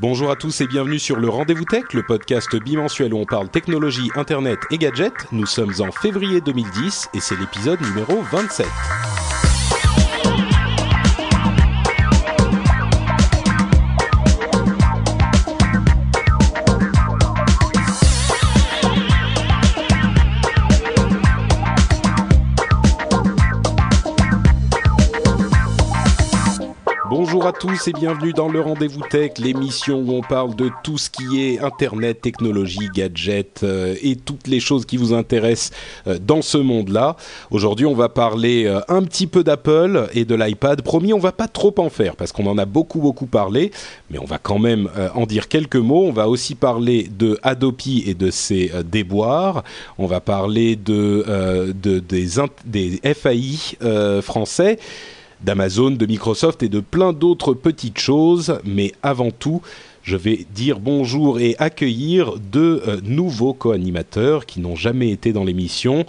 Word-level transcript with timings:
Bonjour 0.00 0.30
à 0.30 0.36
tous 0.36 0.62
et 0.62 0.66
bienvenue 0.66 0.98
sur 0.98 1.16
le 1.16 1.28
Rendez-vous 1.28 1.66
Tech, 1.66 1.92
le 1.92 2.02
podcast 2.02 2.56
bimensuel 2.56 3.12
où 3.12 3.18
on 3.18 3.26
parle 3.26 3.50
technologie, 3.50 4.10
internet 4.14 4.58
et 4.70 4.78
gadgets. 4.78 5.30
Nous 5.30 5.44
sommes 5.44 5.74
en 5.80 5.92
février 5.92 6.40
2010 6.40 7.10
et 7.12 7.20
c'est 7.20 7.38
l'épisode 7.38 7.82
numéro 7.82 8.22
27. 8.32 8.66
Bonjour 27.40 27.56
à 27.56 27.58
tous 27.58 27.88
et 27.88 27.92
bienvenue 27.94 28.34
dans 28.34 28.50
le 28.50 28.60
Rendez-vous 28.60 29.00
Tech, 29.08 29.38
l'émission 29.38 30.02
où 30.02 30.12
on 30.12 30.20
parle 30.20 30.54
de 30.54 30.70
tout 30.84 30.98
ce 30.98 31.08
qui 31.08 31.42
est 31.42 31.58
Internet, 31.58 32.20
technologie, 32.20 32.90
gadgets 32.94 33.62
euh, 33.62 33.96
et 34.02 34.16
toutes 34.16 34.46
les 34.46 34.60
choses 34.60 34.84
qui 34.84 34.98
vous 34.98 35.14
intéressent 35.14 35.70
euh, 36.06 36.18
dans 36.20 36.42
ce 36.42 36.58
monde-là. 36.58 37.16
Aujourd'hui, 37.50 37.86
on 37.86 37.94
va 37.94 38.10
parler 38.10 38.66
euh, 38.66 38.82
un 38.88 39.02
petit 39.04 39.26
peu 39.26 39.42
d'Apple 39.42 40.10
et 40.12 40.26
de 40.26 40.34
l'iPad. 40.34 40.82
Promis, 40.82 41.14
on 41.14 41.18
va 41.18 41.32
pas 41.32 41.48
trop 41.48 41.74
en 41.78 41.88
faire 41.88 42.14
parce 42.14 42.30
qu'on 42.30 42.44
en 42.44 42.58
a 42.58 42.66
beaucoup 42.66 43.00
beaucoup 43.00 43.24
parlé, 43.24 43.70
mais 44.10 44.18
on 44.18 44.26
va 44.26 44.36
quand 44.36 44.58
même 44.58 44.90
en 45.14 45.24
dire 45.24 45.48
quelques 45.48 45.76
mots. 45.76 46.04
On 46.04 46.12
va 46.12 46.28
aussi 46.28 46.54
parler 46.54 47.08
de 47.10 47.38
Adopi 47.42 48.04
et 48.06 48.12
de 48.12 48.30
ses 48.30 48.70
déboires. 48.84 49.64
On 49.96 50.04
va 50.04 50.20
parler 50.20 50.76
de, 50.76 51.72
de 51.72 52.00
des, 52.00 52.28
des 52.66 53.14
FAI 53.14 54.20
français 54.20 54.78
d'Amazon, 55.44 55.90
de 55.90 56.06
Microsoft 56.06 56.62
et 56.62 56.68
de 56.68 56.80
plein 56.80 57.12
d'autres 57.12 57.54
petites 57.54 57.98
choses. 57.98 58.58
Mais 58.64 58.92
avant 59.02 59.30
tout, 59.30 59.62
je 60.02 60.16
vais 60.16 60.46
dire 60.54 60.80
bonjour 60.80 61.40
et 61.40 61.56
accueillir 61.58 62.34
deux 62.38 62.82
euh, 62.86 63.00
nouveaux 63.02 63.52
co-animateurs 63.52 64.46
qui 64.46 64.60
n'ont 64.60 64.76
jamais 64.76 65.10
été 65.10 65.32
dans 65.32 65.44
l'émission. 65.44 66.06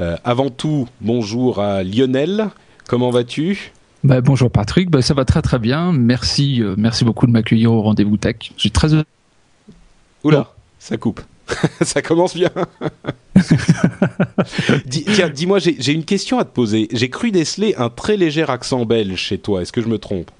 Euh, 0.00 0.16
avant 0.24 0.50
tout, 0.50 0.88
bonjour 1.00 1.60
à 1.60 1.82
Lionel. 1.82 2.50
Comment 2.88 3.10
vas-tu? 3.10 3.72
Bah, 4.04 4.20
bonjour 4.20 4.50
Patrick, 4.50 4.90
bah, 4.90 5.02
ça 5.02 5.14
va 5.14 5.24
très 5.24 5.42
très 5.42 5.58
bien. 5.58 5.92
Merci, 5.92 6.60
euh, 6.60 6.74
merci 6.76 7.04
beaucoup 7.04 7.26
de 7.26 7.32
m'accueillir 7.32 7.72
au 7.72 7.82
rendez-vous 7.82 8.16
tech. 8.16 8.36
Je 8.56 8.60
suis 8.60 8.70
très 8.70 8.94
heureux. 8.94 9.04
Oula, 10.24 10.52
ça 10.78 10.96
coupe. 10.96 11.20
ça 11.82 12.02
commence 12.02 12.34
bien. 12.34 12.50
tiens, 14.90 15.28
dis-moi, 15.28 15.58
j'ai 15.58 15.92
une 15.92 16.04
question 16.04 16.38
à 16.38 16.44
te 16.44 16.50
poser. 16.50 16.88
J'ai 16.92 17.10
cru 17.10 17.30
déceler 17.30 17.74
un 17.76 17.88
très 17.88 18.16
léger 18.16 18.44
accent 18.48 18.84
belge 18.84 19.16
chez 19.16 19.38
toi. 19.38 19.62
Est-ce 19.62 19.72
que 19.72 19.82
je 19.82 19.88
me 19.88 19.98
trompe? 19.98 20.30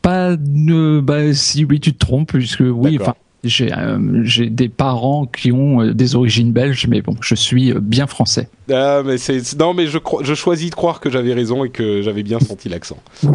Pas 0.00 0.36
de. 0.36 1.00
Bah, 1.00 1.34
si 1.34 1.64
oui, 1.64 1.80
tu 1.80 1.92
te 1.92 1.98
trompes, 1.98 2.32
puisque 2.32 2.62
oui, 2.64 2.98
enfin. 3.00 3.14
Euh, 3.44 4.20
j'ai 4.22 4.50
des 4.50 4.68
parents 4.68 5.26
qui 5.26 5.50
ont 5.50 5.82
euh, 5.82 5.92
des 5.94 6.14
origines 6.14 6.52
belges, 6.52 6.86
mais 6.86 7.02
bon, 7.02 7.16
je 7.20 7.34
suis 7.34 7.72
euh, 7.72 7.80
bien 7.80 8.06
français. 8.06 8.48
Ah, 8.70 9.02
mais 9.04 9.18
c'est 9.18 9.58
non, 9.58 9.74
mais 9.74 9.88
je, 9.88 9.98
je 10.22 10.34
choisis 10.34 10.70
de 10.70 10.74
croire 10.76 11.00
que 11.00 11.10
j'avais 11.10 11.34
raison 11.34 11.64
et 11.64 11.70
que 11.70 12.02
j'avais 12.02 12.22
bien 12.22 12.38
senti 12.38 12.68
l'accent. 12.68 12.98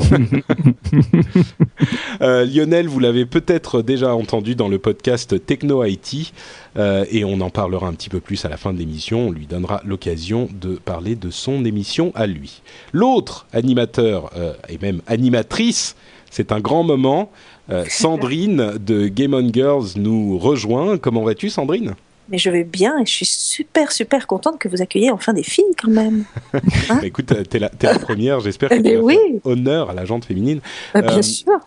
Lionel, 2.22 2.88
vous 2.88 3.02
l'avez 3.02 3.26
peut-être 3.26 3.82
déjà 3.82 4.16
entendu 4.16 4.56
dans 4.56 4.70
le 4.70 4.80
podcast 4.80 5.46
Techno 5.46 5.84
IT, 5.84 6.32
et 6.78 7.26
on 7.26 7.42
en 7.42 7.50
parlera 7.50 7.88
un 7.88 7.94
petit 7.94 8.10
peu 8.10 8.22
plus 8.22 8.46
à 8.46 8.50
la 8.50 8.56
fin 8.56 8.72
de 8.72 8.80
l'émission. 8.80 9.28
On 9.28 9.32
lui 9.32 9.46
donnera 9.46 9.82
l'occasion 9.86 10.48
de 10.60 10.76
parler 10.76 11.16
de 11.16 11.30
son 11.30 11.66
émission 11.66 12.14
à 12.16 12.28
lui. 12.28 12.62
L'autre 12.94 13.46
animateur 13.52 14.32
et 14.70 14.78
même 14.82 15.02
animatrice, 15.08 15.96
c'est 16.30 16.52
un 16.52 16.60
grand 16.60 16.84
moment. 16.84 17.32
Euh, 17.70 17.86
Sandrine 17.90 18.78
de 18.80 19.08
Game 19.08 19.34
On 19.34 19.52
Girls 19.52 19.90
nous 19.98 20.38
rejoint. 20.38 20.98
Comment 20.98 21.24
vas-tu, 21.24 21.50
Sandrine? 21.50 21.96
Mais 22.30 22.38
je 22.38 22.50
vais 22.50 22.64
bien 22.64 23.00
et 23.00 23.06
je 23.06 23.14
suis 23.14 23.26
super 23.26 23.92
super 23.92 24.28
contente 24.28 24.60
que 24.60 24.68
vous 24.68 24.82
accueilliez 24.82 25.12
enfin 25.12 25.34
des 25.34 25.44
filles 25.44 25.76
quand 25.82 25.92
même. 25.92 26.26
Hein 26.90 27.00
écoute, 27.04 27.34
t'es 27.50 27.60
la, 27.60 27.72
la 27.82 28.00
première, 28.00 28.40
j'espère 28.40 28.70
que 28.70 28.76
eh 28.76 28.80
ben 28.80 29.00
oui. 29.00 29.18
honneur 29.44 29.90
à 29.90 29.94
la 29.94 30.06
jante 30.06 30.26
féminine. 30.26 30.62
Bah, 30.94 31.02
bien 31.02 31.18
euh, 31.18 31.22
sûr. 31.22 31.54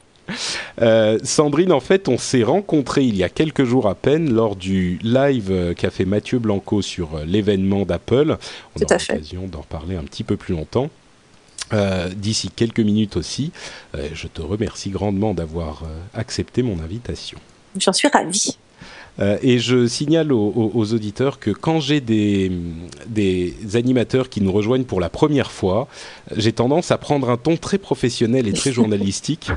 Euh, 0.81 1.19
Sandrine, 1.25 1.72
en 1.72 1.81
fait, 1.81 2.06
on 2.06 2.17
s'est 2.17 2.44
rencontrés 2.44 3.03
il 3.03 3.17
y 3.17 3.25
a 3.25 3.28
quelques 3.28 3.65
jours 3.65 3.88
à 3.88 3.97
peine 3.97 4.32
lors 4.32 4.55
du 4.55 5.00
live 5.03 5.75
qu'a 5.77 5.91
fait 5.91 6.05
Mathieu 6.05 6.38
Blanco 6.38 6.82
sur 6.82 7.19
l'événement 7.27 7.84
d'Apple. 7.84 8.37
On 8.77 8.82
aura 8.82 8.94
l'occasion 8.94 9.49
d'en 9.49 9.62
parler 9.62 9.97
un 9.97 10.05
petit 10.05 10.22
peu 10.22 10.37
plus 10.37 10.55
longtemps. 10.55 10.88
Euh, 11.72 12.08
d'ici 12.08 12.50
quelques 12.54 12.81
minutes 12.81 13.16
aussi. 13.16 13.53
Euh, 13.94 14.08
je 14.12 14.26
te 14.26 14.42
remercie 14.42 14.91
grandement 14.91 15.34
d'avoir 15.34 15.84
euh, 15.84 15.86
accepté 16.14 16.62
mon 16.62 16.81
invitation. 16.81 17.38
J'en 17.78 17.92
suis 17.92 18.08
ravie. 18.08 18.58
et 19.42 19.58
je 19.58 19.86
signale 19.86 20.32
aux, 20.32 20.94
auditeurs 20.94 21.38
que 21.38 21.50
quand 21.50 21.78
j'ai 21.78 22.00
des, 22.00 22.50
des, 23.06 23.54
animateurs 23.75 24.31
qui 24.31 24.41
nous 24.41 24.50
rejoignent 24.50 24.84
pour 24.84 24.98
la 24.98 25.10
première 25.10 25.53
fois, 25.53 25.88
j'ai 26.36 26.53
tendance 26.53 26.91
à 26.91 26.97
prendre 26.97 27.28
un 27.28 27.36
ton 27.36 27.56
très 27.56 27.76
professionnel 27.76 28.48
et 28.48 28.52
très 28.54 28.72
journalistique. 28.81 29.50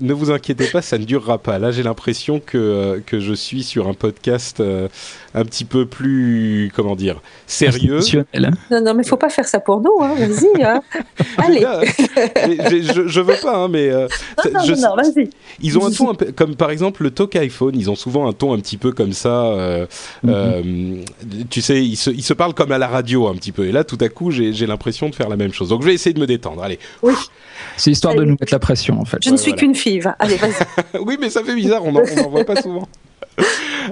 ne 0.00 0.12
vous 0.12 0.32
inquiétez 0.32 0.66
pas, 0.66 0.82
ça 0.82 0.98
ne 0.98 1.04
durera 1.04 1.38
pas. 1.38 1.58
Là, 1.58 1.70
j'ai 1.70 1.84
l'impression 1.84 2.40
que, 2.40 3.00
que 3.06 3.20
je 3.20 3.32
suis 3.32 3.62
sur 3.62 3.86
un 3.86 3.94
podcast 3.94 4.60
un 5.34 5.44
petit 5.44 5.64
peu 5.64 5.86
plus, 5.86 6.72
comment 6.74 6.96
dire, 6.96 7.20
sérieux. 7.46 8.00
Hein. 8.14 8.50
Non, 8.70 8.80
non, 8.82 8.94
mais 8.94 9.04
faut 9.04 9.16
pas 9.16 9.28
faire 9.28 9.46
ça 9.46 9.60
pour 9.60 9.80
nous, 9.80 9.92
hein. 10.02 10.14
vas-y. 10.18 10.62
Hein. 10.62 10.82
Allez. 11.38 11.64
je, 12.82 13.06
je, 13.06 13.20
veux 13.20 13.36
pas, 13.40 13.56
hein, 13.56 13.68
mais. 13.68 13.90
Euh, 13.90 14.08
non, 14.52 14.60
non, 14.66 14.76
non, 14.76 14.96
vas-y. 14.96 15.30
Ils 15.60 15.78
ont 15.78 15.86
un 15.86 15.90
ton, 15.90 16.10
un 16.10 16.14
peu, 16.14 16.32
comme 16.32 16.56
par 16.56 16.70
exemple 16.70 17.02
le 17.02 17.10
talk 17.10 17.36
iPhone, 17.36 17.74
ils 17.76 17.90
ont 17.90 17.94
souvent 17.94 18.28
un 18.28 18.32
ton 18.32 18.52
un 18.52 18.58
petit 18.58 18.76
peu 18.76 18.92
comme 18.92 19.12
ça. 19.12 19.44
Euh, 19.46 19.86
mm-hmm. 20.24 20.30
euh, 20.30 21.04
tu 21.48 21.60
sais, 21.60 21.84
ils 21.84 21.96
se, 21.96 22.10
ils 22.10 22.24
se 22.24 22.34
parlent 22.34 22.54
comme 22.54 22.72
à 22.72 22.78
la 22.78 22.88
radio 22.88 23.28
un 23.28 23.34
petit 23.34 23.52
peu. 23.52 23.66
Et 23.66 23.72
là, 23.72 23.84
tout 23.84 23.98
à 24.00 24.08
coup, 24.08 24.30
j'ai 24.30 24.66
l'impression 24.66 25.08
de 25.08 25.14
faire 25.14 25.28
la 25.28 25.36
même 25.36 25.52
chose. 25.52 25.68
Donc, 25.68 25.82
je 25.82 25.86
vais 25.86 25.94
essayer 25.94 26.14
de 26.14 26.20
me 26.20 26.26
détendre. 26.26 26.62
Allez. 26.62 26.78
Oui. 27.02 27.14
C'est 27.76 27.90
histoire 27.90 28.14
de 28.14 28.24
nous 28.24 28.36
mettre 28.40 28.52
la 28.52 28.58
pression, 28.58 29.00
en 29.00 29.04
fait. 29.04 29.18
Je 29.24 29.30
ne 29.30 29.36
suis 29.36 29.54
qu'une 29.54 29.74
fille. 29.74 30.02
Allez, 30.18 30.36
vas-y. 30.36 30.98
oui, 31.00 31.16
mais 31.20 31.30
ça 31.30 31.44
fait 31.44 31.54
bizarre, 31.54 31.84
on 31.84 31.92
n'en 31.92 32.02
voit 32.30 32.44
pas 32.44 32.60
souvent. 32.60 32.88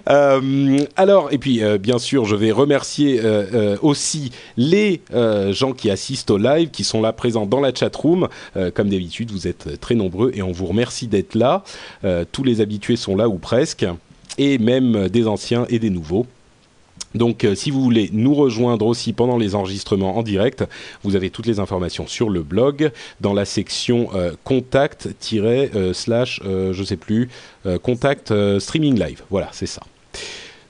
Euh, 0.09 0.79
alors, 0.97 1.33
et 1.33 1.39
puis 1.39 1.63
euh, 1.63 1.77
bien 1.77 1.99
sûr, 1.99 2.25
je 2.25 2.37
vais 2.37 2.53
remercier 2.53 3.21
euh, 3.23 3.77
aussi 3.83 4.31
les 4.57 5.01
gens 5.51 5.73
qui 5.73 5.91
assistent 5.91 6.31
au 6.31 6.39
live, 6.39 6.71
qui 6.71 6.85
sont 6.85 7.01
là 7.01 7.13
présents 7.13 7.47
dans 7.47 7.61
la 7.61 7.75
chat 7.75 7.95
room. 7.97 8.29
comme 8.75 8.91
d'habitude, 8.91 9.31
vous 9.31 9.49
êtes 9.49 9.81
très 9.81 9.95
nombreux 9.95 10.31
et 10.35 10.43
on 10.43 10.53
vous 10.53 10.67
remercie 10.67 11.09
d'être 11.09 11.35
là. 11.35 11.65
tous 12.33 12.45
les 12.45 12.61
habitués 12.61 12.97
sont 12.97 13.17
là 13.17 13.29
ou 13.29 13.39
presque, 13.39 13.87
et 14.37 14.59
même 14.59 15.09
des 15.09 15.27
anciens 15.27 15.67
et 15.69 15.79
des 15.79 15.91
nouveaux. 15.91 16.27
Donc 17.15 17.45
euh, 17.45 17.55
si 17.55 17.71
vous 17.71 17.83
voulez 17.83 18.11
nous 18.13 18.35
rejoindre 18.35 18.87
aussi 18.87 19.13
pendant 19.13 19.37
les 19.37 19.55
enregistrements 19.55 20.19
en 20.19 20.23
direct, 20.23 20.65
vous 21.03 21.17
avez 21.17 21.31
toutes 21.31 21.47
les 21.47 21.61
informations 21.61 22.07
sur 22.07 22.31
le 22.31 22.43
blog 22.43 22.91
dans 23.21 23.33
la 23.33 23.45
section 23.45 24.11
euh, 24.15 24.33
contact 24.45 25.09
euh, 26.45 26.73
sais 26.85 26.97
plus 26.97 27.29
contact 27.83 28.33
streaming 28.61 28.99
live. 28.99 29.23
Voilà, 29.29 29.51
c'est 29.53 29.67
ça. 29.67 29.83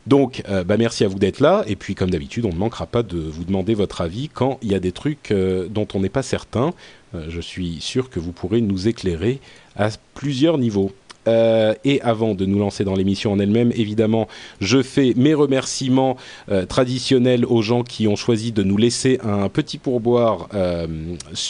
Donc, 0.06 0.43
bah 0.67 0.76
merci 0.76 1.05
à 1.05 1.08
vous 1.08 1.19
d'être 1.19 1.38
là. 1.38 1.62
Et 1.69 1.76
puis, 1.76 1.94
comme 1.94 2.11
d'habitude, 2.11 2.44
on 2.44 2.52
ne 2.52 2.58
manquera 2.58 2.87
pas 2.87 3.05
de 3.05 3.19
vous 3.19 3.44
demander 3.44 3.75
votre 3.75 4.00
avis 4.00 4.29
quand 4.29 4.58
il 4.62 4.73
y 4.73 4.75
a 4.75 4.81
des 4.81 4.91
trucs 4.91 5.32
dont 5.70 5.87
on 5.94 6.00
n'est 6.00 6.08
pas 6.08 6.23
certain. 6.23 6.73
je 7.14 7.41
suis 7.41 7.81
sûr 7.81 8.11
que 8.11 8.19
vous 8.19 8.32
pourrez 8.32 8.61
nous 8.61 8.88
éclairer 8.88 9.38
à 9.76 9.91
plusieurs 10.14 10.58
niveaux. 10.58 10.91
Euh, 11.26 11.75
et 11.85 12.00
avant 12.03 12.35
de 12.35 12.47
nous 12.47 12.59
lancer 12.59 12.85
dans 12.85 12.94
l'émission 12.94 13.32
en 13.32 13.38
elle-même, 13.38 13.73
évidemment, 13.75 14.29
je 14.61 14.82
fais 14.82 15.12
mes 15.17 15.35
remerciements 15.35 16.17
euh, 16.50 16.65
traditionnels 16.65 17.44
aux 17.44 17.62
gens 17.62 17.82
qui 17.82 18.09
ont 18.09 18.17
choisi 18.17 18.53
de 18.53 18.62
nous 18.62 18.76
laisser 18.76 19.19
un 19.23 19.49
petit 19.49 19.79
pourboire. 19.79 20.49
Euh, 20.55 20.87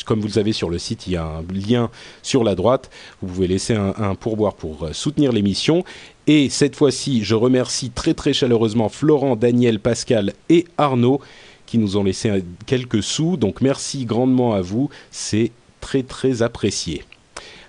comme 0.06 0.20
vous 0.20 0.26
le 0.26 0.32
savez, 0.32 0.53
sur 0.53 0.70
le 0.70 0.79
site, 0.79 1.06
il 1.06 1.12
y 1.12 1.17
a 1.17 1.25
un 1.25 1.44
lien 1.53 1.91
sur 2.23 2.44
la 2.44 2.55
droite. 2.55 2.91
Vous 3.23 3.29
pouvez 3.29 3.47
laisser 3.47 3.75
un, 3.75 3.94
un 3.97 4.15
pourboire 4.15 4.55
pour 4.55 4.88
soutenir 4.93 5.32
l'émission. 5.32 5.85
Et 6.26 6.49
cette 6.50 6.76
fois-ci, 6.76 7.23
je 7.25 7.35
remercie 7.35 7.91
très 7.91 8.15
très 8.15 8.32
chaleureusement 8.32 8.88
Florent, 8.88 9.37
Daniel, 9.37 9.81
Pascal 9.81 10.32
et 10.49 10.67
Arnaud 10.76 11.20
qui 11.69 11.79
nous 11.79 11.99
ont 11.99 12.05
laissé 12.05 12.43
quelques 12.67 13.03
sous. 13.03 13.37
Donc 13.37 13.61
merci 13.61 14.06
grandement 14.06 14.55
à 14.55 14.62
vous, 14.62 14.88
c'est 15.11 15.53
très 15.81 16.03
très 16.03 16.43
apprécié. 16.43 17.05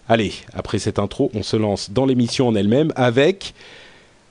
Allez, 0.10 0.34
après 0.54 0.80
cette 0.80 0.98
intro, 0.98 1.30
on 1.36 1.44
se 1.44 1.56
lance 1.56 1.92
dans 1.92 2.06
l'émission 2.06 2.48
en 2.48 2.56
elle-même 2.56 2.92
avec... 2.96 3.54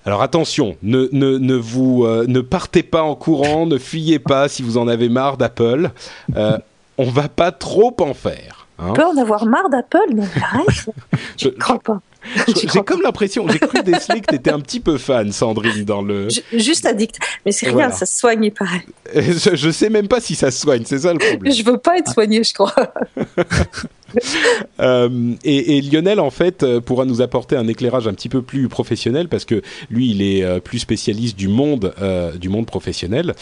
Alors 0.04 0.22
attention, 0.22 0.76
ne, 0.82 1.08
ne, 1.12 1.38
ne 1.38 1.54
vous 1.54 2.04
euh, 2.04 2.24
ne 2.26 2.40
partez 2.40 2.82
pas 2.82 3.02
en 3.02 3.14
courant, 3.14 3.66
ne 3.66 3.78
fuyez 3.78 4.18
pas 4.18 4.48
si 4.48 4.62
vous 4.62 4.78
en 4.78 4.88
avez 4.88 5.08
marre 5.08 5.36
d'Apple. 5.36 5.90
Euh, 6.34 6.56
on 6.96 7.10
va 7.10 7.28
pas 7.28 7.52
trop 7.52 7.94
en 8.00 8.14
faire. 8.14 8.66
Hein. 8.78 8.86
On 8.88 8.92
peut 8.94 9.04
en 9.04 9.16
avoir 9.18 9.44
marre 9.44 9.68
d'Apple, 9.68 10.14
mais 10.14 10.24
arrête. 10.42 10.88
Je 11.36 11.48
crois 11.48 11.78
pas. 11.78 12.00
J'ai 12.46 12.82
comme 12.82 13.02
l'impression, 13.02 13.46
j'ai 13.48 13.58
cru 13.58 13.82
déceler 13.82 14.20
que 14.20 14.26
tu 14.26 14.34
étais 14.34 14.50
un 14.50 14.60
petit 14.60 14.80
peu 14.80 14.98
fan, 14.98 15.30
Sandrine, 15.30 15.84
dans 15.84 16.02
le. 16.02 16.28
juste 16.52 16.84
addict. 16.86 17.18
Mais 17.46 17.52
c'est 17.52 17.70
rien, 17.70 17.90
ça 17.90 18.06
se 18.06 18.18
soigne, 18.18 18.44
il 18.44 18.52
paraît. 18.52 18.84
Je, 19.14 19.54
je, 19.54 19.70
sais 19.70 19.88
même 19.88 20.08
pas 20.08 20.20
si 20.20 20.34
ça 20.34 20.50
se 20.50 20.60
soigne, 20.60 20.82
c'est 20.84 20.98
ça 20.98 21.12
le 21.12 21.18
problème. 21.18 21.52
Je 21.52 21.62
veux 21.62 21.78
pas 21.78 21.96
être 21.98 22.12
soigné, 22.12 22.42
je 22.42 22.52
crois. 22.52 22.74
euh, 24.80 25.34
et, 25.44 25.80
Lionel, 25.82 26.20
en 26.20 26.30
fait, 26.30 26.62
euh, 26.62 26.80
pourra 26.80 27.04
nous 27.04 27.20
apporter 27.20 27.56
un 27.56 27.68
éclairage 27.68 28.08
un 28.08 28.14
petit 28.14 28.28
peu 28.28 28.42
plus 28.42 28.68
professionnel 28.68 29.28
parce 29.28 29.44
que 29.44 29.62
lui, 29.90 30.10
il 30.10 30.22
est 30.22 30.42
euh, 30.42 30.60
plus 30.60 30.78
spécialiste 30.78 31.36
du 31.36 31.48
monde, 31.48 31.94
du 32.40 32.48
monde 32.48 32.66
professionnel. 32.66 33.34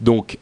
Donc, 0.00 0.38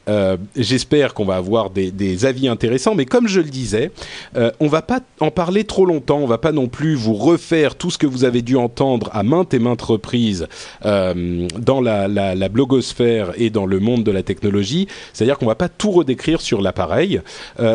j'espère 0.56 1.14
qu'on 1.14 1.24
va 1.24 1.36
avoir 1.36 1.70
des, 1.70 2.24
avis 2.24 2.48
intéressants. 2.48 2.94
Mais 2.94 3.06
comme 3.06 3.28
je 3.28 3.40
le 3.40 3.48
disais, 3.48 3.90
euh, 4.36 4.50
on 4.60 4.68
va 4.68 4.82
pas 4.82 5.00
en 5.20 5.30
parler 5.30 5.64
trop 5.64 5.84
longtemps. 5.84 6.18
On 6.18 6.26
va 6.26 6.38
pas 6.38 6.52
non 6.52 6.68
plus 6.68 6.94
vous 6.94 7.14
refaire 7.14 7.74
tout 7.74 7.90
ce 7.90 7.98
que 7.98 8.06
vous 8.06 8.24
avez 8.24 8.42
dû 8.42 8.56
entendre 8.56 9.10
à 9.12 9.22
maintes 9.22 9.54
et 9.54 9.58
maintes 9.58 9.82
reprises 9.82 10.46
dans 10.84 11.80
la, 11.80 12.08
la, 12.08 12.34
la, 12.34 12.48
blogosphère 12.48 13.32
et 13.36 13.50
dans 13.50 13.66
le 13.66 13.80
monde 13.80 14.04
de 14.04 14.10
la 14.10 14.22
technologie. 14.22 14.86
C'est-à-dire 15.12 15.38
qu'on 15.38 15.46
va 15.46 15.54
pas 15.54 15.68
tout 15.68 15.90
redécrire 15.90 16.40
sur 16.40 16.60
l'appareil. 16.60 17.20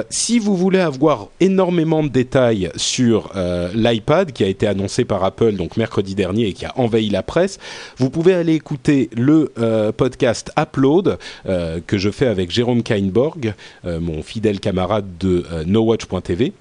si 0.09 0.39
vous 0.39 0.55
voulez 0.55 0.79
avoir 0.79 1.27
énormément 1.39 1.92
de 2.01 2.09
détails 2.09 2.71
sur 2.75 3.31
euh, 3.35 3.69
l'iPad 3.75 4.31
qui 4.31 4.43
a 4.43 4.47
été 4.47 4.65
annoncé 4.65 5.05
par 5.05 5.23
Apple 5.23 5.53
donc 5.53 5.77
mercredi 5.77 6.15
dernier 6.15 6.47
et 6.47 6.53
qui 6.53 6.65
a 6.65 6.73
envahi 6.77 7.09
la 7.09 7.21
presse. 7.21 7.59
Vous 7.97 8.09
pouvez 8.09 8.33
aller 8.33 8.55
écouter 8.55 9.09
le 9.15 9.51
euh, 9.59 9.91
podcast 9.91 10.51
Upload 10.57 11.19
euh, 11.45 11.79
que 11.85 11.99
je 11.99 12.09
fais 12.09 12.25
avec 12.25 12.49
Jérôme 12.49 12.81
Kainborg, 12.81 13.53
mon 13.83 14.23
fidèle 14.23 14.59
camarade 14.59 15.05
de 15.19 15.45
NoWatch.tv. 15.65 16.53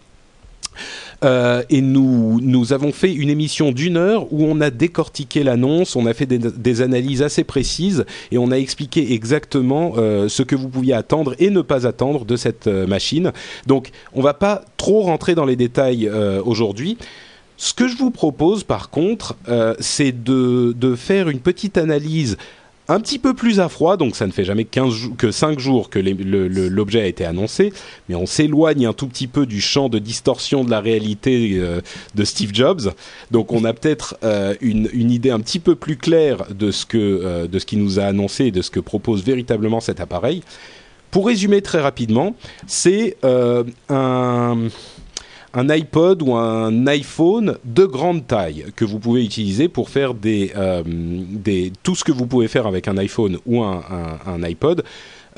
Euh, 1.25 1.63
et 1.71 1.81
nous, 1.81 2.41
nous 2.41 2.73
avons 2.73 2.93
fait 2.93 3.13
une 3.13 3.29
émission 3.29 3.71
d'une 3.71 3.97
heure 3.97 4.33
où 4.33 4.45
on 4.45 4.61
a 4.61 4.71
décortiqué 4.71 5.45
l'annonce, 5.45 5.95
on 5.95 6.07
a 6.07 6.15
fait 6.15 6.27
des, 6.27 6.83
analyses 6.83 7.23
assez 7.23 7.45
précises 7.45 8.05
et 8.31 8.39
on 8.39 8.51
a 8.51 8.57
expliqué 8.57 9.13
exactement 9.13 9.95
euh, 9.97 10.29
ce 10.29 10.43
que 10.43 10.57
vous 10.57 10.69
pouviez 10.69 10.95
attendre 10.95 11.35
et 11.39 11.51
ne 11.51 11.61
pas 11.61 11.87
attendre 11.87 12.25
de 12.25 12.37
cette 12.37 12.67
euh, 12.67 12.87
machine. 12.87 13.33
Donc, 13.67 13.91
on 14.15 14.23
va 14.23 14.35
pas 14.35 14.63
trop 14.77 15.03
rentrer 15.03 15.35
dans 15.35 15.45
les 15.45 15.57
détails 15.57 16.11
aujourd'hui. 16.45 16.99
Ce 17.57 17.73
que 17.73 17.87
je 17.87 17.97
vous 17.97 18.11
propose, 18.11 18.65
par 18.65 18.91
contre, 18.91 19.37
c'est 19.79 20.13
de, 20.13 20.75
de, 20.77 20.97
faire 20.97 21.29
une 21.29 21.39
petite 21.39 21.79
analyse 21.79 22.37
un 22.93 23.01
petit 23.01 23.19
peu 23.19 23.35
plus 23.35 23.61
à 23.61 23.69
froid, 23.69 23.97
donc 23.97 24.17
ça 24.17 24.27
ne 24.27 24.33
fait 24.33 24.45
jamais 24.45 24.65
15 24.65 25.13
que 25.17 25.31
5 25.31 25.59
jours 25.59 25.89
que 25.89 25.99
l'objet 25.99 27.01
a 27.01 27.07
été 27.07 27.25
annoncé, 27.25 27.73
mais 28.09 28.15
on 28.15 28.27
s'éloigne 28.27 28.87
un 28.87 28.93
tout 28.93 29.07
petit 29.07 29.27
peu 29.27 29.47
du 29.47 29.61
champ 29.61 29.89
de 29.89 29.99
distorsion 29.99 30.65
de 30.65 30.71
la 30.71 30.81
réalité 30.81 31.53
euh, 31.55 31.81
de 32.15 32.25
Steve 32.25 32.51
Jobs. 32.53 32.93
Donc 33.31 33.53
on 33.53 33.65
a 33.65 33.73
peut-être 33.73 34.17
euh, 34.25 34.55
une, 34.61 35.11
idée 35.11 35.31
un 35.31 35.41
petit 35.41 35.59
peu 35.59 35.75
plus 35.75 35.97
claire 35.97 36.45
de 36.55 36.71
ce 36.71 36.85
que 36.85 36.99
euh, 36.99 37.47
de 37.47 37.59
ce 37.59 37.67
qu'il 37.67 37.83
nous 37.83 37.99
a 37.99 38.05
annoncé 38.05 38.47
et 38.47 38.51
de 38.51 38.63
ce 38.63 38.71
que 38.71 38.81
propose 38.81 39.25
véritablement 39.25 39.81
cet 39.81 40.01
appareil. 40.01 40.43
Pour 41.11 41.27
résumer 41.27 41.61
très 41.63 41.81
rapidement, 41.81 42.35
c'est 42.67 43.17
un 43.23 44.69
un 45.55 45.69
iPod 45.69 46.23
ou 46.23 46.35
un 46.35 46.87
iPhone 46.87 47.59
de 47.65 47.85
grande 47.85 48.27
taille 48.27 48.67
que 48.77 48.85
vous 48.85 48.99
pouvez 48.99 49.25
utiliser 49.25 49.69
pour 49.69 49.91
faire 49.91 50.15
des, 50.15 50.53
euh, 50.57 50.83
des, 50.87 51.73
tout 51.83 51.95
ce 51.95 52.05
que 52.05 52.13
vous 52.13 52.27
pouvez 52.27 52.49
faire 52.49 52.67
avec 52.67 52.89
un 52.89 52.97
iPhone 52.97 53.39
ou 53.47 53.63
un, 53.63 53.83
un, 53.91 54.33
un 54.33 54.43
iPod, 54.43 54.85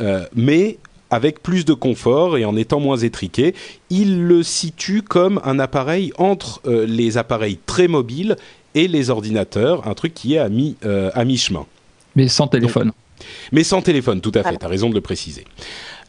euh, 0.01 0.25
mais 0.35 0.79
avec 1.11 1.43
plus 1.43 1.65
de 1.65 1.75
confort 1.75 2.37
et 2.37 2.45
en 2.45 2.57
étant 2.57 2.81
moins 2.81 2.97
étriqué. 2.97 3.55
Il 3.91 4.25
le 4.25 4.43
situe 4.43 5.03
comme 5.03 5.41
un 5.45 5.59
appareil 5.59 6.13
entre 6.19 6.61
euh, 6.67 6.87
les 6.87 7.19
appareils 7.19 7.59
très 7.67 7.89
mobiles 7.89 8.37
et 8.75 8.89
les 8.89 9.11
ordinateurs, 9.11 9.87
un 9.87 9.95
truc 9.95 10.15
qui 10.15 10.35
est 10.35 10.39
à 10.39 10.49
mi, 10.49 10.77
euh, 10.85 11.11
à 11.15 11.25
mi-chemin. 11.25 11.67
Mais 12.17 12.29
sans 12.29 12.49
téléphone. 12.49 12.87
Donc, 12.87 12.95
mais 13.53 13.63
sans 13.63 13.81
téléphone, 13.81 14.21
tout 14.21 14.33
à 14.35 14.43
fait, 14.43 14.57
tu 14.57 14.65
as 14.65 14.69
raison 14.69 14.91
de 14.91 14.95
le 14.95 15.01
préciser. 15.01 15.45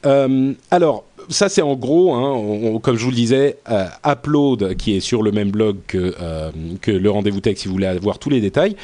Euh, 0.05 0.53
alors, 0.71 1.05
ça 1.29 1.49
c'est 1.49 1.61
en 1.61 1.75
gros, 1.75 2.13
hein, 2.13 2.31
on, 2.31 2.79
comme 2.79 2.97
je 2.97 3.03
vous 3.03 3.09
le 3.09 3.15
disais, 3.15 3.57
euh, 3.69 3.87
Upload 4.05 4.75
qui 4.75 4.95
est 4.95 4.99
sur 4.99 5.23
le 5.23 5.31
même 5.31 5.51
blog 5.51 5.77
que, 5.87 6.15
euh, 6.19 6.51
que 6.81 6.91
le 6.91 7.09
rendez-vous 7.09 7.41
tech 7.41 7.57
si 7.57 7.67
vous 7.67 7.73
voulez 7.73 7.87
avoir 7.87 8.19
tous 8.19 8.29
les 8.29 8.41
détails. 8.41 8.75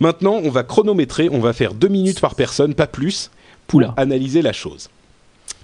Maintenant, 0.00 0.40
on 0.42 0.50
va 0.50 0.62
chronométrer, 0.62 1.28
on 1.30 1.40
va 1.40 1.52
faire 1.52 1.74
deux 1.74 1.88
minutes 1.88 2.20
par 2.20 2.34
personne, 2.34 2.74
pas 2.74 2.86
plus, 2.86 3.30
pour 3.66 3.78
Oula. 3.78 3.94
analyser 3.96 4.42
la 4.42 4.52
chose. 4.52 4.88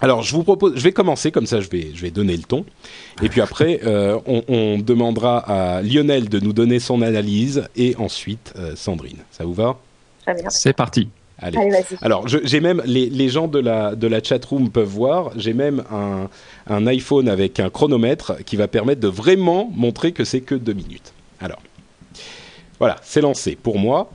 Alors, 0.01 0.23
je 0.23 0.35
vous 0.35 0.43
propose, 0.43 0.75
je 0.75 0.81
vais 0.81 0.91
commencer 0.91 1.31
comme 1.31 1.45
ça, 1.45 1.61
je 1.61 1.69
vais, 1.69 1.91
je 1.93 2.01
vais 2.01 2.11
donner 2.11 2.35
le 2.35 2.43
ton, 2.43 2.65
et 3.23 3.29
puis 3.29 3.39
après, 3.39 3.79
euh, 3.85 4.19
on, 4.25 4.43
on, 4.49 4.77
demandera 4.77 5.37
à 5.37 5.81
Lionel 5.81 6.27
de 6.27 6.39
nous 6.39 6.51
donner 6.51 6.79
son 6.79 7.01
analyse, 7.01 7.63
et 7.77 7.95
ensuite 7.97 8.53
euh, 8.57 8.75
Sandrine. 8.75 9.19
Ça 9.31 9.45
vous 9.45 9.53
va? 9.53 9.77
C'est 10.49 10.73
parti. 10.73 11.07
Allez. 11.39 11.57
Allez 11.57 11.83
Alors, 12.01 12.27
j'ai 12.27 12.59
même 12.61 12.81
les, 12.85 13.09
les, 13.09 13.29
gens 13.29 13.47
de 13.47 13.59
la 13.59 13.95
de 13.95 14.07
la 14.07 14.23
chatroom 14.23 14.69
peuvent 14.69 14.87
voir. 14.87 15.31
J'ai 15.35 15.53
même 15.53 15.83
un, 15.91 16.29
un 16.67 16.87
iPhone 16.87 17.27
avec 17.27 17.59
un 17.59 17.69
chronomètre 17.69 18.43
qui 18.45 18.55
va 18.55 18.67
permettre 18.67 19.01
de 19.01 19.07
vraiment 19.07 19.69
montrer 19.73 20.13
que 20.13 20.23
c'est 20.23 20.41
que 20.41 20.55
deux 20.55 20.73
minutes. 20.73 21.13
Alors, 21.41 21.61
voilà, 22.79 22.95
c'est 23.03 23.21
lancé 23.21 23.57
pour 23.61 23.77
moi. 23.79 24.09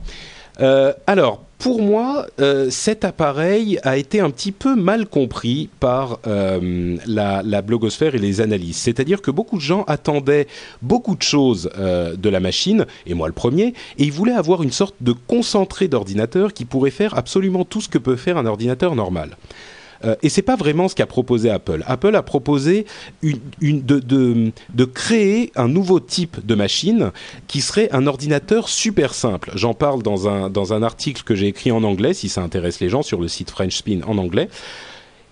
Euh, 0.59 0.93
alors, 1.07 1.43
pour 1.61 1.79
moi, 1.79 2.25
euh, 2.39 2.71
cet 2.71 3.05
appareil 3.05 3.79
a 3.83 3.95
été 3.95 4.19
un 4.19 4.31
petit 4.31 4.51
peu 4.51 4.75
mal 4.75 5.05
compris 5.05 5.69
par 5.79 6.17
euh, 6.25 6.97
la, 7.05 7.61
blogosphère 7.61 8.15
et 8.15 8.17
les 8.17 8.41
analyses. 8.41 8.77
C'est-à-dire 8.77 9.21
que 9.21 9.29
beaucoup 9.29 9.57
de 9.57 9.61
gens 9.61 9.83
attendaient 9.83 10.47
beaucoup 10.81 11.15
de 11.15 11.21
choses 11.21 11.69
euh, 11.77 12.15
de 12.15 12.29
la 12.29 12.39
machine, 12.39 12.87
et 13.05 13.13
moi 13.13 13.27
le 13.27 13.33
premier, 13.33 13.75
et 13.99 14.05
ils 14.05 14.11
voulaient 14.11 14.33
avoir 14.33 14.63
une 14.63 14.71
sorte 14.71 14.95
de 15.01 15.11
concentré 15.11 15.87
d'ordinateur 15.87 16.51
qui 16.51 16.65
pourrait 16.65 16.89
faire 16.89 17.15
absolument 17.15 17.63
tout 17.63 17.79
ce 17.79 17.89
que 17.89 17.99
peut 17.99 18.15
faire 18.15 18.37
un 18.37 18.47
ordinateur 18.47 18.95
normal. 18.95 19.37
Euh, 20.03 20.15
et 20.23 20.29
c'est 20.29 20.41
pas 20.41 20.55
vraiment 20.55 20.87
ce 20.87 20.95
qu'a 20.95 21.05
proposé 21.05 21.49
Apple. 21.49 21.83
Apple 21.85 22.15
a 22.15 22.23
proposé 22.23 22.85
de, 23.21 24.51
de, 24.73 24.85
créer 24.85 25.51
un 25.55 25.67
nouveau 25.67 25.99
type 25.99 26.45
de 26.45 26.55
machine 26.55 27.11
qui 27.47 27.61
serait 27.61 27.89
un 27.91 28.07
ordinateur 28.07 28.69
super 28.69 29.13
simple. 29.13 29.51
J'en 29.55 29.73
parle 29.73 30.03
dans 30.03 30.27
un, 30.27 30.49
dans 30.49 30.73
un 30.73 30.83
article 30.83 31.23
que 31.23 31.35
j'ai 31.35 31.47
écrit 31.47 31.71
en 31.71 31.83
anglais, 31.83 32.13
si 32.13 32.29
ça 32.29 32.41
intéresse 32.41 32.79
les 32.79 32.89
gens, 32.89 33.01
sur 33.01 33.21
le 33.21 33.27
site 33.27 33.51
French 33.51 33.77
Spin 33.77 34.01
en 34.05 34.17
anglais. 34.17 34.49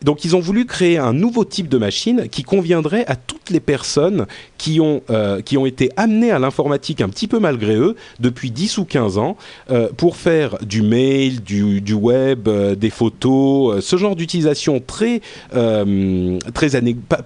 Donc 0.04 0.24
ils 0.26 0.36
ont 0.36 0.40
voulu 0.40 0.66
créer 0.66 0.98
un 0.98 1.14
nouveau 1.14 1.46
type 1.46 1.68
de 1.68 1.78
machine 1.78 2.28
qui 2.30 2.44
conviendrait 2.44 3.06
à 3.08 3.16
toutes 3.16 3.50
les 3.50 3.60
personnes 3.60 4.28
qui 4.58 4.80
ont, 4.80 5.02
euh, 5.10 5.42
qui 5.42 5.58
ont 5.58 5.66
été 5.66 5.90
amenées 5.98 6.32
à 6.32 6.40
l'informatique 6.40 7.02
un 7.02 7.10
petit 7.10 7.28
peu 7.28 7.40
malgré 7.40 7.76
eux 7.76 7.96
depuis 8.20 8.52
10 8.52 8.78
ou 8.78 8.86
15 8.86 9.18
ans 9.18 9.38
euh, 9.70 9.90
pour 9.96 10.16
faire 10.16 10.58
du 10.60 10.82
mail, 10.82 11.42
du, 11.42 11.94
web, 11.94 12.48
euh, 12.48 12.76
des 12.76 12.90
photos, 12.90 13.84
ce 13.84 13.98
genre 13.98 14.16
d'utilisation 14.16 14.82
très, 14.86 15.22
très 15.52 16.70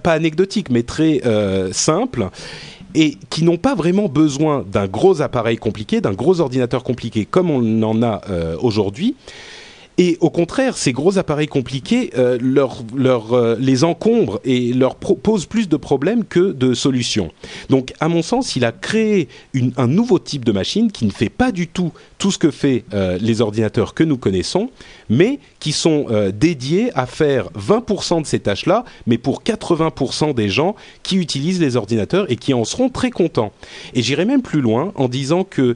pas, 0.02 0.12
anecdotique 0.12 0.70
mais 0.70 0.82
très 0.82 1.20
simple 1.72 2.28
et 2.94 3.18
qui 3.30 3.42
n'ont 3.44 3.56
pas 3.56 3.74
vraiment 3.74 4.08
besoin 4.08 4.64
d'un 4.70 4.86
gros 4.86 5.20
appareil 5.20 5.56
compliqué, 5.56 6.00
d'un 6.00 6.12
gros 6.12 6.40
ordinateur 6.40 6.84
compliqué 6.84 7.24
comme 7.24 7.50
on 7.50 7.82
en 7.82 8.02
a 8.02 8.22
aujourd'hui. 8.60 9.14
Et 9.96 10.18
au 10.20 10.30
contraire, 10.30 10.76
ces 10.76 10.92
gros 10.92 11.18
appareils 11.18 11.46
compliqués 11.46 12.10
euh, 12.16 12.36
leur, 12.40 12.82
euh, 13.32 13.56
les 13.60 13.84
encombrent 13.84 14.40
et 14.44 14.72
leur 14.72 14.96
posent 14.96 15.46
plus 15.46 15.68
de 15.68 15.76
problèmes 15.76 16.24
que 16.24 16.52
de 16.52 16.74
solutions. 16.74 17.30
Donc, 17.70 17.92
à 18.00 18.08
mon 18.08 18.22
sens, 18.22 18.56
il 18.56 18.64
a 18.64 18.72
créé 18.72 19.28
un 19.76 19.86
nouveau 19.86 20.18
type 20.18 20.44
de 20.44 20.52
machine 20.52 20.90
qui 20.90 21.04
ne 21.06 21.12
fait 21.12 21.28
pas 21.28 21.52
du 21.52 21.68
tout 21.68 21.92
tout 22.18 22.32
ce 22.32 22.38
que 22.38 22.50
fait 22.50 22.84
euh, 22.92 23.18
les 23.20 23.40
ordinateurs 23.40 23.94
que 23.94 24.02
nous 24.02 24.16
connaissons, 24.16 24.70
mais 25.10 25.38
qui 25.60 25.72
sont 25.72 26.06
euh, 26.10 26.32
dédiés 26.32 26.90
à 26.94 27.06
faire 27.06 27.50
20% 27.50 28.22
de 28.22 28.26
ces 28.26 28.40
tâches-là, 28.40 28.84
mais 29.06 29.18
pour 29.18 29.42
80% 29.42 30.34
des 30.34 30.48
gens 30.48 30.74
qui 31.02 31.16
utilisent 31.16 31.60
les 31.60 31.76
ordinateurs 31.76 32.30
et 32.30 32.36
qui 32.36 32.54
en 32.54 32.64
seront 32.64 32.88
très 32.88 33.10
contents. 33.10 33.52
Et 33.94 34.02
j'irai 34.02 34.24
même 34.24 34.42
plus 34.42 34.60
loin 34.60 34.92
en 34.94 35.08
disant 35.08 35.44
que 35.44 35.74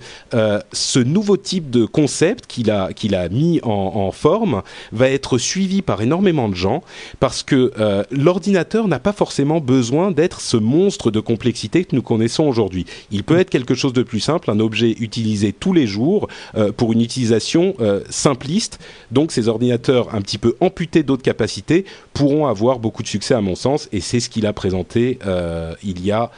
ce 0.72 0.98
nouveau 0.98 1.37
type 1.37 1.70
de 1.70 1.84
concept 1.84 2.46
qu'il 2.46 2.70
a, 2.70 2.92
qu'il 2.92 3.14
a 3.14 3.28
mis 3.28 3.60
en, 3.62 3.68
en, 3.68 4.07
forme 4.12 4.62
va 4.92 5.08
être 5.08 5.38
suivi 5.38 5.82
par 5.82 6.02
énormément 6.02 6.48
de 6.48 6.54
gens 6.54 6.82
parce 7.20 7.42
que 7.42 7.72
euh, 7.78 8.02
l'ordinateur 8.10 8.88
n'a 8.88 8.98
pas 8.98 9.12
forcément 9.12 9.60
besoin 9.60 10.10
d'être 10.10 10.40
ce 10.40 10.56
monstre 10.56 11.10
de 11.10 11.20
complexité 11.20 11.84
que 11.84 11.94
nous 11.94 12.02
connaissons 12.02 12.44
aujourd'hui. 12.44 12.86
Il 13.10 13.24
peut 13.24 13.38
être 13.38 13.50
quelque 13.50 13.74
chose 13.74 13.92
de 13.92 14.02
plus 14.02 14.20
simple, 14.20 14.50
un 14.50 14.60
objet 14.60 14.94
utilisé 14.98 15.52
tous 15.52 15.72
les 15.72 15.86
jours 15.86 16.28
euh, 16.56 16.72
pour 16.72 16.92
une 16.92 17.00
utilisation 17.00 17.74
euh, 17.80 18.02
simpliste. 18.10 18.78
Donc 19.10 19.32
ces 19.32 19.48
ordinateurs 19.48 20.14
un 20.14 20.20
petit 20.20 20.38
peu 20.38 20.56
amputés 20.60 21.02
d'autres 21.02 21.22
capacités 21.22 21.84
pourront 22.12 22.46
avoir 22.46 22.78
beaucoup 22.78 23.02
de 23.02 23.08
succès 23.08 23.34
à 23.34 23.40
mon 23.40 23.54
sens 23.54 23.88
et 23.92 24.00
c'est 24.00 24.20
ce 24.20 24.28
qu'il 24.28 24.46
a 24.46 24.52
présenté 24.52 25.18
euh, 25.26 25.74
il 25.82 26.04
y 26.04 26.12
a 26.12 26.30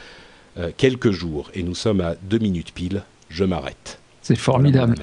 quelques 0.77 1.11
jours 1.11 1.49
et 1.53 1.63
nous 1.63 1.73
sommes 1.73 2.01
à 2.01 2.15
deux 2.21 2.37
minutes 2.37 2.73
pile. 2.73 3.03
Je 3.29 3.45
m'arrête. 3.45 3.99
C'est 4.21 4.35
formidable. 4.35 4.95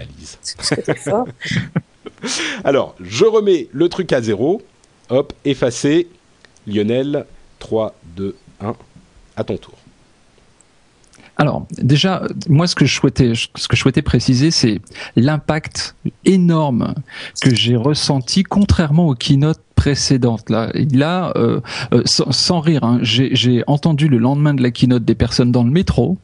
Alors, 2.65 2.95
je 3.01 3.25
remets 3.25 3.69
le 3.73 3.89
truc 3.89 4.13
à 4.13 4.21
zéro. 4.21 4.63
Hop, 5.11 5.33
effacé. 5.45 6.09
Lionel, 6.67 7.27
3, 7.59 7.95
2, 8.17 8.37
1. 8.61 8.75
À 9.37 9.45
ton 9.45 9.57
tour. 9.57 9.75
Alors 11.39 11.67
déjà, 11.71 12.25
moi 12.49 12.67
ce 12.67 12.75
que 12.75 12.85
je 12.85 12.95
souhaitais, 12.95 14.03
préciser, 14.03 14.51
c'est 14.51 14.81
l'impact 15.15 15.95
énorme 16.25 16.95
que 17.41 17.55
j'ai 17.55 17.77
ressenti, 17.77 18.43
contrairement 18.43 19.07
aux 19.07 19.15
keynote 19.15 19.61
précédente. 19.77 20.51
Là, 20.51 21.33
euh, 21.37 21.61
euh, 21.93 22.03
sans, 22.05 22.59
rire, 22.59 22.83
hein, 22.83 22.99
j'ai 23.03 23.63
entendu 23.69 24.09
le 24.09 24.19
lendemain 24.19 24.53
de 24.53 24.63
la 24.65 24.73
keynote 24.73 25.05
des 25.05 25.15
personnes 25.15 25.53
dans 25.53 25.63
le 25.63 25.71
métro 25.71 26.19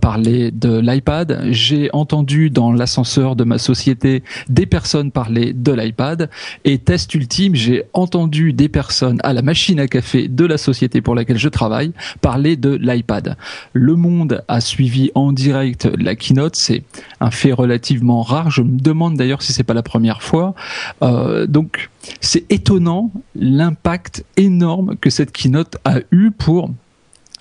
parler 0.00 0.50
de 0.50 0.78
l'iPad. 0.78 1.46
J'ai 1.50 1.90
entendu 1.92 2.50
dans 2.50 2.72
l'ascenseur 2.72 3.36
de 3.36 3.44
ma 3.44 3.58
société 3.58 4.22
des 4.48 4.66
personnes 4.66 5.10
parler 5.10 5.52
de 5.52 5.72
l'iPad. 5.72 6.30
Et 6.64 6.78
test 6.78 7.14
ultime, 7.14 7.54
j'ai 7.54 7.84
entendu 7.92 8.52
des 8.52 8.68
personnes 8.68 9.18
à 9.22 9.32
la 9.32 9.42
machine 9.42 9.80
à 9.80 9.86
café 9.86 10.28
de 10.28 10.44
la 10.44 10.58
société 10.58 11.00
pour 11.00 11.14
laquelle 11.14 11.38
je 11.38 11.48
travaille 11.48 11.92
parler 12.20 12.56
de 12.56 12.74
l'iPad. 12.74 13.36
Le 13.72 13.94
monde 13.94 14.44
a 14.48 14.60
suivi 14.60 15.10
en 15.14 15.32
direct 15.32 15.88
la 15.98 16.14
keynote. 16.14 16.56
C'est 16.56 16.84
un 17.20 17.30
fait 17.30 17.52
relativement 17.52 18.22
rare. 18.22 18.50
Je 18.50 18.62
me 18.62 18.78
demande 18.78 19.16
d'ailleurs 19.16 19.42
si 19.42 19.52
c'est 19.52 19.64
pas 19.64 19.74
la 19.74 19.82
première 19.82 20.22
fois. 20.22 20.54
Euh, 21.02 21.46
donc 21.46 21.90
c'est 22.20 22.44
étonnant 22.50 23.10
l'impact 23.34 24.24
énorme 24.36 24.96
que 24.96 25.10
cette 25.10 25.32
keynote 25.32 25.76
a 25.84 25.98
eu 26.10 26.30
pour 26.30 26.70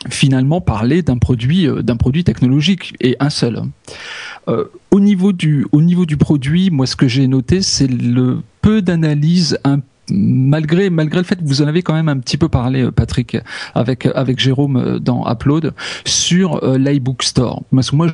finalement 0.10 0.62
parler 0.62 1.02
d'un 1.02 1.18
produit 1.18 1.68
euh, 1.68 1.82
d'un 1.82 1.98
produit 1.98 2.24
technologique 2.24 2.96
et 3.02 3.16
un 3.20 3.30
seul. 3.30 3.62
Euh, 4.48 4.66
au 4.92 5.00
niveau 5.00 5.32
du 5.32 5.66
au 5.72 5.82
niveau 5.82 6.06
du 6.06 6.18
produit, 6.18 6.70
moi 6.70 6.86
ce 6.86 6.96
que 6.96 7.08
j'ai 7.08 7.28
noté 7.28 7.62
c'est 7.62 7.88
le 7.88 8.40
peu 8.62 8.82
d'analyse 8.82 9.60
malgré 10.10 10.90
malgré 10.90 11.20
le 11.20 11.26
fait 11.26 11.38
que 11.38 11.46
vous 11.46 11.62
en 11.62 11.68
avez 11.68 11.82
quand 11.82 11.94
même 11.94 12.10
un 12.10 12.20
petit 12.20 12.38
peu 12.38 12.50
parlé 12.50 12.84
euh, 12.84 12.92
Patrick 12.92 13.38
avec 13.74 14.08
avec 14.14 14.40
Jérôme 14.40 15.00
dans 15.00 15.30
Upload 15.30 15.74
sur 16.06 16.66
l'iBook 16.78 17.24
Store. 17.24 17.64
Parce 17.74 17.92
que 17.92 17.96
moi 17.96 18.08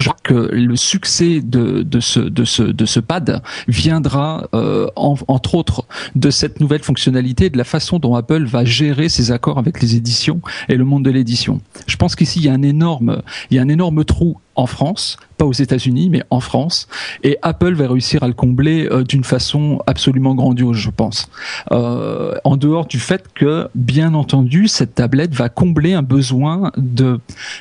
je 0.00 0.08
crois 0.08 0.18
que 0.22 0.50
le 0.52 0.76
succès 0.76 1.40
de, 1.42 1.82
de, 1.82 2.00
ce, 2.00 2.20
de, 2.20 2.44
ce, 2.44 2.62
de 2.62 2.86
ce 2.86 3.00
pad 3.00 3.42
viendra 3.68 4.48
euh, 4.54 4.86
entre 4.96 5.54
autres 5.54 5.84
de 6.14 6.30
cette 6.30 6.60
nouvelle 6.60 6.82
fonctionnalité, 6.82 7.50
de 7.50 7.58
la 7.58 7.64
façon 7.64 7.98
dont 7.98 8.14
Apple 8.14 8.44
va 8.44 8.64
gérer 8.64 9.08
ses 9.08 9.30
accords 9.30 9.58
avec 9.58 9.80
les 9.82 9.96
éditions 9.96 10.40
et 10.68 10.76
le 10.76 10.84
monde 10.84 11.04
de 11.04 11.10
l'édition. 11.10 11.60
Je 11.86 11.96
pense 11.96 12.16
qu'ici 12.16 12.38
il 12.38 12.46
y 12.46 12.48
a 12.48 12.54
un 12.54 12.62
énorme, 12.62 13.22
il 13.50 13.56
y 13.56 13.60
a 13.60 13.62
un 13.62 13.68
énorme 13.68 14.04
trou 14.04 14.38
en 14.60 14.66
France 14.66 15.16
pas 15.40 15.46
aux 15.46 15.52
États-Unis, 15.52 16.10
mais 16.10 16.22
en 16.28 16.40
France. 16.40 16.86
Et 17.22 17.38
Apple 17.40 17.72
va 17.72 17.88
réussir 17.88 18.22
à 18.22 18.28
le 18.28 18.34
combler 18.34 18.86
euh, 18.90 19.04
d'une 19.04 19.24
façon 19.24 19.80
absolument 19.86 20.34
grandiose, 20.34 20.76
je 20.76 20.90
pense. 20.90 21.30
Euh, 21.72 22.34
en 22.44 22.58
dehors 22.58 22.84
du 22.84 22.98
fait 22.98 23.24
que, 23.34 23.68
bien 23.74 24.12
entendu, 24.12 24.68
cette 24.68 24.94
tablette 24.94 25.34
va 25.34 25.48
combler 25.48 25.94
un 25.94 26.02
besoin 26.02 26.72
de 26.76 27.20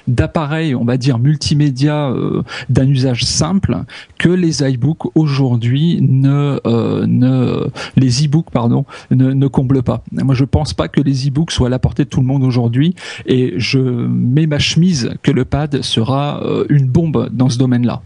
d'appareils, 0.10 0.76
on 0.76 0.84
va 0.84 0.98
dire 0.98 1.20
multimédia 1.20 2.10
euh, 2.10 2.44
d'un 2.68 2.86
usage 2.86 3.24
simple 3.24 3.78
que 4.18 4.28
les 4.28 4.62
iBooks 4.62 5.16
aujourd'hui 5.16 6.00
ne 6.02 6.60
ne 7.06 7.70
les 7.96 8.26
e-books 8.26 8.50
pardon 8.52 8.84
ne, 9.12 9.32
ne 9.32 9.48
comblent 9.48 9.84
pas. 9.84 10.04
Moi, 10.12 10.36
je 10.36 10.44
pense 10.44 10.74
pas 10.74 10.90
que 10.90 11.00
les 11.00 11.30
e-books 11.30 11.52
soient 11.52 11.68
à 11.68 11.70
la 11.70 11.80
portée 11.80 12.04
de 12.04 12.10
tout 12.10 12.20
le 12.20 12.26
monde 12.26 12.44
aujourd'hui, 12.44 12.94
et 13.26 13.54
je 13.56 13.80
mets 13.80 14.48
ma 14.48 14.60
chemise 14.60 15.12
que 15.24 15.32
le 15.32 15.46
pad 15.46 15.82
sera 15.82 16.42
une 16.68 16.88
bombe 16.90 17.30
dans 17.32 17.50
ce 17.50 17.58
domaine 17.58 17.86
là 17.86 18.02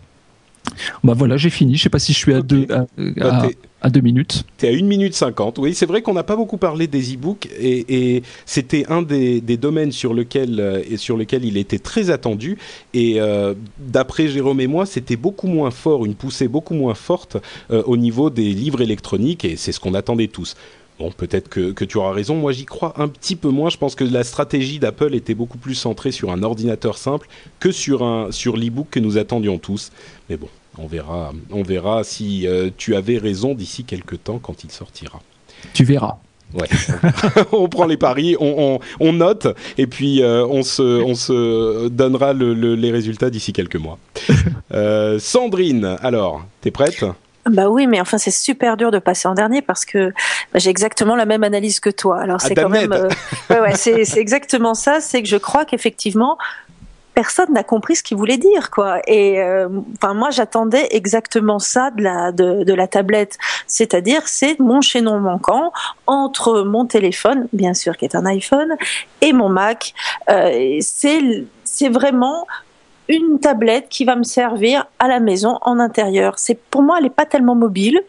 Bah 1.04 1.14
voilà, 1.16 1.38
j'ai 1.38 1.50
fini. 1.50 1.76
Je 1.76 1.84
sais 1.84 1.90
pas 1.90 2.00
si 2.00 2.14
je 2.14 2.18
suis 2.18 2.34
à 2.34 2.42
deux 2.42 2.68
à, 2.70 2.86
bah, 3.00 3.90
deux 3.90 4.02
minutes. 4.02 4.46
T'es 4.58 4.70
à 4.70 4.72
une 4.72 4.88
minute 4.88 5.14
cinquante. 5.14 5.58
Oui, 5.60 5.74
c'est 5.74 5.86
vrai 5.86 6.02
qu'on 6.02 6.14
n'a 6.14 6.24
pas 6.24 6.36
beaucoup 6.36 6.58
parlé 6.58 6.88
des 6.88 7.16
e-books 7.16 7.50
et, 7.60 8.24
c'était 8.46 8.86
un 8.90 9.02
des, 9.02 9.42
domaines 9.58 9.92
sur 9.92 10.14
lequel 10.14 10.60
euh, 10.60 10.82
et 10.90 10.98
sur 10.98 11.18
lequel 11.18 11.46
il 11.46 11.58
était 11.58 11.80
très 11.80 12.10
attendu. 12.10 12.58
Et 12.94 13.20
euh, 13.20 13.54
d'après 13.80 14.28
Jérôme 14.28 14.62
et 14.62 14.68
moi, 14.68 14.86
c'était 14.86 15.16
beaucoup 15.16 15.48
moins 15.48 15.72
fort, 15.72 16.06
une 16.06 16.16
poussée 16.16 16.48
beaucoup 16.48 16.74
moins 16.74 16.96
forte 16.96 17.38
euh, 17.72 17.84
au 17.86 17.98
niveau 17.98 18.30
des 18.30 18.54
livres 18.54 18.82
électroniques 18.82 19.46
et 19.46 19.58
c'est 19.58 19.72
ce 19.72 19.80
qu'on 19.80 19.94
attendait 19.94 20.28
tous. 20.28 20.56
Bon, 21.04 21.12
peut-être 21.12 21.50
que, 21.50 21.84
tu 21.84 21.98
auras 21.98 22.14
raison. 22.14 22.38
Moi, 22.38 22.54
j'y 22.54 22.64
crois 22.64 22.94
un 22.96 23.10
petit 23.10 23.36
peu 23.36 23.50
moins. 23.50 23.70
Je 23.70 23.76
pense 23.76 23.94
que 23.94 24.06
la 24.06 24.24
stratégie 24.24 24.80
d'Apple 24.80 25.16
était 25.16 25.34
beaucoup 25.34 25.58
plus 25.58 25.76
centrée 25.76 26.14
sur 26.14 26.32
un 26.32 26.44
ordinateur 26.44 26.98
simple 26.98 27.28
que 27.60 27.74
sur 27.74 28.04
un 28.04 28.32
sur 28.32 28.56
l'e-book 28.56 28.88
que 28.90 29.02
nous 29.02 29.18
attendions 29.18 29.58
tous. 29.58 29.92
Mais 30.30 30.38
bon, 30.38 30.48
on 30.78 30.88
verra, 30.88 31.34
on 31.52 31.62
verra 31.62 32.06
si 32.06 32.48
euh, 32.48 32.70
tu 32.78 32.96
avais 32.96 33.18
raison 33.18 33.54
d'ici 33.54 33.84
quelques 33.84 34.24
temps 34.24 34.40
quand 34.40 34.64
il 34.64 34.72
sortira. 34.72 35.22
Tu 35.74 35.84
verras. 35.84 36.20
Ouais. 36.54 36.70
on 37.52 37.68
prend 37.68 37.86
les 37.86 37.98
paris, 37.98 38.38
on, 38.40 38.80
note 39.12 39.48
et 39.78 39.88
puis 39.88 40.22
euh, 40.22 40.46
on, 40.46 40.64
se, 40.64 41.02
on 41.04 41.16
se 41.16 41.90
donnera 41.90 42.32
les 42.32 42.92
résultats 42.92 43.30
d'ici 43.30 43.52
quelques 43.52 43.76
mois. 43.76 43.98
Euh, 44.74 45.20
Sandrine, 45.20 45.98
alors, 46.02 46.46
t'es 46.62 46.72
prête? 46.72 47.04
Bah 47.50 47.70
oui, 47.70 47.88
mais 47.88 48.00
enfin 48.00 48.18
c'est 48.18 48.32
super 48.32 48.78
dur 48.78 48.92
de 48.92 49.00
passer 49.00 49.28
en 49.28 49.34
dernier 49.34 49.62
parce 49.62 49.86
que 49.86 50.10
bah, 50.54 50.60
j'ai 50.60 50.70
exactement 50.70 51.16
la 51.16 51.26
même 51.26 51.44
analyse 51.44 51.80
que 51.80 51.90
toi. 51.90 52.22
Alors 52.22 52.40
c'est 52.40 52.56
quand 52.56 52.70
même, 52.70 52.94
euh, 52.94 53.10
ouais, 53.50 53.60
ouais 53.60 53.76
c'est 53.76 54.18
exactement 54.18 54.74
ça. 54.74 55.02
C'est 55.02 55.22
que 55.22 55.28
je 55.28 55.38
crois 55.38 55.66
qu'effectivement 55.66 56.38
personne 57.14 57.54
n'a 57.54 57.64
compris 57.64 57.96
ce 57.96 58.04
qu'il 58.04 58.18
voulait 58.18 58.38
dire 58.38 58.72
quoi. 58.72 59.00
Et 59.08 59.42
euh, 59.42 59.68
enfin 59.98 60.14
moi 60.14 60.30
j'attendais 60.30 60.88
exactement 60.92 61.60
ça 61.60 61.92
de 61.92 62.02
la 62.02 62.32
de, 62.32 62.64
de 62.64 62.74
la 62.74 62.88
tablette, 62.88 63.38
c'est-à-dire 63.68 64.22
c'est 64.26 64.60
mon 64.60 64.82
chaînon 64.82 65.20
manquant 65.20 65.72
entre 66.08 66.62
mon 66.62 66.86
téléphone, 66.86 67.48
bien 67.54 67.74
sûr 67.74 67.98
qui 67.98 68.06
est 68.06 68.16
un 68.16 68.26
iPhone, 68.26 68.76
et 69.22 69.34
mon 69.34 69.50
Mac. 69.50 69.94
Euh, 70.30 70.78
c'est 70.82 71.46
c'est 71.66 71.90
vraiment 71.90 72.48
une 73.08 73.40
tablette 73.40 73.90
qui 73.90 74.06
va 74.06 74.16
me 74.16 74.24
servir 74.24 74.86
à 75.00 75.08
la 75.08 75.20
maison 75.20 75.58
en 75.62 75.80
intérieur. 75.80 76.36
C'est 76.38 76.58
pour 76.58 76.82
moi, 76.82 76.98
elle 76.98 77.06
n'est 77.06 77.10
pas 77.10 77.26
tellement 77.26 77.56
mobile. 77.56 78.00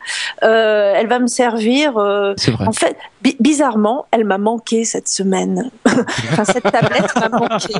Euh, 0.42 0.94
elle 0.96 1.08
va 1.08 1.18
me 1.18 1.26
servir. 1.26 1.98
Euh, 1.98 2.34
vrai. 2.46 2.66
En 2.66 2.72
fait, 2.72 2.96
bizarrement, 3.40 4.06
elle 4.10 4.24
m'a 4.24 4.38
manqué 4.38 4.84
cette 4.84 5.08
semaine. 5.08 5.70
enfin, 5.86 6.44
cette 6.44 6.70
tablette 6.70 7.14
m'a 7.16 7.28
manqué. 7.28 7.74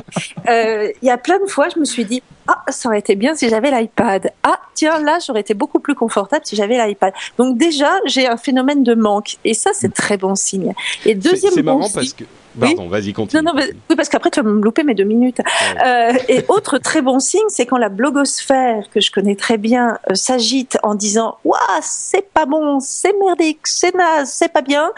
Euh, 0.49 0.91
il 1.01 1.07
y 1.07 1.11
a 1.11 1.17
plein 1.17 1.39
de 1.39 1.49
fois, 1.49 1.69
je 1.73 1.79
me 1.79 1.85
suis 1.85 2.05
dit, 2.05 2.21
ah, 2.47 2.61
ça 2.69 2.89
aurait 2.89 2.99
été 2.99 3.15
bien 3.15 3.35
si 3.35 3.49
j'avais 3.49 3.71
l'iPad. 3.71 4.31
Ah, 4.43 4.59
tiens, 4.73 4.99
là, 4.99 5.19
j'aurais 5.25 5.41
été 5.41 5.53
beaucoup 5.53 5.79
plus 5.79 5.95
confortable 5.95 6.45
si 6.45 6.55
j'avais 6.55 6.85
l'iPad. 6.85 7.13
Donc 7.37 7.57
déjà, 7.57 7.91
j'ai 8.05 8.27
un 8.27 8.37
phénomène 8.37 8.83
de 8.83 8.93
manque, 8.93 9.37
et 9.43 9.53
ça, 9.53 9.71
c'est 9.73 9.93
très 9.93 10.17
bon 10.17 10.35
signe. 10.35 10.73
Et 11.05 11.15
deuxième 11.15 11.53
c'est 11.53 11.63
marrant 11.63 11.89
parce 11.93 12.13
que 12.13 12.25
Pardon, 12.59 12.87
vas-y, 12.87 13.13
continue. 13.13 13.43
Non, 13.43 13.53
non, 13.53 13.61
oui, 13.89 13.95
parce 13.95 14.09
qu'après, 14.09 14.29
tu 14.29 14.41
vas 14.41 14.49
me 14.49 14.61
louper 14.61 14.83
mes 14.83 14.93
deux 14.93 15.03
minutes. 15.03 15.41
Euh, 15.85 16.13
et 16.27 16.45
autre 16.47 16.77
très 16.77 17.01
bon 17.01 17.19
signe, 17.19 17.47
c'est 17.49 17.65
quand 17.65 17.77
la 17.77 17.89
blogosphère, 17.89 18.89
que 18.93 19.01
je 19.01 19.11
connais 19.11 19.35
très 19.35 19.57
bien, 19.57 19.97
euh, 20.09 20.15
s'agite 20.15 20.77
en 20.83 20.95
disant 20.95 21.37
«Waouh, 21.43 21.59
c'est 21.81 22.29
pas 22.33 22.45
bon, 22.45 22.79
c'est 22.79 23.13
merdique, 23.19 23.59
c'est 23.65 23.93
naze, 23.95 24.29
c'est 24.29 24.51
pas 24.51 24.61
bien», 24.61 24.91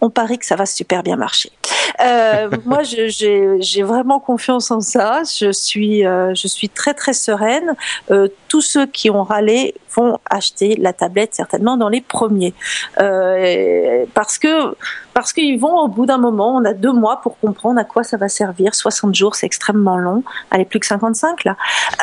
on 0.00 0.10
parie 0.10 0.38
que 0.38 0.46
ça 0.46 0.56
va 0.56 0.66
super 0.66 1.02
bien 1.02 1.16
marcher. 1.16 1.52
Euh, 2.00 2.50
moi, 2.64 2.82
j'ai 2.82 3.82
vraiment 3.82 4.20
confiance 4.20 4.70
en 4.70 4.80
ça. 4.80 5.22
Je 5.24 5.52
suis, 5.52 6.06
euh, 6.06 6.34
je 6.34 6.48
suis 6.48 6.68
très 6.68 6.94
très 6.94 7.12
sereine. 7.12 7.74
Euh, 8.10 8.28
tous 8.48 8.62
ceux 8.62 8.86
qui 8.86 9.10
ont 9.10 9.22
râlé 9.22 9.74
vont 9.94 10.18
acheter 10.28 10.76
la 10.76 10.92
tablette 10.92 11.34
certainement 11.34 11.76
dans 11.76 11.88
les 11.88 12.00
premiers, 12.00 12.54
euh, 12.98 14.04
parce 14.14 14.38
que 14.38 14.74
parce 15.14 15.32
qu'ils 15.32 15.58
vont 15.58 15.76
au 15.80 15.88
bout 15.88 16.06
d'un 16.06 16.18
moment, 16.18 16.54
on 16.54 16.64
a 16.64 16.72
deux 16.72 16.92
mois 16.92 17.20
pour 17.20 17.38
comprendre 17.38 17.78
à 17.80 17.84
quoi 17.84 18.04
ça 18.04 18.16
va 18.16 18.28
servir. 18.28 18.74
60 18.74 19.14
jours, 19.14 19.34
c'est 19.34 19.44
extrêmement 19.44 19.98
long. 19.98 20.22
Allez, 20.50 20.64
plus 20.64 20.80
que 20.80 20.86
55 20.86 21.44
là. 21.44 21.56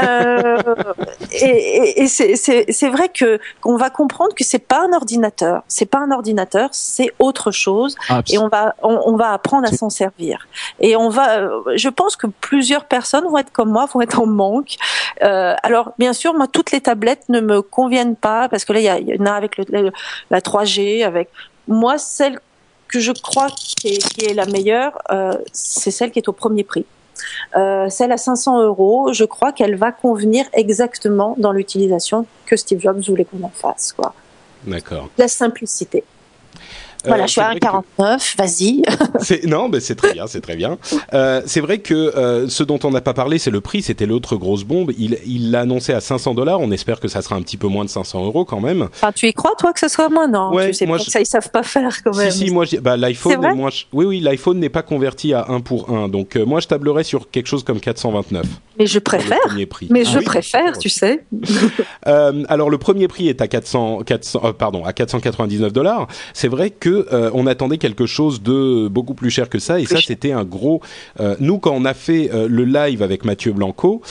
Euh, 0.03 0.57
et, 1.31 2.03
et, 2.03 2.07
c'est 2.07 2.89
vrai 2.89 3.09
que 3.09 3.39
qu'on 3.61 3.77
va 3.77 3.89
comprendre 3.89 4.35
que 4.35 4.43
c'est 4.43 4.59
pas 4.59 4.81
un 4.81 4.93
ordinateur, 4.93 5.63
c'est 5.67 5.85
pas 5.85 5.99
un 5.99 6.11
ordinateur, 6.11 6.69
c'est 6.73 7.11
autre 7.19 7.51
chose, 7.51 7.95
et 8.31 8.37
on 8.37 8.49
va 8.49 8.75
on, 8.83 9.01
on 9.05 9.15
va 9.15 9.31
apprendre 9.31 9.67
à 9.67 9.71
s'en 9.71 9.89
servir. 9.89 10.47
Et 10.79 10.95
on 10.95 11.09
va, 11.09 11.39
euh, 11.39 11.61
je 11.75 11.89
pense 11.89 12.15
que 12.15 12.27
plusieurs 12.27 12.85
personnes 12.85 13.25
vont 13.25 13.37
être 13.37 13.51
comme 13.51 13.71
moi, 13.71 13.85
vont 13.85 14.01
être 14.01 14.19
en 14.19 14.25
manque. 14.25 14.75
Euh, 15.23 15.55
alors 15.63 15.93
bien 15.97 16.13
sûr, 16.13 16.33
moi 16.33 16.47
toutes 16.47 16.71
les 16.71 16.81
tablettes 16.81 17.29
ne 17.29 17.39
me 17.39 17.61
conviennent 17.77 18.15
pas 18.15 18.49
parce 18.49 18.65
que 18.65 18.73
là 18.73 18.79
il 18.79 19.07
y, 19.07 19.21
en 19.21 19.25
a 19.27 19.33
avec 19.33 19.57
le, 19.57 19.91
la 20.31 20.41
3G, 20.41 21.05
avec 21.05 21.29
moi 21.67 21.99
celle 21.99 22.39
que 22.87 22.99
je 22.99 23.11
crois 23.11 23.49
qui 23.49 23.89
est, 23.89 24.13
qui 24.13 24.25
est 24.25 24.33
la 24.33 24.45
meilleure, 24.45 24.97
euh, 25.11 25.33
c'est 25.51 25.91
celle 25.91 26.09
qui 26.11 26.19
est 26.19 26.27
au 26.27 26.33
premier 26.33 26.63
prix. 26.63 26.85
Euh, 27.55 27.89
celle 27.89 28.11
à 28.11 28.17
500 28.17 28.63
euros, 28.63 29.13
je 29.13 29.25
crois 29.25 29.51
qu'elle 29.51 29.75
va 29.75 29.91
convenir 29.91 30.45
exactement 30.53 31.35
dans 31.37 31.51
l'utilisation 31.51 32.25
que 32.47 32.55
Steve 32.55 32.79
Jobs 32.79 33.01
voulait 33.07 33.25
qu'on 33.25 33.43
en 33.43 33.53
fasse. 33.53 33.93
Quoi. 33.93 34.13
D'accord. 34.65 35.09
La 35.17 35.27
simplicité. 35.27 36.03
Voilà, 37.05 37.25
je 37.25 37.31
suis 37.31 37.41
à 37.41 37.53
1,49, 37.53 38.37
vas-y. 38.37 39.47
non, 39.47 39.69
mais 39.69 39.79
c'est 39.79 39.95
très 39.95 40.13
bien, 40.13 40.27
c'est 40.27 40.41
très 40.41 40.55
bien. 40.55 40.77
Euh, 41.13 41.41
c'est 41.45 41.61
vrai 41.61 41.79
que 41.79 41.93
euh, 41.93 42.47
ce 42.47 42.63
dont 42.63 42.79
on 42.83 42.91
n'a 42.91 43.01
pas 43.01 43.13
parlé, 43.13 43.39
c'est 43.39 43.51
le 43.51 43.61
prix, 43.61 43.81
c'était 43.81 44.05
l'autre 44.05 44.35
grosse 44.35 44.63
bombe. 44.63 44.91
Il 44.97 45.51
l'a 45.51 45.61
annoncé 45.61 45.93
à 45.93 46.01
500 46.01 46.33
dollars, 46.33 46.59
on 46.59 46.71
espère 46.71 46.99
que 46.99 47.07
ça 47.07 47.21
sera 47.21 47.35
un 47.35 47.41
petit 47.41 47.57
peu 47.57 47.67
moins 47.67 47.85
de 47.85 47.89
500 47.89 48.25
euros 48.25 48.45
quand 48.45 48.59
même. 48.59 48.89
Enfin, 48.93 49.11
tu 49.11 49.27
y 49.27 49.33
crois, 49.33 49.53
toi, 49.57 49.73
que 49.73 49.79
ce 49.79 49.87
sera 49.87 50.09
moins? 50.09 50.27
Non, 50.27 50.51
tu 50.51 50.73
sais 50.73 50.87
pas 50.87 50.97
que 50.97 51.03
ça, 51.03 51.19
ils 51.19 51.25
savent 51.25 51.51
pas 51.51 51.63
faire 51.63 52.03
quand 52.03 52.15
même. 52.15 52.31
Si, 52.31 52.47
si, 52.47 52.51
moi, 52.51 52.65
bah, 52.81 52.97
l'iPhone, 52.97 53.37
oui, 53.93 54.05
oui, 54.05 54.19
l'iPhone 54.19 54.59
n'est 54.59 54.69
pas 54.69 54.83
converti 54.83 55.33
à 55.33 55.45
1 55.49 55.61
pour 55.61 55.89
1, 55.89 56.09
donc 56.09 56.35
euh, 56.35 56.45
moi, 56.45 56.59
je 56.59 56.67
tablerais 56.67 57.03
sur 57.03 57.29
quelque 57.29 57.47
chose 57.47 57.63
comme 57.63 57.79
429. 57.79 58.45
Mais 58.79 58.85
je 58.85 58.99
préfère. 58.99 59.37
Mais 59.89 60.05
je 60.05 60.19
ah 60.19 60.21
préfère, 60.21 60.77
tu 60.77 60.89
sais. 60.89 61.25
alors, 62.03 62.69
le 62.69 62.77
premier 62.77 63.07
prix 63.07 63.27
est 63.27 63.41
à 63.41 63.47
400, 63.47 64.03
400 64.05 64.53
pardon, 64.57 64.83
à 64.85 64.93
499 64.93 65.73
dollars. 65.73 66.07
C'est 66.33 66.47
vrai 66.47 66.69
que 66.69 66.96
on 67.33 67.47
attendait 67.47 67.77
quelque 67.77 68.05
chose 68.05 68.41
de 68.41 68.87
beaucoup 68.87 69.13
plus 69.13 69.29
cher 69.29 69.49
que 69.49 69.59
ça, 69.59 69.79
et 69.79 69.85
ça, 69.85 69.99
c'était 70.01 70.31
un 70.31 70.43
gros. 70.43 70.81
nous, 71.39 71.57
quand 71.59 71.73
on 71.73 71.85
a 71.85 71.93
fait 71.93 72.29
le 72.33 72.65
live 72.65 73.01
avec 73.01 73.25
Mathieu 73.25 73.53
Blanco, 73.53 74.01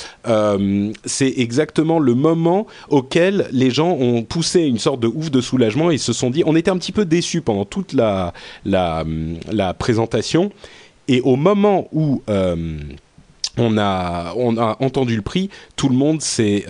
c'est 1.05 1.35
exactement 1.37 1.99
le 1.99 2.15
moment 2.15 2.67
auquel 2.89 3.49
les 3.53 3.71
gens 3.71 3.91
ont 3.91 4.23
poussé 4.23 4.63
une 4.63 4.79
sorte 4.79 5.01
de 5.01 5.07
ouf 5.07 5.31
de 5.31 5.41
soulagement 5.41 5.91
et 5.91 5.99
se 5.99 6.13
sont 6.13 6.31
dit, 6.31 6.43
on 6.47 6.57
était 6.57 6.71
un 6.71 6.79
petit 6.79 6.93
peu 6.93 7.05
déçus 7.05 7.41
pendant 7.41 7.65
toute 7.65 7.93
la, 7.93 8.33
la, 8.65 9.05
la 9.51 9.75
présentation. 9.75 10.51
Et 11.09 11.21
au 11.21 11.37
moment 11.37 11.89
où 11.93 12.23
euh, 12.29 12.79
on, 13.57 13.79
a, 13.79 14.35
on 14.37 14.57
a 14.59 14.77
entendu 14.81 15.17
le 15.17 15.23
prix, 15.23 15.51
tout 15.77 15.89
le 15.89 15.95
monde 15.95 16.21
s'est... 16.21 16.65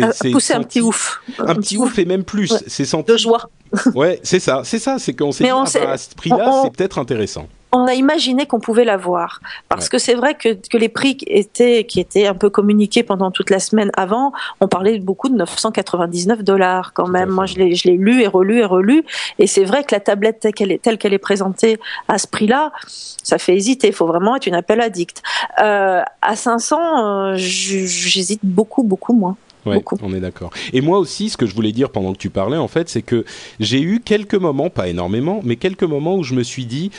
Euh, 0.00 0.12
poussé 0.32 0.54
un 0.54 0.62
petit 0.62 0.80
ouf. 0.80 1.20
Un, 1.38 1.54
petit 1.54 1.76
ouf 1.76 1.98
et 1.98 2.04
même 2.04 2.24
plus. 2.24 2.52
C'est 2.66 2.84
senti... 2.84 3.12
De 3.12 3.16
joie. 3.16 3.48
ouais, 3.94 4.20
c'est 4.22 4.40
ça, 4.40 4.62
c'est 4.64 4.78
ça. 4.78 4.98
C'est 4.98 5.14
qu'on 5.14 5.32
s'est 5.32 5.44
dit, 5.44 5.50
ah 5.50 5.64
bah, 5.74 5.90
à 5.92 5.98
ce 5.98 6.14
prix-là, 6.14 6.62
c'est 6.64 6.72
peut-être 6.72 6.98
intéressant 6.98 7.46
on 7.72 7.86
a 7.86 7.94
imaginé 7.94 8.46
qu'on 8.46 8.60
pouvait 8.60 8.84
l'avoir 8.84 9.40
parce 9.68 9.88
que 9.88 9.98
c'est 9.98 10.14
vrai 10.14 10.34
que, 10.34 10.54
que, 10.54 10.78
les 10.78 10.88
prix 10.88 11.18
étaient 11.26 11.84
qui 11.84 12.00
étaient 12.00 12.26
un 12.26 12.34
peu 12.34 12.50
communiqués 12.50 13.02
pendant 13.02 13.30
toute 13.30 13.50
la 13.50 13.58
semaine 13.58 13.90
avant, 13.96 14.32
on 14.60 14.68
parlait 14.68 14.98
beaucoup 14.98 15.28
de 15.28 15.34
999 15.36 16.42
dollars 16.42 16.92
quand 16.94 17.08
même. 17.08 17.28
Moi, 17.28 17.46
je 17.46 17.56
l'ai 17.56 17.74
je 17.74 17.88
l'ai 17.88 17.96
lu 17.96 18.22
et 18.22 18.26
relu 18.26 18.60
et 18.60 18.64
relu 18.64 19.04
et 19.38 19.46
c'est 19.46 19.64
vrai 19.64 19.84
que 19.84 19.94
la 19.94 20.00
tablette 20.00 20.40
telle 20.40 20.54
qu'elle 20.54 20.72
est 20.72 20.82
telle 20.82 20.98
qu'elle 20.98 21.14
est 21.14 21.18
présentée 21.18 21.78
à 22.08 22.18
ce 22.18 22.26
prix-là, 22.26 22.72
ça 22.86 23.38
fait 23.38 23.54
hésiter. 23.54 23.88
Il 23.88 23.94
faut 23.94 24.06
vraiment 24.06 24.36
être 24.36 24.46
une 24.46 24.54
appel 24.54 24.80
addict. 24.80 25.22
Euh, 25.60 26.02
à 26.22 26.36
500, 26.36 26.76
euh, 26.78 27.34
j'hésite 27.36 28.40
beaucoup 28.42 28.82
beaucoup 28.82 29.12
moins. 29.12 29.36
Ouais, 29.68 29.82
on 30.02 30.12
est 30.14 30.20
d'accord. 30.20 30.50
Et 30.72 30.80
moi 30.80 30.98
aussi, 30.98 31.28
ce 31.28 31.36
que 31.36 31.46
je 31.46 31.54
voulais 31.54 31.72
dire 31.72 31.90
pendant 31.90 32.12
que 32.12 32.18
tu 32.18 32.30
parlais, 32.30 32.56
en 32.56 32.68
fait, 32.68 32.88
c'est 32.88 33.02
que 33.02 33.24
j'ai 33.60 33.80
eu 33.80 34.00
quelques 34.00 34.34
moments, 34.34 34.70
pas 34.70 34.88
énormément, 34.88 35.40
mais 35.44 35.56
quelques 35.56 35.84
moments 35.84 36.16
où 36.16 36.24
je 36.24 36.34
me 36.34 36.42
suis 36.42 36.66
dit, 36.66 36.90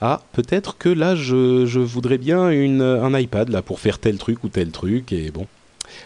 ah, 0.00 0.20
peut-être 0.32 0.76
que 0.78 0.88
là, 0.88 1.14
je, 1.14 1.64
je 1.66 1.80
voudrais 1.80 2.18
bien 2.18 2.50
une, 2.50 2.82
un 2.82 3.18
iPad 3.18 3.48
là 3.48 3.62
pour 3.62 3.78
faire 3.80 3.98
tel 3.98 4.18
truc 4.18 4.42
ou 4.44 4.48
tel 4.48 4.70
truc, 4.70 5.12
et 5.12 5.30
bon. 5.30 5.46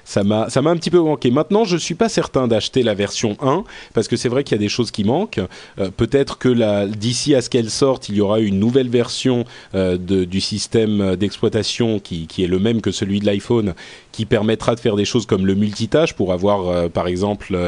Ça 0.07 0.23
m'a, 0.23 0.49
ça 0.49 0.63
m'a 0.63 0.71
un 0.71 0.77
petit 0.77 0.91
peu 0.91 1.01
manqué. 1.01 1.33
Maintenant, 1.33 1.65
je 1.65 1.77
suis 1.77 1.97
pas 1.97 2.09
certain 2.09 2.47
d'acheter 2.47 2.85
la 2.85 2.95
version 2.95 3.37
1 3.43 3.65
parce 3.93 4.07
que 4.07 4.17
c'est 4.17 4.29
vrai 4.29 4.45
qu'il 4.45 4.55
y 4.55 4.61
a 4.61 4.63
des 4.63 4.69
choses 4.69 4.93
qui 4.93 5.03
manquent. 5.03 5.41
Euh, 5.81 5.91
peut-être 5.95 6.39
que 6.39 6.87
d'ici 6.87 7.35
à 7.35 7.43
ce 7.43 7.51
qu'elle 7.51 7.71
sorte, 7.71 8.09
il 8.09 8.15
y 8.15 8.21
aura 8.21 8.39
une 8.39 8.61
nouvelle 8.61 8.89
version 8.89 9.45
euh, 9.75 9.99
de, 9.99 10.25
du 10.25 10.41
système 10.41 11.17
d'exploitation 11.17 11.99
qui, 11.99 12.29
qui 12.29 12.45
est 12.45 12.47
le 12.47 12.61
même 12.61 12.81
que 12.83 12.93
celui 12.93 13.19
de 13.19 13.27
l'iPhone, 13.27 13.75
qui 14.13 14.27
permettra 14.27 14.77
de 14.77 14.81
faire 14.81 14.95
des 14.95 15.05
choses 15.05 15.27
comme 15.27 15.45
le 15.45 15.57
multitâche 15.57 16.13
pour 16.13 16.33
avoir, 16.33 16.69
euh, 16.69 16.89
par 16.89 17.09
exemple, 17.09 17.59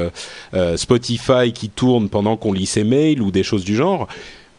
Spotify 0.76 1.52
qui 1.52 1.68
tourne 1.68 2.09
pendant 2.09 2.37
qu'on 2.37 2.52
lit 2.52 2.66
ses 2.66 2.85
mails 2.85 3.21
ou 3.21 3.33
des 3.33 3.42
choses 3.42 3.64
du 3.64 3.75
genre 3.75 4.07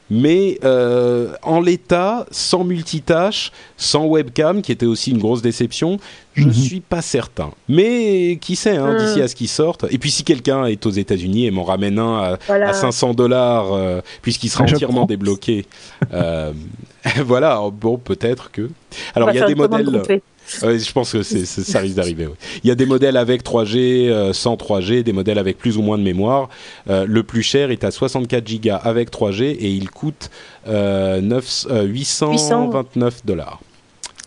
mais 0.09 0.59
euh, 0.63 1.33
en 1.43 1.61
l'état, 1.61 2.25
sans 2.31 2.63
multitâche, 2.63 3.51
sans 3.77 4.05
webcam, 4.05 4.61
qui 4.61 4.71
était 4.71 4.85
aussi 4.85 5.11
une 5.11 5.19
grosse 5.19 5.41
déception, 5.41 5.97
je 6.33 6.43
ne 6.43 6.47
mhm. 6.47 6.53
suis 6.53 6.79
pas 6.79 7.01
certain. 7.01 7.51
Mais 7.67 8.37
qui 8.41 8.55
sait, 8.55 8.77
hein, 8.77 8.95
d'ici 8.97 9.19
hmm. 9.19 9.23
à 9.23 9.27
ce 9.27 9.35
qu'il 9.35 9.47
sorte. 9.47 9.85
Et 9.91 9.97
puis 9.97 10.09
si 10.09 10.23
quelqu'un 10.23 10.65
est 10.65 10.85
aux 10.85 10.91
États-Unis 10.91 11.45
et 11.45 11.51
m'en 11.51 11.63
ramène 11.63 11.99
un 11.99 12.37
à, 12.49 12.73
500 12.73 13.13
dollars, 13.13 13.73
euh, 13.73 14.01
puisqu'il 14.21 14.49
sera 14.49 14.63
entièrement 14.63 15.05
débloqué, 15.05 15.65
euh, 16.13 16.53
voilà, 17.25 17.61
bon, 17.71 17.97
peut-être 17.97 18.51
que. 18.51 18.69
Alors 19.15 19.31
il 19.31 19.37
y 19.37 19.41
a 19.41 19.47
des 19.47 19.55
modèles 19.55 20.21
je 20.49 20.91
pense 20.91 21.11
que 21.11 21.23
ça 21.23 21.79
risque 21.79 21.95
d'arriver. 21.95 22.27
Il 22.63 22.67
y 22.67 22.71
a 22.71 22.75
des 22.75 22.85
modèles 22.85 23.17
avec 23.17 23.43
3G, 23.43 24.09
euh, 24.09 24.33
sans 24.33 24.55
3G, 24.55 25.03
des 25.03 25.13
modèles 25.13 25.37
avec 25.37 25.57
plus 25.57 25.77
ou 25.77 25.81
moins 25.81 25.97
de 25.97 26.03
mémoire. 26.03 26.49
Euh, 26.89 27.05
le 27.07 27.23
plus 27.23 27.43
cher 27.43 27.71
est 27.71 27.83
à 27.83 27.91
64 27.91 28.49
Go 28.61 28.69
avec 28.83 29.11
3G 29.11 29.43
et 29.43 29.69
il 29.71 29.89
coûte 29.89 30.29
9, 30.67 31.67
euh, 31.69 31.83
829 31.83 33.25
dollars. 33.25 33.61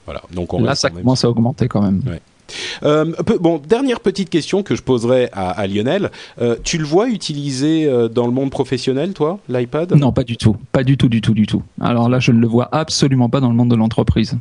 Voilà. 0.04 0.22
Donc 0.32 0.54
on 0.54 0.62
Là, 0.62 0.74
ça 0.74 0.90
commence 0.90 1.24
à 1.24 1.30
augmenter 1.30 1.68
quand 1.68 1.82
même. 1.82 2.02
bon, 3.40 3.60
dernière 3.66 4.00
petite 4.00 4.30
question 4.30 4.62
que 4.62 4.74
je 4.74 4.82
poserai 4.82 5.28
à, 5.32 5.50
à 5.50 5.66
Lionel. 5.66 6.10
tu 6.64 6.78
le 6.78 6.84
vois 6.84 7.08
utilisé 7.08 7.90
dans 8.10 8.26
le 8.26 8.32
monde 8.32 8.50
professionnel, 8.50 9.12
toi, 9.12 9.38
l'iPad? 9.48 9.94
Non, 9.94 10.12
pas 10.12 10.24
du 10.24 10.36
tout. 10.36 10.56
Pas 10.72 10.84
du 10.84 10.96
tout, 10.96 11.08
du 11.08 11.20
tout, 11.20 11.34
du 11.34 11.46
tout. 11.46 11.62
Alors 11.80 12.08
là, 12.08 12.18
je 12.18 12.32
ne 12.32 12.40
le 12.40 12.46
vois 12.46 12.68
absolument 12.72 13.28
pas 13.28 13.40
dans 13.40 13.48
le 13.48 13.54
monde 13.54 13.70
de 13.70 13.76
l'entreprise. 13.76 14.36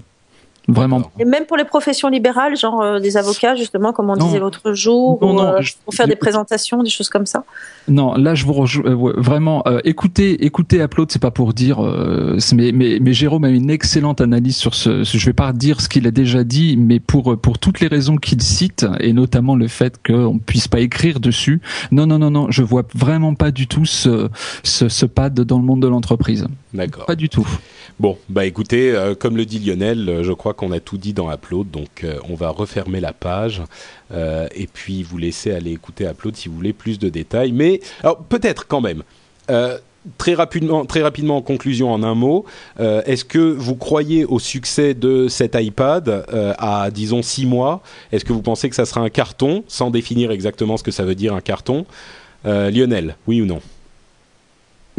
Vraiment. 0.71 1.11
Et 1.19 1.25
même 1.25 1.45
pour 1.45 1.57
les 1.57 1.65
professions 1.65 2.07
libérales, 2.07 2.55
genre 2.55 2.81
euh, 2.81 2.99
des 2.99 3.17
avocats, 3.17 3.55
justement, 3.55 3.91
comme 3.91 4.09
on 4.09 4.15
disait 4.15 4.39
l'autre 4.39 4.73
jour, 4.73 5.19
euh, 5.21 5.61
pour 5.83 5.93
faire 5.93 6.07
des 6.07 6.15
présentations, 6.15 6.81
des 6.81 6.89
choses 6.89 7.09
comme 7.09 7.25
ça. 7.25 7.43
Non, 7.87 8.13
là, 8.13 8.35
je 8.35 8.45
vous 8.45 8.53
rejoins 8.53 8.85
euh, 8.85 9.13
vraiment. 9.17 9.63
écoutez, 9.83 10.45
écoutez, 10.45 10.81
Upload, 10.81 11.11
c'est 11.11 11.21
pas 11.21 11.31
pour 11.31 11.53
dire, 11.53 11.81
mais, 12.53 12.71
mais, 12.71 12.99
mais, 13.01 13.13
Jérôme 13.13 13.43
a 13.43 13.49
une 13.49 13.69
excellente 13.69 14.21
analyse 14.21 14.55
sur 14.55 14.73
ce. 14.73 15.03
Je 15.03 15.25
vais 15.25 15.33
pas 15.33 15.51
dire 15.51 15.81
ce 15.81 15.89
qu'il 15.89 16.07
a 16.07 16.11
déjà 16.11 16.43
dit, 16.43 16.77
mais 16.77 16.99
pour 16.99 17.37
pour 17.37 17.59
toutes 17.59 17.79
les 17.81 17.87
raisons 17.87 18.15
qu'il 18.15 18.41
cite, 18.41 18.85
et 18.99 19.13
notamment 19.13 19.55
le 19.55 19.67
fait 19.67 19.99
qu'on 20.05 20.39
puisse 20.39 20.67
pas 20.67 20.79
écrire 20.79 21.19
dessus. 21.19 21.61
Non, 21.91 22.05
non, 22.05 22.19
non, 22.19 22.31
non, 22.31 22.47
je 22.49 22.63
vois 22.63 22.83
vraiment 22.95 23.35
pas 23.35 23.51
du 23.51 23.67
tout 23.67 23.85
ce 23.85 24.29
ce, 24.63 24.87
ce 24.89 25.05
pad 25.05 25.33
dans 25.33 25.57
le 25.57 25.65
monde 25.65 25.81
de 25.81 25.87
l'entreprise. 25.87 26.47
D'accord. 26.73 27.05
Pas 27.05 27.15
du 27.15 27.27
tout. 27.27 27.47
Bon, 27.99 28.17
bah 28.29 28.45
écoutez, 28.45 28.95
comme 29.19 29.37
le 29.37 29.45
dit 29.45 29.59
Lionel, 29.59 30.21
je 30.23 30.31
crois 30.31 30.53
qu'on 30.53 30.71
a 30.71 30.79
tout 30.79 30.97
dit 30.97 31.13
dans 31.13 31.31
Upload, 31.31 31.69
donc 31.69 32.03
euh, 32.03 32.17
on 32.29 32.35
va 32.35 32.49
refermer 32.49 32.99
la 32.99 33.13
page 33.13 33.61
euh, 34.11 34.47
et 34.55 34.67
puis 34.67 35.03
vous 35.03 35.17
laisser 35.17 35.51
aller 35.51 35.71
écouter 35.71 36.05
Upload 36.05 36.35
si 36.35 36.49
vous 36.49 36.55
voulez 36.55 36.73
plus 36.73 36.99
de 36.99 37.09
détails. 37.09 37.51
Mais 37.51 37.81
peut-être 38.29 38.67
quand 38.67 38.81
même. 38.81 39.03
Euh, 39.49 39.77
très 40.17 40.33
rapidement, 40.33 40.85
très 40.85 41.01
rapidement 41.03 41.37
en 41.37 41.41
conclusion 41.41 41.93
en 41.93 42.01
un 42.01 42.15
mot, 42.15 42.45
est-ce 42.79 43.23
que 43.23 43.37
vous 43.37 43.75
croyez 43.75 44.25
au 44.25 44.39
succès 44.39 44.95
de 44.95 45.27
cet 45.27 45.55
iPad 45.55 46.25
à 46.57 46.89
disons 46.89 47.21
six 47.21 47.45
mois? 47.45 47.83
Est-ce 48.11 48.25
que 48.25 48.33
vous 48.33 48.41
pensez 48.41 48.69
que 48.69 48.75
ça 48.75 48.85
sera 48.85 49.01
un 49.01 49.09
carton, 49.09 49.63
sans 49.67 49.91
définir 49.91 50.31
exactement 50.31 50.77
ce 50.77 50.83
que 50.83 50.91
ça 50.91 51.03
veut 51.03 51.15
dire 51.15 51.35
un 51.35 51.41
carton? 51.41 51.85
Lionel, 52.45 53.15
oui 53.27 53.41
ou 53.41 53.45
non? 53.45 53.61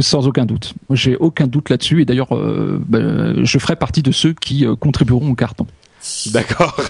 Sans 0.02 0.26
aucun 0.26 0.44
doute. 0.44 0.74
J'ai 0.90 1.16
aucun 1.16 1.46
doute 1.46 1.70
là-dessus 1.70 2.02
et 2.02 2.04
d'ailleurs, 2.04 2.36
euh, 2.36 2.80
ben, 2.86 3.44
je 3.44 3.58
ferai 3.58 3.76
partie 3.76 4.02
de 4.02 4.12
ceux 4.12 4.32
qui 4.32 4.66
euh, 4.66 4.76
contribueront 4.76 5.30
au 5.30 5.34
carton. 5.34 5.66
D'accord. 6.26 6.76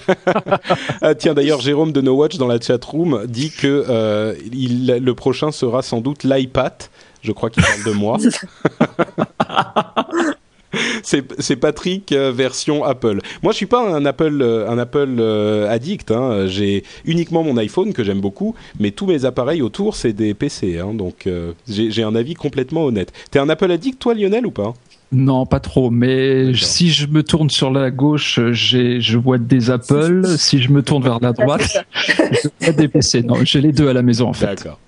Ah, 1.01 1.15
tiens, 1.15 1.33
d'ailleurs, 1.33 1.59
Jérôme 1.59 1.91
de 1.91 2.01
No 2.01 2.15
Watch 2.15 2.37
dans 2.37 2.47
la 2.47 2.59
chat 2.59 2.83
room 2.83 3.25
dit 3.27 3.51
que 3.51 3.85
euh, 3.89 4.33
le 4.51 5.11
prochain 5.11 5.51
sera 5.51 5.81
sans 5.81 5.99
doute 5.99 6.23
l'iPad. 6.23 6.73
Je 7.21 7.31
crois 7.31 7.49
qu'il 7.49 7.63
parle 7.63 7.83
de 7.83 7.91
moi. 7.91 8.17
c'est 11.03 11.55
Patrick 11.55 12.11
euh, 12.11 12.31
version 12.31 12.83
Apple. 12.83 13.19
Moi, 13.41 13.51
je 13.51 13.57
suis 13.57 13.65
pas 13.65 13.95
un 13.95 14.05
Apple, 14.05 14.39
euh, 14.41 14.69
un 14.69 14.77
Apple 14.77 15.15
euh, 15.19 15.69
addict. 15.69 16.11
Hein. 16.11 16.47
J'ai 16.47 16.83
uniquement 17.05 17.43
mon 17.43 17.57
iPhone 17.57 17.93
que 17.93 18.03
j'aime 18.03 18.21
beaucoup, 18.21 18.55
mais 18.79 18.91
tous 18.91 19.05
mes 19.05 19.25
appareils 19.25 19.61
autour, 19.61 19.95
c'est 19.95 20.13
des 20.13 20.33
PC. 20.33 20.79
Hein. 20.79 20.93
Donc, 20.93 21.27
j'ai 21.67 22.03
un 22.03 22.15
avis 22.15 22.33
complètement 22.33 22.85
honnête. 22.85 23.11
T'es 23.31 23.39
un 23.39 23.49
Apple 23.49 23.71
addict, 23.71 23.99
toi, 23.99 24.13
Lionel, 24.13 24.45
ou 24.45 24.51
pas? 24.51 24.73
Non, 25.11 25.45
pas 25.45 25.59
trop. 25.59 25.91
Mais 25.91 26.55
si 26.55 26.89
je 26.89 27.05
me 27.05 27.21
tourne 27.21 27.49
sur 27.49 27.69
la 27.69 27.91
gauche, 27.91 28.39
je 28.51 29.17
vois 29.17 29.37
des 29.37 29.69
Apple. 29.69 30.23
si 30.37 30.61
je 30.61 30.71
me 30.71 30.81
tourne 30.81 31.03
vers 31.03 31.19
la 31.19 31.33
droite, 31.33 31.85
je 31.93 32.49
vois 32.59 32.73
des 32.73 32.87
PC. 32.87 33.21
Non, 33.21 33.35
j'ai 33.43 33.61
les 33.61 33.71
deux 33.71 33.87
à 33.87 33.93
la 33.93 34.01
maison 34.01 34.29
en 34.29 34.33
fait. 34.33 34.47
D'accord. 34.47 34.79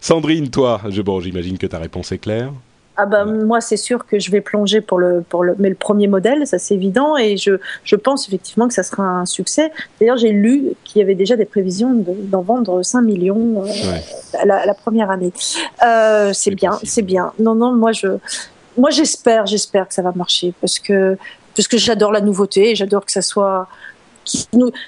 Sandrine, 0.00 0.48
toi, 0.48 0.80
je, 0.88 1.02
bon, 1.02 1.20
j'imagine 1.20 1.58
que 1.58 1.66
ta 1.66 1.78
réponse 1.78 2.12
est 2.12 2.18
claire. 2.18 2.52
Ah 3.00 3.06
bah, 3.06 3.24
moi 3.24 3.60
c'est 3.60 3.76
sûr 3.76 4.04
que 4.06 4.18
je 4.18 4.28
vais 4.32 4.40
plonger 4.40 4.80
pour 4.80 4.98
le 4.98 5.22
pour 5.22 5.44
le 5.44 5.54
mais 5.60 5.68
le 5.68 5.76
premier 5.76 6.08
modèle 6.08 6.44
ça 6.48 6.58
c'est 6.58 6.74
évident 6.74 7.16
et 7.16 7.36
je 7.36 7.52
je 7.84 7.94
pense 7.94 8.26
effectivement 8.26 8.66
que 8.66 8.74
ça 8.74 8.82
sera 8.82 9.04
un 9.04 9.24
succès. 9.24 9.70
D'ailleurs 10.00 10.16
j'ai 10.16 10.32
lu 10.32 10.72
qu'il 10.82 10.98
y 10.98 11.02
avait 11.02 11.14
déjà 11.14 11.36
des 11.36 11.44
prévisions 11.44 12.04
d'en 12.04 12.42
vendre 12.42 12.82
5 12.82 13.02
millions 13.02 13.62
euh, 13.64 14.44
la, 14.44 14.74
première 14.74 15.10
année. 15.12 15.32
Euh, 15.86 16.32
c'est 16.34 16.50
bien 16.50 16.72
c'est 16.82 17.02
bien. 17.02 17.32
Non 17.38 17.54
non 17.54 17.72
moi 17.72 17.92
je 17.92 18.08
moi 18.76 18.90
j'espère 18.90 19.46
j'espère 19.46 19.86
que 19.86 19.94
ça 19.94 20.02
va 20.02 20.10
marcher 20.10 20.52
parce 20.60 20.80
que 20.80 21.16
parce 21.54 21.68
que 21.68 21.78
j'adore 21.78 22.10
la 22.10 22.20
nouveauté 22.20 22.74
j'adore 22.74 23.06
que 23.06 23.12
ça 23.12 23.22
soit 23.22 23.68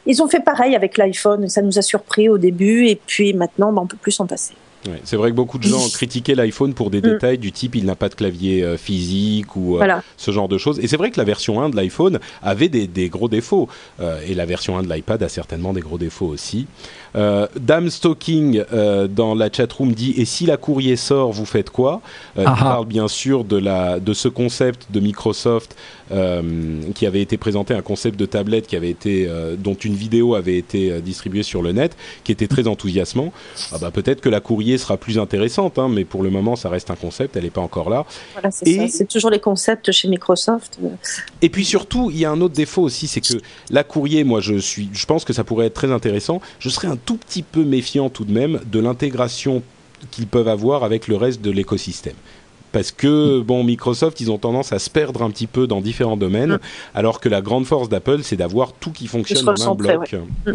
ils 0.05 0.20
ont 0.20 0.29
fait 0.29 0.40
pareil 0.40 0.75
avec 0.75 0.99
l'iPhone, 0.99 1.49
ça 1.49 1.62
nous 1.62 1.79
a 1.79 1.83
surpris 1.83 2.29
au 2.29 2.38
début 2.38 2.88
et 2.88 2.96
puis 2.96 3.35
maintenant 3.35 3.73
bah, 3.73 3.83
on 3.85 3.87
peut 3.87 3.96
plus 3.96 4.11
s'en 4.11 4.27
passer. 4.27 4.55
C'est 5.05 5.16
vrai 5.16 5.31
que 5.31 5.37
beaucoup 5.37 5.59
de 5.59 5.64
gens 5.64 5.88
critiquaient 5.93 6.35
l'iPhone 6.35 6.75
pour 6.75 6.90
des 6.90 6.99
mm. 6.99 7.03
détails 7.03 7.38
du 7.38 7.53
type 7.53 7.75
il 7.75 7.85
n'a 7.85 7.97
pas 7.97 8.09
de 8.09 8.14
clavier 8.14 8.62
euh, 8.62 8.77
physique 8.77 9.57
ou 9.57 9.79
euh, 9.79 10.01
ce 10.16 10.31
genre 10.31 10.49
de 10.49 10.59
choses. 10.59 10.79
Et 10.81 10.88
c'est 10.88 10.97
vrai 10.97 11.11
que 11.11 11.19
la 11.19 11.25
version 11.25 11.61
1 11.61 11.71
de 11.71 11.77
l'iPhone 11.77 12.19
avait 12.43 12.69
des, 12.69 13.09
gros 13.09 13.29
défauts. 13.29 13.69
Euh, 14.01 14.21
et 14.27 14.35
la 14.35 14.47
version 14.47 14.79
1 14.79 14.83
de 14.83 14.93
l'iPad 14.93 15.23
a 15.23 15.29
certainement 15.29 15.73
des 15.73 15.81
gros 15.81 15.99
défauts 15.99 16.27
aussi. 16.27 16.66
Dame 17.12 17.90
Stalking 17.90 18.62
dans 19.11 19.35
la 19.35 19.53
chatroom 19.53 19.93
dit 19.93 20.14
Et 20.16 20.25
si 20.25 20.47
la 20.47 20.57
courrier 20.57 20.95
sort, 20.95 21.33
vous 21.33 21.45
faites 21.45 21.71
quoi? 21.71 22.03
Il 22.38 22.45
parle 22.45 22.87
bien 22.87 23.09
sûr 23.09 23.43
de, 23.43 23.57
la, 23.57 23.99
de 23.99 24.12
ce 24.12 24.29
concept 24.29 24.93
de 24.93 25.01
Microsoft 25.01 25.77
qui 26.09 27.07
avait 27.07 27.21
été 27.21 27.37
présenté, 27.37 27.75
un 27.75 27.83
concept 27.83 28.19
de 28.19 28.27
tablette 28.27 28.69
qui 28.69 28.77
avait 28.77 28.90
été, 28.90 29.29
dont 29.59 29.75
une 29.75 29.95
vidéo 29.95 30.37
avait 30.37 30.57
été 30.57 31.01
distribuée 31.01 31.43
sur 31.43 31.62
le 31.62 31.73
net, 31.73 31.97
qui 32.23 32.31
était 32.31 32.47
très 32.47 32.69
enthousiasmant. 32.69 33.33
Ah 33.73 33.79
bah, 33.81 33.90
Peut-être 33.90 34.21
que 34.21 34.29
la 34.29 34.38
courrier 34.38 34.70
sera 34.79 34.97
plus 34.97 35.19
intéressante, 35.19 35.79
hein, 35.79 35.89
mais 35.89 36.05
pour 36.05 36.23
le 36.23 36.31
moment, 36.31 36.57
ça 36.57 36.69
reste 36.69 36.91
un 36.91 36.97
concept, 36.97 37.37
elle 37.37 37.45
n'est 37.45 37.51
pas 37.51 37.61
encore 37.61 37.91
là. 37.91 38.05
Voilà, 38.33 38.51
c'est 38.51 39.09
toujours 39.09 39.31
les 39.31 39.41
concepts 39.41 39.91
chez 39.93 40.09
Microsoft. 40.09 40.79
Et 41.43 41.49
puis 41.49 41.65
surtout, 41.65 42.11
il 42.11 42.19
y 42.19 42.25
a 42.25 42.31
un 42.31 42.41
autre 42.41 42.55
défaut 42.55 42.83
aussi, 42.83 43.07
c'est 43.07 43.21
que 43.21 43.35
la 43.71 43.85
courrier, 43.85 44.25
moi, 44.25 44.41
je 44.41 44.57
suis, 44.57 44.89
je 44.93 45.07
pense 45.07 45.25
que 45.25 45.33
ça 45.33 45.45
pourrait 45.45 45.67
être 45.67 45.75
très 45.75 45.93
intéressant. 45.93 46.41
Je 46.59 46.69
serais 46.69 46.89
un 46.89 46.97
tout 46.97 47.17
petit 47.17 47.43
peu 47.43 47.65
méfiant 47.65 48.11
tout 48.11 48.25
de 48.25 48.33
même 48.33 48.61
de 48.71 48.79
l'intégration 48.79 49.63
qu'ils 50.11 50.27
peuvent 50.27 50.49
avoir 50.49 50.85
avec 50.85 51.09
le 51.09 51.17
reste 51.17 51.43
de 51.43 51.51
l'écosystème 51.51 52.15
parce 52.73 52.93
que 52.93 53.41
bon 53.41 53.65
Microsoft 53.65 54.21
ils 54.21 54.31
ont 54.31 54.39
tendance 54.39 54.73
à 54.73 54.79
se 54.79 54.91
perdre 54.91 55.23
un 55.23 55.31
petit 55.31 55.47
peu 55.47 55.67
dans 55.67 55.81
différents 55.81 56.17
domaines 56.17 56.55
mm. 56.55 56.61
alors 56.95 57.21
que 57.21 57.29
la 57.29 57.43
grande 57.43 57.67
force 57.67 57.89
d'Apple 57.89 58.23
c'est 58.23 58.37
d'avoir 58.37 58.73
tout 58.73 58.93
qui 58.93 59.09
fonctionne 59.09 59.49
en 59.49 59.73
un 59.73 59.75
bloc. 59.75 60.15
Mm. 60.47 60.53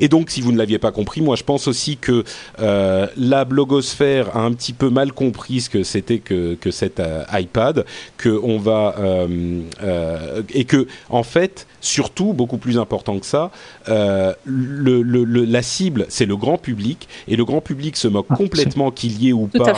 Et 0.00 0.08
donc, 0.08 0.30
si 0.30 0.40
vous 0.40 0.52
ne 0.52 0.58
l'aviez 0.58 0.78
pas 0.78 0.92
compris, 0.92 1.20
moi, 1.20 1.36
je 1.36 1.44
pense 1.44 1.68
aussi 1.68 1.96
que 1.96 2.24
euh, 2.60 3.06
la 3.16 3.44
blogosphère 3.44 4.36
a 4.36 4.40
un 4.40 4.52
petit 4.52 4.72
peu 4.72 4.90
mal 4.90 5.12
compris 5.12 5.60
ce 5.60 5.70
que 5.70 5.82
c'était 5.82 6.18
que, 6.18 6.56
cet 6.70 7.00
euh, 7.00 7.24
iPad, 7.32 7.84
que 8.16 8.40
on 8.42 8.58
va 8.58 8.94
euh, 8.98 10.42
et 10.52 10.64
que 10.64 10.86
en 11.08 11.22
fait, 11.22 11.66
surtout 11.80 12.32
beaucoup 12.32 12.58
plus 12.58 12.78
important 12.78 13.18
que 13.18 13.26
ça, 13.26 13.50
euh, 13.88 14.32
le, 14.44 15.02
le, 15.02 15.24
la 15.24 15.62
cible 15.62 16.06
c'est 16.08 16.26
le 16.26 16.36
grand 16.36 16.58
public 16.58 17.08
et 17.28 17.36
le 17.36 17.44
grand 17.44 17.60
public 17.60 17.96
se 17.96 18.08
moque 18.08 18.26
ah, 18.30 18.36
complètement 18.36 18.90
qu'il 18.90 19.22
y 19.22 19.30
ait 19.30 19.32
ou 19.32 19.46
pas 19.46 19.74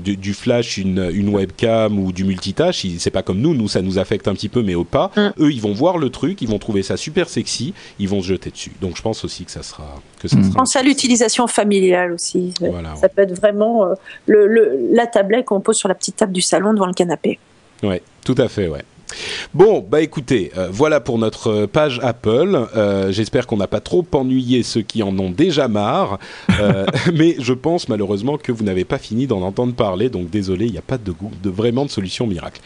du, 0.00 0.16
du, 0.16 0.34
flash, 0.34 0.78
une, 0.78 1.10
une, 1.12 1.28
webcam 1.28 1.98
ou 1.98 2.12
du 2.12 2.24
multitâche. 2.24 2.86
C'est 2.98 3.10
pas 3.10 3.22
comme 3.22 3.40
nous, 3.40 3.54
nous 3.54 3.68
ça 3.68 3.82
nous 3.82 3.98
affecte 3.98 4.28
un 4.28 4.34
petit 4.34 4.48
peu, 4.48 4.62
mais 4.62 4.74
au 4.74 4.84
pas. 4.84 5.10
Mm. 5.16 5.28
Eux, 5.40 5.52
ils 5.52 5.60
vont 5.60 5.72
voir 5.72 5.98
le 5.98 6.10
truc, 6.10 6.40
ils 6.42 6.48
vont 6.48 6.58
trouver 6.58 6.82
ça 6.82 6.96
super 6.96 7.28
sexy, 7.28 7.74
ils 7.98 8.08
vont 8.08 8.22
se 8.22 8.28
jeter 8.28 8.50
dessus. 8.50 8.72
Donc, 8.80 8.96
je 8.96 9.02
pense 9.02 9.24
aussi 9.24 9.44
que 9.44 9.50
ça 9.50 9.62
sera. 9.62 10.00
Que 10.20 10.28
ça 10.28 10.36
Pense 10.54 10.76
à 10.76 10.82
l'utilisation 10.82 11.46
familiale 11.46 12.12
aussi. 12.12 12.54
ça 13.00 13.08
peut 13.08 13.22
être 13.22 13.34
vraiment 13.34 13.84
euh, 13.84 13.94
le, 14.26 14.88
la 14.92 15.06
tablette 15.06 15.44
qu'on 15.44 15.60
pose 15.60 15.76
sur 15.76 15.88
la 15.88 15.94
petite 15.94 16.16
table 16.16 16.32
du 16.32 16.40
salon 16.40 16.72
devant 16.72 16.86
le 16.86 16.94
canapé. 16.94 17.38
Ouais, 17.82 18.02
tout 18.24 18.34
à 18.38 18.48
fait, 18.48 18.68
ouais. 18.68 18.82
Bon, 19.54 19.84
bah 19.88 20.02
écoutez, 20.02 20.52
euh, 20.56 20.68
voilà 20.70 21.00
pour 21.00 21.18
notre 21.18 21.66
page 21.66 22.00
Apple. 22.02 22.66
Euh, 22.76 23.12
j'espère 23.12 23.46
qu'on 23.46 23.56
n'a 23.56 23.66
pas 23.66 23.80
trop 23.80 24.04
ennuyé 24.12 24.62
ceux 24.62 24.82
qui 24.82 25.02
en 25.02 25.16
ont 25.18 25.30
déjà 25.30 25.68
marre, 25.68 26.18
mais 27.14 27.36
je 27.38 27.52
pense 27.52 27.88
malheureusement 27.88 28.36
que 28.38 28.52
vous 28.52 28.64
n'avez 28.64 28.84
pas 28.84 28.98
fini 28.98 29.26
d'en 29.26 29.42
entendre 29.42 29.74
parler, 29.74 30.08
donc 30.08 30.30
désolé, 30.30 30.66
il 30.66 30.72
n'y 30.72 30.78
a 30.78 30.82
pas 30.82 30.98
de, 30.98 31.14
de, 31.42 31.50
vraiment 31.50 31.84
de 31.84 31.90
solution 31.90 32.26
miracle. 32.26 32.60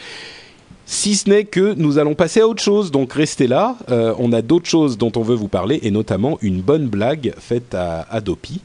Si 0.93 1.15
ce 1.15 1.31
n'est 1.31 1.45
que 1.45 1.75
nous 1.75 1.99
allons 1.99 2.17
passer 2.17 2.41
à 2.41 2.49
autre 2.49 2.63
chose, 2.63 2.91
donc 2.91 3.13
restez 3.13 3.47
là. 3.47 3.77
Euh, 3.91 4.13
on 4.19 4.33
a 4.33 4.43
d'autres 4.43 4.69
choses 4.69 4.99
dont 4.99 5.13
on 5.15 5.23
veut 5.23 5.37
vous 5.37 5.47
parler, 5.47 5.79
et 5.85 5.93
notamment 5.93 6.37
une 6.43 6.63
bonne 6.63 6.89
blague 6.89 7.33
faite 7.39 7.75
à 7.75 8.01
Adopi. 8.11 8.61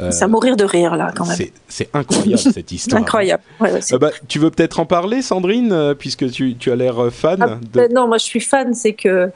Euh, 0.00 0.10
ça 0.10 0.26
mourir 0.26 0.56
de 0.56 0.64
rire 0.64 0.96
là 0.96 1.12
quand 1.14 1.26
même. 1.26 1.36
C'est 1.68 1.88
incroyable 1.92 2.38
cette 2.38 2.72
histoire. 2.72 3.02
incroyable. 3.02 3.42
Euh, 3.60 3.98
bah, 3.98 4.10
tu 4.28 4.38
veux 4.38 4.50
peut-être 4.50 4.80
en 4.80 4.86
parler, 4.86 5.20
Sandrine, 5.20 5.72
euh, 5.72 5.94
puisque 5.94 6.30
tu, 6.30 6.56
tu 6.56 6.70
as 6.70 6.76
l'air 6.76 7.12
fan. 7.12 7.38
Ah, 7.40 7.58
ben 7.74 7.92
non, 7.92 8.08
moi 8.08 8.18
je 8.18 8.24
suis 8.24 8.40
fan. 8.40 8.74
C'est 8.74 8.94
que 8.94 9.30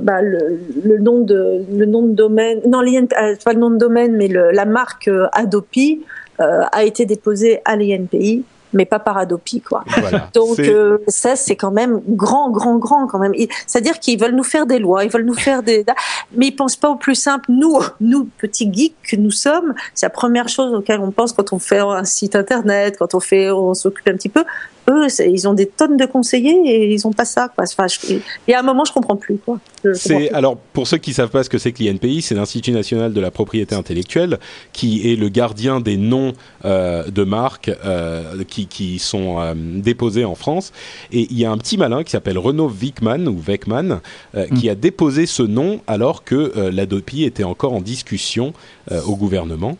bah, 0.00 0.22
le, 0.22 0.60
le, 0.82 0.98
nom 0.98 1.20
de 1.20 1.64
le 1.70 1.86
nom 1.86 2.06
de 2.06 2.14
domaine, 2.14 2.60
non, 2.66 2.80
pas 3.44 3.52
le 3.52 3.58
nom 3.58 3.70
de 3.70 3.78
domaine, 3.78 4.16
mais 4.16 4.28
le, 4.28 4.50
la 4.52 4.64
marque 4.64 5.10
Adopi 5.32 6.00
a 6.38 6.84
été 6.84 7.04
déposée 7.04 7.60
à 7.66 7.76
l'INPI 7.76 8.44
mais 8.72 8.84
pas 8.84 8.98
par 8.98 9.18
Adopi, 9.18 9.60
quoi. 9.60 9.84
Donc 10.34 10.58
euh, 10.58 10.98
ça, 11.08 11.36
c'est 11.36 11.56
quand 11.56 11.70
même 11.70 12.00
grand, 12.08 12.50
grand, 12.50 12.76
grand 12.76 13.06
quand 13.06 13.18
même. 13.18 13.32
C'est-à-dire 13.66 13.98
qu'ils 13.98 14.20
veulent 14.20 14.34
nous 14.34 14.44
faire 14.44 14.66
des 14.66 14.78
lois, 14.78 15.04
ils 15.04 15.10
veulent 15.10 15.24
nous 15.24 15.34
faire 15.34 15.62
des, 15.62 15.84
mais 16.34 16.48
ils 16.48 16.56
pensent 16.56 16.76
pas 16.76 16.90
au 16.90 16.96
plus 16.96 17.14
simple. 17.14 17.46
Nous, 17.50 17.78
nous 18.00 18.28
petits 18.38 18.72
geeks 18.72 18.94
que 19.02 19.16
nous 19.16 19.30
sommes, 19.30 19.74
c'est 19.94 20.06
la 20.06 20.10
première 20.10 20.48
chose 20.48 20.74
auquel 20.74 21.00
on 21.00 21.10
pense 21.10 21.32
quand 21.32 21.52
on 21.52 21.58
fait 21.58 21.80
un 21.80 22.04
site 22.04 22.36
internet, 22.36 22.96
quand 22.98 23.14
on 23.14 23.20
fait, 23.20 23.50
on 23.50 23.74
s'occupe 23.74 24.08
un 24.08 24.14
petit 24.14 24.28
peu 24.28 24.44
eux, 24.90 25.06
ils 25.26 25.48
ont 25.48 25.54
des 25.54 25.66
tonnes 25.66 25.96
de 25.96 26.06
conseillers 26.06 26.60
et 26.66 26.92
ils 26.92 27.06
ont 27.06 27.12
pas 27.12 27.24
ça. 27.24 27.48
Quoi. 27.54 27.64
Enfin, 27.64 27.86
il 28.08 28.20
y 28.48 28.54
a 28.54 28.60
un 28.60 28.62
moment, 28.62 28.84
je 28.84 28.92
comprends 28.92 29.16
plus. 29.16 29.38
Quoi. 29.38 29.58
C'est 29.94 30.30
alors 30.32 30.56
pour 30.56 30.86
ceux 30.86 30.98
qui 30.98 31.12
savent 31.12 31.30
pas 31.30 31.42
ce 31.42 31.50
que 31.50 31.58
c'est 31.58 31.72
que 31.72 31.82
l'INPI, 31.82 32.22
c'est 32.22 32.34
l'Institut 32.34 32.72
national 32.72 33.12
de 33.12 33.20
la 33.20 33.30
propriété 33.30 33.74
intellectuelle, 33.74 34.38
qui 34.72 35.10
est 35.10 35.16
le 35.16 35.28
gardien 35.28 35.80
des 35.80 35.96
noms 35.96 36.32
euh, 36.64 37.10
de 37.10 37.24
marques 37.24 37.70
euh, 37.84 38.44
qui, 38.48 38.66
qui, 38.66 38.98
sont 38.98 39.40
euh, 39.40 39.54
déposés 39.56 40.24
en 40.24 40.34
France. 40.34 40.72
Et 41.12 41.26
il 41.30 41.38
y 41.38 41.44
a 41.44 41.50
un 41.50 41.58
petit 41.58 41.76
malin 41.76 42.02
qui 42.02 42.10
s'appelle 42.10 42.38
Renaud 42.38 42.70
Wickman 42.70 43.26
ou 43.26 43.40
Weckman 43.46 44.00
qui 44.56 44.66
mm. 44.66 44.70
a 44.70 44.74
déposé 44.74 45.26
ce 45.26 45.42
nom 45.42 45.80
alors 45.86 46.24
que 46.24 46.70
l'Adopi 46.70 47.24
était 47.24 47.44
encore 47.44 47.72
en 47.72 47.80
discussion 47.80 48.52
au 48.90 49.16
gouvernement. 49.16 49.76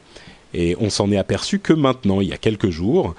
Et 0.53 0.77
on 0.81 0.91
s'en 0.91 1.11
est 1.13 1.17
aperçu 1.17 1.59
que 1.59 1.73
maintenant, 1.73 2.21
il 2.21 2.29
y 2.29 2.33
a 2.33 2.37
quelques 2.37 2.71
jours. 2.71 3.15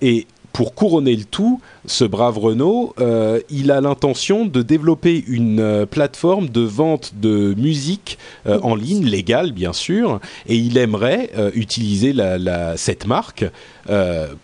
et 0.00 0.26
pour 0.54 0.74
couronner 0.74 1.16
le 1.16 1.24
tout, 1.24 1.60
ce 1.86 2.04
brave 2.04 2.38
Renault, 2.38 2.94
euh, 3.00 3.40
il 3.50 3.70
a 3.70 3.80
l'intention 3.80 4.46
de 4.46 4.62
développer 4.62 5.22
une 5.26 5.60
euh, 5.60 5.86
plateforme 5.86 6.48
de 6.48 6.62
vente 6.62 7.12
de 7.20 7.54
musique 7.58 8.18
euh, 8.46 8.58
en 8.62 8.74
ligne, 8.74 9.04
légale 9.04 9.52
bien 9.52 9.72
sûr, 9.72 10.20
et 10.46 10.56
il 10.56 10.78
aimerait 10.78 11.30
utiliser 11.54 12.12
la, 12.12 12.76
cette 12.76 13.06
marque 13.06 13.44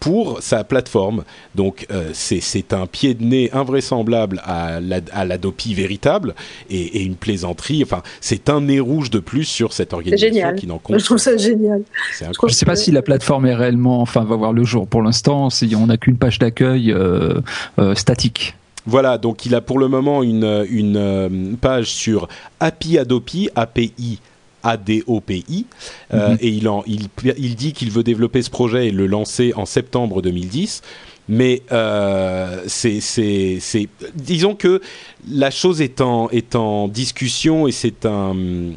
pour 0.00 0.42
sa 0.42 0.64
plateforme. 0.64 1.24
Donc 1.54 1.86
c'est 2.12 2.72
un 2.72 2.86
pied 2.86 3.14
de 3.14 3.24
nez 3.24 3.50
invraisemblable 3.52 4.42
à 4.44 4.80
l'Adopi 4.80 5.74
véritable 5.74 6.34
et, 6.68 7.02
une 7.02 7.16
plaisanterie. 7.16 7.82
Enfin, 7.82 8.02
c'est 8.20 8.48
un 8.48 8.62
nez 8.62 8.80
rouge 8.80 9.10
de 9.10 9.18
plus 9.18 9.44
sur 9.44 9.72
cette 9.72 9.92
organisation 9.92 10.54
qui 10.54 10.66
n'en 10.66 10.78
compte. 10.82 10.98
Je 10.98 11.04
trouve 11.04 11.18
ça 11.18 11.36
génial. 11.36 11.82
Je 12.18 12.26
ne 12.26 12.48
sais 12.50 12.66
pas 12.66 12.76
si 12.76 12.90
la 12.90 13.02
plateforme 13.02 13.46
est 13.46 13.54
réellement, 13.54 14.00
enfin, 14.00 14.24
va 14.24 14.36
voir 14.36 14.52
le 14.52 14.64
jour. 14.64 14.86
Pour 14.86 15.02
l'instant, 15.02 15.48
on 15.76 15.86
n'a 15.86 15.96
qu'une 15.96 16.18
page 16.18 16.38
d'accueil 16.38 16.92
euh, 16.92 17.29
statique. 17.94 18.54
Voilà, 18.86 19.18
donc 19.18 19.44
il 19.46 19.54
a 19.54 19.60
pour 19.60 19.78
le 19.78 19.88
moment 19.88 20.22
une, 20.22 20.66
une 20.68 20.96
euh, 20.96 21.28
page 21.60 21.86
sur 21.86 22.28
API 22.60 22.98
Adopi, 22.98 23.50
API 23.54 24.18
ADOPI, 24.62 25.66
mhm. 26.12 26.38
et 26.40 26.48
il, 26.48 26.68
en, 26.68 26.82
il, 26.86 27.08
il 27.38 27.56
dit 27.56 27.72
qu'il 27.72 27.90
veut 27.90 28.02
développer 28.02 28.42
ce 28.42 28.50
projet 28.50 28.88
et 28.88 28.90
le 28.90 29.06
lancer 29.06 29.52
en 29.54 29.66
septembre 29.66 30.22
2010. 30.22 30.82
Mais 31.28 31.62
c'est, 32.66 32.98
disons 34.14 34.56
que 34.56 34.80
la 35.30 35.52
chose 35.52 35.80
est 35.80 36.00
en, 36.00 36.28
est 36.30 36.56
en 36.56 36.88
discussion 36.88 37.68
et 37.68 37.72
c'est 37.72 38.04
un, 38.04 38.34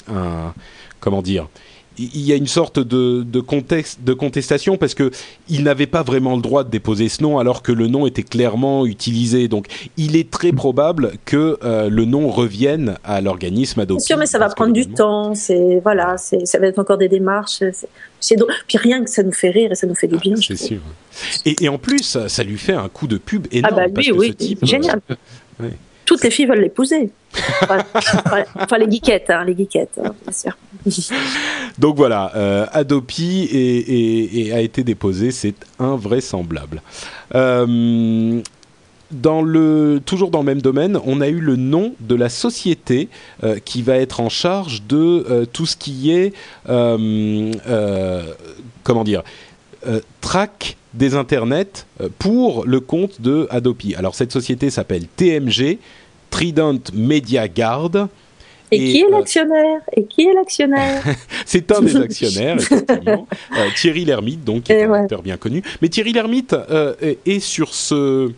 un, 0.07 0.53
comment 0.99 1.23
dire, 1.23 1.47
il 1.97 2.21
y 2.21 2.31
a 2.31 2.35
une 2.35 2.47
sorte 2.47 2.79
de, 2.79 3.23
de, 3.23 3.39
contexte, 3.39 4.03
de 4.03 4.13
contestation 4.13 4.77
parce 4.77 4.93
que 4.93 5.11
il 5.49 5.63
n'avait 5.63 5.87
pas 5.87 6.03
vraiment 6.03 6.35
le 6.35 6.41
droit 6.41 6.63
de 6.63 6.69
déposer 6.69 7.09
ce 7.09 7.21
nom 7.21 7.39
alors 7.39 7.61
que 7.61 7.71
le 7.71 7.87
nom 7.87 8.07
était 8.07 8.23
clairement 8.23 8.85
utilisé. 8.85 9.47
Donc, 9.47 9.67
il 9.97 10.15
est 10.15 10.29
très 10.29 10.51
probable 10.51 11.13
que 11.25 11.57
euh, 11.63 11.89
le 11.89 12.05
nom 12.05 12.29
revienne 12.29 12.97
à 13.03 13.21
l'organisme 13.21 13.79
adopté. 13.79 14.05
sûr, 14.05 14.17
mais 14.17 14.25
ça 14.25 14.39
va 14.39 14.49
prendre 14.49 14.73
du 14.73 14.87
temps. 14.87 15.35
C'est 15.35 15.79
voilà, 15.83 16.17
ça 16.17 16.59
va 16.59 16.67
être 16.67 16.79
encore 16.79 16.97
des 16.97 17.09
démarches. 17.09 17.63
C'est 18.19 18.37
puis 18.67 18.77
rien 18.77 19.03
que 19.03 19.09
ça 19.09 19.23
nous 19.23 19.31
fait 19.31 19.49
rire 19.49 19.71
et 19.71 19.75
ça 19.75 19.87
nous 19.87 19.95
fait 19.95 20.07
du 20.07 20.17
bien. 20.17 20.35
c'est 20.35 20.55
sûr. 20.55 20.79
Et, 21.45 21.63
et, 21.63 21.69
en 21.69 21.77
plus, 21.77 22.17
ça, 22.27 22.43
lui 22.43 22.57
fait 22.57 22.73
un 22.73 22.89
coup 22.89 23.07
de 23.07 23.17
pub 23.17 23.47
énorme. 23.51 23.75
Ah 23.77 23.87
bah 23.87 24.01
lui, 24.01 24.11
oui, 24.11 24.33
type, 24.33 24.65
génial. 24.65 24.99
Euh, 25.61 25.69
toutes 26.05 26.23
les 26.23 26.31
filles 26.31 26.47
veulent 26.47 26.61
l'épouser. 26.61 27.11
Enfin, 27.61 28.77
les 28.77 28.91
geekettes, 28.91 29.29
hein, 29.29 29.43
les 29.45 29.55
geekettes, 29.55 29.99
hein, 30.03 30.13
bien 30.23 30.31
sûr. 30.31 30.57
Donc 31.77 31.95
voilà, 31.95 32.31
euh, 32.35 32.65
Adopi 32.71 33.47
et, 33.51 34.51
a 34.53 34.61
été 34.61 34.83
déposé, 34.83 35.31
c'est 35.31 35.55
invraisemblable. 35.79 36.81
Euh, 37.35 38.41
toujours 40.05 40.31
dans 40.31 40.39
le 40.39 40.45
même 40.45 40.61
domaine, 40.61 40.99
on 41.05 41.21
a 41.21 41.27
eu 41.27 41.39
le 41.39 41.55
nom 41.55 41.93
de 41.99 42.15
la 42.15 42.29
société 42.29 43.09
euh, 43.43 43.59
qui 43.63 43.81
va 43.83 43.97
être 43.97 44.19
en 44.19 44.29
charge 44.29 44.83
de 44.87 45.45
tout 45.53 45.65
ce 45.65 45.77
qui 45.77 46.11
est, 46.11 46.33
comment 48.83 49.03
dire, 49.03 49.23
track 50.21 50.77
des 50.93 51.15
internets 51.15 51.85
pour 52.19 52.65
le 52.65 52.79
compte 52.79 53.21
de 53.21 53.47
Adopi. 53.49 53.95
Alors 53.95 54.13
cette 54.15 54.31
société 54.31 54.69
s'appelle 54.69 55.07
TMG, 55.07 55.79
Trident 56.33 56.79
Media 56.93 57.47
Guard. 57.47 58.09
Et, 58.71 58.77
qui 58.79 59.01
est 59.01 59.09
l'actionnaire? 59.09 59.81
Et 59.95 60.03
qui 60.05 60.23
est 60.23 60.33
l'actionnaire? 60.33 61.03
C'est 61.45 61.71
un 61.71 61.81
des 61.81 61.95
actionnaires, 61.95 62.57
effectivement. 62.59 63.27
Thierry 63.75 64.03
Lhermitte, 64.03 64.43
donc, 64.43 64.63
qui 64.63 64.71
est 64.71 64.83
un 64.83 64.93
acteur 64.93 65.21
bien 65.21 65.37
connu. 65.37 65.61
Mais 65.81 65.89
Thierry 65.89 66.11
Lhermitte 66.11 66.55
est 67.25 67.39
sur 67.39 67.73
ce 67.73 68.31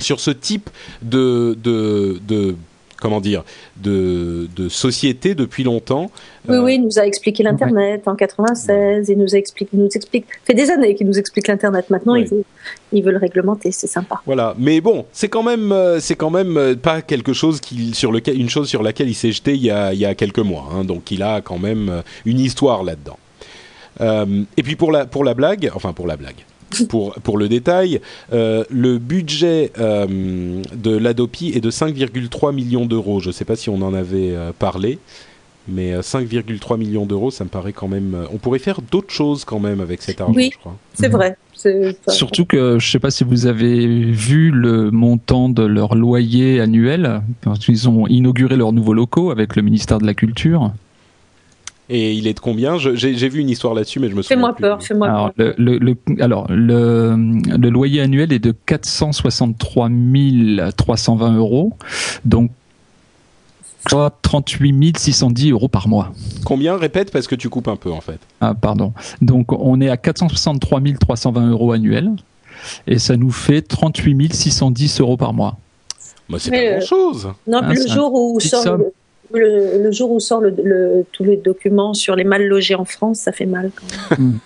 sur 0.00 0.20
ce 0.20 0.30
type 0.30 0.70
de, 1.02 1.56
de, 1.62 2.20
de 2.26 2.54
comment 3.00 3.20
dire, 3.20 3.44
de, 3.76 4.48
de 4.56 4.68
société 4.68 5.34
depuis 5.34 5.62
longtemps. 5.62 6.10
Oui, 6.48 6.56
oui, 6.56 6.74
il 6.76 6.82
nous 6.82 6.98
a 6.98 7.06
expliqué 7.06 7.42
l'Internet 7.42 8.06
en 8.06 8.16
96, 8.16 9.08
il 9.08 9.18
nous 9.18 9.36
explique, 9.36 9.68
il 9.72 9.80
nous 9.80 9.90
explique, 9.94 10.26
fait 10.44 10.54
des 10.54 10.70
années 10.70 10.94
qu'il 10.94 11.06
nous 11.06 11.18
explique 11.18 11.46
l'Internet. 11.46 11.90
Maintenant, 11.90 12.14
il, 12.14 12.26
veut, 12.26 12.44
il 12.92 13.04
veut 13.04 13.12
le 13.12 13.18
réglementer, 13.18 13.70
c'est 13.70 13.86
sympa. 13.86 14.20
Voilà, 14.26 14.54
mais 14.58 14.80
bon, 14.80 15.06
c'est 15.12 15.28
quand 15.28 15.42
même, 15.42 15.72
euh, 15.72 16.00
c'est 16.00 16.16
quand 16.16 16.30
même 16.30 16.56
euh, 16.56 16.74
pas 16.74 17.02
quelque 17.02 17.32
chose 17.32 17.60
qui, 17.60 17.94
sur 17.94 18.10
lequel, 18.10 18.40
une 18.40 18.48
chose 18.48 18.68
sur 18.68 18.82
laquelle 18.82 19.08
il 19.08 19.14
s'est 19.14 19.32
jeté 19.32 19.54
il 19.54 19.62
y 19.62 19.70
a, 19.70 19.92
il 19.92 20.00
y 20.00 20.06
a 20.06 20.14
quelques 20.14 20.38
mois. 20.38 20.68
Hein, 20.72 20.84
donc, 20.84 21.10
il 21.10 21.22
a 21.22 21.40
quand 21.40 21.58
même 21.58 21.88
euh, 21.88 22.02
une 22.24 22.40
histoire 22.40 22.82
là-dedans. 22.82 23.18
et 24.56 24.62
puis 24.62 24.76
pour 24.76 24.92
la, 24.92 25.06
pour 25.06 25.24
la 25.24 25.34
blague, 25.34 25.70
enfin 25.74 25.92
pour 25.92 26.06
la 26.06 26.16
blague 26.16 26.44
pour, 26.88 27.14
pour 27.14 27.38
le 27.38 27.48
détail, 27.48 28.00
euh, 28.32 28.64
le 28.70 28.98
budget 28.98 29.72
euh, 29.78 30.62
de 30.74 30.96
l'Adopi 30.96 31.52
est 31.54 31.60
de 31.60 31.70
5,3 31.70 32.54
millions 32.54 32.86
d'euros. 32.86 33.20
Je 33.20 33.28
ne 33.28 33.32
sais 33.32 33.44
pas 33.44 33.56
si 33.56 33.70
on 33.70 33.82
en 33.82 33.94
avait 33.94 34.34
euh, 34.34 34.52
parlé, 34.58 34.98
mais 35.66 35.98
5,3 35.98 36.78
millions 36.78 37.06
d'euros, 37.06 37.30
ça 37.30 37.44
me 37.44 37.48
paraît 37.48 37.72
quand 37.72 37.88
même. 37.88 38.16
on 38.32 38.38
pourrait 38.38 38.58
faire 38.58 38.80
d'autres 38.82 39.12
choses 39.12 39.44
quand 39.44 39.60
même 39.60 39.80
avec 39.80 40.02
cet 40.02 40.20
argent, 40.20 40.34
oui, 40.34 40.50
je 40.52 40.58
crois. 40.58 40.76
C'est 40.94 41.08
vrai. 41.08 41.36
Surtout 42.08 42.44
que 42.44 42.78
je 42.78 42.86
ne 42.86 42.90
sais 42.90 43.00
pas 43.00 43.10
si 43.10 43.24
vous 43.24 43.46
avez 43.46 43.86
vu 43.86 44.50
le 44.50 44.90
montant 44.90 45.48
de 45.48 45.64
leur 45.64 45.94
loyer 45.94 46.60
annuel, 46.60 47.22
parce 47.42 47.58
qu'ils 47.58 47.88
ont 47.88 48.06
inauguré 48.06 48.56
leurs 48.56 48.72
nouveaux 48.72 48.94
locaux 48.94 49.30
avec 49.30 49.56
le 49.56 49.62
ministère 49.62 49.98
de 49.98 50.06
la 50.06 50.14
Culture. 50.14 50.72
Et 51.90 52.12
il 52.12 52.26
est 52.26 52.34
de 52.34 52.40
combien 52.40 52.76
J'ai 52.78 53.28
vu 53.28 53.40
une 53.40 53.48
histoire 53.48 53.72
là-dessus, 53.72 53.98
mais 53.98 54.10
je 54.10 54.14
me 54.14 54.22
souviens 54.22 54.36
Fais-moi 54.36 54.54
peur, 54.54 54.82
fais-moi 54.82 55.08
peur. 55.08 55.32
Le, 55.56 55.78
le, 55.78 55.96
alors, 56.20 56.46
le, 56.50 57.16
le, 57.16 57.70
loyer 57.70 58.02
annuel 58.02 58.32
est 58.32 58.38
de 58.38 58.54
463 58.66 59.88
320 60.76 61.36
euros, 61.36 61.72
donc 62.26 62.50
38 64.22 64.98
610 64.98 65.50
euros 65.52 65.68
par 65.68 65.88
mois. 65.88 66.12
Combien? 66.44 66.76
Répète 66.76 67.10
parce 67.10 67.26
que 67.26 67.34
tu 67.34 67.48
coupes 67.48 67.68
un 67.68 67.76
peu 67.76 67.90
en 67.90 68.02
fait. 68.02 68.20
Ah, 68.42 68.54
pardon. 68.54 68.92
Donc, 69.22 69.52
on 69.52 69.80
est 69.80 69.88
à 69.88 69.96
463 69.96 70.80
320 71.00 71.50
euros 71.50 71.72
annuels, 71.72 72.10
et 72.86 72.98
ça 72.98 73.16
nous 73.16 73.30
fait 73.30 73.62
38 73.62 74.34
610 74.34 75.00
euros 75.00 75.16
par 75.16 75.32
mois. 75.32 75.56
Bah, 76.28 76.36
c'est 76.38 76.50
pas 76.50 76.62
grand-chose. 76.62 77.32
Non, 77.46 77.60
ah, 77.62 77.72
le 77.72 77.86
jour 77.86 78.12
où 78.12 78.38
sort 78.40 78.76
le, 78.76 78.92
jour 79.90 80.10
où 80.10 80.20
sort 80.20 80.40
le, 80.40 81.04
tous 81.12 81.24
les 81.24 81.36
documents 81.36 81.94
sur 81.94 82.16
les 82.16 82.24
mal 82.24 82.46
logés 82.46 82.74
en 82.74 82.84
France, 82.84 83.18
ça 83.18 83.32
fait 83.32 83.46
mal 83.46 83.70
quand 83.74 84.18
même. 84.18 84.28
Hmm. 84.28 84.38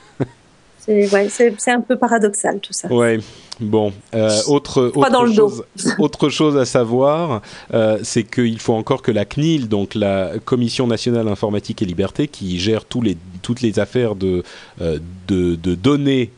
c'est 0.79 1.71
un 1.71 1.81
peu 1.81 1.97
paradoxal 1.97 2.61
tout 2.61 2.73
ça. 2.73 2.93
Ouais. 2.93 3.21
Bon, 3.61 3.93
euh, 4.15 4.41
autre, 4.49 4.91
autre, 4.95 5.27
chose, 5.33 5.65
autre 5.99 6.29
chose 6.31 6.57
à 6.57 6.65
savoir, 6.65 7.43
euh, 7.73 7.99
c'est 8.03 8.25
qu'il 8.25 8.59
faut 8.59 8.73
encore 8.73 9.03
que 9.03 9.13
la 9.13 9.25
CNIL, 9.25 9.69
donc 9.69 9.95
la 9.95 10.33
Commission 10.45 10.87
nationale 10.87 11.29
informatique 11.29 11.81
et 11.83 11.85
liberté, 11.85 12.27
qui 12.27 12.59
gère 12.59 12.85
tous 12.85 13.03
les, 13.03 13.17
toutes 13.43 13.61
les 13.61 13.79
affaires 13.79 14.17
de, 14.17 14.43
euh, 14.81 14.99
de, 15.29 15.55
de, 15.55 15.75
données 15.75 16.31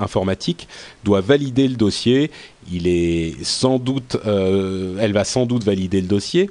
informatiques, 0.00 0.66
doit 1.04 1.20
valider 1.20 1.68
le 1.68 1.76
dossier. 1.76 2.30
Il 2.72 2.88
est 2.88 3.34
sans 3.44 3.78
doute, 3.78 4.16
elle 4.24 5.12
va 5.12 5.24
sans 5.24 5.46
doute 5.46 5.64
valider 5.64 6.00
le 6.00 6.08
dossier 6.08 6.50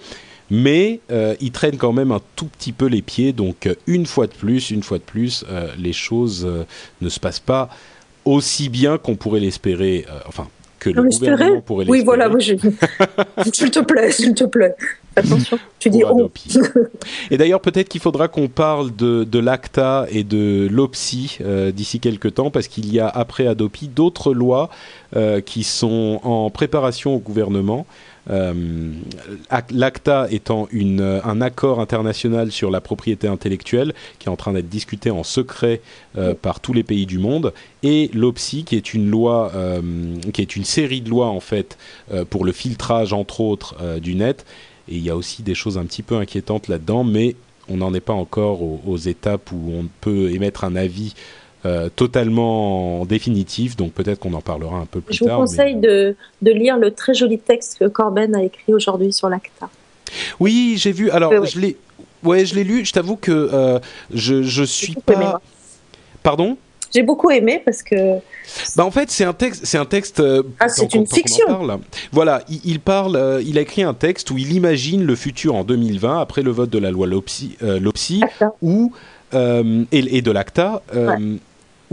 mais 0.53 0.99
euh, 1.09 1.33
il 1.41 1.51
traîne 1.51 1.77
quand 1.77 1.93
même 1.93 2.11
un 2.11 2.21
tout 2.35 2.45
petit 2.45 2.73
peu 2.73 2.85
les 2.85 3.01
pieds. 3.01 3.33
Donc 3.33 3.65
euh, 3.65 3.73
une 3.87 4.05
fois 4.05 4.27
de 4.27 4.33
plus, 4.33 4.69
une 4.69 4.83
fois 4.83 4.99
de 4.99 5.03
plus, 5.03 5.43
euh, 5.49 5.67
les 5.79 5.93
choses 5.93 6.47
ne 7.01 7.09
se 7.09 7.19
passent 7.19 7.39
pas 7.39 7.69
aussi 8.23 8.69
bien 8.69 8.99
qu'on 8.99 9.15
pourrait 9.15 9.39
l'espérer. 9.39 10.05
enfin, 10.27 10.47
que 10.77 10.91
le 10.91 11.01
gouvernement 11.01 11.61
pourrait 11.61 11.85
l'espérer. 11.85 11.99
Oui, 11.99 12.05
voilà, 12.05 12.31
s'il 13.51 13.71
te 13.71 13.79
plaît, 13.79 14.11
s'il 14.11 14.35
te 14.35 14.43
plaît. 14.43 14.75
Attention, 15.15 15.59
tu 15.79 15.89
dis 15.89 16.03
oh. 16.03 16.31
Et 17.31 17.37
d'ailleurs, 17.37 17.61
peut-être 17.61 17.89
qu'il 17.89 18.01
faudra 18.01 18.27
qu'on 18.27 18.47
parle 18.47 18.95
de, 18.95 19.23
de 19.23 19.39
l'ACTA 19.39 20.07
et 20.09 20.23
de 20.23 20.67
l'OPSI 20.71 21.39
d'ici 21.73 21.99
quelques 21.99 22.35
temps, 22.35 22.51
parce 22.51 22.67
qu'il 22.67 22.91
y 22.93 22.99
a, 22.99 23.07
après 23.07 23.47
Adopi, 23.47 23.87
d'autres 23.87 24.33
lois 24.33 24.69
qui 25.45 25.63
sont 25.63 26.19
en 26.23 26.49
préparation 26.49 27.15
au 27.15 27.19
gouvernement. 27.19 27.85
Euh, 28.29 28.53
L'ACTA 29.71 30.27
étant 30.31 30.67
une, 30.71 31.21
un 31.23 31.41
accord 31.41 31.79
international 31.79 32.51
sur 32.51 32.71
la 32.71 32.79
propriété 32.79 33.27
intellectuelle 33.27 33.93
qui 34.19 34.29
est 34.29 34.31
en 34.31 34.37
train 34.37 34.53
d'être 34.53 34.69
discuté 34.69 35.11
en 35.11 35.23
secret 35.23 35.81
euh, 36.17 36.33
par 36.33 36.59
tous 36.59 36.73
les 36.73 36.83
pays 36.83 37.05
du 37.05 37.19
monde, 37.19 37.53
et 37.81 38.09
l'OPSI 38.13 38.63
qui 38.63 38.75
est 38.75 38.93
une 38.93 39.09
loi, 39.09 39.51
euh, 39.55 39.81
qui 40.33 40.41
est 40.41 40.55
une 40.55 40.63
série 40.63 41.01
de 41.01 41.09
lois 41.09 41.27
en 41.27 41.39
fait 41.39 41.77
pour 42.29 42.45
le 42.45 42.51
filtrage 42.51 43.13
entre 43.13 43.41
autres 43.41 43.75
du 43.99 44.15
net. 44.15 44.45
Et 44.89 44.95
il 44.95 45.03
y 45.03 45.09
a 45.09 45.15
aussi 45.15 45.43
des 45.43 45.55
choses 45.55 45.77
un 45.77 45.85
petit 45.85 46.03
peu 46.03 46.15
inquiétantes 46.15 46.67
là-dedans, 46.67 47.03
mais 47.03 47.35
on 47.69 47.77
n'en 47.77 47.93
est 47.93 48.01
pas 48.01 48.13
encore 48.13 48.59
aux, 48.61 48.97
étapes 48.97 49.51
où 49.51 49.71
on 49.73 49.85
peut 50.01 50.31
émettre 50.31 50.63
un 50.63 50.75
avis 50.75 51.13
euh, 51.65 51.89
totalement 51.95 53.05
définitif, 53.05 53.77
donc 53.77 53.93
peut-être 53.93 54.19
qu'on 54.19 54.33
en 54.33 54.41
parlera 54.41 54.77
un 54.77 54.85
peu 54.85 54.99
plus 54.99 55.17
tard. 55.17 55.27
Je 55.27 55.33
vous 55.33 55.39
conseille 55.39 55.75
de, 55.75 56.15
de, 56.41 56.51
lire 56.51 56.77
le 56.77 56.91
très 56.91 57.13
joli 57.13 57.39
texte 57.39 57.79
que 57.79 57.85
Corben 57.85 58.35
a 58.35 58.43
écrit 58.43 58.73
aujourd'hui 58.73 59.13
sur 59.13 59.29
l'ACTA. 59.29 59.69
Oui, 60.41 60.75
j'ai 60.77 60.91
vu. 60.91 61.09
Alors, 61.09 61.45
je 61.45 61.59
l'ai, 61.59 61.77
ouais, 62.23 62.45
je 62.45 62.55
l'ai 62.55 62.65
lu. 62.65 62.83
Je 62.85 62.91
t'avoue 62.91 63.15
que 63.15 63.31
euh, 63.31 63.79
je 64.13 64.43
je 64.43 64.63
suis 64.63 64.95
pas. 64.95 65.41
Pardon? 66.21 66.57
J'ai 66.93 67.03
beaucoup 67.03 67.31
aimé 67.31 67.61
parce 67.63 67.81
que. 67.81 68.19
Bah 68.75 68.85
en 68.85 68.91
fait, 68.91 69.09
c'est 69.09 69.23
un 69.23 69.33
texte, 69.33 69.65
c'est 69.65 69.77
un 69.77 69.85
texte. 69.85 70.19
Euh, 70.19 70.43
ah, 70.59 70.69
c'est 70.69 70.93
une 70.93 71.07
fiction. 71.07 71.45
Voilà, 72.11 72.43
il, 72.49 72.79
parle, 72.79 73.41
il 73.45 73.57
a 73.57 73.61
écrit 73.61 73.83
un 73.83 73.93
texte 73.93 74.29
où 74.31 74.37
il 74.37 74.53
imagine 74.53 75.03
le 75.03 75.15
futur 75.15 75.55
en 75.55 75.63
2020 75.63 76.19
après 76.21 76.41
le 76.41 76.51
vote 76.51 76.69
de 76.69 76.79
la 76.79 76.91
loi 76.91 77.07
LOPSI, 77.07 77.57
LOPSI 77.61 78.21
où 78.61 78.91
et, 79.33 79.87
et, 79.91 80.21
de 80.21 80.31
l'ACTA 80.31 80.81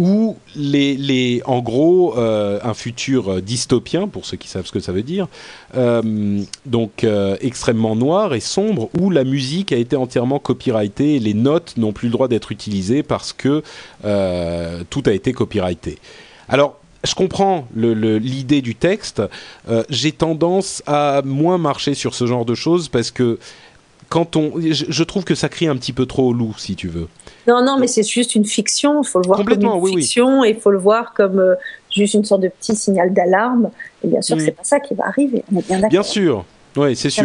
où 0.01 0.39
les, 0.57 0.97
les, 0.97 1.43
en 1.45 1.61
gros 1.61 2.17
euh, 2.17 2.59
un 2.63 2.73
futur 2.73 3.31
euh, 3.31 3.41
dystopien 3.43 4.09
pour 4.09 4.25
ceux 4.25 4.39
qui 4.39 4.49
savent 4.49 4.65
ce 4.65 4.73
que 4.73 4.81
ça 4.81 4.93
veut 4.93 5.03
dire 5.03 5.29
euh, 5.77 6.41
donc 6.65 7.07
extrêmement 7.43 7.95
noir 7.97 8.33
et 8.33 8.41
sombre 8.41 8.89
où 8.99 9.11
la 9.11 9.25
musique 9.25 9.73
a 9.73 9.77
été 9.77 9.97
entièrement 9.97 10.39
copyrightée 10.39 11.17
et 11.17 11.19
les 11.19 11.35
notes 11.35 11.77
n'ont 11.77 11.93
plus 11.93 12.09
le 12.09 12.13
droit 12.13 12.29
d'être 12.29 12.51
utilisées 12.51 13.03
parce 13.03 13.35
que 13.35 13.63
tout 14.03 15.03
a 15.05 15.13
été 15.13 15.35
copyrighté 15.35 15.99
alors 16.49 16.77
je 17.03 17.15
comprends 17.15 17.67
l'idée 17.75 18.61
du 18.61 18.75
texte. 18.75 19.23
J'ai 19.89 20.13
tendance 20.13 20.83
à 20.87 21.23
moins 21.25 21.57
marcher 21.57 21.95
sur 21.95 22.15
ce 22.15 22.27
genre 22.27 22.45
de 22.45 22.55
choses 22.55 22.89
parce 22.89 23.11
que 23.11 23.39
quand 24.11 24.35
on, 24.35 24.53
je, 24.61 25.03
trouve 25.05 25.25
que 25.25 25.37
ça 25.37 25.49
crie 25.49 25.69
un 25.69 25.77
petit 25.77 25.93
peu 25.93 26.05
trop 26.05 26.31
au 26.31 26.33
loup, 26.33 26.53
si 26.59 26.75
tu 26.75 26.89
veux. 26.89 27.07
Non, 27.47 27.65
non, 27.65 27.79
mais 27.79 27.87
c'est 27.87 28.03
juste 28.03 28.35
une 28.35 28.45
fiction. 28.45 29.03
Il 29.03 29.07
faut 29.07 29.21
le 29.21 29.27
voir 29.29 29.45
comme 29.45 29.87
une 29.87 30.01
fiction 30.01 30.45
et 30.45 30.51
il 30.51 30.57
faut 30.57 30.73
le 30.73 30.79
voir 30.79 31.15
comme 31.15 31.39
euh, 31.39 31.55
juste 31.95 32.15
une 32.15 32.25
sorte 32.25 32.41
de 32.41 32.49
petit 32.49 32.75
signal 32.75 33.15
d'alarme. 33.15 33.71
Et 34.03 34.09
bien 34.09 34.21
sûr, 34.21 34.37
mm. 34.37 34.41
c'est 34.41 34.51
pas 34.51 34.65
ça 34.65 34.81
qui 34.81 34.95
va 34.95 35.07
arriver. 35.07 35.45
On 35.55 35.59
est 35.61 35.67
bien 35.67 35.77
d'accord. 35.77 35.91
Bien 35.91 36.03
sûr. 36.03 36.45
Oui, 36.77 36.97
c'est 36.97 37.11
sûr. 37.11 37.25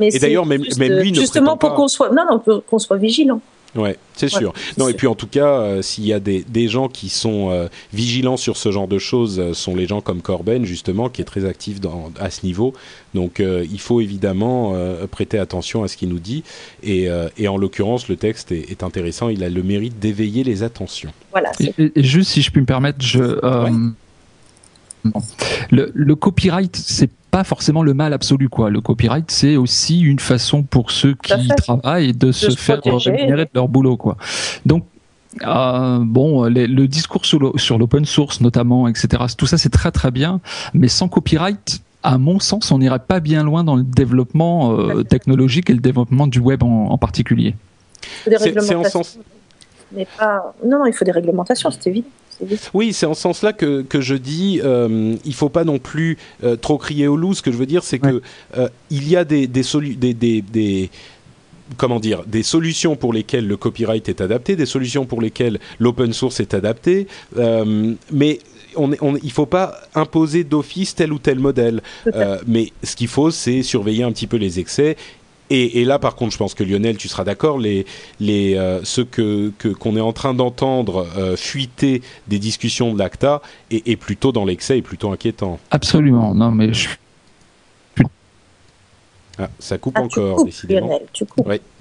et 0.00 0.18
d'ailleurs, 0.18 0.44
même, 0.44 0.64
même, 0.76 0.92
lui 0.94 1.12
ne 1.12 1.20
justement 1.20 1.56
pour 1.56 1.74
qu'on 1.74 1.88
soit, 1.88 2.10
non, 2.10 2.24
non, 2.28 2.62
qu'on 2.68 2.78
soit 2.80 2.96
vigilant. 2.96 3.40
Ouais, 3.74 3.98
c'est 4.14 4.28
sûr. 4.28 4.54
non, 4.78 4.88
et 4.88 4.94
puis 4.94 5.06
en 5.06 5.14
tout 5.14 5.26
cas, 5.26 5.60
euh, 5.60 5.82
s'il 5.82 6.06
y 6.06 6.12
a 6.12 6.20
des, 6.20 6.42
des, 6.42 6.68
gens 6.68 6.88
qui 6.88 7.10
sont 7.10 7.50
euh, 7.50 7.68
vigilants 7.92 8.38
sur 8.38 8.56
ce 8.56 8.72
genre 8.72 8.88
de 8.88 8.98
choses, 8.98 9.38
euh, 9.38 9.52
sont 9.52 9.76
les 9.76 9.86
gens 9.86 10.00
comme 10.00 10.22
Corben, 10.22 10.64
justement, 10.64 11.08
qui 11.08 11.20
est 11.20 11.26
très 11.26 11.44
actif 11.44 11.80
dans, 11.80 12.10
à 12.18 12.30
ce 12.30 12.46
niveau. 12.46 12.72
Donc 13.14 13.40
il 13.40 13.80
faut 13.80 14.00
évidemment 14.00 14.74
prêter 15.10 15.38
attention 15.38 15.82
à 15.82 15.88
ce 15.88 15.96
qu'il 15.96 16.10
nous 16.10 16.18
dit. 16.18 16.44
Et, 16.82 17.08
et 17.38 17.48
en 17.48 17.56
l'occurrence, 17.56 18.08
le 18.08 18.16
texte 18.16 18.52
est, 18.52 18.70
est, 18.70 18.82
intéressant. 18.82 19.28
Il 19.30 19.42
a 19.42 19.48
le 19.48 19.62
mérite 19.62 19.98
d'éveiller 19.98 20.44
les 20.44 20.62
attentions. 20.62 21.10
Voilà. 21.32 21.50
Et, 21.58 21.90
juste, 21.96 22.30
si 22.30 22.42
je 22.42 22.50
puis 22.50 22.60
me 22.60 22.66
permettre, 22.66 22.98
je. 23.00 23.38
Le, 25.70 25.90
le, 25.94 26.14
copyright, 26.16 26.74
c'est 26.76 27.10
pas 27.30 27.44
forcément 27.44 27.82
le 27.82 27.94
mal 27.94 28.12
absolu 28.12 28.48
quoi. 28.48 28.70
Le 28.70 28.80
copyright 28.80 29.30
c'est 29.30 29.56
aussi 29.56 30.00
une 30.00 30.18
façon 30.18 30.62
pour 30.62 30.90
ceux 30.90 31.14
qui 31.14 31.48
travaillent 31.56 32.12
de, 32.12 32.32
se, 32.32 32.50
faire 32.50 32.80
rémunérer 32.84 33.44
de 33.44 33.50
leur 33.54 33.68
boulot 33.68 33.96
quoi. 33.96 34.16
Donc 34.66 34.84
euh, 35.46 35.98
bon, 36.00 36.44
le 36.44 36.86
discours 36.86 37.24
sur 37.26 37.78
l'open 37.78 38.04
source 38.04 38.40
notamment, 38.40 38.88
etc. 38.88 39.24
Tout 39.36 39.46
ça 39.46 39.58
c'est 39.58 39.70
très 39.70 39.90
très 39.90 40.10
bien, 40.10 40.40
mais 40.74 40.88
sans 40.88 41.08
copyright, 41.08 41.82
à 42.02 42.18
mon 42.18 42.38
sens, 42.38 42.70
on 42.70 42.78
n'irait 42.78 42.98
pas 42.98 43.20
bien 43.20 43.42
loin 43.42 43.64
dans 43.64 43.76
le 43.76 43.82
développement 43.82 44.78
euh, 44.78 45.02
technologique 45.02 45.68
et 45.70 45.74
le 45.74 45.80
développement 45.80 46.26
du 46.26 46.38
web 46.38 46.62
en, 46.62 46.96
particulier. 46.98 47.54
C'est 48.24 48.74
en 48.74 48.84
sens. 48.84 49.18
Mais 49.92 50.06
pas... 50.18 50.54
Non, 50.64 50.78
non, 50.78 50.86
il 50.86 50.92
faut 50.92 51.04
des 51.04 51.12
réglementations, 51.12 51.70
c'est 51.70 51.88
évident. 51.88 52.08
Oui, 52.72 52.92
c'est 52.92 53.06
en 53.06 53.14
ce 53.14 53.22
sens-là 53.22 53.52
que, 53.52 53.82
que, 53.82 54.00
je 54.00 54.14
dis, 54.14 54.60
euh, 54.62 55.16
il 55.24 55.34
faut 55.34 55.48
pas 55.48 55.64
non 55.64 55.78
plus 55.78 56.18
euh, 56.44 56.56
trop 56.56 56.78
crier 56.78 57.08
au 57.08 57.16
loup. 57.16 57.34
Ce 57.34 57.42
que 57.42 57.50
je 57.50 57.56
veux 57.56 57.66
dire, 57.66 57.82
c'est 57.82 57.98
que 57.98 58.22
euh, 58.56 58.68
il 58.90 59.08
y 59.08 59.16
a 59.16 59.24
des 59.24 59.46
des, 59.48 60.14
des, 60.14 60.42
des, 60.42 60.90
comment 61.76 61.98
dire, 61.98 62.24
des 62.26 62.42
solutions 62.42 62.96
pour 62.96 63.12
lesquelles 63.12 63.46
le 63.46 63.56
copyright 63.56 64.08
est 64.08 64.20
adapté, 64.20 64.56
des 64.56 64.66
solutions 64.66 65.04
pour 65.04 65.20
lesquelles 65.20 65.58
l'open 65.78 66.12
source 66.12 66.40
est 66.40 66.54
adapté, 66.54 67.08
mais 68.12 68.38
on, 68.76 68.92
on, 69.00 69.16
il 69.16 69.24
ne 69.24 69.30
faut 69.30 69.46
pas 69.46 69.74
imposer 69.94 70.44
d'office 70.44 70.94
tel 70.94 71.12
ou 71.12 71.18
tel 71.18 71.38
modèle. 71.38 71.82
mais 72.46 72.72
ce 72.84 72.94
qu'il 72.94 73.08
faut, 73.08 73.30
c'est 73.30 73.62
surveiller 73.62 74.04
un 74.04 74.12
petit 74.12 74.26
peu 74.26 74.36
les 74.36 74.60
excès 74.60 74.96
et, 75.50 75.84
là, 75.84 75.98
par 75.98 76.14
contre, 76.14 76.32
je 76.32 76.38
pense 76.38 76.54
que 76.54 76.62
Lionel, 76.62 76.96
tu 76.96 77.08
seras 77.08 77.24
d'accord, 77.24 77.58
les, 77.58 77.86
les, 78.20 78.54
euh, 78.54 78.80
ce 78.84 79.00
que 79.00 79.52
qu'on 79.78 79.96
est 79.96 80.00
en 80.00 80.12
train 80.12 80.34
d'entendre 80.34 81.06
euh, 81.16 81.36
fuiter 81.36 82.02
des 82.26 82.38
discussions 82.38 82.92
de 82.92 82.98
l'ACTA 82.98 83.40
est, 83.70 83.88
est, 83.88 83.96
plutôt 83.96 84.32
dans 84.32 84.44
l'excès 84.44 84.78
et 84.78 84.82
plutôt 84.82 85.10
inquiétant. 85.10 85.58
Absolument. 85.70 86.34
Non, 86.34 86.50
mais 86.50 86.72
je 86.74 86.88
ah, 89.40 89.48
ça 89.58 89.78
coupe 89.78 89.94
ah, 89.96 90.02
encore, 90.02 90.44
décidément. 90.44 91.00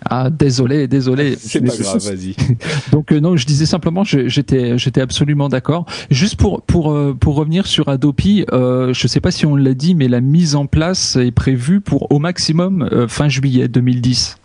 Ah, 0.06 0.30
désolé, 0.30 0.88
désolé. 0.88 1.36
C'est 1.40 1.62
pas 1.62 1.76
grave, 1.76 1.98
vas-y. 1.98 2.36
Donc 2.92 3.12
euh, 3.12 3.20
non, 3.20 3.36
je 3.36 3.46
disais 3.46 3.66
simplement, 3.66 4.04
j'étais, 4.04 4.78
j'étais 4.78 5.02
absolument 5.02 5.50
d'accord. 5.50 5.86
Juste 6.12 6.36
pour 6.36 6.62
pour 6.62 6.92
euh, 6.92 7.16
pour 7.20 7.36
revenir 7.36 7.66
sur 7.66 7.90
Adopi, 7.90 8.46
euh, 8.52 8.94
je 8.94 9.08
sais 9.08 9.22
pas 9.22 9.32
si 9.32 9.46
on 9.46 9.56
l'a 9.56 9.74
dit, 9.74 9.96
mais 9.96 10.08
la 10.08 10.22
mise 10.22 10.56
en 10.56 10.68
place 10.68 11.16
est 11.16 11.32
prévue 11.32 11.82
pour 11.82 12.12
au 12.12 12.20
maximum 12.20 12.88
euh, 12.92 13.08
fin 13.08 13.28
juillet 13.28 13.68
2010. 13.68 14.38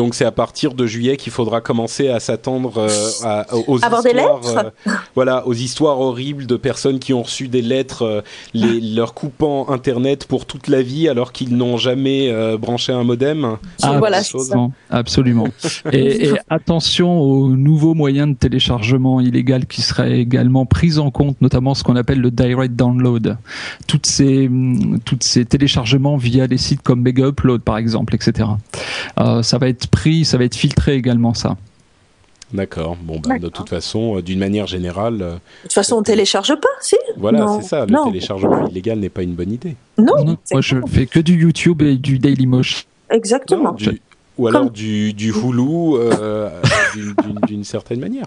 Donc 0.00 0.14
c'est 0.14 0.24
à 0.24 0.32
partir 0.32 0.72
de 0.72 0.86
juillet 0.86 1.18
qu'il 1.18 1.30
faudra 1.30 1.60
commencer 1.60 2.08
à 2.08 2.20
s'attendre 2.20 2.78
euh, 2.78 3.42
aux 3.66 3.76
histoires, 3.76 4.02
des 4.02 4.14
lettres 4.14 4.72
euh, 4.86 4.92
voilà, 5.14 5.46
aux 5.46 5.52
histoires 5.52 6.00
horribles 6.00 6.46
de 6.46 6.56
personnes 6.56 6.98
qui 6.98 7.12
ont 7.12 7.20
reçu 7.20 7.48
des 7.48 7.60
lettres 7.60 8.04
euh, 8.06 8.20
les, 8.54 8.80
leur 8.80 9.12
coupant 9.12 9.68
Internet 9.68 10.24
pour 10.24 10.46
toute 10.46 10.68
la 10.68 10.80
vie 10.80 11.06
alors 11.06 11.32
qu'ils 11.32 11.54
n'ont 11.54 11.76
jamais 11.76 12.32
branché 12.56 12.94
un 12.94 13.04
modem. 13.04 13.58
Ah, 13.82 13.98
voilà, 13.98 14.22
absolument. 14.88 15.48
et, 15.92 16.28
et, 16.28 16.32
attention 16.48 17.20
aux 17.20 17.50
nouveaux 17.50 17.92
moyens 17.92 18.30
de 18.30 18.36
téléchargement 18.36 19.20
illégal 19.20 19.66
qui 19.66 19.82
seraient 19.82 20.18
également 20.18 20.64
pris 20.64 20.96
en 20.96 21.10
compte, 21.10 21.38
notamment 21.42 21.74
ce 21.74 21.84
qu'on 21.84 21.96
appelle 21.96 22.22
le 22.22 22.30
direct 22.30 22.74
download. 22.74 23.36
Toutes 23.86 24.06
ces 24.06 24.50
toutes 25.04 25.24
ces 25.24 25.44
téléchargements 25.44 26.16
via 26.16 26.48
des 26.48 26.56
sites 26.56 26.80
comme 26.80 27.02
Mega 27.02 27.26
Upload 27.26 27.60
par 27.60 27.76
exemple, 27.76 28.14
etc. 28.14 28.48
ça 29.42 29.58
va 29.58 29.68
être 29.68 29.89
pris, 29.90 30.24
ça 30.24 30.38
va 30.38 30.44
être 30.44 30.54
filtré 30.56 30.94
également 30.94 31.34
ça. 31.34 31.56
D'accord. 32.52 32.96
Bon, 33.00 33.20
bah, 33.20 33.38
de 33.38 33.48
toute 33.48 33.68
façon, 33.68 34.16
euh, 34.18 34.22
d'une 34.22 34.38
manière 34.38 34.66
générale. 34.66 35.22
Euh, 35.22 35.34
de 35.34 35.38
toute 35.62 35.72
façon, 35.72 35.96
on 35.96 36.02
télécharge 36.02 36.54
pas, 36.56 36.68
si 36.80 36.96
Voilà, 37.16 37.46
c'est 37.60 37.68
ça. 37.68 37.86
Le 37.86 38.04
téléchargement 38.04 38.66
illégal 38.66 38.98
n'est 38.98 39.08
pas 39.08 39.22
une 39.22 39.34
bonne 39.34 39.52
idée. 39.52 39.76
Non. 39.98 40.36
moi, 40.50 40.60
je 40.60 40.76
fais 40.88 41.06
que 41.06 41.20
du 41.20 41.40
YouTube 41.40 41.82
et 41.82 41.96
du 41.96 42.18
Dailymotion. 42.18 42.86
Exactement. 43.10 43.76
ou 44.38 44.46
alors 44.48 44.70
du, 44.70 45.12
du 45.12 45.30
Hulu, 45.30 45.94
euh, 45.96 46.50
d'une 47.46 47.64
certaine 47.64 48.00
manière. 48.00 48.26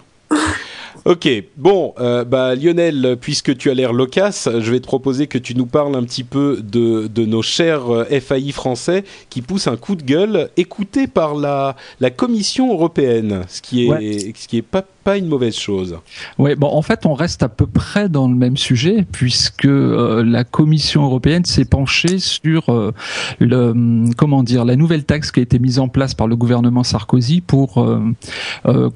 Ok, 1.06 1.28
bon, 1.58 1.92
euh, 2.00 2.24
bah, 2.24 2.54
Lionel, 2.54 3.18
puisque 3.20 3.54
tu 3.58 3.70
as 3.70 3.74
l'air 3.74 3.92
loquace, 3.92 4.48
je 4.50 4.70
vais 4.70 4.80
te 4.80 4.86
proposer 4.86 5.26
que 5.26 5.36
tu 5.36 5.54
nous 5.54 5.66
parles 5.66 5.94
un 5.96 6.02
petit 6.02 6.24
peu 6.24 6.62
de, 6.62 7.08
de 7.08 7.26
nos 7.26 7.42
chers 7.42 7.92
euh, 7.92 8.04
FAI 8.20 8.52
français 8.52 9.04
qui 9.28 9.42
poussent 9.42 9.66
un 9.66 9.76
coup 9.76 9.96
de 9.96 10.02
gueule 10.02 10.48
écouté 10.56 11.06
par 11.06 11.34
la, 11.34 11.76
la 12.00 12.08
Commission 12.08 12.72
européenne, 12.72 13.42
ce 13.48 13.60
qui 13.60 13.86
est, 13.86 14.34
ce 14.34 14.48
qui 14.48 14.56
est 14.56 14.62
pas 14.62 14.82
pas 15.04 15.18
une 15.18 15.26
mauvaise 15.26 15.54
chose. 15.54 15.98
Oui, 16.38 16.54
bon, 16.54 16.68
en 16.68 16.80
fait, 16.80 17.04
on 17.04 17.12
reste 17.12 17.42
à 17.42 17.50
peu 17.50 17.66
près 17.66 18.08
dans 18.08 18.26
le 18.26 18.34
même 18.34 18.56
sujet 18.56 19.04
puisque 19.12 19.66
euh, 19.66 20.24
la 20.24 20.44
Commission 20.44 21.04
européenne 21.04 21.44
s'est 21.44 21.66
penchée 21.66 22.18
sur 22.18 22.70
euh, 22.70 22.90
le, 23.38 23.68
hum, 23.68 24.14
comment 24.16 24.42
dire, 24.42 24.64
la 24.64 24.76
nouvelle 24.76 25.04
taxe 25.04 25.30
qui 25.30 25.40
a 25.40 25.42
été 25.42 25.58
mise 25.58 25.78
en 25.78 25.88
place 25.88 26.14
par 26.14 26.26
le 26.26 26.36
gouvernement 26.36 26.84
Sarkozy 26.84 27.42
pour 27.42 27.86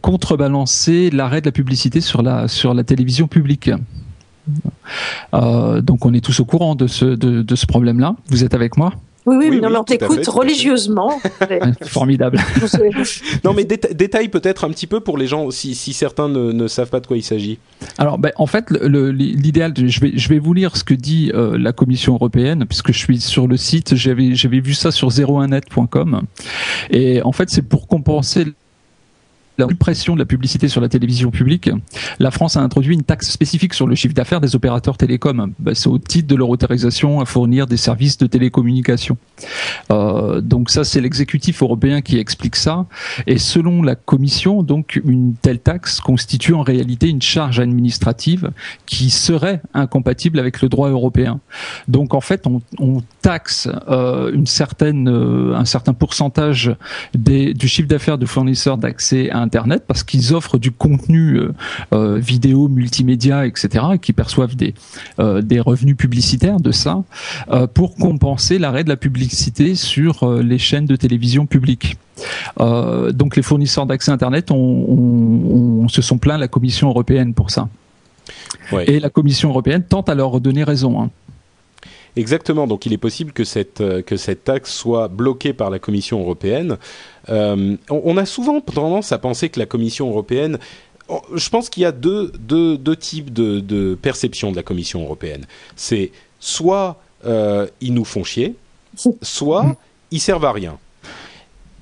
contrebalancer 0.00 1.10
l'arrêt 1.10 1.42
de 1.42 1.46
la 1.46 1.52
publicité 1.52 1.97
sur 2.00 2.22
la 2.22 2.48
sur 2.48 2.74
la 2.74 2.84
télévision 2.84 3.28
publique. 3.28 3.70
donc, 5.32 6.06
on 6.06 6.14
est 6.14 6.24
tous 6.24 6.40
au 6.40 6.44
courant 6.44 6.74
de 6.74 6.86
ce 6.86 7.04
de, 7.04 7.42
de 7.42 7.56
ce 7.56 7.66
problème-là. 7.66 8.16
Vous 8.28 8.44
êtes 8.44 8.54
avec 8.54 8.76
moi? 8.76 8.92
Oui, 9.28 9.48
oui, 9.50 9.60
non, 9.60 9.68
mais 9.68 9.76
on 9.76 9.84
t'écoute 9.84 10.26
religieusement. 10.26 11.20
Formidable. 11.82 12.40
non, 13.44 13.52
mais 13.52 13.64
détaille 13.64 14.28
peut-être 14.28 14.64
un 14.64 14.70
petit 14.70 14.86
peu 14.86 15.00
pour 15.00 15.18
les 15.18 15.26
gens, 15.26 15.50
si, 15.50 15.74
si 15.74 15.92
certains 15.92 16.28
ne, 16.28 16.52
ne, 16.52 16.66
savent 16.66 16.88
pas 16.88 17.00
de 17.00 17.06
quoi 17.06 17.16
il 17.16 17.22
s'agit. 17.22 17.58
Alors, 17.98 18.18
ben, 18.18 18.32
en 18.36 18.46
fait, 18.46 18.70
l'idéal, 18.70 19.74
je 19.76 20.00
vais, 20.00 20.12
je 20.14 20.28
vais 20.30 20.38
vous 20.38 20.54
lire 20.54 20.76
ce 20.76 20.84
que 20.84 20.94
dit 20.94 21.30
euh, 21.34 21.58
la 21.58 21.72
Commission 21.72 22.14
européenne, 22.14 22.64
puisque 22.66 22.92
je 22.92 22.98
suis 22.98 23.20
sur 23.20 23.46
le 23.46 23.58
site, 23.58 23.94
j'avais 23.94 24.60
vu 24.60 24.72
ça 24.72 24.90
sur 24.90 25.08
01net.com. 25.08 26.22
Et 26.90 27.22
en 27.22 27.32
fait, 27.32 27.50
c'est 27.50 27.62
pour 27.62 27.86
compenser 27.86 28.46
la 29.58 29.66
suppression 29.66 30.14
de 30.14 30.20
la 30.20 30.24
publicité 30.24 30.68
sur 30.68 30.80
la 30.80 30.88
télévision 30.88 31.30
publique, 31.30 31.70
la 32.18 32.30
France 32.30 32.56
a 32.56 32.60
introduit 32.60 32.94
une 32.94 33.02
taxe 33.02 33.30
spécifique 33.30 33.74
sur 33.74 33.86
le 33.86 33.94
chiffre 33.94 34.14
d'affaires 34.14 34.40
des 34.40 34.54
opérateurs 34.54 34.96
télécoms. 34.96 35.52
Bah, 35.58 35.74
c'est 35.74 35.88
au 35.88 35.98
titre 35.98 36.28
de 36.28 36.36
leur 36.36 36.48
autorisation 36.48 37.20
à 37.20 37.24
fournir 37.24 37.66
des 37.66 37.76
services 37.76 38.18
de 38.18 38.26
télécommunication. 38.26 39.16
Euh, 39.90 40.40
donc 40.40 40.70
ça, 40.70 40.84
c'est 40.84 41.00
l'exécutif 41.00 41.62
européen 41.62 42.00
qui 42.00 42.18
explique 42.18 42.56
ça. 42.56 42.86
Et 43.26 43.38
selon 43.38 43.82
la 43.82 43.96
Commission, 43.96 44.62
donc 44.62 45.00
une 45.04 45.34
telle 45.34 45.58
taxe 45.58 46.00
constitue 46.00 46.54
en 46.54 46.62
réalité 46.62 47.08
une 47.08 47.22
charge 47.22 47.58
administrative 47.58 48.50
qui 48.86 49.10
serait 49.10 49.60
incompatible 49.74 50.38
avec 50.38 50.62
le 50.62 50.68
droit 50.68 50.88
européen. 50.88 51.40
Donc 51.88 52.14
en 52.14 52.20
fait, 52.20 52.46
on, 52.46 53.02
taxe 53.22 53.68
euh, 53.88 54.32
une 54.32 54.46
certaine, 54.46 55.08
euh, 55.08 55.54
un 55.54 55.64
certain 55.64 55.92
pourcentage 55.92 56.74
du 57.14 57.68
chiffre 57.68 57.88
d'affaires 57.88 58.18
de 58.18 58.26
fournisseurs 58.26 58.78
d'accès 58.78 59.30
à 59.30 59.40
Internet 59.48 59.84
parce 59.86 60.02
qu'ils 60.02 60.34
offrent 60.34 60.58
du 60.58 60.70
contenu 60.70 61.36
euh, 61.36 61.54
euh, 61.94 62.18
vidéo, 62.18 62.68
multimédia, 62.68 63.46
etc., 63.46 63.84
et 63.94 63.98
qui 63.98 64.12
perçoivent 64.12 64.56
des, 64.56 64.74
euh, 65.20 65.40
des 65.40 65.58
revenus 65.60 65.96
publicitaires 65.96 66.60
de 66.60 66.70
ça 66.70 67.02
pour 67.74 67.94
compenser 67.94 68.58
l'arrêt 68.58 68.84
de 68.84 68.90
la 68.90 68.96
publicité 68.96 69.74
sur 69.74 70.12
les 70.50 70.58
chaînes 70.58 70.86
de 70.86 70.96
télévision 70.96 71.46
publiques. 71.46 71.96
donc 73.20 73.36
les 73.36 73.42
fournisseurs 73.42 73.86
d'accès 73.86 74.10
Internet 74.10 74.50
on, 74.50 75.86
se 75.88 76.02
sont 76.02 76.18
plaints 76.18 76.38
la 76.38 76.48
Commission 76.48 76.88
européenne 76.88 77.32
pour 77.32 77.50
ça. 77.50 77.68
Et 78.86 79.00
la 79.00 79.10
Commission 79.10 79.48
européenne 79.48 79.82
tente 79.82 80.08
à 80.08 80.14
leur 80.14 80.40
donner 80.40 80.64
raison. 80.64 81.00
Hein. 81.00 81.10
Exactement, 82.16 82.66
donc 82.66 82.86
il 82.86 82.92
est 82.92 82.98
possible 82.98 83.32
que 83.32 83.44
cette, 83.44 83.82
que 84.02 84.16
cette 84.16 84.44
taxe 84.44 84.72
soit 84.72 85.08
bloquée 85.08 85.52
par 85.52 85.70
la 85.70 85.78
Commission 85.78 86.20
européenne. 86.20 86.78
Euh, 87.28 87.76
on, 87.90 88.16
a 88.16 88.26
souvent 88.26 88.60
tendance 88.60 89.12
à 89.12 89.18
penser 89.18 89.48
que 89.48 89.58
la 89.58 89.66
Commission 89.66 90.08
européenne 90.08 90.58
je 91.34 91.48
pense 91.48 91.70
qu'il 91.70 91.84
y 91.84 91.86
a 91.86 91.92
deux, 91.92 92.30
deux, 92.38 92.76
deux 92.76 92.96
types 92.96 93.32
de, 93.32 93.60
de, 93.60 93.94
perception 93.94 94.50
de 94.50 94.56
la 94.56 94.62
Commission 94.62 95.02
européenne. 95.02 95.46
C'est 95.74 96.12
soit 96.38 97.00
euh, 97.24 97.66
ils 97.80 97.94
nous 97.94 98.04
font 98.04 98.24
chier, 98.24 98.54
soit 99.22 99.76
ils 100.10 100.20
servent 100.20 100.44
à 100.44 100.52
rien. 100.52 100.78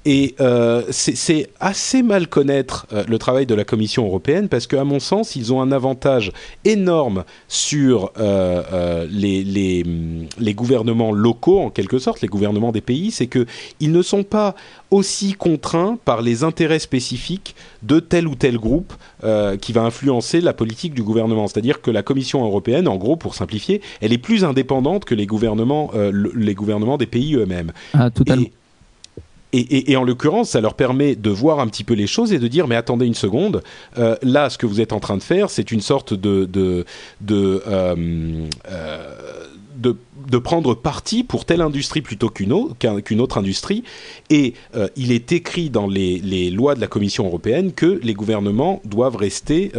Et 0.09 0.37
euh, 0.41 0.85
c'est 0.91 1.49
assez 1.59 2.05
mal 2.05 2.29
connaître 2.29 2.87
euh, 2.93 3.03
le 3.09 3.19
travail 3.19 3.45
de 3.45 3.57
la 3.57 3.65
Commission 3.65 4.07
européenne 4.07 4.49
parce 4.49 4.69
qu'à 4.69 4.85
mon 4.85 5.01
sens, 5.01 5.35
ils 5.35 5.53
ont 5.53 5.61
un 5.61 5.73
avantage 5.73 6.31
énorme 6.65 7.25
sur 7.49 8.13
euh, 8.17 8.63
euh 8.73 9.07
les, 9.11 9.43
les, 9.43 9.85
les, 10.39 10.55
gouvernements 10.55 11.11
locaux, 11.11 11.59
en 11.59 11.71
quelque 11.71 11.99
sorte, 11.99 12.21
les 12.21 12.29
gouvernements 12.29 12.71
des 12.71 12.81
pays, 12.81 13.11
c'est 13.11 13.27
qu'ils 13.27 13.91
ne 13.91 14.01
sont 14.01 14.23
pas 14.23 14.55
aussi 14.93 15.33
contraints 15.33 15.99
par 16.05 16.23
les 16.23 16.45
intérêts 16.45 16.79
spécifiques 16.79 17.57
de 17.83 17.99
tel 17.99 18.29
ou 18.29 18.37
tel 18.37 18.59
groupe 18.59 18.93
qui 19.61 19.73
va 19.73 19.83
influencer 19.83 20.41
la 20.41 20.53
politique 20.53 20.95
du 20.95 21.03
gouvernement. 21.03 21.49
C'est-à-dire 21.49 21.83
que 21.83 21.91
la 21.91 22.05
Commission 22.05 22.45
européenne, 22.45 22.87
en 22.87 22.97
gros, 22.97 23.17
pour 23.17 23.35
simplifier, 23.35 23.81
elle 24.01 24.13
est 24.13 24.19
plus 24.19 24.45
indépendante 24.45 25.05
que 25.05 25.17
les 25.17 25.27
gouvernements, 25.27 25.91
les 26.13 26.55
gouvernements 26.55 26.97
des 26.97 27.07
pays 27.07 27.35
eux-mêmes. 27.35 27.73
Ah, 27.93 28.11
totalement. 28.11 28.47
Et, 28.47 28.53
en 29.97 30.05
l'occurrence, 30.05 30.51
ça 30.51 30.61
leur 30.61 30.75
permet 30.75 31.15
de 31.15 31.31
voir 31.31 31.61
un 31.61 31.67
petit 31.69 31.85
peu 31.85 31.95
les 31.95 32.07
choses 32.07 32.33
et 32.33 32.39
de 32.39 32.49
dire 32.49 32.67
mais 32.67 32.77
attendez 32.77 33.07
une 33.07 33.15
seconde, 33.15 33.63
euh, 33.99 34.17
là 34.23 34.51
ce 34.51 34.59
que 34.59 34.67
vous 34.67 34.81
êtes 34.81 34.93
en 34.93 35.01
train 35.01 35.17
de 35.17 35.23
faire, 35.23 35.51
c'est 35.51 35.73
une 35.73 35.81
sorte 35.81 36.15
de 36.15 36.45
de 36.45 36.85
de, 37.21 37.63
euh, 37.67 38.47
euh, 38.71 39.15
de 39.77 39.97
de, 40.31 40.39
prendre 40.39 40.75
parti 40.75 41.23
pour 41.23 41.45
telle 41.45 41.61
industrie 41.61 42.03
plutôt 42.03 42.29
qu'une 42.29 42.53
autre, 42.53 43.01
qu'une 43.01 43.21
autre 43.21 43.39
industrie. 43.39 43.85
Et 44.29 44.55
il 44.97 45.13
est 45.13 45.31
écrit 45.31 45.71
dans 45.71 45.87
les, 45.87 46.19
les, 46.19 46.51
lois 46.51 46.75
de 46.75 46.81
la 46.81 46.89
Commission 46.89 47.27
européenne 47.27 47.73
que 47.73 48.01
les 48.03 48.15
gouvernements 48.15 48.81
doivent 48.85 49.15
rester 49.15 49.71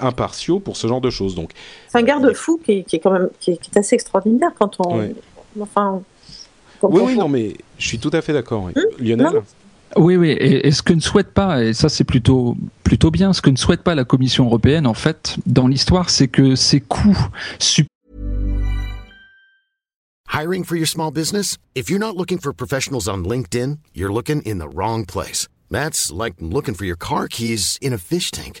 impartiaux 0.00 0.60
pour 0.60 0.78
ce 0.78 0.86
genre 0.86 1.02
de 1.02 1.10
choses. 1.10 1.34
Donc, 1.34 1.50
c'est 1.88 1.98
un 1.98 2.02
garde-fou 2.02 2.58
qui, 2.64 2.84
qui, 2.84 2.96
est 2.96 2.98
quand 3.00 3.10
même 3.10 3.28
qui 3.38 3.50
est, 3.50 3.76
assez 3.76 3.96
extraordinaire 3.96 4.52
quand 4.58 4.80
on, 4.80 5.10
enfin, 5.60 6.00
oui, 6.82 7.02
oui, 7.04 7.16
non, 7.16 7.28
mais 7.28 7.54
je 7.78 7.86
suis 7.86 7.98
tout 7.98 8.10
à 8.12 8.22
fait 8.22 8.32
d'accord. 8.32 8.64
Hum, 8.64 8.72
Lionel 8.98 9.42
Oui, 9.96 10.16
oui, 10.16 10.30
et, 10.38 10.70
ce 10.70 10.82
que 10.82 10.92
ne 10.92 11.00
souhaite 11.00 11.32
pas, 11.32 11.62
et 11.62 11.72
ça 11.72 11.88
c'est 11.88 12.04
plutôt 12.04 12.56
plutôt 12.84 13.10
bien, 13.10 13.32
ce 13.32 13.40
que 13.40 13.50
ne 13.50 13.56
souhaite 13.56 13.82
pas 13.82 13.94
la 13.94 14.04
Commission 14.04 14.46
européenne 14.46 14.86
en 14.86 14.94
fait 14.94 15.36
dans 15.46 15.66
l'histoire, 15.66 16.10
c'est 16.10 16.28
que 16.28 16.54
ces 16.54 16.80
coûts 16.80 17.28
Hiring 20.28 20.64
for 20.64 20.76
your 20.76 20.86
small 20.86 21.10
business? 21.10 21.56
If 21.74 21.88
you're 21.88 21.98
not 21.98 22.14
looking 22.16 22.36
for 22.38 22.52
professionals 22.52 23.08
on 23.08 23.24
LinkedIn, 23.24 23.78
you're 23.94 24.12
looking 24.12 24.42
in 24.42 24.58
the 24.58 24.68
wrong 24.68 25.06
place. 25.06 25.48
That's 25.70 26.12
like 26.12 26.34
looking 26.40 26.74
for 26.74 26.84
your 26.84 26.96
car 26.96 27.26
keys 27.26 27.78
in 27.80 27.94
a 27.94 27.98
fish 27.98 28.30
tank. 28.30 28.60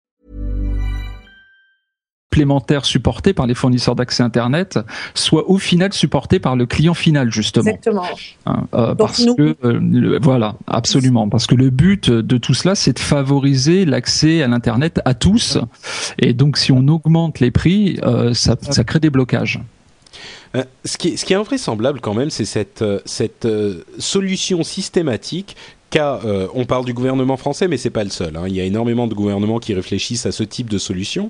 Supplémentaires 2.41 2.85
supportés 2.85 3.33
par 3.33 3.45
les 3.45 3.53
fournisseurs 3.53 3.93
d'accès 3.95 4.23
Internet 4.23 4.79
soit 5.15 5.49
au 5.49 5.57
final 5.57 5.91
supporté 5.91 6.39
par 6.39 6.55
le 6.55 6.65
client 6.65 6.93
final 6.93 7.29
justement. 7.29 7.69
Exactement. 7.71 8.05
Hein, 8.45 8.67
euh, 8.73 8.95
parce 8.95 9.25
que 9.35 9.57
euh, 9.65 9.79
le- 9.81 10.17
voilà, 10.21 10.55
absolument, 10.65 11.27
parce 11.27 11.45
que 11.45 11.55
le 11.55 11.69
but 11.69 12.09
de 12.09 12.37
tout 12.37 12.53
cela, 12.53 12.73
c'est 12.75 12.93
de 12.93 12.99
favoriser 12.99 13.83
l'accès 13.83 14.41
à 14.43 14.47
l'internet 14.47 15.01
à 15.03 15.13
tous, 15.13 15.57
et 16.19 16.31
donc 16.33 16.57
si 16.57 16.71
on 16.71 16.87
augmente 16.87 17.41
les 17.41 17.51
prix, 17.51 17.99
euh, 18.03 18.33
ça, 18.33 18.55
ça 18.61 18.85
crée 18.85 18.99
des 19.01 19.09
blocages. 19.09 19.59
Euh, 20.55 20.63
ce, 20.85 20.97
qui 20.97 21.09
est, 21.09 21.17
ce 21.17 21.25
qui 21.25 21.33
est 21.33 21.37
invraisemblable 21.37 21.99
quand 21.99 22.13
même, 22.13 22.29
c'est 22.29 22.45
cette, 22.45 22.81
euh, 22.81 22.99
cette 23.03 23.43
euh, 23.45 23.83
solution 23.99 24.63
systématique 24.63 25.55
qu'a. 25.89 26.19
euh, 26.25 26.47
on 26.53 26.65
parle 26.65 26.83
du 26.85 26.93
gouvernement 26.93 27.37
français, 27.37 27.67
mais 27.69 27.77
c'est 27.77 27.89
pas 27.89 28.03
le 28.05 28.09
seul. 28.09 28.35
hein. 28.37 28.43
Il 28.47 28.55
y 28.55 28.61
a 28.61 28.65
énormément 28.65 29.07
de 29.07 29.13
gouvernements 29.13 29.59
qui 29.59 29.73
réfléchissent 29.73 30.25
à 30.25 30.31
ce 30.33 30.43
type 30.43 30.69
de 30.69 30.77
solution. 30.77 31.29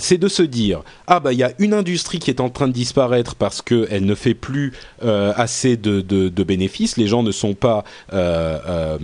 C'est 0.00 0.18
de 0.18 0.28
se 0.28 0.42
dire 0.42 0.82
ah 1.08 1.18
bah 1.18 1.32
il 1.32 1.38
y 1.38 1.42
a 1.42 1.52
une 1.58 1.74
industrie 1.74 2.20
qui 2.20 2.30
est 2.30 2.40
en 2.40 2.50
train 2.50 2.68
de 2.68 2.72
disparaître 2.72 3.34
parce 3.34 3.62
qu'elle 3.62 4.04
ne 4.04 4.14
fait 4.14 4.34
plus 4.34 4.72
euh, 5.04 5.32
assez 5.36 5.76
de, 5.76 6.00
de, 6.00 6.44
bénéfices. 6.44 6.96
Les 6.96 7.08
gens 7.08 7.22
ne 7.22 7.32
sont 7.32 7.54
pas 7.54 7.84
euh, 8.12 8.58
euh, 8.66 8.98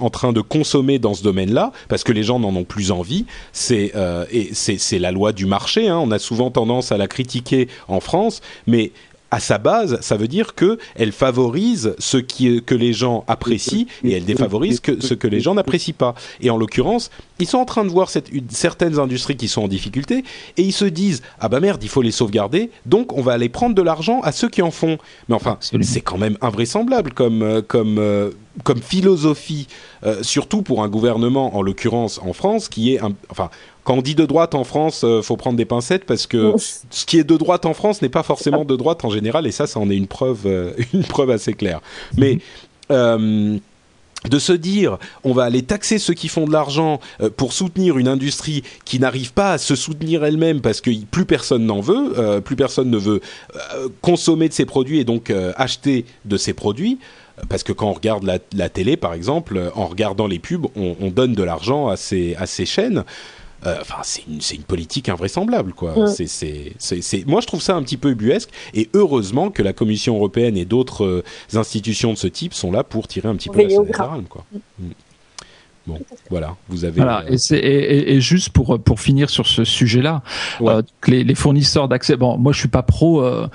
en 0.00 0.10
train 0.10 0.32
de 0.32 0.40
consommer 0.40 0.98
dans 0.98 1.14
ce 1.14 1.22
domaine-là 1.22 1.72
parce 1.88 2.02
que 2.02 2.12
les 2.12 2.22
gens 2.22 2.38
n'en 2.38 2.54
ont 2.56 2.64
plus 2.64 2.90
envie. 2.90 3.26
C'est 3.52 3.92
et 4.30 4.54
c'est 4.54 4.98
la 4.98 5.12
loi 5.12 5.32
du 5.32 5.46
marché. 5.46 5.88
Hein. 5.88 5.98
On 5.98 6.10
a 6.10 6.18
souvent 6.18 6.50
tendance 6.50 6.92
à 6.92 6.96
la 6.96 7.08
critiquer 7.08 7.68
en 7.88 8.00
France, 8.00 8.40
mais 8.66 8.92
à 9.30 9.40
sa 9.40 9.58
base, 9.58 10.00
ça 10.00 10.16
veut 10.16 10.28
dire 10.28 10.54
que 10.54 10.78
elle 10.96 11.12
favorise 11.12 11.94
ce 11.98 12.16
qui, 12.16 12.62
que 12.62 12.74
les 12.74 12.92
gens 12.92 13.24
apprécient 13.26 13.86
et 14.04 14.12
elle 14.12 14.24
défavorise 14.24 14.80
ce 15.00 15.14
que 15.14 15.28
les 15.28 15.40
gens 15.40 15.54
n'apprécient 15.54 15.94
pas. 15.96 16.14
Et 16.40 16.50
en 16.50 16.56
l'occurrence, 16.56 17.10
ils 17.38 17.46
sont 17.46 17.58
en 17.58 17.64
train 17.64 17.84
de 17.84 17.90
voir 17.90 18.10
cette, 18.10 18.30
une- 18.32 18.48
certaines 18.50 18.98
industries 18.98 19.36
qui 19.36 19.48
sont 19.48 19.62
en 19.62 19.68
difficulté 19.68 20.24
et 20.56 20.62
ils 20.62 20.72
se 20.72 20.84
disent 20.84 21.22
ah 21.40 21.48
bah 21.48 21.60
merde, 21.60 21.82
il 21.82 21.88
faut 21.88 22.02
les 22.02 22.10
sauvegarder, 22.10 22.70
donc 22.86 23.12
on 23.12 23.22
va 23.22 23.32
aller 23.32 23.48
prendre 23.48 23.74
de 23.74 23.82
l'argent 23.82 24.20
à 24.22 24.32
ceux 24.32 24.48
qui 24.48 24.62
en 24.62 24.70
font. 24.70 24.98
Mais 25.28 25.34
enfin, 25.34 25.58
c'est 25.60 26.00
quand 26.00 26.18
même 26.18 26.36
invraisemblable 26.40 27.12
comme 27.12 27.42
euh, 27.42 27.62
comme 27.62 27.98
euh, 27.98 28.30
comme 28.64 28.80
philosophie, 28.82 29.68
euh, 30.04 30.22
surtout 30.22 30.62
pour 30.62 30.82
un 30.82 30.88
gouvernement, 30.88 31.56
en 31.56 31.62
l'occurrence 31.62 32.20
en 32.24 32.32
France, 32.32 32.68
qui 32.68 32.94
est 32.94 33.00
un, 33.00 33.12
enfin. 33.30 33.50
Quand 33.84 33.94
on 33.94 34.02
dit 34.02 34.14
de 34.14 34.26
droite 34.26 34.54
en 34.54 34.64
France, 34.64 35.00
euh, 35.02 35.22
faut 35.22 35.38
prendre 35.38 35.56
des 35.56 35.64
pincettes 35.64 36.04
parce 36.04 36.26
que 36.26 36.52
ce 36.90 37.06
qui 37.06 37.18
est 37.18 37.24
de 37.24 37.38
droite 37.38 37.64
en 37.64 37.72
France 37.72 38.02
n'est 38.02 38.10
pas 38.10 38.22
forcément 38.22 38.66
de 38.66 38.76
droite 38.76 39.02
en 39.06 39.08
général, 39.08 39.46
et 39.46 39.50
ça, 39.50 39.66
ça 39.66 39.80
en 39.80 39.88
est 39.88 39.96
une 39.96 40.06
preuve, 40.08 40.40
euh, 40.44 40.72
une 40.92 41.04
preuve 41.04 41.30
assez 41.30 41.54
claire. 41.54 41.80
Mais 42.14 42.38
euh, 42.90 43.56
de 44.28 44.38
se 44.38 44.52
dire, 44.52 44.98
on 45.24 45.32
va 45.32 45.44
aller 45.44 45.62
taxer 45.62 45.98
ceux 45.98 46.14
qui 46.14 46.28
font 46.28 46.46
de 46.46 46.52
l'argent 46.52 47.00
euh, 47.20 47.30
pour 47.30 47.52
soutenir 47.52 47.98
une 47.98 48.08
industrie 48.08 48.62
qui 48.84 48.98
n'arrive 48.98 49.32
pas 49.32 49.52
à 49.52 49.58
se 49.58 49.74
soutenir 49.74 50.24
elle-même 50.24 50.60
parce 50.60 50.80
que 50.80 50.90
plus 51.04 51.24
personne 51.24 51.66
n'en 51.66 51.80
veut, 51.80 52.18
euh, 52.18 52.40
plus 52.40 52.56
personne 52.56 52.90
ne 52.90 52.98
veut 52.98 53.20
euh, 53.54 53.88
consommer 54.02 54.48
de 54.48 54.54
ses 54.54 54.66
produits 54.66 54.98
et 54.98 55.04
donc 55.04 55.32
acheter 55.56 56.04
de 56.24 56.36
ses 56.36 56.52
produits. 56.52 56.98
Parce 57.48 57.62
que 57.62 57.72
quand 57.72 57.88
on 57.88 57.92
regarde 57.92 58.24
la, 58.24 58.68
télé, 58.68 58.96
par 58.96 59.14
exemple, 59.14 59.70
en 59.76 59.86
regardant 59.86 60.26
les 60.26 60.40
pubs, 60.40 60.66
on, 60.74 60.96
on 61.00 61.08
donne 61.08 61.34
de 61.34 61.42
l'argent 61.44 61.86
à 61.86 61.96
ces, 61.96 62.34
à 62.34 62.46
ces 62.46 62.66
chaînes. 62.66 63.04
Euh, 63.66 63.76
Enfin, 63.80 63.96
c'est 64.02 64.22
une, 64.54 64.62
politique 64.62 65.08
invraisemblable, 65.08 65.72
quoi. 65.72 65.94
Mm. 65.96 66.06
C'est, 66.08 66.26
c'est, 66.26 66.72
c'est, 66.78 67.02
c'est- 67.02 67.26
moi, 67.26 67.40
je 67.40 67.46
trouve 67.46 67.62
ça 67.62 67.74
un 67.74 67.82
petit 67.82 67.96
peu 67.96 68.10
ubuesque. 68.10 68.50
Et 68.74 68.88
heureusement 68.94 69.50
que 69.50 69.62
la 69.62 69.72
Commission 69.72 70.16
européenne 70.16 70.56
et 70.56 70.64
d'autres 70.64 71.04
euh, 71.04 71.24
institutions 71.54 72.12
de 72.12 72.18
ce 72.18 72.28
type 72.28 72.54
sont 72.54 72.70
là 72.70 72.84
pour 72.84 73.08
tirer 73.08 73.28
un 73.28 73.36
petit 73.36 73.48
peu 73.48 73.62
la 73.62 73.70
sonnette 73.70 73.92
d'alarme, 73.92 74.24
quoi. 74.24 74.44
Mm. 74.52 74.88
Bon, 75.88 75.98
voilà, 76.30 76.54
vous 76.68 76.84
avez. 76.84 76.96
Voilà, 76.96 77.20
euh, 77.24 77.32
et, 77.32 77.38
c'est- 77.38 77.56
et, 77.58 77.96
et- 77.96 78.12
et 78.14 78.20
juste 78.20 78.50
pour 78.50 78.78
pour 78.78 79.00
finir 79.00 79.30
sur 79.30 79.46
ce 79.46 79.64
sujet-là, 79.64 80.22
Ouais. 80.60 80.74
euh, 80.74 80.82
les, 81.06 81.24
les 81.24 81.34
fournisseurs 81.34 81.88
d'accès. 81.88 82.16
Bon, 82.16 82.36
moi 82.36 82.52
je 82.52 82.58
suis 82.58 82.68
pas 82.68 82.82
pro 82.82 83.22
euh, 83.22 83.48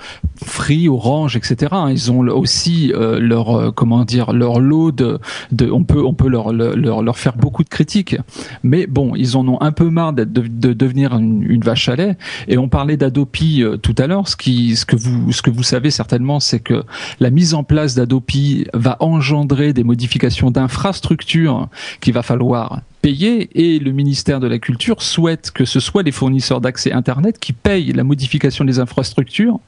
Free, 0.44 0.88
Orange, 0.88 1.36
etc. 1.36 1.68
hein, 1.72 1.90
ils 1.90 2.10
ont 2.10 2.18
aussi 2.28 2.92
euh, 2.94 3.20
leur 3.20 3.56
euh, 3.56 3.70
comment 3.70 4.04
dire 4.04 4.32
leur 4.32 4.58
lot 4.60 4.90
de, 4.90 5.20
de 5.52 5.70
on 5.70 5.84
peut 5.84 6.04
on 6.04 6.12
peut 6.14 6.28
leur, 6.28 6.52
leur 6.52 7.02
leur 7.02 7.18
faire 7.18 7.36
beaucoup 7.36 7.62
de 7.62 7.68
critiques, 7.68 8.16
mais 8.64 8.86
bon 8.88 9.14
ils 9.14 9.36
en 9.36 9.46
ont 9.46 9.60
un 9.60 9.70
peu 9.72 9.88
marre 9.88 10.12
d'être 10.12 10.32
de, 10.32 10.42
de 10.46 10.72
devenir 10.72 11.16
une, 11.16 11.42
une 11.48 11.60
vache 11.62 11.88
à 11.88 11.94
lait. 11.96 12.16
Et 12.48 12.58
on 12.58 12.68
parlait 12.68 12.96
d'Adopi 12.96 13.62
euh, 13.62 13.76
tout 13.76 13.94
à 13.98 14.06
l'heure. 14.08 14.26
Ce 14.26 14.36
qui 14.36 14.74
ce 14.74 14.84
que 14.84 14.96
vous 14.96 15.30
ce 15.30 15.40
que 15.40 15.50
vous 15.50 15.62
savez 15.62 15.90
certainement, 15.92 16.40
c'est 16.40 16.60
que 16.60 16.82
la 17.20 17.30
mise 17.30 17.54
en 17.54 17.62
place 17.62 17.94
d'Adopi 17.94 18.66
va 18.74 18.96
engendrer 18.98 19.72
des 19.72 19.84
modifications 19.84 20.50
d'infrastructures 20.50 21.68
qu'il 22.00 22.12
va 22.14 22.22
falloir 22.24 22.80
payer 23.02 23.50
et 23.54 23.78
le 23.78 23.92
ministère 23.92 24.40
de 24.40 24.46
la 24.46 24.58
Culture 24.58 25.02
souhaite 25.02 25.50
que 25.50 25.66
ce 25.66 25.78
soit 25.78 26.02
les 26.02 26.10
fournisseurs 26.10 26.62
d'accès 26.62 26.90
Internet 26.90 27.38
qui 27.38 27.52
payent 27.52 27.92
la 27.92 28.02
modification 28.02 28.64
des 28.64 28.78
infrastructures 28.78 29.60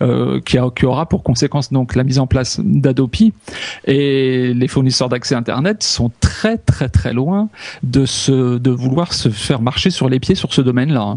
euh, 0.00 0.40
qui, 0.40 0.58
qui 0.76 0.86
aura 0.86 1.08
pour 1.08 1.24
conséquence 1.24 1.72
donc 1.72 1.96
la 1.96 2.04
mise 2.04 2.20
en 2.20 2.28
place 2.28 2.60
d'Adopi 2.62 3.32
et 3.84 4.54
les 4.54 4.68
fournisseurs 4.68 5.08
d'accès 5.08 5.34
Internet 5.34 5.82
sont 5.82 6.12
très 6.20 6.56
très 6.56 6.88
très 6.88 7.12
loin 7.12 7.48
de 7.82 8.06
se 8.06 8.58
de 8.58 8.70
vouloir 8.70 9.12
se 9.12 9.28
faire 9.28 9.60
marcher 9.60 9.90
sur 9.90 10.08
les 10.08 10.20
pieds 10.20 10.36
sur 10.36 10.52
ce 10.54 10.60
domaine-là. 10.60 11.16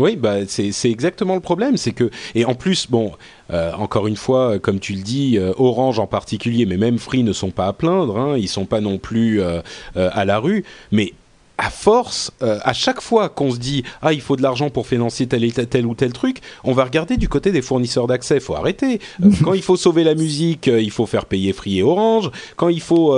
Oui, 0.00 0.16
bah, 0.16 0.46
c'est 0.48 0.72
exactement 0.90 1.34
le 1.34 1.42
problème. 1.42 1.76
C'est 1.76 1.92
que 1.92 2.10
et 2.34 2.46
en 2.46 2.54
plus, 2.54 2.90
bon, 2.90 3.12
euh, 3.52 3.70
encore 3.74 4.06
une 4.06 4.16
fois, 4.16 4.58
comme 4.58 4.80
tu 4.80 4.94
le 4.94 5.02
dis, 5.02 5.36
euh, 5.36 5.52
Orange 5.58 5.98
en 5.98 6.06
particulier, 6.06 6.64
mais 6.64 6.78
même 6.78 6.98
Free 6.98 7.22
ne 7.22 7.34
sont 7.34 7.50
pas 7.50 7.66
à 7.66 7.74
plaindre. 7.74 8.16
Hein, 8.16 8.38
ils 8.38 8.48
sont 8.48 8.64
pas 8.64 8.80
non 8.80 8.96
plus 8.96 9.42
euh, 9.42 9.60
à 9.94 10.24
la 10.24 10.38
rue, 10.38 10.64
mais 10.90 11.12
à 11.60 11.68
force, 11.68 12.32
euh, 12.42 12.58
à 12.62 12.72
chaque 12.72 13.02
fois 13.02 13.28
qu'on 13.28 13.50
se 13.50 13.58
dit 13.58 13.84
ah 14.00 14.14
il 14.14 14.22
faut 14.22 14.34
de 14.34 14.40
l'argent 14.40 14.70
pour 14.70 14.86
financer 14.86 15.26
tel, 15.26 15.44
et 15.44 15.52
tel, 15.52 15.84
ou 15.84 15.94
tel 15.94 16.10
truc, 16.10 16.38
on 16.64 16.72
va 16.72 16.84
regarder 16.84 17.18
du 17.18 17.28
côté 17.28 17.52
des 17.52 17.60
fournisseurs 17.60 18.06
d'accès. 18.06 18.36
Il 18.36 18.40
faut 18.40 18.54
arrêter. 18.54 18.98
Euh, 19.22 19.28
quand 19.44 19.52
il 19.52 19.60
faut 19.60 19.76
sauver 19.76 20.02
la 20.02 20.14
musique, 20.14 20.68
euh, 20.68 20.80
il 20.80 20.90
faut 20.90 21.04
faire 21.04 21.26
payer 21.26 21.52
Free 21.52 21.78
et 21.78 21.82
Orange. 21.82 22.30
Quand 22.56 22.70
il 22.70 22.80
faut 22.80 23.14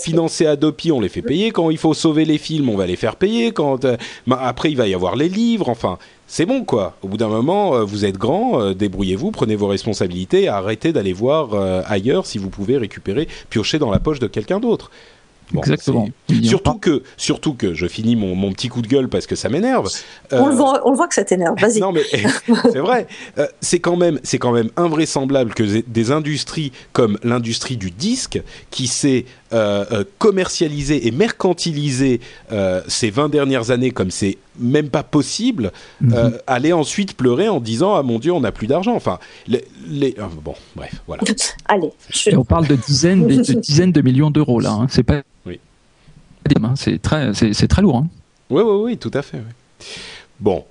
financer 0.00 0.46
Adopi, 0.46 0.92
on 0.92 1.00
les 1.00 1.08
fait 1.08 1.22
payer. 1.22 1.50
Quand 1.50 1.68
il 1.70 1.78
faut 1.78 1.94
sauver 1.94 2.24
les 2.24 2.38
films, 2.38 2.68
on 2.68 2.76
va 2.76 2.86
les 2.86 2.96
faire 2.96 3.16
payer. 3.16 3.50
Quand 3.50 3.84
bah, 4.28 4.38
après 4.40 4.70
il 4.70 4.76
va 4.76 4.86
y 4.86 4.94
avoir 4.94 5.16
les 5.16 5.28
livres. 5.28 5.68
Enfin, 5.68 5.98
c'est 6.28 6.46
bon 6.46 6.62
quoi. 6.64 6.94
Au 7.02 7.08
bout 7.08 7.16
d'un 7.16 7.28
moment, 7.28 7.84
vous 7.84 8.04
êtes 8.04 8.16
grand, 8.16 8.70
débrouillez-vous, 8.70 9.32
prenez 9.32 9.56
vos 9.56 9.66
responsabilités, 9.66 10.46
arrêtez 10.46 10.92
d'aller 10.92 11.12
voir 11.12 11.54
ailleurs 11.86 12.24
si 12.26 12.38
vous 12.38 12.50
pouvez 12.50 12.76
récupérer, 12.76 13.26
piocher 13.48 13.80
dans 13.80 13.90
la 13.90 13.98
poche 13.98 14.20
de 14.20 14.28
quelqu'un 14.28 14.60
d'autre. 14.60 14.92
Bon, 15.52 15.60
Exactement. 15.60 16.08
Surtout 16.44 16.74
que, 16.74 17.02
surtout 17.16 17.54
que, 17.54 17.74
je 17.74 17.86
finis 17.86 18.14
mon, 18.16 18.34
mon 18.34 18.52
petit 18.52 18.68
coup 18.68 18.82
de 18.82 18.86
gueule 18.86 19.08
parce 19.08 19.26
que 19.26 19.34
ça 19.34 19.48
m'énerve. 19.48 19.88
On, 20.32 20.36
Euh, 20.46 20.48
le 20.50 20.54
voit, 20.54 20.80
on 20.86 20.90
le 20.90 20.96
voit 20.96 21.08
que 21.08 21.14
ça 21.14 21.24
t'énerve. 21.24 21.56
Vas-y. 21.60 21.80
non 21.80 21.92
mais 21.92 22.02
c'est 22.72 22.78
vrai. 22.78 23.06
Euh, 23.38 23.46
c'est 23.60 23.80
quand 23.80 23.96
même, 23.96 24.20
quand 24.38 24.52
même 24.52 24.70
invraisemblable 24.76 25.54
que 25.54 25.62
des- 25.62 25.82
des 25.86 26.10
industries 26.12 26.72
comme 26.92 27.18
l'industrie 27.24 27.76
du 27.76 27.90
disque, 27.90 28.40
qui 28.70 28.86
s'est 28.86 29.24
euh, 29.52 29.84
euh, 29.92 30.04
commercialisée 30.18 31.06
et 31.06 31.10
mercantilisée 31.10 32.20
euh, 32.52 32.82
ces 32.88 33.10
20 33.10 33.28
dernières 33.28 33.70
années 33.70 33.90
comme 33.90 34.10
c'est 34.10 34.38
même 34.58 34.88
pas 34.90 35.02
possible, 35.02 35.72
euh, 36.02 36.30
Mhm. 36.30 36.38
aller 36.46 36.72
ensuite 36.72 37.16
pleurer 37.16 37.48
en 37.48 37.60
disant 37.60 37.94
ah 37.94 38.02
mon 38.02 38.18
dieu 38.18 38.32
on 38.32 38.40
n'a 38.40 38.52
plus 38.52 38.66
d'argent. 38.66 38.94
Enfin, 38.94 39.18
les, 39.46 39.64
les- 39.88 40.14
ah, 40.20 40.28
bon 40.42 40.54
bref 40.76 40.92
voilà. 41.06 41.22
Allez. 41.68 41.90
je- 42.10 42.30
Et 42.30 42.36
on 42.36 42.44
parle 42.44 42.66
de 42.66 42.76
dizaines, 42.76 43.26
de, 43.26 43.36
de 43.36 43.52
dizaines 43.60 43.92
de 43.92 44.00
millions 44.02 44.30
d'euros 44.30 44.60
là. 44.60 44.70
Hein. 44.72 44.86
C'est 44.90 45.02
pas 45.02 45.22
Oui. 45.46 45.58
c'est 46.76 47.00
très, 47.00 47.32
c'est 47.34 47.68
très 47.68 47.82
lourd. 47.82 47.96
Hein. 47.98 48.08
Oui, 48.50 48.62
oui, 48.64 48.82
oui, 48.84 48.96
tout 48.98 49.10
à 49.14 49.22
fait. 49.22 49.38
Bon. 50.40 50.64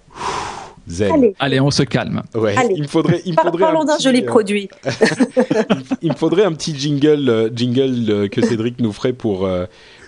Zen. 0.89 1.33
Allez. 1.39 1.59
on 1.59 1.71
se 1.71 1.83
calme. 1.83 2.23
Ouais. 2.33 2.55
Il 2.75 2.81
me 2.81 2.87
faudrait, 2.87 3.21
il 3.25 3.35
me 3.35 3.41
faudrait 3.41 3.59
Parlons 3.61 3.85
d'un 3.85 3.99
joli 3.99 4.23
euh, 4.23 4.25
produit. 4.25 4.69
il 6.01 6.09
me 6.09 6.17
faudrait 6.17 6.43
un 6.43 6.53
petit 6.53 6.77
jingle, 6.77 7.29
euh, 7.29 7.49
jingle 7.53 8.09
euh, 8.09 8.27
que 8.27 8.41
Cédric 8.41 8.79
nous 8.79 8.91
ferait 8.91 9.13
pour, 9.13 9.47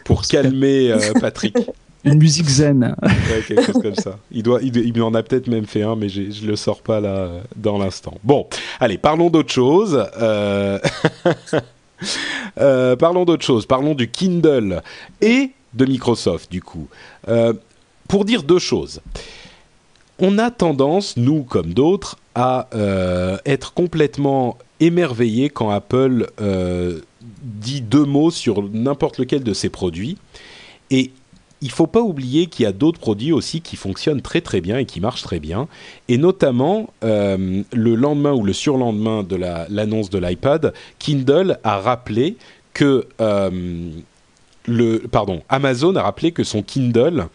pour 0.05 0.23
calmer 0.23 0.93
Patrick. 1.19 1.55
Une 2.03 2.17
musique 2.17 2.49
zen. 2.49 2.95
Ouais, 3.03 3.43
quelque 3.47 3.61
chose 3.63 3.79
comme 3.79 3.93
ça. 3.93 4.17
Il, 4.31 4.41
doit, 4.41 4.59
il, 4.63 4.75
il 4.75 4.99
en 5.03 5.13
a 5.13 5.21
peut-être 5.21 5.45
même 5.45 5.67
fait 5.67 5.83
un, 5.83 5.95
mais 5.95 6.09
je 6.09 6.21
ne 6.21 6.47
le 6.47 6.55
sors 6.55 6.81
pas 6.81 6.99
là 6.99 7.29
dans 7.55 7.77
l'instant. 7.77 8.15
Bon, 8.23 8.47
allez, 8.79 8.97
parlons 8.97 9.29
d'autre 9.29 9.53
chose. 9.53 10.03
parlons 12.55 13.25
d'autre 13.25 13.45
chose. 13.45 13.67
Parlons 13.67 13.93
du 13.93 14.09
Kindle 14.09 14.81
et 15.21 15.51
de 15.75 15.85
Microsoft, 15.85 16.51
du 16.51 16.63
coup. 16.63 16.87
pour 18.07 18.25
dire 18.25 18.41
deux 18.41 18.57
choses 18.57 18.99
on 20.21 20.37
a 20.37 20.51
tendance, 20.51 21.17
nous 21.17 21.43
comme 21.43 21.73
d'autres, 21.73 22.17
à 22.35 22.69
euh, 22.73 23.37
être 23.45 23.73
complètement 23.73 24.57
émerveillés 24.79 25.49
quand 25.49 25.71
Apple 25.71 26.27
euh, 26.39 26.99
dit 27.41 27.81
deux 27.81 28.05
mots 28.05 28.31
sur 28.31 28.63
n'importe 28.71 29.17
lequel 29.17 29.43
de 29.43 29.53
ses 29.53 29.69
produits. 29.69 30.17
Et 30.91 31.11
il 31.61 31.67
ne 31.67 31.73
faut 31.73 31.87
pas 31.87 32.01
oublier 32.01 32.45
qu'il 32.45 32.63
y 32.63 32.67
a 32.67 32.71
d'autres 32.71 32.99
produits 32.99 33.33
aussi 33.33 33.61
qui 33.61 33.75
fonctionnent 33.75 34.21
très 34.21 34.41
très 34.41 34.61
bien 34.61 34.77
et 34.77 34.85
qui 34.85 34.99
marchent 34.99 35.23
très 35.23 35.39
bien. 35.39 35.67
Et 36.07 36.17
notamment, 36.17 36.91
euh, 37.03 37.63
le 37.73 37.95
lendemain 37.95 38.33
ou 38.33 38.43
le 38.43 38.53
surlendemain 38.53 39.23
de 39.23 39.35
l'annonce 39.35 40.09
de 40.09 40.19
l'iPad, 40.19 40.73
Kindle 40.99 41.59
a 41.63 41.79
rappelé 41.79 42.37
que... 42.73 43.07
pardon, 45.11 45.41
Amazon 45.49 45.95
a 45.95 46.03
rappelé 46.03 46.31
que 46.31 46.43
son 46.43 46.61
Kindle 46.63 47.27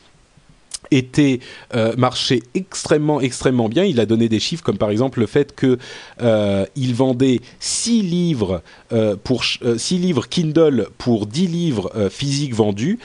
était 0.90 1.40
euh, 1.74 1.94
marché 1.96 2.42
extrêmement 2.54 3.20
extrêmement 3.20 3.68
bien. 3.68 3.84
Il 3.84 4.00
a 4.00 4.06
donné 4.06 4.28
des 4.28 4.40
chiffres 4.40 4.62
comme 4.62 4.78
par 4.78 4.90
exemple 4.90 5.20
le 5.20 5.26
fait 5.26 5.54
que 5.54 5.78
euh, 6.22 6.66
il 6.76 6.94
vendait 6.94 7.40
6 7.60 8.02
livres 8.02 8.62
euh, 8.92 9.16
pour 9.22 9.44
6 9.44 9.98
livres 9.98 10.28
Kindle 10.28 10.88
pour 10.98 11.26
10 11.26 11.46
livres 11.46 11.92
physiques 12.10 12.54
vendus. 12.54 12.98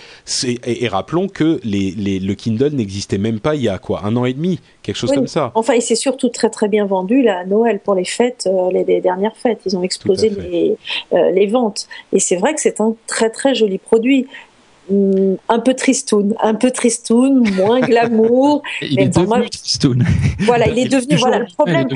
Et, 0.46 0.86
et, 0.86 0.88
rappelons 0.88 1.28
que 1.28 1.60
les, 1.64 1.92
les, 1.92 2.20
le 2.20 2.36
Kindle 2.36 2.74
n'existait 2.74 3.18
même 3.18 3.40
pas 3.40 3.56
il 3.56 3.64
y 3.64 3.70
a 3.70 3.78
quoi 3.78 4.06
un 4.06 4.16
an 4.16 4.26
et 4.26 4.34
demi, 4.34 4.60
quelque 4.84 4.96
chose 4.96 5.12
comme 5.12 5.28
ça. 5.28 5.52
Enfin, 5.56 5.74
il 5.74 5.82
s'est 5.82 5.96
surtout 5.96 6.30
très 6.30 6.50
très 6.50 6.68
bien 6.68 6.86
vendu 6.86 7.22
là 7.22 7.40
à 7.40 7.46
Noël 7.46 7.80
pour 7.80 7.96
les 7.96 8.06
fêtes, 8.06 8.50
les, 8.72 8.84
les, 8.84 9.02
dernières 9.02 9.36
fêtes. 9.36 9.62
Ils 9.66 9.78
ont 9.78 9.84
explosé 9.84 10.30
les, 10.30 10.78
les 11.12 11.48
ventes. 11.48 11.88
Et 12.14 12.20
c'est 12.20 12.36
vrai 12.36 12.54
que 12.54 12.62
c'est 12.62 12.82
un 12.82 12.96
très 13.08 13.30
très 13.30 13.56
joli 13.56 13.78
produit 13.78 14.28
un 15.50 15.60
peu 15.60 15.74
tristoun, 15.74 16.36
un 16.42 16.54
peu 16.54 16.72
tristoun, 16.72 17.50
moins 17.56 17.80
glamour. 17.80 18.62
il 18.82 19.00
est 19.00 19.08
devenu 19.08 19.50
tristoun. 19.50 20.04
Voilà, 20.42 20.68
il 20.68 20.80
est 20.80 20.90
devenu. 20.90 21.16
Voilà, 21.18 21.40
le 21.40 21.48
problème. 21.48 21.88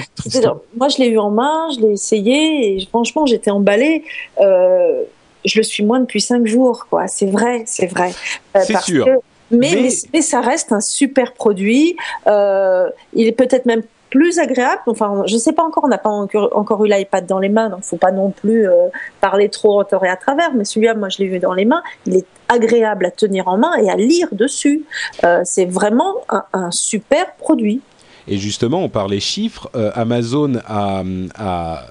moi, 0.77 0.89
je 0.89 0.97
l'ai 0.97 1.07
eu 1.07 1.17
en 1.17 1.31
main, 1.31 1.69
je 1.75 1.81
l'ai 1.81 1.93
essayé 1.93 2.77
et 2.77 2.85
franchement, 2.87 3.25
j'étais 3.25 3.51
emballée. 3.51 4.03
Euh, 4.39 5.03
je 5.45 5.59
le 5.59 5.63
suis 5.63 5.83
moins 5.83 5.99
depuis 5.99 6.21
cinq 6.21 6.45
jours, 6.47 6.87
quoi. 6.89 7.07
C'est 7.07 7.27
vrai, 7.27 7.63
c'est 7.65 7.87
vrai. 7.87 8.11
Euh, 8.55 8.61
c'est 8.65 8.81
sûr. 8.81 9.07
mais, 9.51 9.89
mais, 10.13 10.21
ça 10.21 10.41
reste 10.41 10.71
un 10.71 10.81
super 10.81 11.33
produit. 11.33 11.95
Euh, 12.27 12.89
il 13.13 13.27
est 13.27 13.31
peut-être 13.31 13.65
même 13.65 13.83
plus 14.15 14.39
agréable. 14.39 14.81
Enfin, 14.87 15.23
je 15.25 15.33
ne 15.33 15.39
sais 15.39 15.51
pas 15.51 15.63
encore, 15.63 15.83
on 15.83 15.89
n'a 15.89 15.97
pas 15.97 16.09
encore, 16.09 16.85
eu 16.85 16.87
l'iPad 16.87 17.25
dans 17.25 17.39
les 17.39 17.49
mains, 17.49 17.69
donc 17.69 17.79
il 17.79 17.81
ne 17.81 17.87
faut 17.87 17.97
pas 17.97 18.13
non 18.13 18.31
plus 18.31 18.65
euh, 18.65 18.87
parler 19.19 19.49
trop 19.49 19.83
et 19.83 20.07
à 20.07 20.15
travers. 20.15 20.53
Mais 20.53 20.63
celui-là, 20.63 20.93
moi, 20.93 21.09
je 21.09 21.17
l'ai 21.17 21.27
vu 21.27 21.39
dans 21.39 21.53
les 21.53 21.65
mains. 21.65 21.83
Il 22.05 22.15
est 22.15 22.25
agréable 22.47 23.05
à 23.05 23.11
tenir 23.11 23.49
en 23.49 23.57
main 23.57 23.75
et 23.75 23.89
à 23.89 23.95
lire 23.95 24.29
dessus. 24.31 24.85
Euh, 25.25 25.41
c'est 25.43 25.65
vraiment 25.65 26.15
un, 26.53 26.71
super 26.71 27.33
produit. 27.35 27.81
Et 28.27 28.37
justement, 28.37 28.83
on 28.83 28.89
parlait 28.89 29.19
chiffres. 29.19 29.69
Euh, 29.75 29.91
Amazon 29.93 30.53
a, 30.65 31.83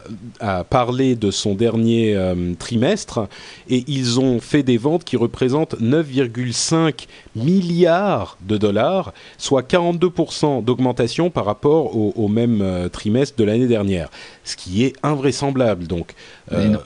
parlé 0.70 1.14
de 1.14 1.30
son 1.30 1.55
dernier 1.55 2.14
euh, 2.14 2.55
trimestre 2.59 3.28
et 3.68 3.85
ils 3.87 4.20
ont 4.20 4.41
fait 4.41 4.62
des 4.62 4.76
ventes 4.76 5.05
qui 5.05 5.16
représentent 5.16 5.80
9,5 5.80 7.07
milliards 7.37 8.37
de 8.43 8.57
dollars, 8.57 9.12
soit 9.39 9.62
42% 9.62 10.64
d'augmentation 10.64 11.30
par 11.30 11.45
rapport 11.45 11.97
au, 11.97 12.28
même 12.28 12.61
euh, 12.62 12.89
trimestre 12.89 13.37
de 13.39 13.45
l'année 13.45 13.66
dernière, 13.66 14.11
ce 14.45 14.57
qui 14.57 14.85
est 14.85 14.95
invraisemblable. 15.03 15.87
Donc, 15.87 16.14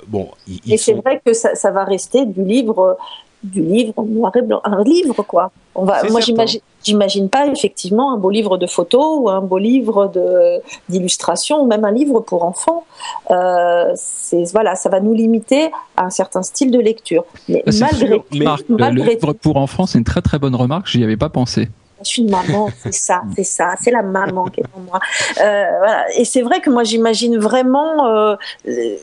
bon, 0.07 0.29
et 0.69 0.77
c'est 0.77 0.95
vrai 0.95 1.21
que 1.25 1.33
ça, 1.33 1.55
ça, 1.55 1.71
va 1.71 1.85
rester 1.85 2.27
du 2.27 2.45
livre 2.45 2.97
du 3.43 3.63
livre 3.63 3.93
en 3.97 4.05
noir 4.05 4.35
et 4.37 4.43
blanc, 4.43 4.61
un 4.65 4.83
livre 4.83 5.23
quoi. 5.23 5.51
On 5.75 5.85
va, 5.85 6.03
moi 6.11 6.21
j'imagine, 6.21 6.61
j'imagine 6.83 7.29
pas 7.29 7.47
effectivement 7.47 8.13
un 8.13 8.17
beau 8.17 8.31
livre 8.31 8.59
de 8.59 8.67
photos 8.67 9.21
ou 9.21 9.31
un 9.31 9.41
beau 9.41 9.59
livre 9.59 10.09
de 10.09 10.61
d'illustration 10.89 11.63
ou 11.63 11.67
même 11.67 11.85
un 11.85 11.93
livre 11.93 12.21
pour 12.21 12.45
enfants. 12.45 12.85
Euh, 13.31 13.93
c'est 13.95 14.45
voilà, 14.53 14.75
ça 14.75 14.89
va 14.89 15.01
nous 15.01 15.15
limiter 15.15 15.71
à 15.97 16.07
un 16.07 16.11
certain 16.11 16.43
style 16.43 16.73
de 16.73 16.81
lecture. 16.81 17.25
Mais 17.49 17.63
malgré, 17.67 18.09
le 18.29 19.03
livre 19.05 19.33
pour 19.35 19.57
enfants, 19.57 19.87
c'est 19.87 19.99
une 19.99 20.05
très 20.05 20.23
très 20.23 20.39
bonne 20.39 20.57
remarque. 20.57 20.89
J'y 20.89 21.05
avais 21.05 21.17
pas 21.17 21.29
pensé 21.29 21.69
je 22.03 22.09
suis 22.09 22.23
une 22.23 22.31
maman, 22.31 22.71
c'est 22.83 22.95
ça, 22.95 23.23
c'est 23.35 23.45
ça, 23.45 23.75
c'est 23.81 23.91
la 23.91 24.03
maman 24.03 24.45
qui 24.47 24.61
est 24.61 24.67
en 24.75 24.81
moi. 24.81 25.01
Euh, 25.41 25.65
voilà. 25.79 26.07
Et 26.17 26.25
c'est 26.25 26.43
vrai 26.43 26.61
que 26.61 26.71
moi 26.71 26.85
j'imagine 26.85 27.39
vraiment 27.39 28.07
euh, 28.07 28.37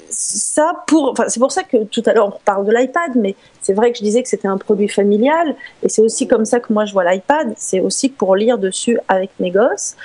ça 0.09 0.83
pour. 0.87 1.11
Enfin, 1.11 1.25
c'est 1.27 1.39
pour 1.39 1.51
ça 1.51 1.63
que 1.63 1.83
tout 1.85 2.03
à 2.05 2.13
l'heure 2.13 2.27
on 2.27 2.39
parle 2.43 2.65
de 2.65 2.71
l'iPad, 2.71 3.11
mais 3.15 3.35
c'est 3.61 3.73
vrai 3.73 3.91
que 3.91 3.97
je 3.97 4.03
disais 4.03 4.23
que 4.23 4.29
c'était 4.29 4.47
un 4.47 4.57
produit 4.57 4.89
familial, 4.89 5.55
et 5.83 5.89
c'est 5.89 6.01
aussi 6.01 6.27
comme 6.27 6.45
ça 6.45 6.59
que 6.59 6.71
moi 6.71 6.85
je 6.85 6.93
vois 6.93 7.03
l'iPad. 7.03 7.53
C'est 7.57 7.79
aussi 7.79 8.09
pour 8.09 8.35
lire 8.35 8.57
dessus 8.57 8.99
avec 9.07 9.31
mes 9.39 9.51
gosses. 9.51 9.95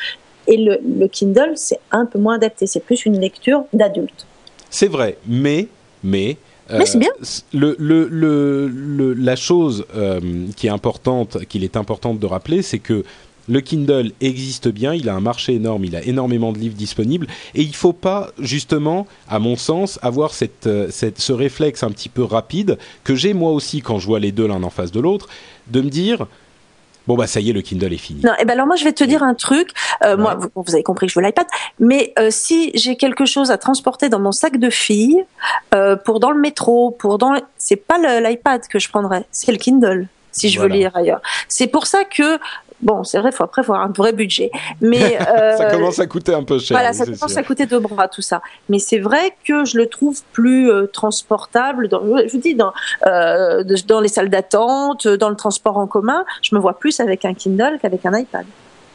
Et 0.46 0.56
le, 0.56 0.80
le 0.82 1.06
Kindle, 1.06 1.52
c'est 1.54 1.78
un 1.90 2.06
peu 2.06 2.18
moins 2.18 2.34
adapté. 2.34 2.66
C'est 2.66 2.80
plus 2.80 3.04
une 3.06 3.20
lecture 3.20 3.64
d'adulte. 3.72 4.26
C'est 4.70 4.88
vrai, 4.88 5.16
mais 5.26 5.68
mais 6.02 6.38
mais 6.78 6.86
c'est 6.86 6.98
bien. 6.98 7.10
Euh, 7.20 7.24
le, 7.52 7.76
le, 7.78 8.68
le, 8.68 9.14
la 9.14 9.36
chose 9.36 9.84
euh, 9.94 10.20
qui 10.56 10.66
est 10.66 10.70
importante, 10.70 11.44
qu'il 11.46 11.64
est 11.64 11.76
importante 11.76 12.18
de 12.18 12.26
rappeler, 12.26 12.62
c'est 12.62 12.78
que 12.78 13.04
le 13.48 13.60
Kindle 13.60 14.12
existe 14.20 14.68
bien, 14.68 14.94
il 14.94 15.08
a 15.08 15.14
un 15.14 15.20
marché 15.20 15.54
énorme, 15.54 15.84
il 15.84 15.96
a 15.96 16.04
énormément 16.04 16.52
de 16.52 16.58
livres 16.58 16.76
disponibles, 16.76 17.26
et 17.54 17.62
il 17.62 17.70
ne 17.70 17.74
faut 17.74 17.92
pas, 17.92 18.30
justement, 18.38 19.06
à 19.28 19.38
mon 19.38 19.56
sens, 19.56 19.98
avoir 20.02 20.32
cette, 20.34 20.66
euh, 20.66 20.86
cette, 20.90 21.20
ce 21.20 21.32
réflexe 21.32 21.82
un 21.82 21.90
petit 21.90 22.08
peu 22.08 22.22
rapide, 22.22 22.78
que 23.02 23.14
j'ai 23.16 23.34
moi 23.34 23.50
aussi 23.50 23.80
quand 23.82 23.98
je 23.98 24.06
vois 24.06 24.20
les 24.20 24.30
deux 24.30 24.46
l'un 24.46 24.62
en 24.62 24.70
face 24.70 24.92
de 24.92 25.00
l'autre, 25.00 25.28
de 25.68 25.80
me 25.80 25.90
dire, 25.90 26.26
bon 27.06 27.16
bah 27.16 27.26
ça 27.26 27.40
y 27.40 27.50
est, 27.50 27.52
le 27.52 27.62
Kindle 27.62 27.92
est 27.92 27.98
fini. 27.98 28.20
Non, 28.22 28.32
et 28.32 28.40
eh 28.40 28.44
ben 28.44 28.54
alors 28.54 28.66
moi 28.66 28.76
je 28.76 28.84
vais 28.84 28.92
te 28.92 29.04
dire 29.04 29.22
un 29.22 29.34
truc. 29.34 29.70
Euh, 30.04 30.16
moi, 30.16 30.38
vous, 30.54 30.74
avez 30.74 30.82
compris 30.82 31.06
que 31.06 31.12
je 31.12 31.18
veux 31.18 31.24
l'iPad, 31.24 31.46
mais 31.78 32.12
euh, 32.18 32.28
si 32.30 32.70
j'ai 32.74 32.96
quelque 32.96 33.26
chose 33.26 33.50
à 33.50 33.58
transporter 33.58 34.08
dans 34.08 34.20
mon 34.20 34.32
sac 34.32 34.58
de 34.58 34.70
fille, 34.70 35.24
euh, 35.74 35.96
pour 35.96 36.20
dans 36.20 36.30
le 36.30 36.40
métro, 36.40 36.90
pour 36.92 37.18
dans, 37.18 37.34
c'est 37.58 37.76
pas 37.76 37.98
l'iPad 38.20 38.66
que 38.68 38.78
je 38.78 38.88
prendrais, 38.88 39.24
c'est 39.30 39.52
le 39.52 39.58
Kindle 39.58 40.08
si 40.32 40.48
je 40.48 40.60
veux 40.60 40.68
lire 40.68 40.96
ailleurs. 40.96 41.20
C'est 41.48 41.66
pour 41.66 41.86
ça 41.86 42.04
que 42.04 42.38
Bon, 42.82 43.04
c'est 43.04 43.18
vrai, 43.18 43.30
faut 43.32 43.44
après 43.44 43.60
avoir 43.60 43.82
un 43.82 43.92
vrai 43.94 44.12
budget, 44.12 44.50
mais 44.80 45.18
euh, 45.28 45.56
ça 45.56 45.66
commence 45.66 45.98
à 45.98 46.06
coûter 46.06 46.34
un 46.34 46.42
peu 46.42 46.58
cher. 46.58 46.76
Voilà, 46.76 46.92
ça 46.92 47.04
commence 47.04 47.36
à 47.36 47.42
coûter 47.42 47.66
deux 47.66 47.80
bras 47.80 48.08
tout 48.08 48.22
ça. 48.22 48.40
Mais 48.68 48.78
c'est 48.78 48.98
vrai 48.98 49.34
que 49.44 49.64
je 49.64 49.76
le 49.76 49.86
trouve 49.86 50.20
plus 50.32 50.70
euh, 50.70 50.86
transportable. 50.86 51.88
Dans, 51.88 52.00
je 52.04 52.32
vous 52.32 52.38
dis 52.38 52.54
dans 52.54 52.72
euh, 53.06 53.62
dans 53.86 54.00
les 54.00 54.08
salles 54.08 54.30
d'attente, 54.30 55.06
dans 55.06 55.28
le 55.28 55.36
transport 55.36 55.76
en 55.76 55.86
commun, 55.86 56.24
je 56.42 56.54
me 56.54 56.60
vois 56.60 56.78
plus 56.78 57.00
avec 57.00 57.24
un 57.24 57.34
Kindle 57.34 57.78
qu'avec 57.80 58.04
un 58.06 58.18
iPad 58.18 58.46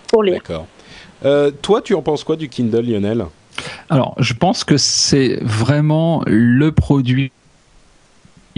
pour 0.08 0.24
lire. 0.24 0.36
D'accord. 0.36 0.66
Euh, 1.24 1.52
toi, 1.62 1.82
tu 1.82 1.94
en 1.94 2.02
penses 2.02 2.24
quoi 2.24 2.36
du 2.36 2.50
Kindle, 2.50 2.86
Lionel? 2.86 3.26
Alors, 3.90 4.16
je 4.20 4.34
pense 4.34 4.64
que 4.64 4.78
c'est 4.78 5.40
vraiment 5.42 6.24
le 6.26 6.72
produit 6.72 7.32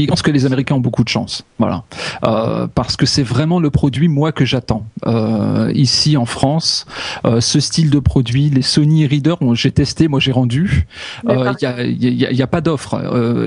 je 0.06 0.10
pense 0.10 0.22
que 0.22 0.32
les 0.32 0.46
Américains 0.46 0.76
ont 0.76 0.80
beaucoup 0.80 1.04
de 1.04 1.10
chance, 1.10 1.44
voilà, 1.58 1.84
euh, 2.24 2.68
parce 2.74 2.96
que 2.98 3.06
c'est 3.06 3.24
vraiment 3.24 3.60
le 3.60 3.72
produit 3.72 4.08
moi 4.08 4.32
que 4.32 4.46
j'attends. 4.46 4.86
Euh, 5.08 5.72
ici 5.74 6.18
en 6.18 6.26
France, 6.26 6.86
euh, 7.26 7.42
ce 7.42 7.60
style 7.60 7.90
de 7.90 8.00
produit, 8.00 8.50
les 8.50 8.62
Sony 8.62 9.08
Reader, 9.08 9.36
j'ai 9.54 9.72
testé, 9.72 10.08
moi 10.08 10.20
j'ai 10.20 10.32
rendu. 10.32 10.86
Il 11.28 11.36
n'y 11.36 11.44
a, 11.44 11.84
y 11.84 12.26
a, 12.26 12.32
y 12.32 12.42
a, 12.42 12.48
pas 12.48 12.62
d'offre 12.62 12.96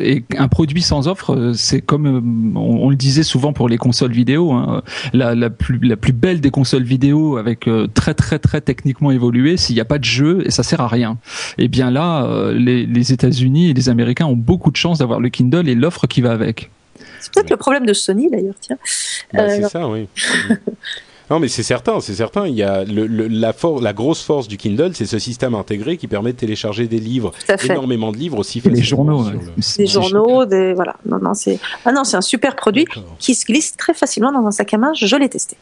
et 0.02 0.24
un 0.36 0.48
produit 0.48 0.82
sans 0.82 1.06
offre, 1.06 1.52
c'est 1.54 1.80
comme 1.80 2.52
on, 2.56 2.90
le 2.90 2.96
disait 2.96 3.22
souvent 3.22 3.52
pour 3.52 3.68
les 3.68 3.78
consoles 3.78 4.12
vidéo, 4.12 4.52
hein, 4.52 4.82
la, 5.12 5.34
la, 5.34 5.50
plus 5.50 5.78
la 5.78 5.96
plus 5.96 6.12
belle 6.12 6.40
des 6.40 6.50
consoles 6.50 6.82
vidéo 6.82 7.36
avec 7.36 7.68
très 7.94 8.14
très 8.14 8.38
très 8.38 8.60
techniquement 8.60 9.10
évolué, 9.12 9.56
s'il 9.56 9.76
n'y 9.76 9.80
a 9.80 9.84
pas 9.84 9.98
de 9.98 10.04
jeu 10.04 10.42
et 10.44 10.50
ça 10.50 10.62
sert 10.62 10.80
à 10.80 10.88
rien. 10.88 11.18
Et 11.58 11.64
eh 11.64 11.68
bien 11.68 11.90
là, 11.90 12.50
les, 12.52 12.86
les 12.86 13.12
États-Unis 13.12 13.70
et 13.70 13.74
les 13.74 13.88
Américains 13.88 14.26
ont 14.26 14.36
beaucoup 14.36 14.70
de 14.70 14.76
chance 14.76 14.98
d'avoir 14.98 15.20
le 15.20 15.28
Kindle 15.28 15.68
et 15.68 15.74
l'offre 15.74 16.06
qui 16.06 16.20
va 16.20 16.39
c'est 17.20 17.32
peut-être 17.32 17.50
le 17.50 17.56
problème 17.56 17.86
de 17.86 17.92
Sony 17.92 18.30
d'ailleurs, 18.30 18.54
tiens. 18.60 18.78
Bah, 19.32 19.48
c'est 19.48 19.64
euh, 19.64 19.68
ça, 19.68 19.88
oui. 19.88 20.08
Non, 21.30 21.38
mais 21.38 21.46
c'est 21.46 21.62
certain, 21.62 22.00
c'est 22.00 22.14
certain. 22.14 22.48
Il 22.48 22.56
y 22.56 22.64
a 22.64 22.82
le, 22.82 23.06
la, 23.06 23.54
la 23.80 23.92
grosse 23.92 24.20
force 24.20 24.48
du 24.48 24.56
Kindle, 24.56 24.90
c'est 24.94 25.06
ce 25.06 25.20
système 25.20 25.54
intégré 25.54 25.96
qui 25.96 26.08
permet 26.08 26.32
de 26.32 26.36
télécharger 26.36 26.88
des 26.88 26.98
livres, 26.98 27.30
énormément 27.62 28.10
de 28.10 28.16
livres 28.16 28.38
aussi 28.38 28.58
facilement. 28.58 28.76
Des 28.76 28.82
journaux, 28.82 29.24
des 29.78 29.86
journaux, 29.86 30.44
des 30.44 30.74
voilà. 30.74 30.96
Non, 31.06 31.20
non, 31.20 31.34
c'est 31.34 31.60
ah 31.84 31.92
non, 31.92 32.02
c'est 32.02 32.16
un 32.16 32.20
super 32.20 32.56
produit 32.56 32.84
qui 33.20 33.36
se 33.36 33.46
glisse 33.46 33.76
très 33.76 33.94
facilement 33.94 34.32
dans 34.32 34.44
un 34.44 34.50
sac 34.50 34.74
à 34.74 34.78
main. 34.78 34.92
Je 34.92 35.14
l'ai 35.14 35.28
testé. 35.28 35.56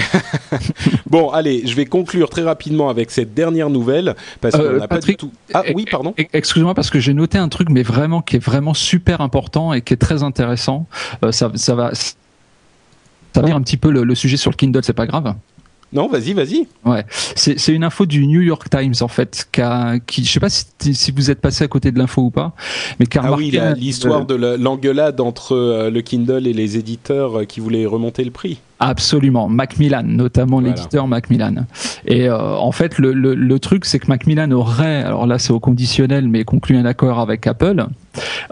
bon, 1.06 1.30
allez, 1.30 1.66
je 1.66 1.74
vais 1.74 1.86
conclure 1.86 2.30
très 2.30 2.42
rapidement 2.42 2.88
avec 2.88 3.10
cette 3.10 3.34
dernière 3.34 3.70
nouvelle 3.70 4.14
parce 4.40 4.56
qu'on 4.56 4.62
euh, 4.62 4.78
n'a 4.78 4.88
pas 4.88 5.00
du 5.00 5.16
tout. 5.16 5.30
Ah 5.54 5.62
oui, 5.74 5.86
pardon. 5.90 6.14
Excuse-moi 6.32 6.74
parce 6.74 6.90
que 6.90 7.00
j'ai 7.00 7.14
noté 7.14 7.38
un 7.38 7.48
truc, 7.48 7.68
mais 7.70 7.82
vraiment 7.82 8.22
qui 8.22 8.36
est 8.36 8.44
vraiment 8.44 8.74
super 8.74 9.20
important 9.20 9.72
et 9.72 9.82
qui 9.82 9.94
est 9.94 9.98
très 9.98 10.22
intéressant. 10.22 10.86
Euh, 11.24 11.32
ça, 11.32 11.50
ça 11.54 11.74
va 11.74 11.92
ça 13.36 13.42
va 13.42 13.48
dire 13.48 13.56
un 13.56 13.62
petit 13.62 13.76
peu 13.76 13.90
le, 13.90 14.14
sujet 14.14 14.38
sur 14.38 14.50
le 14.50 14.56
Kindle, 14.56 14.80
c'est 14.82 14.94
pas 14.94 15.06
grave. 15.06 15.34
Non, 15.92 16.08
vas-y, 16.08 16.32
vas-y. 16.32 16.66
Ouais, 16.84 17.04
c'est 17.36 17.68
une 17.68 17.84
info 17.84 18.06
du 18.06 18.26
New 18.26 18.40
York 18.40 18.68
Times 18.70 18.94
en 19.00 19.08
fait, 19.08 19.46
qui, 19.52 19.60
a, 19.60 19.98
qui 20.00 20.24
je 20.24 20.32
sais 20.32 20.40
pas 20.40 20.48
si, 20.48 21.12
vous 21.12 21.30
êtes 21.30 21.40
passé 21.40 21.64
à 21.64 21.68
côté 21.68 21.92
de 21.92 21.98
l'info 21.98 22.22
ou 22.22 22.30
pas, 22.30 22.54
mais 22.98 23.06
qui 23.06 23.18
ah 23.18 23.34
oui, 23.34 23.56
l'histoire 23.76 24.24
de 24.24 24.34
l'engueulade 24.34 25.20
entre 25.20 25.54
euh, 25.54 25.90
le 25.90 26.00
Kindle 26.00 26.46
et 26.46 26.52
les 26.52 26.76
éditeurs 26.76 27.46
qui 27.46 27.60
voulaient 27.60 27.86
remonter 27.86 28.24
le 28.24 28.30
prix. 28.30 28.58
Absolument, 28.78 29.48
Macmillan, 29.48 30.02
notamment 30.02 30.60
l'éditeur 30.60 31.08
Macmillan. 31.08 31.66
Et 32.06 32.28
euh, 32.28 32.56
en 32.56 32.72
fait, 32.72 32.98
le, 32.98 33.12
le, 33.12 33.34
le 33.34 33.58
truc, 33.58 33.86
c'est 33.86 33.98
que 33.98 34.06
Macmillan 34.08 34.50
aurait, 34.50 35.02
alors 35.02 35.26
là 35.26 35.38
c'est 35.38 35.52
au 35.52 35.60
conditionnel, 35.60 36.28
mais 36.28 36.44
conclu 36.44 36.76
un 36.76 36.84
accord 36.84 37.18
avec 37.18 37.46
Apple 37.46 37.86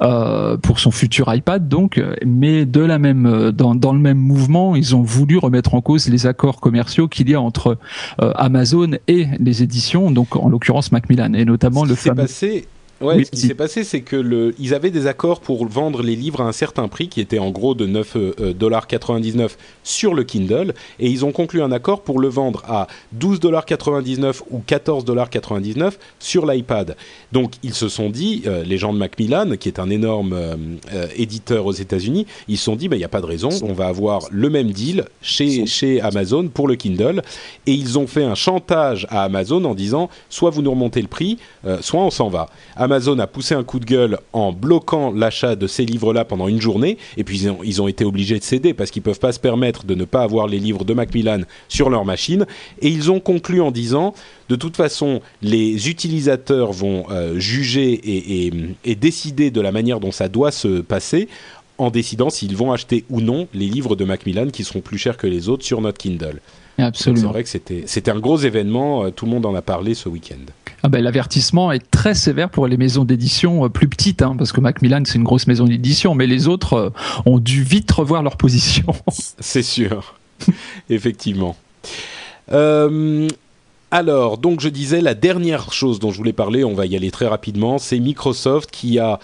euh, 0.01 0.57
pour 0.57 0.79
son 0.79 0.91
futur 0.91 1.33
iPad, 1.33 1.69
donc, 1.69 2.03
mais 2.25 2.65
de 2.65 2.81
la 2.81 2.99
même, 2.99 3.53
dans, 3.53 3.75
dans 3.75 3.93
le 3.93 3.99
même 3.99 4.19
mouvement, 4.19 4.77
ils 4.77 4.97
ont 4.97 5.03
voulu 5.03 5.37
remettre 5.37 5.75
en 5.75 5.83
cause 5.83 6.09
les 6.09 6.27
accords 6.27 6.61
commerciaux 6.61 7.07
qu'il 7.07 7.29
y 7.29 7.35
a 7.35 7.41
entre 7.41 7.77
euh, 8.23 8.33
Amazon 8.37 8.93
et 9.09 9.27
les 9.39 9.63
éditions, 9.63 10.11
donc 10.11 10.37
en 10.37 10.49
l'occurrence 10.49 10.91
Macmillan, 10.91 11.35
et 11.35 11.45
notamment 11.45 11.85
le 11.85 11.95
fameux. 11.95 12.23
Passé 12.23 12.67
Ouais, 13.01 13.25
ce 13.25 13.31
qui 13.31 13.41
s'est 13.41 13.55
passé, 13.55 13.83
c'est 13.83 14.03
que 14.03 14.17
le, 14.17 14.55
ils 14.59 14.73
avaient 14.73 14.91
des 14.91 15.07
accords 15.07 15.41
pour 15.41 15.67
vendre 15.67 16.03
les 16.03 16.15
livres 16.15 16.41
à 16.41 16.45
un 16.45 16.53
certain 16.53 16.87
prix, 16.89 17.09
qui 17.09 17.21
était 17.21 17.39
en 17.39 17.51
gros 17.51 17.75
de 17.75 17.87
9,99$ 17.87 19.41
euh, 19.41 19.41
euh, 19.41 19.49
sur 19.83 20.15
le 20.15 20.23
Kindle, 20.23 20.75
et 21.01 21.09
ils 21.09 21.25
ont 21.25 21.33
conclu 21.33 21.61
un 21.61 21.73
accord 21.73 22.03
pour 22.03 22.21
le 22.21 22.29
vendre 22.29 22.63
à 22.69 22.87
12,99$ 23.19 24.43
ou 24.51 24.63
14,99$ 24.67 25.95
sur 26.21 26.47
l'iPad. 26.47 26.97
Donc 27.33 27.55
ils 27.63 27.75
se 27.75 27.89
sont 27.89 28.11
dit, 28.11 28.43
euh, 28.47 28.63
les 28.63 28.79
gens 28.79 28.93
de 28.93 28.99
Macmillan, 28.99 29.57
qui 29.57 29.69
est 29.69 29.81
un 29.81 29.91
énorme 29.91 30.35
éditeur 31.17 31.67
aux 31.67 31.73
États-Unis, 31.73 32.27
ils 32.49 32.59
se 32.59 32.65
sont 32.65 32.77
dit, 32.77 32.89
bah, 32.89 32.97
il 32.97 33.01
n'y 33.01 33.05
a 33.05 33.09
pas 33.09 33.21
de 33.21 33.27
raison, 33.27 33.49
on 33.63 33.73
va 33.73 33.87
avoir 33.87 34.23
le 34.31 34.49
même 34.51 34.71
deal 34.71 35.05
chez, 35.21 35.67
chez 35.67 36.01
Amazon 36.01 36.49
pour 36.49 36.69
le 36.69 36.77
Kindle, 36.77 37.23
et 37.67 37.73
ils 37.73 37.99
ont 37.99 38.07
fait 38.07 38.25
un 38.25 38.35
chantage 38.35 39.07
à 39.11 39.25
Amazon 39.25 39.65
en 39.65 39.75
disant, 39.75 40.09
soit 40.31 40.51
vous 40.51 40.63
nous 40.63 40.71
remontez 40.71 41.03
le 41.03 41.09
prix, 41.09 41.39
soit 41.81 42.01
on 42.01 42.11
s'en 42.11 42.29
va. 42.29 42.49
Amazon 42.85 43.19
a 43.19 43.27
poussé 43.27 43.55
un 43.55 43.65
coup 43.65 43.81
de 43.81 43.85
gueule 43.85 44.19
en 44.33 44.53
bloquant 44.53 45.11
l'achat 45.11 45.57
de 45.57 45.67
ces 45.67 45.85
livres-là 45.85 46.25
pendant 46.25 46.49
une 46.49 46.61
journée, 46.61 46.99
et 47.17 47.25
puis 47.25 47.49
ils 47.65 47.83
ont, 47.83 47.89
été 47.89 48.05
obligés 48.05 48.39
de 48.39 48.45
céder 48.45 48.75
parce 48.75 48.91
qu'ils 48.91 49.01
ne 49.01 49.05
peuvent 49.05 49.19
pas 49.19 49.33
se 49.33 49.41
permettre 49.41 49.85
de 49.85 49.95
ne 49.95 50.05
pas 50.05 50.23
avoir 50.23 50.47
les 50.47 50.59
livres 50.59 50.85
de 50.85 50.95
Macmillan 50.95 51.41
sur 51.69 51.91
leur 51.91 52.05
machine, 52.05 52.47
et 52.81 52.89
ils 52.89 53.11
ont 53.11 53.21
conclu 53.21 53.61
en 53.61 53.71
disant, 53.71 54.15
de 54.49 54.57
toute 54.57 54.77
façon, 54.77 55.21
les 55.43 55.89
utilisateurs 55.89 56.73
vont 56.73 57.07
euh, 57.11 57.39
juger 57.39 58.01
et, 58.05 58.95
décider 58.95 59.51
de 59.51 59.61
la 59.61 59.73
manière 59.73 60.01
dont 60.01 60.13
ça 60.13 60.29
doit 60.29 60.53
se 60.53 60.81
passer 60.81 61.29
en 61.79 61.91
décidant 61.91 62.31
s'ils 62.31 62.57
vont 62.57 62.73
acheter 62.73 63.05
ou 63.11 63.21
non 63.21 63.49
les 63.53 63.67
livres 63.67 63.97
de 63.97 64.05
Macmillan 64.05 64.49
qui 64.49 64.63
seront 64.63 64.81
plus 64.81 64.99
chers 64.99 65.17
que 65.17 65.27
les 65.27 65.49
autres 65.49 65.65
sur 65.65 65.81
notre 65.81 65.99
Kindle. 65.99 66.41
Absolument. 66.79 67.21
C'est 67.21 67.29
vrai 67.29 67.43
que 67.45 67.87
c'était 67.87 68.11
un 68.11 68.19
gros 68.21 68.39
événement, 68.39 69.05
euh, 69.05 69.11
tout 69.11 69.25
le 69.25 69.33
monde 69.33 69.47
en 69.47 69.55
a 69.55 69.63
parlé 69.63 69.95
ce 69.95 70.09
week-end. 70.09 70.45
Ah 70.87 70.91
ben, 70.91 71.03
L'avertissement 71.03 71.73
est 71.73 71.91
très 71.91 72.13
sévère 72.13 72.51
pour 72.51 72.67
les 72.67 72.77
maisons 72.77 73.07
d'édition 73.07 73.65
euh, 73.65 73.69
plus 73.71 73.89
petites, 73.89 74.21
hein, 74.21 74.35
parce 74.37 74.53
que 74.53 74.61
Macmillan 74.61 75.03
c'est 75.07 75.15
une 75.15 75.25
grosse 75.25 75.47
maison 75.47 75.65
d'édition, 75.65 76.15
mais 76.15 76.27
les 76.27 76.47
autres 76.47 76.75
euh, 76.75 76.91
ont 77.25 77.39
dû 77.39 77.63
vite 77.63 77.91
revoir 77.91 78.23
leur 78.23 78.37
position. 78.37 78.95
c'est 79.09 79.63
sûr, 79.63 80.15
effectivement. 80.91 81.57
alors, 83.91 84.37
donc 84.37 84.61
je 84.61 84.69
disais, 84.69 85.01
la 85.01 85.15
dernière 85.15 85.73
chose 85.73 86.01
dont 86.01 86.11
je 86.11 86.19
voulais 86.19 86.35
parler, 86.35 86.65
on 86.65 86.75
va 86.75 86.85
y 86.85 86.95
aller 86.97 87.11
très 87.11 87.29
rapidement, 87.29 87.79
c'est 87.79 87.99
Microsoft 87.99 88.71
qui 88.71 88.99
a, 88.99 89.21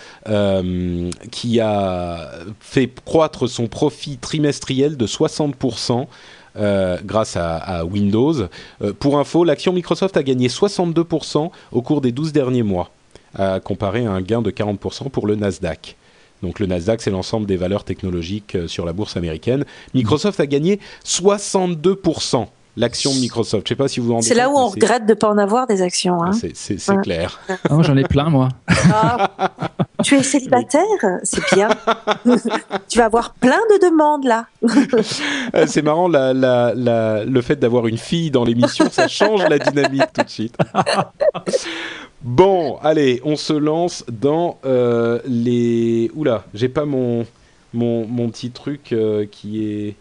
qui 1.30 1.60
a 1.60 2.30
fait 2.60 2.90
croître 3.04 3.50
son 3.50 3.66
profit 3.66 4.16
trimestriel 4.16 4.96
de 4.96 5.06
60%. 5.06 6.06
Euh, 6.56 6.98
grâce 7.04 7.36
à, 7.36 7.84
Windows. 7.84 8.34
Euh, 8.82 8.92
pour 8.98 9.18
info, 9.18 9.44
l'action 9.44 9.72
Microsoft 9.72 10.16
a 10.16 10.22
gagné 10.22 10.48
62% 10.48 11.50
au 11.70 11.82
cours 11.82 12.00
des 12.00 12.10
12 12.10 12.32
derniers 12.32 12.64
mois, 12.64 12.90
comparé 13.62 14.04
à 14.04 14.10
un 14.10 14.20
gain 14.20 14.42
de 14.42 14.50
40% 14.50 15.10
pour 15.10 15.26
le 15.28 15.36
Nasdaq. 15.36 15.96
Donc 16.42 16.58
le 16.58 16.66
Nasdaq, 16.66 17.02
c'est 17.02 17.10
l'ensemble 17.10 17.46
des 17.46 17.56
valeurs 17.56 17.84
technologiques 17.84 18.54
euh, 18.54 18.66
sur 18.66 18.86
la 18.86 18.92
bourse 18.92 19.16
américaine. 19.16 19.64
Microsoft 19.94 20.40
a 20.40 20.46
gagné 20.46 20.80
62% 21.04 22.46
l'action 22.80 23.14
Microsoft. 23.14 23.66
Je 23.66 23.68
sais 23.68 23.76
pas 23.76 23.88
si 23.88 24.00
vous 24.00 24.06
vous 24.06 24.12
rendez 24.14 24.26
C'est 24.26 24.34
là 24.34 24.50
où 24.50 24.56
on 24.56 24.68
regrette 24.68 25.04
de 25.04 25.10
ne 25.10 25.14
pas 25.14 25.28
en 25.28 25.38
avoir 25.38 25.66
des 25.66 25.82
actions. 25.82 26.22
Hein. 26.22 26.32
C'est 26.32 27.00
clair. 27.02 27.40
Oh, 27.70 27.82
J'en 27.82 27.96
ai 27.96 28.04
plein, 28.04 28.30
moi. 28.30 28.48
Ah, 28.92 29.30
tu 30.02 30.16
es 30.16 30.22
célibataire? 30.22 30.82
C'est 31.22 31.42
bien. 31.54 31.68
tu 32.88 32.98
vas 32.98 33.04
avoir 33.04 33.34
plein 33.34 33.60
de 33.70 33.88
demandes 33.88 34.24
là. 34.24 34.46
Euh, 35.54 35.64
c'est 35.66 35.82
marrant, 35.82 36.06
la, 36.06 36.32
la, 36.32 36.72
la, 36.76 37.24
le 37.24 37.42
fait 37.42 37.56
d'avoir 37.56 37.86
une 37.88 37.98
fille 37.98 38.30
dans 38.30 38.44
l'émission, 38.44 38.88
ça 38.90 39.08
change 39.08 39.42
la 39.48 39.58
dynamique 39.58 40.12
tout 40.12 40.22
de 40.22 40.28
suite. 40.28 40.56
Bon, 42.22 42.76
allez, 42.82 43.22
on 43.24 43.34
se 43.36 43.54
lance 43.54 44.04
dans 44.10 44.58
euh, 44.66 45.20
les... 45.26 46.10
Oula, 46.14 46.44
j'ai 46.52 46.68
pas 46.68 46.84
mon, 46.84 47.26
mon, 47.72 48.06
mon, 48.06 48.28
petit 48.28 48.50
truc 48.50 48.92
euh, 48.92 49.24
qui 49.30 49.64
est... 49.64 49.96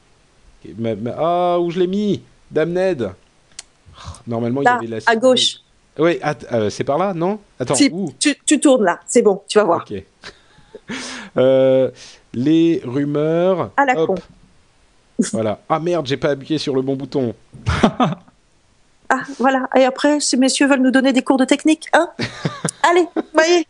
Ah, 1.17 1.57
où 1.61 1.71
je 1.71 1.79
l'ai 1.79 1.87
mis? 1.87 2.21
Damned. 2.51 3.13
Normalement, 4.27 4.61
il 4.61 4.65
y 4.65 4.67
avait 4.67 4.87
la. 4.87 4.97
À 5.05 5.15
gauche. 5.15 5.57
Oui, 5.97 6.19
euh, 6.51 6.69
c'est 6.69 6.83
par 6.83 6.97
là, 6.97 7.13
non? 7.13 7.39
Attends. 7.59 7.75
tu, 7.75 8.59
tournes 8.59 8.85
là, 8.85 8.99
c'est 9.05 9.21
bon, 9.21 9.41
tu 9.47 9.57
vas 9.57 9.63
voir. 9.65 9.85
Ok. 9.89 10.03
Euh, 11.37 11.91
les 12.33 12.81
rumeurs. 12.83 13.69
À 13.77 13.85
la 13.85 13.93
con. 13.93 14.15
voilà. 15.31 15.59
Ah 15.69 15.79
merde, 15.79 16.07
j'ai 16.07 16.17
pas 16.17 16.29
appuyé 16.29 16.57
sur 16.57 16.75
le 16.75 16.81
bon 16.81 16.95
bouton. 16.95 17.35
ah, 17.73 19.21
voilà. 19.37 19.69
Et 19.75 19.85
après, 19.85 20.19
ces 20.19 20.37
messieurs 20.37 20.67
veulent 20.67 20.81
nous 20.81 20.89
donner 20.89 21.13
des 21.13 21.21
cours 21.21 21.37
de 21.37 21.45
technique, 21.45 21.87
hein? 21.93 22.09
Allez, 22.81 23.05
voyez. 23.33 23.67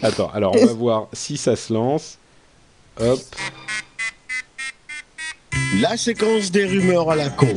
Attends, 0.00 0.30
alors 0.32 0.54
on 0.54 0.64
va 0.64 0.72
voir 0.72 1.08
si 1.12 1.36
ça 1.36 1.56
se 1.56 1.72
lance. 1.72 2.18
Hop 3.00 3.18
la 5.80 5.96
séquence 5.96 6.50
des 6.50 6.66
rumeurs 6.66 7.10
à 7.10 7.16
la 7.16 7.28
con. 7.30 7.48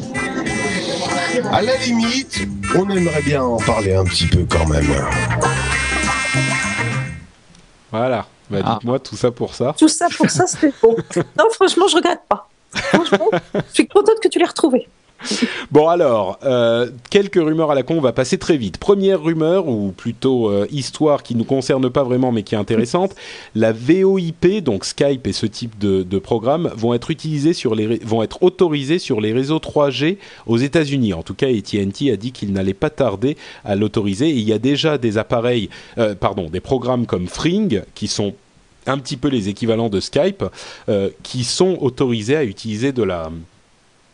À 1.52 1.62
la 1.62 1.78
limite, 1.78 2.48
on 2.76 2.90
aimerait 2.90 3.22
bien 3.22 3.44
en 3.44 3.58
parler 3.58 3.94
un 3.94 4.04
petit 4.04 4.28
peu 4.28 4.46
quand 4.50 4.66
même. 4.68 4.88
Voilà. 7.92 8.26
Bah, 8.50 8.60
ah. 8.64 8.74
dites-moi 8.74 9.00
tout 9.00 9.16
ça 9.16 9.32
pour 9.32 9.54
ça. 9.54 9.76
Tout 9.78 9.88
ça 9.88 10.08
pour 10.16 10.30
ça, 10.30 10.48
c'était 10.48 10.74
bon. 10.82 10.96
non, 11.38 11.46
franchement, 11.52 11.88
je 11.88 11.96
regrette 11.96 12.22
pas. 12.28 12.50
Franchement, 12.74 13.30
je 13.54 13.74
suis 13.74 13.88
contente 13.88 14.20
que 14.22 14.28
tu 14.28 14.40
l'aies 14.40 14.46
retrouvé. 14.46 14.88
Bon 15.72 15.88
alors, 15.88 16.40
euh, 16.44 16.90
quelques 17.10 17.36
rumeurs 17.36 17.72
à 17.72 17.76
la 17.76 17.84
con, 17.84 17.96
on 17.98 18.02
va 18.02 18.14
passer 18.14 18.38
très 18.38 18.58
vite. 18.58 18.78
Première 18.78 19.22
rumeur, 19.22 19.68
ou 19.68 19.92
plutôt 19.92 20.50
euh, 20.50 20.68
histoire 20.72 21.24
qui 21.24 21.36
nous 21.36 21.44
concerne 21.44 21.90
pas 21.90 22.04
vraiment 22.04 22.32
mais 22.32 22.44
qui 22.44 22.56
est 22.56 22.58
intéressante, 22.58 23.16
la 23.56 23.72
VoIP, 23.72 24.64
donc 24.64 24.86
Skype 24.86 25.26
et 25.28 25.34
ce 25.34 25.46
type 25.46 25.78
de, 25.80 26.04
de 26.04 26.20
programme, 26.20 26.72
vont 26.76 26.94
être 26.94 27.12
utilisés 27.12 27.54
sur 27.54 27.76
les, 27.76 27.98
vont 28.00 28.24
être 28.24 28.44
autorisés 28.44 29.00
sur 29.00 29.22
les 29.22 29.34
réseaux 29.34 29.58
3G 29.58 30.18
aux 30.46 30.58
États-Unis. 30.58 31.14
En 31.14 31.24
tout 31.24 31.34
cas, 31.34 31.48
AT&T 31.48 32.12
a 32.12 32.16
dit 32.16 32.32
qu'il 32.32 32.54
n'allait 32.54 32.74
pas 32.74 32.90
tarder 32.90 33.38
à 33.66 33.76
l'autoriser. 33.76 34.30
Il 34.30 34.42
y 34.42 34.54
a 34.54 34.60
déjà 34.60 34.98
des 34.98 35.18
appareils, 35.18 35.70
euh, 35.98 36.16
pardon, 36.16 36.50
des 36.50 36.60
programmes 36.60 37.06
comme 37.06 37.28
Fring 37.28 37.82
qui 37.96 38.08
sont 38.08 38.34
un 38.86 38.98
petit 39.00 39.18
peu 39.18 39.28
les 39.28 39.50
équivalents 39.50 39.90
de 39.90 40.00
Skype, 40.00 40.46
qui 41.22 41.44
sont 41.44 41.78
autorisés 41.82 42.38
à 42.38 42.46
utiliser 42.46 42.94
de 42.94 43.04
la 43.04 43.30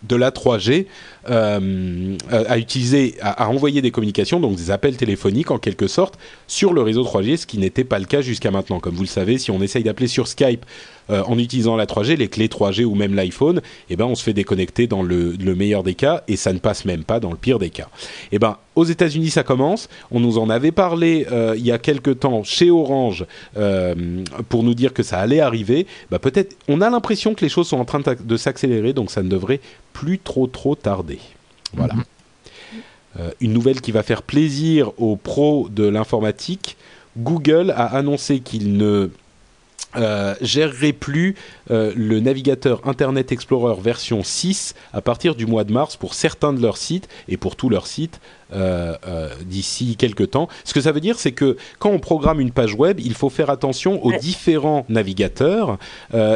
de 0.04 0.16
la 0.16 0.32
3G 0.32 0.86
euh, 1.30 2.18
à 2.32 2.58
utiliser, 2.58 3.16
à, 3.22 3.50
envoyer 3.50 3.82
des 3.82 3.92
communications, 3.92 4.40
donc 4.40 4.56
des 4.56 4.72
appels 4.72 4.98
téléphoniques 4.98 5.52
en 5.52 5.58
quelque 5.58 5.88
sorte, 5.88 6.18
sur 6.54 6.72
le 6.72 6.84
réseau 6.84 7.04
3G, 7.04 7.38
ce 7.38 7.48
qui 7.48 7.58
n'était 7.58 7.84
pas 7.84 7.98
le 7.98 8.06
cas 8.06 8.22
jusqu'à 8.22 8.52
maintenant. 8.52 8.80
Comme 8.80 8.94
vous 8.94 9.02
le 9.02 9.08
savez, 9.08 9.40
si 9.40 9.50
on 9.50 9.60
essaye 9.60 9.82
d'appeler 9.82 10.08
sur 10.08 10.28
Skype 10.28 10.64
euh, 11.10 11.24
en 11.24 11.40
utilisant 11.40 11.76
la 11.76 11.88
3G, 11.88 12.16
les 12.16 12.28
clés 12.28 12.48
3G 12.48 12.86
ou 12.86 12.94
même 12.94 13.16
l'iPhone, 13.16 13.60
eh 13.90 13.96
ben 13.96 14.06
on 14.06 14.14
se 14.14 14.24
fait 14.24 14.34
déconnecter 14.34 14.86
dans 14.86 15.02
le, 15.02 15.36
meilleur 15.56 15.82
des 15.82 15.96
cas 15.96 16.24
et 16.28 16.36
ça 16.36 16.54
ne 16.54 16.60
passe 16.60 16.86
même 16.86 17.04
pas 17.04 17.20
dans 17.20 17.32
le 17.32 17.38
pire 17.38 17.58
des 17.58 17.72
cas. 17.72 17.90
Eh 18.32 18.38
ben 18.38 18.58
aux 18.76 18.86
États-Unis 18.86 19.32
ça 19.32 19.42
commence. 19.42 19.90
On 20.12 20.20
nous 20.20 20.38
en 20.38 20.48
avait 20.52 20.72
parlé 20.72 21.26
euh, 21.32 21.56
il 21.58 21.66
y 21.66 21.72
a 21.72 21.80
quelque 21.80 22.12
temps 22.12 22.44
chez 22.44 22.70
Orange 22.70 23.26
euh, 23.58 23.96
pour 24.50 24.62
nous 24.62 24.76
dire 24.76 24.94
que 24.94 25.02
ça 25.02 25.18
allait 25.18 25.40
arriver. 25.40 25.88
Bah, 26.12 26.20
peut-être, 26.20 26.56
on 26.68 26.82
a 26.82 26.90
l'impression 26.92 27.34
que 27.34 27.42
les 27.42 27.50
choses 27.50 27.68
sont 27.68 27.80
en 27.80 27.86
train 27.86 28.02
de 28.24 28.38
s'accélérer, 28.38 28.94
donc 28.94 29.10
ça 29.10 29.24
ne 29.24 29.30
devrait 29.30 29.60
plus 29.92 30.20
trop 30.20 30.46
trop 30.46 30.76
tarder. 30.76 31.20
Voilà. 31.74 31.96
Mhm. 31.96 32.04
Une 33.42 33.54
nouvelle 33.54 33.80
qui 33.82 33.92
va 33.92 34.02
faire 34.02 34.24
plaisir 34.24 34.92
aux 34.98 35.16
pros 35.16 35.70
de 35.70 35.84
l'informatique. 35.84 36.78
Google 37.18 37.72
a 37.76 37.86
annoncé 37.86 38.40
qu'il 38.40 38.76
ne 38.78 39.12
euh, 39.96 40.34
gérerait 40.42 40.92
plus 40.92 41.36
euh, 41.70 41.94
le 41.96 42.20
navigateur 42.20 42.82
Internet 42.88 43.32
Explorer 43.32 43.80
version 43.80 44.24
6 44.24 44.74
à 44.92 45.02
partir 45.02 45.36
du 45.36 45.46
mois 45.46 45.66
de 45.66 45.72
mars 45.72 45.98
pour 45.98 46.16
certains 46.16 46.52
de 46.52 46.60
leurs 46.60 46.78
sites 46.78 47.08
et 47.28 47.38
pour 47.38 47.56
tous 47.56 47.70
leurs 47.70 47.86
sites 47.86 48.20
euh, 48.43 48.43
d'ici 49.46 49.96
quelques 49.96 50.32
temps. 50.32 50.48
Ce 50.64 50.74
que 50.74 50.82
ça 50.82 50.92
veut 50.92 51.00
dire, 51.00 51.20
c'est 51.20 51.32
que 51.32 51.58
quand 51.80 51.90
on 51.90 52.00
programme 52.00 52.40
une 52.40 52.52
page 52.52 52.76
web, 52.76 53.00
il 53.00 53.14
faut 53.14 53.30
faire 53.30 53.50
attention 53.50 54.04
aux 54.06 54.14
différents 54.14 54.86
navigateurs 54.90 55.78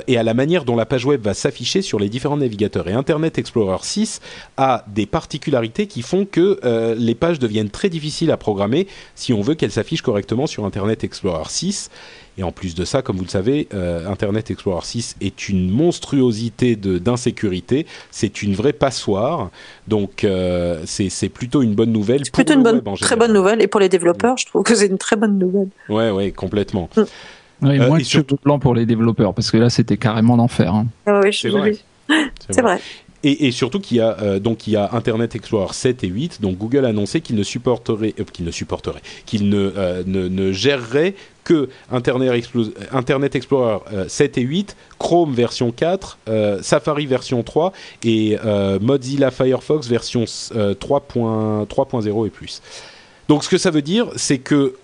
et 0.07 0.18
à 0.18 0.24
la 0.24 0.34
manière 0.34 0.65
dont 0.65 0.76
la 0.76 0.86
page 0.86 1.05
web 1.05 1.22
va 1.22 1.34
s'afficher 1.34 1.82
sur 1.82 1.99
les 1.99 2.09
différents 2.09 2.38
navigateurs. 2.38 2.88
Et 2.88 2.93
Internet 2.93 3.38
Explorer 3.38 3.78
6 3.82 4.22
a 4.57 4.86
des 4.88 5.05
particularités 5.05 5.88
qui 5.88 6.01
font 6.01 6.26
que 6.26 6.59
les 6.97 7.15
pages 7.15 7.39
deviennent 7.39 7.70
très 7.70 7.89
difficiles 7.89 8.32
à 8.32 8.38
programmer 8.38 8.88
si 9.15 9.34
on 9.34 9.41
veut 9.41 9.55
qu'elles 9.55 9.72
s'affichent 9.72 10.01
correctement 10.01 10.47
sur 10.47 10.65
Internet 10.65 11.03
Explorer 11.03 11.49
6. 11.49 11.89
Et 12.38 12.43
en 12.43 12.51
plus 12.51 12.76
de 12.76 12.86
ça, 12.86 13.01
comme 13.01 13.18
vous 13.18 13.24
le 13.24 13.30
savez, 13.30 13.68
euh, 13.74 14.07
Internet 14.07 14.51
Explorer 14.51 14.86
6 14.86 15.15
est 15.22 15.49
une 15.49 15.72
monstruosité 15.72 16.76
d'insécurité. 16.76 17.88
C'est 18.11 18.43
une 18.43 18.53
vraie 18.53 18.74
passoire. 18.74 19.49
Donc, 19.88 20.23
euh, 20.23 20.81
c'est 20.85 21.29
plutôt 21.29 21.61
une 21.61 21.75
bonne 21.75 21.91
nouvelle. 21.91 22.21
C'est 22.23 22.33
plutôt 22.33 22.53
une 22.53 22.63
bonne, 22.63 22.81
très 22.99 23.15
bonne 23.15 23.33
nouvelle. 23.33 23.61
Et 23.61 23.67
pour 23.67 23.79
les 23.79 23.89
développeurs, 23.89 24.38
je 24.38 24.45
trouve 24.45 24.63
que 24.63 24.75
c'est 24.75 24.88
une 24.88 24.97
très 24.97 25.15
bonne 25.15 25.38
nouvelle. 25.38 25.69
Ouais, 25.89 26.11
ouais, 26.11 26.31
complètement. 26.31 26.89
Mm. 26.95 27.01
Oui, 27.63 27.79
euh, 27.79 27.88
moins 27.88 27.97
de 27.97 28.35
plan 28.35 28.59
pour 28.59 28.75
les 28.75 28.85
développeurs, 28.85 29.33
parce 29.33 29.49
que 29.49 29.57
là, 29.57 29.69
c'était 29.69 29.97
carrément 29.97 30.35
l'enfer. 30.35 30.73
Hein. 30.73 30.88
Ah 31.05 31.21
oui, 31.23 31.33
c'est 31.41 31.49
vrai. 31.49 31.75
C'est 32.49 32.61
vrai. 32.61 32.79
Et, 33.23 33.51
surtout 33.51 33.79
qu'il 33.79 33.97
y 33.97 33.99
a 33.99 34.15
euh, 34.21 34.39
donc 34.39 34.67
il 34.67 34.73
y 34.73 34.75
a 34.75 34.89
Internet 34.93 35.35
Explorer 35.35 35.73
7 35.73 36.03
et 36.03 36.07
8. 36.07 36.41
Donc 36.41 36.57
Google 36.57 36.85
a 36.85 36.89
annoncé 36.89 37.21
qu'il 37.21 37.35
ne 37.35 37.43
supporterait, 37.43 38.13
euh, 38.19 38.23
qu'il 38.31 38.45
ne 38.45 38.51
supporterait, 38.51 39.01
qu'il 39.25 39.49
ne, 39.49 39.73
euh, 39.75 40.03
ne, 40.05 40.27
ne 40.27 40.51
gérerait 40.51 41.15
que 41.47 41.69
Internet, 41.89 42.45
Internet 42.91 43.35
Explorer 43.37 43.79
7 44.09 44.37
et 44.37 44.41
8, 44.41 44.75
Chrome 44.99 45.33
version 45.33 45.71
4, 45.71 46.17
Safari 46.61 47.05
version 47.05 47.41
3 47.41 47.71
et 48.03 48.37
Mozilla 48.81 49.31
Firefox 49.31 49.87
version 49.87 50.25
3.0 50.25 52.27
et 52.27 52.29
plus. 52.29 52.61
Donc 53.29 53.45
ce 53.45 53.49
que 53.49 53.57
ça 53.57 53.71
veut 53.71 53.81
dire, 53.81 54.09
c'est 54.17 54.39
que 54.39 54.75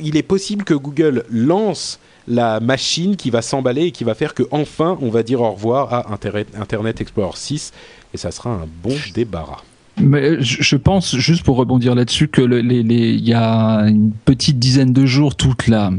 il 0.00 0.16
est 0.16 0.22
possible 0.22 0.64
que 0.64 0.72
Google 0.72 1.26
lance 1.30 1.98
la 2.26 2.60
machine 2.60 3.16
qui 3.16 3.28
va 3.28 3.42
s'emballer 3.42 3.82
et 3.82 3.90
qui 3.90 4.04
va 4.04 4.14
faire 4.14 4.32
que 4.32 4.44
enfin 4.52 4.96
on 5.02 5.10
va 5.10 5.22
dire 5.22 5.42
au 5.42 5.50
revoir 5.50 5.92
à 5.92 6.14
Internet, 6.14 7.02
Explorer 7.02 7.36
6 7.36 7.72
et 8.14 8.16
ça 8.16 8.30
sera 8.30 8.48
un 8.48 8.66
bon 8.82 8.96
débarras. 9.14 9.60
Mais 10.00 10.40
je 10.40 10.76
pense, 10.76 11.16
juste 11.16 11.44
pour 11.44 11.56
rebondir 11.56 11.94
là-dessus, 11.94 12.28
que 12.28 12.42
il 12.42 13.28
y 13.28 13.32
a 13.32 13.80
une 13.86 14.10
petite 14.24 14.58
dizaine 14.58 14.92
de 14.92 15.06
jours, 15.06 15.36
toute 15.36 15.68
la, 15.68 15.92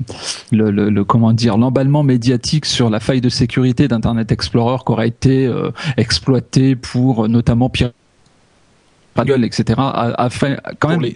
le, 0.52 1.04
comment 1.04 1.32
dire, 1.34 1.58
l'emballement 1.58 2.04
médiatique 2.04 2.66
sur 2.66 2.90
la 2.90 3.00
faille 3.00 3.22
de 3.22 3.30
sécurité 3.30 3.88
d'Internet 3.88 4.32
Explorer 4.32 4.78
qui 4.86 4.92
aurait 4.92 5.08
été 5.08 5.46
euh, 5.46 5.72
exploité 5.98 6.76
pour 6.76 7.30
notamment 7.30 7.70
pirater 7.70 7.96
etc., 9.24 9.76
a, 9.78 10.30
fait 10.30 10.60
quand 10.80 10.90
même 10.90 11.12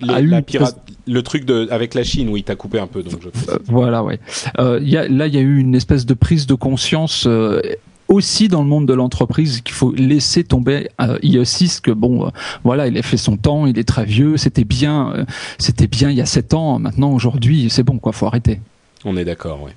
le 1.07 1.21
truc 1.23 1.45
de 1.45 1.67
avec 1.71 1.93
la 1.93 2.03
Chine, 2.03 2.29
oui, 2.29 2.43
t'as 2.43 2.55
coupé 2.55 2.79
un 2.79 2.87
peu, 2.87 3.03
donc. 3.03 3.19
Euh, 3.49 3.57
voilà, 3.65 4.03
ouais. 4.03 4.19
Euh, 4.59 4.79
y 4.81 4.95
a, 4.95 5.07
là, 5.07 5.27
il 5.27 5.33
y 5.33 5.37
a 5.37 5.41
eu 5.41 5.57
une 5.57 5.75
espèce 5.75 6.05
de 6.05 6.13
prise 6.13 6.45
de 6.45 6.53
conscience. 6.53 7.25
Euh, 7.27 7.61
aussi 8.09 8.47
dans 8.47 8.61
le 8.61 8.67
monde 8.67 8.85
de 8.85 8.93
l'entreprise 8.93 9.61
qu'il 9.61 9.75
faut 9.75 9.93
laisser 9.93 10.43
tomber 10.43 10.89
euh, 10.99 11.17
IE6 11.19 11.79
que 11.81 11.91
bon 11.91 12.25
euh, 12.25 12.29
voilà 12.63 12.87
il 12.87 12.97
a 12.97 13.01
fait 13.01 13.17
son 13.17 13.37
temps 13.37 13.65
il 13.65 13.79
est 13.79 13.87
très 13.87 14.05
vieux 14.05 14.35
c'était 14.37 14.63
bien 14.63 15.25
c'était 15.57 15.87
bien 15.87 16.09
il 16.09 16.17
y 16.17 16.21
a 16.21 16.25
sept 16.25 16.53
ans 16.53 16.79
maintenant 16.79 17.11
aujourd'hui 17.13 17.69
c'est 17.69 17.83
bon 17.83 17.99
quoi 17.99 18.11
faut 18.11 18.25
arrêter 18.25 18.59
on 19.05 19.15
est 19.15 19.25
d'accord 19.25 19.61
oui 19.63 19.71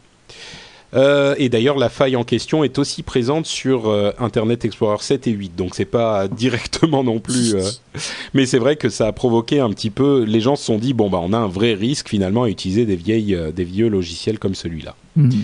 euh, 0.95 1.35
et 1.39 1.49
d'ailleurs, 1.49 1.79
la 1.79 1.89
faille 1.89 2.17
en 2.17 2.25
question 2.25 2.65
est 2.65 2.79
aussi 2.79 3.03
présente 3.03 3.47
sur 3.47 3.89
euh, 3.89 4.13
Internet 4.19 4.65
Explorer 4.65 4.99
7 5.01 5.27
et 5.27 5.31
8, 5.31 5.57
donc 5.57 5.75
c'est 5.75 5.85
pas 5.85 6.29
directement 6.37 7.03
non 7.03 7.19
plus. 7.19 7.55
Euh, 7.55 7.63
mais 8.35 8.47
c'est 8.47 8.59
vrai 8.59 8.77
que 8.77 8.89
ça 8.89 9.07
a 9.07 9.13
provoqué 9.13 9.61
un 9.61 9.71
petit 9.71 9.91
peu. 9.91 10.25
Les 10.25 10.41
gens 10.41 10.57
se 10.57 10.65
sont 10.65 10.79
dit 10.79 10.93
bon 10.93 11.09
bah 11.09 11.21
on 11.23 11.33
a 11.33 11.39
un 11.39 11.49
vrai 11.49 11.75
risque 11.75 12.09
finalement 12.09 12.45
à 12.45 12.49
utiliser 12.49 12.85
des 12.85 12.97
vieilles, 12.97 13.39
des 13.55 13.65
vieux 13.65 13.89
logiciels 13.89 14.39
comme 14.39 14.55
celui-là. 14.55 14.95
Mhm. 15.17 15.43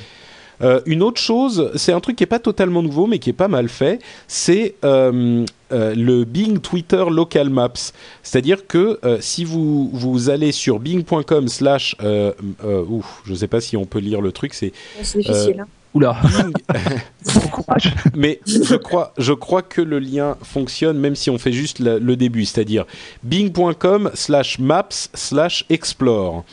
Euh, 0.62 0.80
une 0.86 1.02
autre 1.02 1.20
chose, 1.20 1.70
c'est 1.74 1.92
un 1.92 2.00
truc 2.00 2.16
qui 2.16 2.24
est 2.24 2.28
pas 2.28 2.38
totalement 2.38 2.82
nouveau, 2.82 3.06
mais 3.06 3.18
qui 3.18 3.30
est 3.30 3.34
pas 3.34 3.48
mal 3.48 3.68
fait, 3.68 4.00
c'est 4.26 4.74
euh, 4.84 5.44
euh, 5.72 5.94
le 5.94 6.24
Bing 6.24 6.58
Twitter 6.60 7.04
Local 7.10 7.50
Maps. 7.50 7.92
C'est-à-dire 8.22 8.66
que 8.66 8.98
si 9.20 9.44
vous, 9.44 9.90
vous 9.92 10.30
allez 10.30 10.52
sur 10.52 10.78
bing.com 10.78 11.48
slash... 11.48 11.96
je 12.00 13.34
sais 13.34 13.48
pas 13.48 13.60
si 13.60 13.76
on 13.76 13.84
peut 13.84 14.00
lire 14.00 14.20
le 14.20 14.32
truc, 14.32 14.54
c'est... 14.54 14.72
C'est 15.02 15.18
difficile. 15.18 15.60
Hein. 15.60 15.66
Oula. 15.94 16.16
Mais 18.14 18.40
je 18.46 18.74
crois, 18.74 19.14
je 19.16 19.32
crois 19.32 19.62
que 19.62 19.80
le 19.80 19.98
lien 19.98 20.36
fonctionne 20.42 20.98
même 20.98 21.16
si 21.16 21.30
on 21.30 21.38
fait 21.38 21.52
juste 21.52 21.78
le 21.78 22.16
début, 22.16 22.44
c'est-à-dire 22.44 22.84
bing.com 23.22 24.10
slash 24.14 24.58
maps 24.58 25.08
slash 25.14 25.64
explore. 25.70 26.44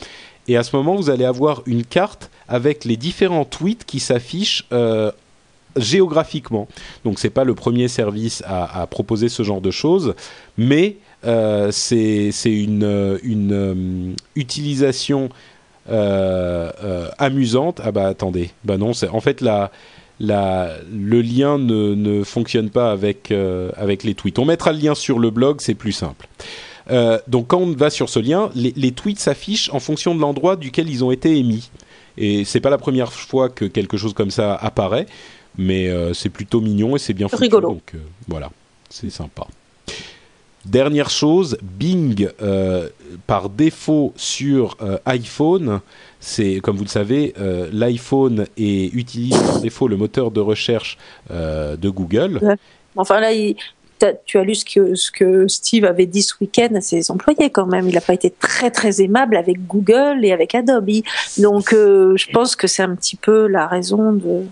Et 0.48 0.56
à 0.56 0.62
ce 0.62 0.74
moment, 0.74 0.94
vous 0.94 1.10
allez 1.10 1.24
avoir 1.24 1.62
une 1.66 1.84
carte 1.84 2.30
avec 2.48 2.84
les 2.84 2.96
différents 2.96 3.44
tweets 3.44 3.84
qui 3.84 4.00
s'affichent 4.00 4.66
euh, 4.72 5.10
géographiquement. 5.76 6.68
Donc 7.04 7.18
c'est 7.18 7.30
pas 7.30 7.44
le 7.44 7.54
premier 7.54 7.88
service 7.88 8.42
à, 8.46 8.86
proposer 8.86 9.28
ce 9.28 9.42
genre 9.42 9.60
de 9.60 9.70
choses, 9.70 10.14
mais 10.56 10.96
euh, 11.24 11.70
c'est 11.70 12.30
une, 12.44 12.84
euh, 12.84 14.14
utilisation 14.36 15.28
amusante. 17.18 17.80
Ah 17.84 17.92
bah 17.92 18.06
attendez, 18.06 18.50
bah 18.64 18.76
non, 18.78 18.92
en 19.12 19.20
fait 19.20 19.40
la, 19.40 19.70
le 20.18 21.20
lien 21.20 21.58
ne, 21.58 21.94
ne 21.94 22.24
fonctionne 22.24 22.70
pas 22.70 22.90
avec, 22.90 23.32
avec 23.76 24.02
les 24.02 24.14
tweets. 24.14 24.38
On 24.38 24.46
mettra 24.46 24.72
le 24.72 24.78
lien 24.78 24.94
sur 24.94 25.18
le 25.18 25.30
blog, 25.30 25.60
c'est 25.60 25.74
plus 25.74 25.92
simple. 25.92 26.26
donc 27.28 27.48
quand 27.48 27.58
on 27.58 27.72
va 27.72 27.90
sur 27.90 28.08
ce 28.08 28.18
lien, 28.18 28.50
les 28.54 28.92
tweets 28.92 29.20
s'affichent 29.20 29.68
en 29.74 29.78
fonction 29.78 30.14
de 30.14 30.20
l'endroit 30.20 30.56
duquel 30.56 30.88
ils 30.88 31.04
ont 31.04 31.10
été 31.10 31.36
émis. 31.36 31.70
Et 32.18 32.44
c'est 32.44 32.60
pas 32.60 32.70
la 32.70 32.78
première 32.78 33.12
fois 33.12 33.48
que 33.48 33.64
quelque 33.64 33.96
chose 33.96 34.14
comme 34.14 34.30
ça 34.30 34.54
apparaît, 34.54 35.06
mais 35.58 35.88
euh, 35.88 36.14
c'est 36.14 36.28
plutôt 36.28 36.60
mignon 36.60 36.96
et 36.96 36.98
c'est 36.98 37.12
bien 37.12 37.28
foutu. 37.28 37.42
Rigolo. 37.42 37.68
Donc 37.70 37.92
euh, 37.94 37.98
voilà, 38.28 38.50
c'est 38.88 39.10
sympa. 39.10 39.46
Dernière 40.64 41.10
chose, 41.10 41.58
Bing, 41.62 42.28
euh, 42.42 42.88
par 43.28 43.50
défaut 43.50 44.12
sur 44.16 44.76
iPhone, 45.04 45.80
c'est 46.18 46.58
comme 46.60 46.76
vous 46.76 46.82
le 46.82 46.88
savez, 46.88 47.34
l'iPhone 47.72 48.46
utilise 48.56 49.38
par 49.38 49.60
défaut 49.60 49.86
le 49.86 49.96
moteur 49.96 50.32
de 50.32 50.40
recherche 50.40 50.98
de 51.30 51.88
Google. 51.88 52.58
Enfin 52.96 53.20
là, 53.20 53.32
il, 53.32 53.54
tu 54.24 54.38
as 54.38 54.42
lu 54.42 54.54
ce 54.54 54.64
que, 54.64 54.94
ce 54.94 55.10
que 55.10 55.48
Steve 55.48 55.84
avait 55.84 56.06
dit 56.06 56.22
ce 56.22 56.34
week-end 56.40 56.68
à 56.74 56.80
ses 56.80 57.10
employés 57.10 57.50
quand 57.50 57.66
même. 57.66 57.88
Il 57.88 57.94
n'a 57.94 58.00
pas 58.00 58.14
été 58.14 58.30
très 58.30 58.70
très 58.70 59.00
aimable 59.00 59.36
avec 59.36 59.66
Google 59.66 60.20
et 60.22 60.32
avec 60.32 60.54
Adobe. 60.54 61.02
Donc 61.38 61.72
euh, 61.72 62.16
je 62.16 62.30
pense 62.30 62.56
que 62.56 62.66
c'est 62.66 62.82
un 62.82 62.94
petit 62.94 63.16
peu 63.16 63.46
la 63.46 63.66
raison 63.66 64.12
de. 64.12 64.46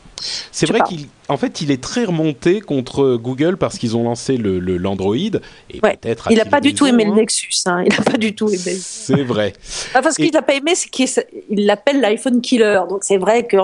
C'est 0.52 0.66
vrai 0.66 0.80
qu'il 0.88 1.08
en 1.28 1.36
fait, 1.36 1.62
il 1.62 1.70
est 1.70 1.82
très 1.82 2.04
remonté 2.04 2.60
contre 2.60 3.16
Google 3.16 3.56
parce 3.56 3.78
qu'ils 3.78 3.96
ont 3.96 4.04
lancé 4.04 4.36
le, 4.36 4.58
l'Android. 4.58 5.16
Et 5.16 5.80
peut-être 5.80 6.30
il 6.30 6.36
n'a 6.36 6.44
pas 6.44 6.60
du 6.60 6.74
tout 6.74 6.86
aimé 6.86 7.04
le 7.04 7.12
Nexus. 7.12 7.62
Hein. 7.66 7.82
Il 7.86 7.96
n'a 7.96 8.02
pas 8.02 8.18
du 8.18 8.34
tout 8.34 8.48
aimé. 8.48 8.76
C'est 8.78 9.22
vrai. 9.22 9.54
Enfin, 9.90 10.02
parce 10.02 10.16
qu'il 10.16 10.32
n'a 10.32 10.42
pas 10.42 10.54
aimé, 10.54 10.74
c'est 10.74 10.90
qu'il 10.90 11.08
l'appelle 11.50 12.00
l'iPhone 12.00 12.40
killer. 12.40 12.80
Donc 12.88 13.00
c'est 13.02 13.16
vrai 13.16 13.46
que 13.46 13.56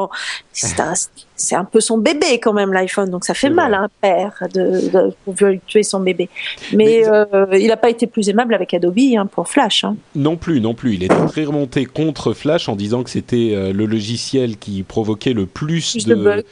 c'est 1.36 1.54
un, 1.54 1.64
peu 1.64 1.80
son 1.80 1.98
bébé 1.98 2.38
quand 2.40 2.54
même 2.54 2.72
l'iPhone. 2.72 3.11
Donc 3.11 3.24
ça 3.24 3.34
fait 3.34 3.50
mal 3.50 3.74
à 3.74 3.82
un 3.82 3.88
père 4.00 4.42
de, 4.54 4.90
de, 5.26 5.58
tuer 5.66 5.82
son 5.82 6.00
bébé. 6.00 6.30
Mais, 6.72 7.06
euh, 7.06 7.46
il 7.52 7.66
n'a 7.66 7.76
pas 7.76 7.90
été 7.90 8.06
plus 8.06 8.28
aimable 8.30 8.54
avec 8.54 8.72
Adobe 8.72 8.98
hein, 9.16 9.26
pour 9.26 9.48
Flash. 9.48 9.84
Hein. 9.84 9.96
Non 10.14 10.36
plus, 10.36 10.61
non 10.61 10.74
plus. 10.74 10.94
Il 10.94 11.02
était 11.02 11.26
très 11.26 11.44
remonté 11.44 11.84
contre 11.84 12.32
Flash 12.32 12.68
en 12.68 12.76
disant 12.76 13.02
que 13.02 13.11
c'était 13.11 13.52
euh, 13.52 13.72
le 13.72 13.84
logiciel 13.84 14.56
qui 14.56 14.82
provoquait 14.82 15.34
le 15.34 15.46
plus, 15.46 15.96
de, 16.06 16.14
de 16.14 16.44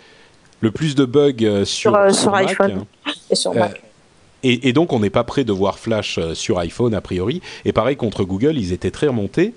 le 0.61 0.71
plus 0.71 0.95
de 0.95 1.05
bugs 1.05 1.33
euh, 1.43 1.65
sur, 1.65 1.93
sur, 2.15 2.35
iPhone 2.35 2.85
et 3.31 3.35
sur 3.35 3.55
Mac. 3.55 3.83
et, 4.45 4.73
donc, 4.73 4.93
on 4.93 5.01
n'est 5.01 5.11
pas 5.11 5.25
prêt 5.25 5.43
de 5.43 5.53
voir 5.53 5.79
Flash 5.79 6.19
euh, 6.19 6.35
sur 6.35 6.59
iPhone 6.59 6.95
a 6.95 7.01
priori. 7.01 7.41
Et 7.65 7.73
pareil 7.73 7.97
contre 7.97 8.23
Google, 8.23 8.57
ils 8.57 8.73
étaient 8.73 8.93
très 8.93 9.09
remontés 9.09 9.53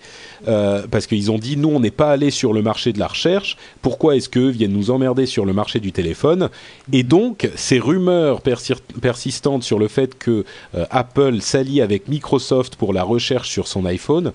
euh, 0.47 0.87
parce 0.89 1.05
qu'ils 1.05 1.29
ont 1.29 1.37
dit 1.37 1.55
nous, 1.55 1.69
on 1.69 1.79
n'est 1.79 1.91
pas 1.91 2.11
allé 2.11 2.31
sur 2.31 2.51
le 2.51 2.63
marché 2.63 2.91
de 2.91 2.99
la 2.99 3.07
recherche. 3.07 3.57
Pourquoi 3.83 4.15
est-ce 4.15 4.27
qu'eux 4.27 4.49
viennent 4.49 4.73
nous 4.73 4.89
emmerder 4.89 5.27
sur 5.27 5.45
le 5.45 5.53
marché 5.53 5.79
du 5.79 5.91
téléphone? 5.91 6.49
Et 6.91 7.03
donc, 7.03 7.49
ces 7.55 7.77
rumeurs 7.77 8.41
persistantes 8.41 9.63
sur 9.63 9.77
le 9.77 9.87
fait 9.87 10.17
que 10.17 10.45
euh, 10.73 10.85
Apple 10.89 11.41
s'allie 11.41 11.81
avec 11.81 12.07
Microsoft 12.07 12.75
pour 12.75 12.91
la 12.91 13.03
recherche 13.03 13.49
sur 13.49 13.67
son 13.67 13.85
iPhone 13.85 14.31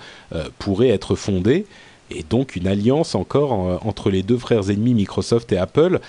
pourraient 0.59 0.89
être 0.89 1.15
fondées. 1.15 1.67
Et 2.11 2.25
donc, 2.29 2.55
une 2.55 2.69
alliance 2.69 3.15
encore 3.15 3.81
entre 3.85 4.11
les 4.11 4.23
deux 4.23 4.39
frères 4.39 4.71
ennemis 4.71 4.95
Microsoft 4.95 5.51
et 5.53 5.57
Apple. 5.57 6.01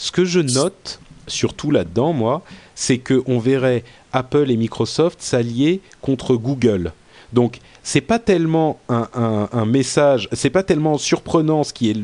Ce 0.00 0.10
que 0.12 0.24
je 0.24 0.40
note 0.40 0.98
surtout 1.26 1.70
là-dedans, 1.70 2.14
moi, 2.14 2.42
c'est 2.74 2.96
qu'on 2.96 3.38
verrait 3.38 3.84
Apple 4.14 4.50
et 4.50 4.56
Microsoft 4.56 5.20
s'allier 5.20 5.82
contre 6.00 6.36
Google. 6.36 6.94
Donc, 7.34 7.58
c'est 7.82 8.00
pas 8.00 8.18
tellement 8.18 8.80
un, 8.88 9.66
message, 9.66 10.26
c'est 10.32 10.48
pas 10.48 10.62
tellement 10.62 10.96
surprenant 10.96 11.64
ce 11.64 11.74
qui 11.74 11.90
est 11.90 11.96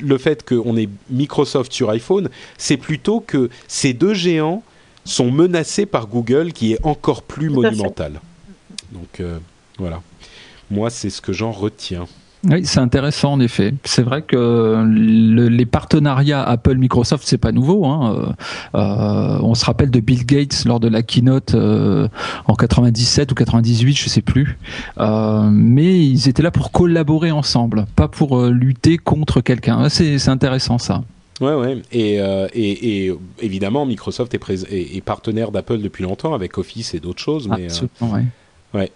le 0.00 0.18
fait 0.18 0.46
qu'on 0.46 0.76
ait 0.76 0.90
Microsoft 1.08 1.72
sur 1.72 1.88
iPhone, 1.88 2.28
c'est 2.58 2.76
plutôt 2.76 3.20
que 3.20 3.48
ces 3.68 3.94
deux 3.94 4.12
géants 4.12 4.62
sont 5.06 5.30
menacés 5.30 5.86
par 5.86 6.08
Google 6.08 6.52
qui 6.52 6.74
est 6.74 6.84
encore 6.84 7.22
plus 7.22 7.48
monumental. 7.48 8.20
Donc 8.90 9.20
euh, 9.20 9.38
voilà, 9.78 10.02
moi 10.70 10.90
c'est 10.90 11.10
ce 11.10 11.22
que 11.22 11.32
j'en 11.32 11.52
retiens. 11.52 12.06
Oui, 12.48 12.62
c'est 12.64 12.80
intéressant 12.80 13.34
en 13.34 13.40
effet. 13.40 13.72
C'est 13.84 14.02
vrai 14.02 14.22
que 14.22 14.84
les 14.84 15.66
partenariats 15.66 16.42
Apple-Microsoft, 16.42 17.24
c'est 17.26 17.38
pas 17.38 17.52
nouveau. 17.52 17.86
Hein. 17.86 18.34
Euh, 18.74 18.78
euh, 18.78 19.38
on 19.42 19.54
se 19.54 19.64
rappelle 19.64 19.90
de 19.90 20.00
Bill 20.00 20.26
Gates 20.26 20.64
lors 20.64 20.80
de 20.80 20.88
la 20.88 21.02
keynote 21.02 21.54
euh, 21.54 22.08
en 22.46 22.54
97 22.54 23.30
ou 23.30 23.34
98, 23.34 23.94
je 23.94 24.08
sais 24.08 24.22
plus. 24.22 24.58
mais 24.98 26.04
ils 26.04 26.28
étaient 26.28 26.42
là 26.42 26.50
pour 26.50 26.72
collaborer 26.72 27.30
ensemble, 27.30 27.86
pas 27.94 28.08
pour 28.08 28.46
lutter 28.46 28.98
contre 28.98 29.40
quelqu'un. 29.40 29.88
C'est 29.88 30.28
intéressant 30.28 30.78
ça. 30.78 31.02
Ouais, 31.40 31.54
ouais. 31.54 31.82
Et, 31.92 32.16
et, 32.54 33.12
évidemment, 33.40 33.86
Microsoft 33.86 34.34
est, 34.34 34.40
est, 34.70 35.00
partenaire 35.00 35.52
d'Apple 35.52 35.78
depuis 35.78 36.02
longtemps 36.02 36.34
avec 36.34 36.58
Office 36.58 36.94
et 36.94 37.00
d'autres 37.00 37.22
choses. 37.22 37.48
Mais, 37.48 37.64
Absolument, 37.64 38.14
ouais. 38.14 38.24
ouais. 38.74 38.92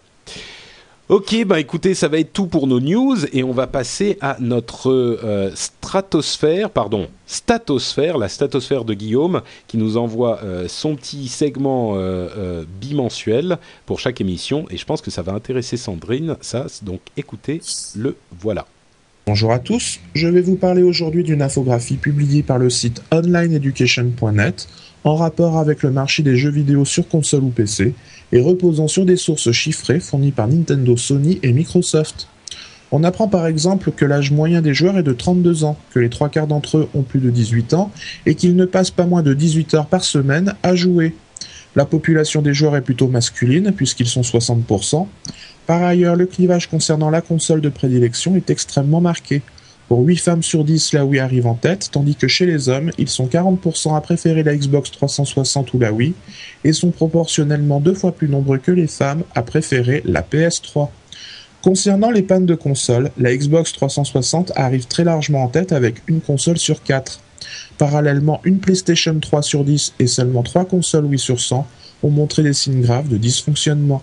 Ok, 1.09 1.45
bah 1.47 1.61
écoutez, 1.61 1.95
ça 1.95 2.09
va 2.09 2.19
être 2.19 2.33
tout 2.33 2.49
pour 2.49 2.67
nos 2.67 2.81
news 2.81 3.17
et 3.33 3.45
on 3.45 3.53
va 3.53 3.69
passer 3.69 4.19
à 4.21 4.37
notre 4.41 4.91
euh, 4.91 5.53
stratosphère, 5.55 6.69
pardon, 6.69 7.07
statosphère, 7.29 8.19
la 8.19 8.29
statosphère 8.29 8.85
de 8.85 8.93
Guillaume, 8.93 9.43
qui 9.69 9.77
nous 9.77 9.99
envoie 9.99 10.41
euh, 10.43 10.67
son 10.67 10.97
petit 10.97 11.29
segment 11.29 11.93
euh, 11.95 12.65
bimensuel 12.81 13.59
pour 13.87 14.01
chaque 14.01 14.21
émission 14.21 14.67
et 14.69 14.77
je 14.77 14.85
pense 14.85 15.01
que 15.01 15.13
ça 15.13 15.23
va 15.23 15.31
intéresser 15.31 15.77
Sandrine, 15.77 16.35
ça, 16.41 16.67
donc 16.83 17.01
écoutez, 17.17 17.61
le 17.95 18.17
voilà. 18.41 18.67
Bonjour 19.29 19.53
à 19.53 19.61
tous, 19.61 20.01
je 20.15 20.27
vais 20.27 20.41
vous 20.41 20.57
parler 20.57 20.83
aujourd'hui 20.83 21.23
d'une 21.23 21.41
infographie 21.41 21.99
publiée 21.99 22.43
par 22.43 22.59
le 22.59 22.69
site 22.69 23.01
onlineeducation.net 23.13 24.69
en 25.05 25.15
rapport 25.15 25.59
avec 25.59 25.85
le 25.85 25.93
marché 25.93 26.25
des 26.25 26.37
jeux 26.37 26.51
vidéo 26.51 26.85
sur 26.85 27.09
console 27.09 27.45
ou 27.45 27.51
PC 27.51 27.95
et 28.33 28.41
reposant 28.41 28.89
sur 28.89 29.05
des 29.05 29.17
sources 29.17 29.53
chiffrées 29.53 30.01
fournies 30.01 30.33
par 30.33 30.49
Nintendo, 30.49 30.97
Sony 30.97 31.39
et 31.43 31.53
Microsoft. 31.53 32.29
On 32.93 33.03
apprend 33.03 33.27
par 33.29 33.47
exemple 33.47 33.91
que 33.91 34.05
l'âge 34.05 34.31
moyen 34.31 34.63
des 34.63 34.75
joueurs 34.75 34.99
est 34.99 35.03
de 35.03 35.13
32 35.13 35.65
ans, 35.65 35.77
que 35.93 35.99
les 35.99 36.09
trois 36.09 36.29
quarts 36.29 36.47
d'entre 36.47 36.79
eux 36.79 36.89
ont 36.95 37.03
plus 37.03 37.19
de 37.19 37.31
18 37.31 37.75
ans 37.75 37.91
et 38.27 38.35
qu'ils 38.35 38.55
ne 38.55 38.65
passent 38.65 38.91
pas 38.91 39.07
moins 39.07 39.23
de 39.23 39.35
18 39.35 39.75
heures 39.75 39.87
par 39.87 40.05
semaine 40.05 40.55
à 40.63 40.77
jouer. 40.77 41.15
La 41.75 41.85
population 41.85 42.43
des 42.43 42.55
joueurs 42.55 42.77
est 42.77 42.83
plutôt 42.83 43.09
masculine 43.09 43.73
puisqu'ils 43.73 44.07
sont 44.07 44.23
60%. 44.23 45.07
Par 45.67 45.83
ailleurs, 45.83 46.15
le 46.15 46.27
clivage 46.27 46.69
concernant 46.71 47.11
la 47.11 47.21
console 47.21 47.61
de 47.61 47.69
prédilection 47.69 48.37
est 48.37 48.51
extrêmement 48.51 49.01
marqué. 49.01 49.43
Pour 49.89 50.01
8 50.01 50.17
femmes 50.17 50.43
sur 50.43 50.65
10, 50.65 50.95
la 50.95 51.05
Wii 51.05 51.21
arrive 51.21 51.47
en 51.47 51.55
tête, 51.55 51.91
tandis 51.93 52.17
que 52.17 52.27
chez 52.27 52.45
les 52.45 52.69
hommes, 52.69 52.91
ils 52.99 53.09
sont 53.09 53.27
40% 53.27 53.97
à 53.97 54.01
préférer 54.01 54.43
la 54.43 54.57
Xbox 54.57 54.91
360 54.91 55.75
ou 55.75 55.79
la 55.79 55.93
Wii, 55.93 56.15
et 56.65 56.73
sont 56.73 56.91
proportionnellement 56.91 57.79
deux 57.79 57.95
fois 57.95 58.11
plus 58.11 58.29
nombreux 58.29 58.59
que 58.59 58.73
les 58.73 58.89
femmes 58.89 59.23
à 59.37 59.43
préférer 59.43 60.03
la 60.05 60.23
PS3. 60.23 60.89
Concernant 61.63 62.11
les 62.11 62.23
pannes 62.23 62.47
de 62.47 62.57
console, 62.57 63.11
la 63.17 63.37
Xbox 63.37 63.73
360 63.73 64.53
arrive 64.57 64.87
très 64.87 65.05
largement 65.05 65.45
en 65.45 65.49
tête 65.49 65.71
avec 65.71 66.03
une 66.09 66.21
console 66.21 66.59
sur 66.59 66.83
4. 66.83 67.21
Parallèlement, 67.79 68.41
une 68.43 68.59
PlayStation 68.59 69.17
3 69.19 69.43
sur 69.43 69.63
10 69.63 69.95
et 70.01 70.09
seulement 70.09 70.43
3 70.43 70.65
consoles 70.65 71.05
Wii 71.05 71.19
sur 71.19 71.41
100 71.41 71.65
ont 72.03 72.11
montré 72.11 72.43
des 72.43 72.55
signes 72.55 72.83
graves 72.83 73.09
de 73.09 73.19
dysfonctionnement. 73.19 74.03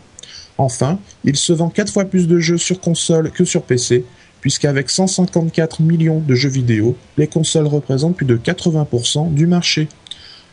Enfin, 0.58 1.00
il 1.26 1.36
se 1.36 1.52
vend 1.52 1.70
4 1.70 1.92
fois 1.92 2.06
plus 2.06 2.28
de 2.28 2.40
jeux 2.40 2.58
sur 2.58 2.80
console 2.80 3.32
que 3.32 3.44
sur 3.44 3.64
PC, 3.64 4.06
puisqu'avec 4.44 4.90
154 4.90 5.82
millions 5.82 6.20
de 6.20 6.36
jeux 6.36 6.50
vidéo, 6.50 6.98
les 7.16 7.28
consoles 7.28 7.66
représentent 7.66 8.18
plus 8.18 8.26
de 8.26 8.36
80% 8.36 9.34
du 9.34 9.48
marché. 9.48 9.88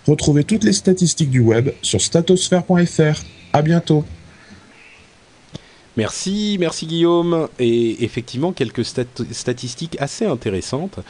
Retrouvez 0.07 0.45
toutes 0.45 0.63
les 0.63 0.73
statistiques 0.73 1.29
du 1.29 1.41
web 1.41 1.71
sur 1.83 2.01
statosphere.fr. 2.01 3.25
À 3.53 3.63
bientôt. 3.63 4.05
Merci, 5.97 6.57
merci 6.61 6.87
Guillaume. 6.87 7.49
Et 7.59 8.05
effectivement, 8.05 8.53
quelques 8.53 8.85
statistiques 8.85 9.97
assez 9.99 10.25
intéressantes. 10.25 11.01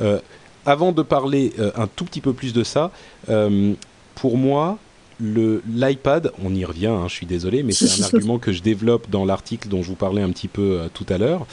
Euh, 0.00 0.18
avant 0.64 0.92
de 0.92 1.02
parler 1.02 1.52
euh, 1.58 1.72
un 1.76 1.88
tout 1.88 2.06
petit 2.06 2.22
peu 2.22 2.32
plus 2.32 2.54
de 2.54 2.64
ça, 2.64 2.90
euh, 3.28 3.74
pour 4.14 4.38
moi, 4.38 4.78
l'iPad, 5.20 6.32
on 6.44 6.54
y 6.54 6.64
revient, 6.64 6.86
hein, 6.86 7.08
je 7.08 7.14
suis 7.14 7.26
désolé, 7.26 7.62
mais 7.62 7.72
c'est 7.74 8.00
un 8.00 8.04
argument 8.04 8.38
que 8.38 8.52
je 8.52 8.62
développe 8.62 9.10
dans 9.10 9.24
l'article 9.24 9.68
dont 9.68 9.82
je 9.82 9.88
vous 9.88 9.96
parlais 9.96 10.22
un 10.22 10.30
petit 10.30 10.48
peu 10.48 10.88
tout 10.94 11.06
à 11.08 11.18
l'heure. 11.18 11.46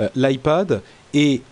Euh, 0.00 0.08
l'iPad 0.16 0.82
est 1.12 1.42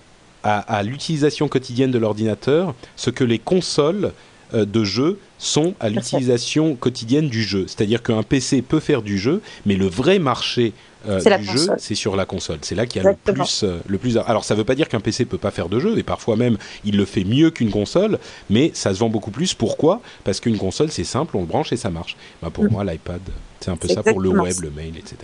à, 0.44 0.82
l'utilisation 0.82 1.46
quotidienne 1.46 1.92
de 1.92 1.98
l'ordinateur 1.98 2.74
ce 2.96 3.10
que 3.10 3.22
les 3.22 3.38
consoles 3.38 4.06
euh, 4.06 4.10
de 4.52 4.84
jeux 4.84 5.18
sont 5.38 5.74
à 5.80 5.88
l'utilisation 5.88 6.74
quotidienne 6.76 7.28
du 7.28 7.42
jeu. 7.42 7.66
C'est-à-dire 7.66 8.02
qu'un 8.02 8.22
PC 8.22 8.62
peut 8.62 8.80
faire 8.80 9.02
du 9.02 9.18
jeu, 9.18 9.42
mais 9.66 9.74
le 9.74 9.86
vrai 9.86 10.18
marché 10.18 10.72
euh, 11.08 11.38
du 11.38 11.44
jeu, 11.44 11.68
c'est 11.78 11.94
sur 11.94 12.16
la 12.16 12.24
console. 12.24 12.58
C'est 12.62 12.74
là 12.74 12.86
qu'il 12.86 13.02
y 13.02 13.06
a 13.06 13.10
le 13.10 13.32
plus, 13.32 13.64
le 13.86 13.98
plus. 13.98 14.18
Alors, 14.18 14.44
ça 14.44 14.54
ne 14.54 14.58
veut 14.58 14.64
pas 14.64 14.74
dire 14.74 14.88
qu'un 14.88 15.00
PC 15.00 15.24
peut 15.24 15.38
pas 15.38 15.50
faire 15.50 15.68
de 15.68 15.78
jeu, 15.80 15.98
et 15.98 16.02
parfois 16.02 16.36
même 16.36 16.58
il 16.84 16.96
le 16.96 17.04
fait 17.04 17.24
mieux 17.24 17.50
qu'une 17.50 17.70
console, 17.70 18.18
mais 18.50 18.70
ça 18.74 18.94
se 18.94 18.98
vend 19.00 19.08
beaucoup 19.08 19.30
plus. 19.30 19.54
Pourquoi? 19.54 20.00
Parce 20.24 20.40
qu'une 20.40 20.58
console, 20.58 20.90
c'est 20.90 21.04
simple, 21.04 21.36
on 21.36 21.40
le 21.40 21.46
branche 21.46 21.72
et 21.72 21.76
ça 21.76 21.90
marche. 21.90 22.16
Bah, 22.42 22.50
pour 22.52 22.64
mm. 22.64 22.68
moi, 22.68 22.84
l'iPad, 22.84 23.20
c'est 23.60 23.70
un 23.70 23.76
peu 23.76 23.88
ça 23.88 24.02
pour 24.02 24.20
le 24.20 24.28
web, 24.28 24.54
le 24.60 24.70
mail, 24.70 24.96
etc. 24.96 25.16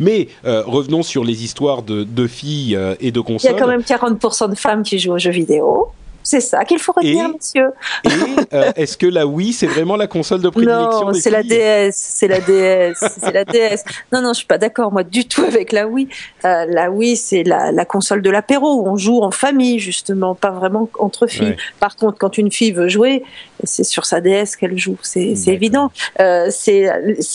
Mais 0.00 0.28
euh, 0.44 0.62
revenons 0.66 1.02
sur 1.02 1.24
les 1.24 1.44
histoires 1.44 1.82
de, 1.82 2.04
de 2.04 2.26
filles 2.26 2.76
euh, 2.76 2.94
et 3.00 3.10
de 3.10 3.20
consoles. 3.20 3.52
Il 3.52 3.54
y 3.54 3.56
a 3.56 3.60
quand 3.60 3.68
même 3.68 3.80
40% 3.80 4.50
de 4.50 4.54
femmes 4.54 4.82
qui 4.82 4.98
jouent 4.98 5.12
aux 5.12 5.18
jeux 5.18 5.30
vidéo. 5.30 5.88
C'est 6.22 6.40
ça 6.40 6.64
qu'il 6.64 6.78
faut 6.78 6.92
retenir, 6.92 7.28
monsieur. 7.28 7.70
Et 8.04 8.54
euh, 8.54 8.72
est-ce 8.76 8.96
que 8.96 9.06
la 9.06 9.26
Wii, 9.26 9.52
c'est 9.52 9.66
vraiment 9.66 9.96
la 9.96 10.06
console 10.06 10.40
de 10.40 10.48
prédilection 10.48 11.06
Non, 11.06 11.12
c'est 11.12 11.30
la 11.30 11.42
DS, 11.42 11.92
c'est 11.92 12.28
la 12.28 12.40
DS, 12.40 12.94
c'est 13.18 13.32
la 13.32 13.44
DS. 13.44 13.82
Non, 14.12 14.22
non, 14.22 14.32
je 14.32 14.38
suis 14.38 14.46
pas 14.46 14.58
d'accord, 14.58 14.92
moi, 14.92 15.02
du 15.02 15.26
tout 15.26 15.42
avec 15.42 15.72
la 15.72 15.86
Wii. 15.88 16.08
Euh, 16.44 16.66
la 16.68 16.90
Wii, 16.90 17.16
c'est 17.16 17.42
la, 17.42 17.72
la, 17.72 17.84
console 17.84 18.22
de 18.22 18.30
l'apéro 18.30 18.82
où 18.82 18.88
on 18.88 18.96
joue 18.96 19.20
en 19.20 19.30
famille, 19.30 19.78
justement, 19.78 20.34
pas 20.34 20.50
vraiment 20.50 20.88
entre 20.98 21.26
filles. 21.26 21.56
Par 21.80 21.96
contre, 21.96 22.18
quand 22.18 22.38
une 22.38 22.52
fille 22.52 22.72
veut 22.72 22.88
jouer, 22.88 23.24
c'est 23.64 23.84
sur 23.84 24.04
sa 24.04 24.20
DS 24.20 24.56
qu'elle 24.58 24.78
joue, 24.78 24.96
c'est 25.02 25.34
évident. 25.46 25.90
Euh, 26.20 26.48
c'est 26.50 26.82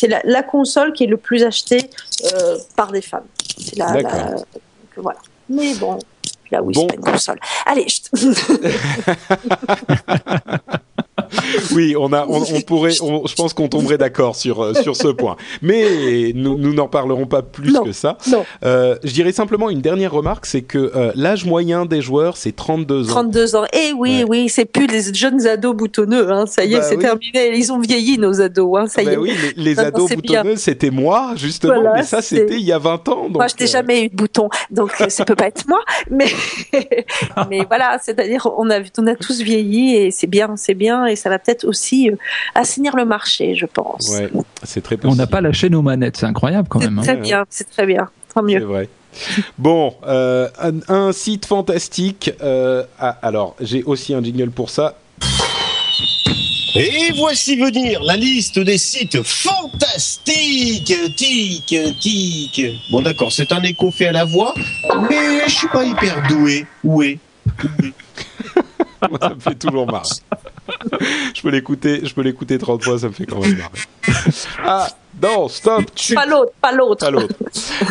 la, 0.08 0.22
la, 0.24 0.44
console 0.44 0.94
qui 0.94 1.04
est 1.04 1.08
le 1.08 1.18
plus 1.18 1.44
achetée 1.44 1.90
euh, 2.34 2.58
par 2.76 2.92
des 2.92 3.02
femmes. 3.02 3.26
C'est 3.58 3.78
la, 3.78 4.02
la, 4.02 4.36
voilà. 4.96 5.20
Mais 5.50 5.74
bon, 5.76 5.98
Là, 6.52 6.64
oui, 6.64 6.74
bon. 6.74 6.82
c'est 6.82 6.88
pas 6.88 6.96
une 6.96 7.14
console. 7.14 7.40
Allez, 7.66 7.86
oui, 11.76 11.96
on 11.98 12.14
a, 12.14 12.26
on, 12.28 12.62
pourrait, 12.62 12.92
je 12.92 13.36
pense 13.36 13.54
qu'on 13.54 13.68
tomberait 13.68 13.98
d'accord 13.98 14.36
sur 14.36 14.64
euh, 14.64 14.74
sur 14.74 14.96
ce 14.96 15.08
point. 15.08 15.36
Mais 15.62 16.32
nous 16.36 16.58
nous 16.58 16.74
n'en 16.74 16.88
parlerons 16.88 17.26
pas 17.26 17.42
plus 17.42 17.74
que 17.80 17.92
ça. 17.92 18.18
Non. 18.30 18.46
Euh, 18.64 18.98
je 19.04 19.14
dirais 19.14 19.32
simplement 19.32 19.70
une 19.70 19.82
dernière 19.82 20.12
remarque, 20.12 20.46
c'est 20.46 20.62
que 20.62 20.92
euh, 20.96 21.12
l'âge 21.16 21.46
moyen 21.46 21.86
des 21.86 22.02
joueurs 22.02 22.38
c'est 22.38 22.56
32 22.56 23.10
ans. 23.10 23.10
32 23.10 23.56
ans. 23.56 23.66
Eh 23.74 23.94
oui, 23.94 24.24
oui, 24.28 24.50
c'est 24.50 24.66
plus 24.66 24.88
les 24.88 25.14
jeunes 25.14 25.46
ados 25.48 25.76
boutonneux. 25.76 26.32
Hein. 26.32 26.46
Ça 26.46 26.66
y 26.66 26.74
est, 26.74 26.78
bah 26.78 26.84
c'est 26.84 26.98
terminé. 26.98 27.58
Ils 27.58 27.72
ont 27.72 27.80
vieilli 27.80 28.18
nos 28.18 28.40
ados. 28.42 28.78
Hein. 28.78 28.88
Ça 28.88 29.04
bah 29.04 29.12
y 29.12 29.14
est. 29.14 29.18
Oui, 29.18 29.34
les, 29.56 29.80
ados 29.80 30.12
boutonneux, 30.12 30.56
c'était 30.56 30.92
moi 30.92 31.34
justement. 31.36 31.94
mais 31.96 32.04
ça, 32.04 32.22
c'était 32.22 32.56
il 32.56 32.66
y 32.66 32.72
a 32.72 32.80
20 32.80 33.10
ans. 33.10 33.24
Donc, 33.24 33.36
moi, 33.38 33.48
je 33.48 33.64
n'ai 33.64 33.70
jamais 33.70 34.06
eu 34.06 34.10
de 34.10 34.16
bouton, 34.16 34.50
donc 34.70 34.92
ça 35.10 35.26
peut 35.26 35.36
pas 35.36 35.48
être 35.48 35.68
moi. 35.68 35.80
Mais 36.12 36.28
mais 37.50 37.66
voilà, 37.68 37.98
c'est-à-dire 38.04 38.48
on 38.58 38.70
a 38.70 38.80
on 38.98 39.08
a 39.08 39.16
tous 39.16 39.42
vieilli 39.42 39.96
et 39.96 40.12
c'est 40.12 40.28
bien, 40.28 40.56
c'est 40.56 40.76
bien 40.76 41.07
et 41.08 41.16
ça 41.16 41.30
va 41.30 41.40
peut-être 41.40 41.66
aussi 41.66 42.10
euh, 42.10 42.16
assainir 42.56 42.96
le 42.96 43.06
marché, 43.06 43.56
je 43.56 43.66
pense. 43.66 44.10
Ouais, 44.10 44.30
c'est 44.64 44.82
très 44.82 44.98
On 45.04 45.16
n'a 45.16 45.28
pas 45.28 45.42
lâché 45.42 45.70
nos 45.70 45.82
manettes, 45.82 46.18
c'est 46.18 46.26
incroyable 46.26 46.68
quand 46.68 46.80
même. 46.80 47.02
C'est 47.04 47.12
hein. 47.12 47.14
très 47.16 47.22
bien, 47.22 47.46
c'est 47.50 47.70
très 47.70 47.86
bien, 47.86 48.10
tant 48.34 48.44
mieux. 48.44 48.60
C'est 48.60 48.66
vrai. 48.66 48.90
Bon, 49.58 49.96
euh, 50.06 50.50
un, 50.88 51.12
site 51.12 51.46
fantastique. 51.46 52.32
Euh, 52.42 52.84
ah, 53.00 53.18
alors, 53.22 53.56
j'ai 53.60 53.84
aussi 53.84 54.14
un 54.14 54.24
jingle 54.24 54.52
pour 54.52 54.70
ça. 54.70 54.98
Et 56.76 57.12
voici 57.16 57.56
venir 57.56 58.04
la 58.04 58.16
liste 58.16 58.60
des 58.60 58.78
sites 58.78 59.24
fantastiques. 59.24 60.94
Tic, 61.16 61.76
tic. 62.00 62.62
Bon, 62.92 63.02
d'accord, 63.02 63.32
c'est 63.32 63.52
un 63.52 63.64
écho 63.64 63.90
fait 63.90 64.08
à 64.08 64.12
la 64.12 64.26
voix, 64.26 64.54
mais 65.10 65.48
je 65.48 65.54
suis 65.54 65.68
pas 65.70 65.84
hyper 65.84 66.28
doué. 66.28 66.68
Moi, 66.84 67.16
ça 69.22 69.30
me 69.30 69.40
fait 69.40 69.56
toujours 69.56 69.88
marrer. 69.88 70.10
Je 71.34 71.42
peux 71.42 71.50
l'écouter, 71.50 72.02
je 72.04 72.14
peux 72.14 72.22
l'écouter 72.22 72.58
30 72.58 72.84
fois, 72.84 73.00
ça 73.00 73.08
me 73.08 73.14
fait 73.14 73.26
quand 73.26 73.40
même 73.40 73.58
marrer. 73.58 73.70
Ah, 74.66 74.88
non, 75.22 75.48
stop. 75.48 75.84
chut. 75.96 76.16
Pas 76.16 76.26
l'autre, 76.26 76.52
pas 76.62 76.72
l'autre. 76.72 77.06
Pas 77.06 77.12
l'autre. 77.12 77.34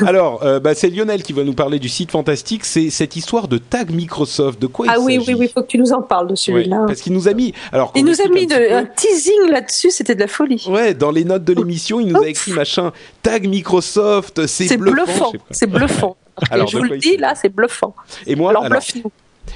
Alors, 0.07 0.43
euh, 0.45 0.61
bah, 0.61 0.74
c'est 0.74 0.89
Lionel 0.91 1.22
qui 1.22 1.33
va 1.33 1.43
nous 1.43 1.55
parler 1.55 1.79
du 1.79 1.89
site 1.89 2.11
fantastique. 2.12 2.64
C'est 2.64 2.89
cette 2.91 3.16
histoire 3.16 3.49
de 3.49 3.59
tag 3.59 3.91
Microsoft. 3.91 4.61
De 4.61 4.66
quoi 4.68 4.87
Ah 4.89 4.95
il 4.99 5.05
oui, 5.05 5.14
s'agit 5.16 5.35
oui, 5.35 5.41
oui, 5.41 5.51
faut 5.53 5.62
que 5.62 5.66
tu 5.66 5.79
nous 5.79 5.93
en 5.93 6.03
parles 6.03 6.29
de 6.29 6.35
celui-là. 6.37 6.85
parce 6.87 7.01
qu'il 7.01 7.12
nous 7.12 7.27
a 7.29 7.35
mis. 7.35 7.53
Alors, 7.72 7.93
Il 7.97 8.05
nous 8.05 8.20
a 8.20 8.29
mis 8.29 8.43
un 8.45 8.47
de, 8.47 8.55
petit 8.55 8.68
peu. 8.68 8.77
un 8.77 8.85
teasing 8.85 9.51
là-dessus, 9.51 9.91
c'était 9.91 10.14
de 10.14 10.20
la 10.20 10.29
folie. 10.29 10.64
Ouais, 10.68 10.95
dans 10.95 11.11
les 11.11 11.24
notes 11.24 11.45
de 11.45 11.53
l'émission, 11.53 11.99
il 12.01 12.09
nous 12.12 12.22
a 12.22 12.29
écrit 12.29 12.53
machin 12.53 12.93
tag 13.22 13.49
Microsoft, 13.49 14.47
c'est 14.47 14.68
C'est 14.68 14.77
bluffant. 14.77 15.05
bluffant, 15.05 15.33
c'est 15.51 15.66
bluffant. 15.66 16.16
Alors, 16.51 16.68
Et 16.68 16.70
je 16.70 16.77
vous 16.77 16.85
le 16.85 16.97
il 16.97 17.01
dis, 17.01 17.16
là, 17.16 17.35
c'est 17.35 17.49
bluffant. 17.49 17.95
Et 18.27 18.37
moi, 18.37 18.51
Alors, 18.51 18.64
alors, 18.66 18.79
bluffe-nous. 18.79 19.11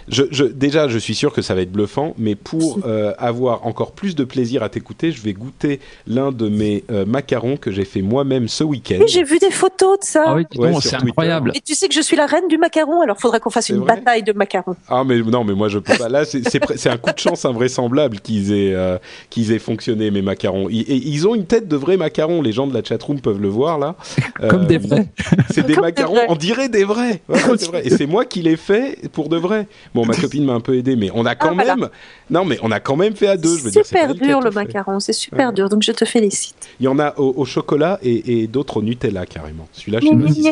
Je, 0.08 0.24
je, 0.30 0.44
déjà, 0.44 0.88
je 0.88 0.98
suis 0.98 1.14
sûr 1.14 1.32
que 1.32 1.42
ça 1.42 1.54
va 1.54 1.62
être 1.62 1.72
bluffant, 1.72 2.14
mais 2.18 2.34
pour 2.34 2.80
euh, 2.86 3.12
avoir 3.18 3.66
encore 3.66 3.92
plus 3.92 4.14
de 4.14 4.24
plaisir 4.24 4.62
à 4.62 4.68
t'écouter, 4.68 5.12
je 5.12 5.22
vais 5.22 5.32
goûter 5.32 5.80
l'un 6.06 6.32
de 6.32 6.48
mes 6.48 6.84
euh, 6.90 7.04
macarons 7.04 7.56
que 7.56 7.70
j'ai 7.70 7.84
fait 7.84 8.02
moi-même 8.02 8.48
ce 8.48 8.64
week-end. 8.64 8.98
Oui, 9.00 9.06
j'ai 9.08 9.24
vu 9.24 9.38
des 9.38 9.50
photos 9.50 9.98
de 10.00 10.04
ça. 10.04 10.24
Ah 10.26 10.34
oui, 10.34 10.44
Ouais, 10.56 10.72
c'est 10.80 10.96
incroyable. 10.96 11.52
Et 11.54 11.60
tu 11.60 11.74
sais 11.74 11.88
que 11.88 11.94
je 11.94 12.00
suis 12.00 12.16
la 12.16 12.26
reine 12.26 12.48
du 12.48 12.58
macaron, 12.58 13.00
alors 13.02 13.18
faudrait 13.18 13.40
qu'on 13.40 13.50
fasse 13.50 13.68
une 13.68 13.78
vrai 13.78 13.96
bataille 13.96 14.22
de 14.22 14.32
macarons. 14.32 14.76
Ah 14.88 15.04
mais 15.04 15.18
non 15.20 15.44
mais 15.44 15.54
moi 15.54 15.68
je 15.68 15.78
peux 15.78 15.96
pas. 15.96 16.08
Là 16.08 16.24
c'est 16.24 16.88
un 16.88 16.96
coup 16.96 17.12
de 17.12 17.18
chance 17.18 17.44
invraisemblable 17.44 18.20
qu'ils 18.20 18.52
aient 18.52 18.74
euh, 18.74 18.98
qu'ils 19.30 19.52
aient 19.52 19.58
fonctionné 19.58 20.10
mes 20.10 20.22
macarons. 20.22 20.68
Ils, 20.70 20.82
et 20.82 20.96
ils 20.96 21.26
ont 21.26 21.34
une 21.34 21.46
tête 21.46 21.68
de 21.68 21.76
vrais 21.76 21.96
macarons. 21.96 22.42
Les 22.42 22.52
gens 22.52 22.66
de 22.66 22.74
la 22.74 22.82
chatroom 22.82 23.20
peuvent 23.20 23.40
le 23.40 23.48
voir 23.48 23.78
là. 23.78 23.96
Comme 24.48 24.62
Euh, 24.62 24.66
des 24.66 24.78
vrais. 24.78 25.06
C'est 25.50 25.66
des 25.66 25.74
Comme 25.74 25.84
macarons. 25.84 26.18
On 26.28 26.36
dirait 26.36 26.68
des 26.68 26.84
vrais. 26.84 27.22
Vrai. 27.28 27.82
Et 27.84 27.90
c'est 27.90 28.06
moi 28.06 28.24
qui 28.24 28.42
les 28.42 28.56
fait 28.56 28.98
pour 29.12 29.28
de 29.28 29.36
vrai. 29.36 29.66
Bon 29.94 30.04
ma 30.06 30.14
copine 30.20 30.44
m'a 30.44 30.52
un 30.54 30.60
peu 30.60 30.76
aidé, 30.76 30.96
mais 30.96 31.10
on 31.14 31.24
a 31.26 31.34
quand 31.34 31.50
Ah, 31.50 31.54
voilà. 31.54 31.76
même. 31.76 31.88
Non 32.30 32.44
mais 32.44 32.58
on 32.62 32.70
a 32.70 32.80
quand 32.80 32.96
même 32.96 33.14
fait 33.14 33.28
à 33.28 33.36
deux. 33.36 33.56
Je 33.56 33.64
veux 33.64 33.70
super 33.70 34.14
dur 34.14 34.40
le 34.40 34.50
macaron, 34.50 35.00
c'est 35.00 35.12
super 35.12 35.52
dur, 35.52 35.68
donc 35.68 35.82
je 35.82 35.92
te 35.92 36.04
félicite. 36.04 36.68
Il 36.80 36.84
y 36.84 36.88
en 36.88 36.98
a 36.98 37.14
au, 37.18 37.34
au 37.36 37.44
chocolat 37.44 37.98
et, 38.02 38.42
et 38.42 38.46
d'autres 38.46 38.78
au 38.78 38.82
Nutella 38.82 39.26
carrément. 39.26 39.68
Celui-là 39.72 40.00
je 40.00 40.06
sais 40.06 40.14
pas 40.16 40.28
si 40.32 40.42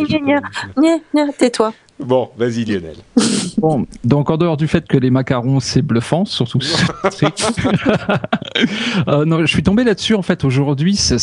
tais-toi. 1.39 1.73
Bon 2.01 2.31
vas-y 2.39 2.65
Lionel. 2.65 2.97
Bon, 3.59 3.87
donc 4.05 4.31
en 4.31 4.37
dehors 4.37 4.57
du 4.57 4.69
fait 4.69 4.87
que 4.87 4.97
les 4.97 5.11
macarons 5.11 5.59
c'est 5.59 5.83
bluffant, 5.83 6.25
surtout. 6.25 6.61
euh, 9.09 9.25
non, 9.25 9.41
je 9.41 9.47
suis 9.47 9.65
tombé 9.65 9.83
là-dessus 9.83 10.15
en 10.15 10.23
fait 10.23 10.45
aujourd'hui. 10.45 10.95
C'est 10.95 11.17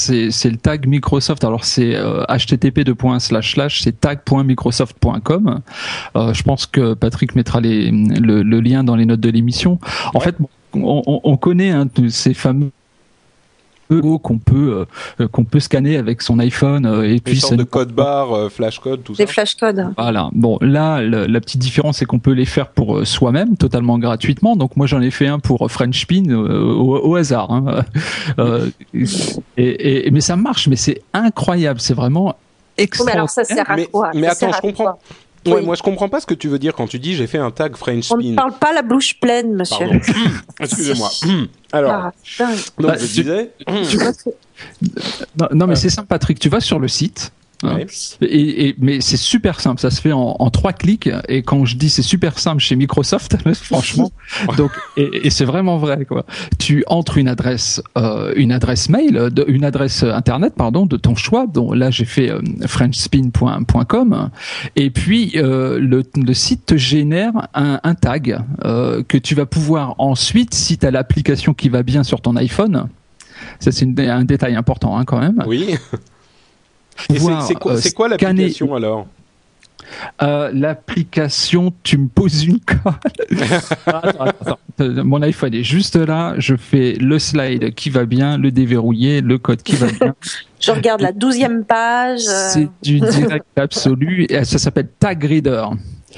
le 0.49 0.57
tag 0.57 0.86
Microsoft. 0.86 1.45
Alors 1.45 1.63
c'est 1.63 1.95
euh, 1.95 2.23
http 2.28 2.82
c'est 3.69 3.99
tag.microsoft.com. 4.01 5.61
Euh, 6.17 6.34
je 6.34 6.43
pense 6.43 6.65
que 6.65 6.93
Patrick 6.93 7.36
mettra 7.36 7.61
les, 7.61 7.89
le, 7.91 8.43
le 8.43 8.59
lien 8.59 8.84
dans 8.84 8.97
les 8.97 9.05
notes 9.05 9.21
de 9.21 9.30
l'émission. 9.30 9.80
En 10.13 10.19
fait, 10.19 10.36
bon, 10.39 10.49
on, 10.73 11.03
on- 11.07 11.21
on 11.23 11.38
connaît 11.38 11.69
hein, 11.69 11.88
tous 11.88 12.09
ces 12.09 12.34
fameux 12.34 12.71
qu'on 13.89 14.38
peut 14.39 14.86
euh, 15.19 15.27
qu'on 15.27 15.43
peut 15.43 15.59
scanner 15.59 15.97
avec 15.97 16.21
son 16.21 16.39
iPhone 16.39 16.86
euh, 16.86 17.03
et 17.03 17.19
puis 17.19 17.39
ça 17.39 17.55
de 17.55 17.63
code 17.63 17.91
barre, 17.91 18.33
euh, 18.36 18.49
flash 18.49 18.79
code, 18.79 19.03
tout 19.03 19.15
ça. 19.15 19.23
Des 19.23 19.27
flashcodes. 19.31 19.93
voilà. 19.97 20.29
Bon, 20.33 20.57
là, 20.61 21.01
le- 21.01 21.25
la 21.27 21.39
petite 21.39 21.59
différence, 21.61 21.97
c'est 21.97 22.05
qu'on 22.05 22.19
peut 22.19 22.31
les 22.33 22.45
faire 22.45 22.67
pour 22.69 22.97
euh, 22.97 23.05
soi-même, 23.05 23.57
totalement 23.57 23.97
gratuitement. 23.99 24.55
Donc, 24.55 24.75
moi, 24.75 24.88
j'en 24.88 25.01
ai 25.01 25.11
fait 25.11 25.27
un 25.27 25.39
pour 25.39 25.69
French 25.71 26.05
euh, 26.11 26.61
au, 26.63 26.97
au 26.97 27.15
hasard. 27.15 27.51
hein. 27.51 27.83
Euh, 28.39 28.69
et, 29.57 30.07
et- 30.07 30.11
mais 30.11 30.21
ça 30.21 30.36
marche, 30.36 30.67
mais 30.67 30.75
c'est 30.75 31.01
incroyable. 31.13 31.79
C'est 31.79 31.93
vraiment 31.93 32.36
Oh, 32.77 32.77
mais 32.77 32.83
extraordinaire. 32.83 33.15
alors 33.15 33.29
ça 33.29 33.43
sert 33.45 33.69
à 33.71 33.77
quoi? 33.86 34.11
mais 34.13 34.27
attends, 34.27 34.51
je 34.51 34.59
comprends. 34.61 34.99
Ouais, 35.46 35.54
Oui. 35.58 35.66
moi 35.66 35.76
je 35.76 35.84
comprends 35.84 36.10
pas 36.10 36.20
ce 36.20 36.26
que 36.26 36.34
tu 36.34 36.48
veux 36.48 36.58
dire 36.60 36.74
quand 36.74 36.88
tu 36.88 36.98
dis 36.98 37.14
j'ai 37.16 37.28
fait 37.28 37.38
un 37.38 37.52
tag 37.52 37.76
French 37.76 38.12
On 38.12 38.18
ne 38.18 38.24
spin. 38.24 38.36
parle 38.36 38.54
pas 38.54 38.74
la 38.74 38.82
bouche 38.82 39.20
pleine, 39.20 39.54
monsieur. 39.54 39.86
Pardon. 39.88 40.00
Excusez-moi. 40.60 41.10
Alors, 41.72 41.91
Ah, 41.91 42.12
donc 42.80 42.88
Bah, 42.88 42.96
je 43.00 43.06
tu- 43.06 43.22
disais. 43.24 43.52
Tu 43.89 43.98
vas- 43.98 44.12
Non, 45.39 45.48
non, 45.54 45.68
mais 45.68 45.76
c'est 45.76 45.89
simple, 45.89 46.08
Patrick. 46.08 46.39
Tu 46.39 46.50
vas 46.50 46.62
sur 46.62 46.80
le 46.80 46.88
site. 46.88 47.32
Hein, 47.66 47.76
Ouais. 47.78 47.86
Et, 48.28 48.68
et- 48.70 48.76
mais 48.80 49.01
c'est 49.01 49.18
super 49.18 49.59
simple, 49.59 49.80
ça 49.82 49.89
se 49.91 49.99
fait 50.01 50.11
en, 50.11 50.36
en 50.39 50.49
trois 50.49 50.74
clics. 50.74 51.09
Et 51.28 51.41
quand 51.41 51.66
je 51.66 51.76
dis 51.78 51.89
c'est 51.89 52.01
super 52.01 52.39
simple 52.39 52.61
chez 52.61 52.76
Microsoft, 52.76 53.38
franchement, 53.55 54.11
donc 54.57 54.72
et, 54.97 55.28
et 55.28 55.30
c'est 55.30 55.45
vraiment 55.45 55.78
vrai 55.78 56.05
quoi. 56.05 56.26
Tu 56.59 56.84
entres 56.88 57.18
une 57.18 57.28
adresse, 57.28 57.82
euh, 57.97 58.34
une 58.36 58.51
adresse 58.51 58.89
mail, 58.89 59.13
de, 59.32 59.45
une 59.47 59.63
adresse 59.66 60.03
internet 60.03 60.53
pardon 60.55 60.86
de 60.86 60.97
ton 60.97 61.16
choix. 61.16 61.45
dont 61.47 61.74
là 61.74 61.91
j'ai 61.91 62.05
fait 62.05 62.30
euh, 62.30 62.41
frenchspin.com 62.68 64.30
et 64.76 64.89
puis 64.89 65.32
euh, 65.36 65.80
le, 65.80 66.03
le 66.16 66.34
site 66.34 66.66
te 66.66 66.78
génère 66.78 67.32
un, 67.53 67.80
un 67.84 67.95
tag 67.95 68.39
euh, 68.63 69.03
que 69.07 69.18
tu 69.18 69.36
vas 69.36 69.45
pouvoir 69.45 69.95
ensuite, 69.97 70.53
si 70.53 70.78
tu 70.78 70.86
as 70.86 70.91
l'application 70.91 71.53
qui 71.53 71.70
va 71.70 71.84
bien 71.84 72.03
sur 72.03 72.22
ton 72.22 72.36
iPhone. 72.36 72.88
Ça 73.59 73.72
c'est 73.72 73.88
un 73.99 74.24
détail 74.24 74.55
important 74.55 74.97
hein, 74.97 75.05
quand 75.05 75.20
même. 75.20 75.43
Oui. 75.45 75.76
Et 77.10 77.14
c'est- 77.14 77.20
pouvoir, 77.20 77.41
c'est 77.46 77.56
quoi, 77.56 77.74
euh, 77.74 77.78
c'est 77.78 77.91
quoi 77.93 78.08
scanner- 78.10 78.43
l'application 78.43 78.74
alors 78.76 79.08
Euh, 80.24 80.50
L'application, 80.54 81.72
tu 81.84 81.98
me 81.98 82.08
poses 82.08 82.43
une 82.46 82.60
colle. 82.60 82.93
Attends, 83.86 84.00
attends, 84.02 84.24
attends. 84.24 84.60
Euh, 84.82 85.04
Mon 85.04 85.22
iPhone 85.22 85.54
est 85.54 85.64
juste 85.64 85.96
là. 85.96 86.34
Je 86.38 86.56
fais 86.56 86.93
le 86.93 87.20
slide 87.20 87.74
qui 87.76 87.89
va 87.91 88.06
bien, 88.06 88.38
le 88.38 88.50
déverrouiller, 88.52 89.22
le 89.22 89.38
code 89.38 89.62
qui 89.62 89.76
va 89.76 89.88
bien. 89.88 90.16
Je 90.60 90.72
regarde 90.72 91.02
la 91.02 91.12
douzième 91.12 91.64
page, 91.66 92.22
C'est 92.22 92.68
du 92.82 93.00
direct 93.12 93.46
absolu. 93.58 94.26
Et 94.30 94.43
ça 94.43 94.58
s'appelle 94.58 94.88
Tag 95.00 95.24
Reader. 95.24 95.66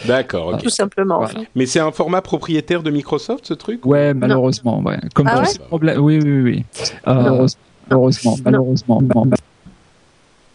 D'accord, 0.05 0.57
tout 0.59 0.69
simplement. 0.69 1.19
Voilà. 1.19 1.41
Mais 1.55 1.65
c'est 1.65 1.79
un 1.79 1.91
format 1.91 2.21
propriétaire 2.21 2.83
de 2.83 2.91
Microsoft 2.91 3.45
ce 3.47 3.53
truc? 3.53 3.85
Ouais, 3.85 4.13
malheureusement. 4.13 4.79
Ouais. 4.81 4.97
Comme 5.13 5.27
Ah 5.27 5.35
dans 5.35 5.41
ouais? 5.41 5.47
ces 5.47 5.59
problèmes. 5.59 5.99
Oui, 5.99 6.19
oui, 6.23 6.41
oui. 6.41 6.65
Euh, 7.07 7.13
Non. 7.13 7.45
Heureusement, 7.89 8.37
Non. 8.45 9.25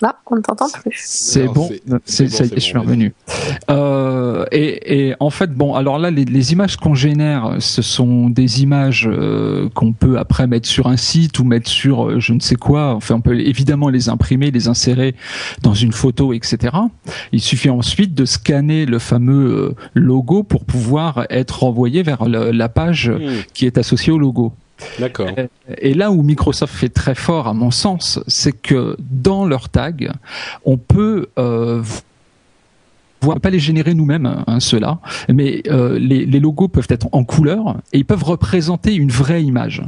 Là, 0.02 0.16
on 0.30 0.36
ne 0.36 0.40
t'entend 0.40 0.68
plus. 0.68 0.98
C'est 1.00 1.46
bon, 1.46 1.68
c'est- 1.68 2.24
bon, 2.24 2.44
est, 2.44 2.54
je 2.54 2.60
suis 2.60 2.74
bon, 2.74 2.80
revenu. 2.80 3.14
Euh, 3.70 4.44
et, 4.50 5.08
et 5.08 5.14
en 5.20 5.30
fait, 5.30 5.52
bon, 5.52 5.74
alors 5.74 5.98
là, 5.98 6.10
les, 6.10 6.24
les 6.24 6.52
images 6.52 6.76
qu'on 6.76 6.94
génère, 6.94 7.56
ce 7.60 7.82
sont 7.82 8.28
des 8.28 8.62
images 8.62 9.08
euh, 9.10 9.68
qu'on 9.74 9.92
peut 9.92 10.18
après 10.18 10.46
mettre 10.46 10.68
sur 10.68 10.88
un 10.88 10.96
site 10.96 11.38
ou 11.38 11.44
mettre 11.44 11.68
sur 11.70 12.08
euh, 12.08 12.20
je 12.20 12.32
ne 12.32 12.40
sais 12.40 12.56
quoi. 12.56 12.94
Enfin, 12.94 13.14
on 13.16 13.20
peut 13.20 13.38
évidemment 13.38 13.88
les 13.88 14.08
imprimer, 14.08 14.50
les 14.50 14.68
insérer 14.68 15.14
dans 15.62 15.74
une 15.74 15.92
photo, 15.92 16.32
etc. 16.32 16.76
Il 17.32 17.40
suffit 17.40 17.70
ensuite 17.70 18.14
de 18.14 18.24
scanner 18.24 18.86
le 18.86 18.98
fameux 18.98 19.50
euh, 19.54 19.74
logo 19.94 20.42
pour 20.42 20.64
pouvoir 20.64 21.26
être 21.30 21.60
renvoyé 21.62 22.02
vers 22.02 22.24
le- 22.24 22.50
la 22.50 22.68
page 22.68 23.08
Hmm, 23.08 23.42
qui 23.54 23.66
est 23.66 23.78
associée 23.78 24.12
au 24.12 24.18
logo. 24.18 24.52
D'accord. 24.98 25.28
Et 25.78 25.94
là 25.94 26.10
où 26.10 26.22
Microsoft 26.22 26.74
fait 26.74 26.88
très 26.88 27.14
fort, 27.14 27.46
à 27.48 27.54
mon 27.54 27.70
sens, 27.70 28.20
c'est 28.26 28.52
que 28.52 28.96
dans 29.00 29.46
leurs 29.46 29.68
tags, 29.68 29.92
on 30.64 30.76
peut 30.76 31.28
euh, 31.38 31.82
voir, 33.20 33.40
pas 33.40 33.50
les 33.50 33.58
générer 33.58 33.94
nous-mêmes, 33.94 34.44
hein, 34.46 34.60
ceux-là, 34.60 34.98
mais 35.28 35.62
euh, 35.68 35.98
les, 35.98 36.26
les 36.26 36.40
logos 36.40 36.68
peuvent 36.68 36.86
être 36.90 37.06
en 37.12 37.24
couleur 37.24 37.76
et 37.92 37.98
ils 37.98 38.04
peuvent 38.04 38.24
représenter 38.24 38.94
une 38.94 39.10
vraie 39.10 39.42
image. 39.42 39.82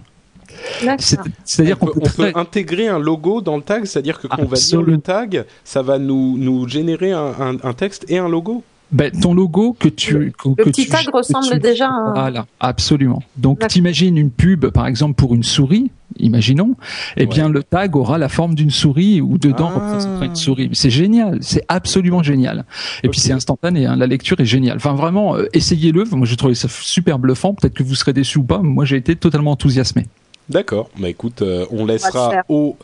C'est-à-dire 1.45 1.77
on 1.81 1.87
qu'on 1.87 1.93
peut, 1.95 2.01
peut, 2.01 2.07
on 2.07 2.11
peut 2.25 2.31
très- 2.33 2.41
intégrer 2.41 2.89
un 2.89 2.99
logo 2.99 3.41
dans 3.41 3.57
le 3.57 3.63
tag, 3.63 3.85
c'est-à-dire 3.87 4.21
que 4.21 4.27
quand 4.29 4.37
on 4.39 4.43
va 4.45 4.57
lire 4.57 4.63
Absolument. 4.63 4.91
le 4.93 4.99
tag, 4.99 5.45
ça 5.65 5.83
va 5.83 5.99
nous, 5.99 6.39
nous 6.39 6.69
générer 6.69 7.13
un, 7.13 7.33
un- 7.41 7.57
un 7.63 7.73
texte 7.73 8.05
et 8.09 8.19
un 8.19 8.29
logo. 8.29 8.63
Ben, 8.93 9.11
ton 9.11 9.35
logo 9.35 9.75
que 9.79 9.89
tu 9.89 10.33
que, 10.39 10.49
Le 10.51 10.55
que 10.55 10.63
petit 10.65 10.85
tu- 10.85 10.89
tag 10.91 11.07
que 11.07 11.11
ressemble 11.17 11.51
tu- 11.55 11.59
déjà 11.59 11.87
à 11.89 11.91
un... 11.91 12.13
Voilà, 12.13 12.47
absolument. 12.61 13.23
Donc, 13.37 13.59
D'accord. 13.59 13.73
t'imagines 13.73 14.17
une 14.17 14.31
pub, 14.31 14.67
par 14.67 14.87
exemple, 14.87 15.15
pour 15.15 15.35
une 15.35 15.43
souris, 15.43 15.91
imaginons, 16.19 16.77
eh 17.17 17.27
bien, 17.27 17.49
le 17.49 17.63
tag 17.65 17.97
aura 17.97 18.19
la 18.19 18.29
forme 18.29 18.55
d'une 18.55 18.71
souris 18.71 19.21
ou 19.21 19.37
dedans 19.39 19.71
Ah. 19.75 19.79
représentera 19.81 20.27
une 20.27 20.37
souris. 20.37 20.71
C'est 20.75 20.91
génial, 20.91 21.39
c'est 21.41 21.65
absolument 21.69 22.23
génial. 22.23 22.65
Et 23.03 23.09
puis, 23.09 23.19
c'est 23.19 23.33
instantané, 23.33 23.87
hein, 23.87 23.97
la 23.97 24.07
lecture 24.07 24.39
est 24.39 24.45
géniale. 24.45 24.77
Enfin, 24.77 24.95
vraiment, 24.95 25.35
euh, 25.37 25.47
essayez-le. 25.53 26.05
Moi, 26.13 26.27
j'ai 26.27 26.37
trouvé 26.37 26.55
ça 26.55 26.69
super 26.71 27.19
bluffant. 27.19 27.55
Peut-être 27.55 27.75
que 27.75 27.83
vous 27.83 27.95
serez 27.97 28.13
déçus 28.13 28.39
ou 28.39 28.45
pas. 28.45 28.61
mais 28.63 28.69
Moi, 28.69 28.85
j'ai 28.85 28.97
été 28.97 29.17
totalement 29.17 29.51
enthousiasmé. 29.53 30.07
D'accord. 30.51 30.91
Bah 30.99 31.09
écoute, 31.09 31.41
euh, 31.41 31.65
on 31.71 31.87
le 31.87 31.95
laissera 31.95 32.43
aux, 32.51 32.77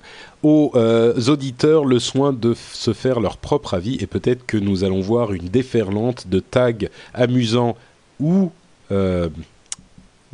aux 0.43 0.73
euh, 0.75 1.21
auditeurs 1.29 1.85
le 1.85 1.99
soin 1.99 2.33
de 2.33 2.55
se 2.73 2.93
faire 2.93 3.21
leur 3.21 3.37
propre 3.37 3.75
avis 3.75 3.97
et 4.01 4.07
peut-être 4.07 4.47
que 4.47 4.57
nous 4.57 4.85
allons 4.85 5.01
voir 5.01 5.33
une 5.33 5.49
déferlante 5.49 6.29
de 6.29 6.41
tags 6.41 6.73
amusants 7.15 7.77
ou 8.19 8.51
euh, 8.91 9.29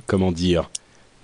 comment 0.07 0.33
dire 0.33 0.71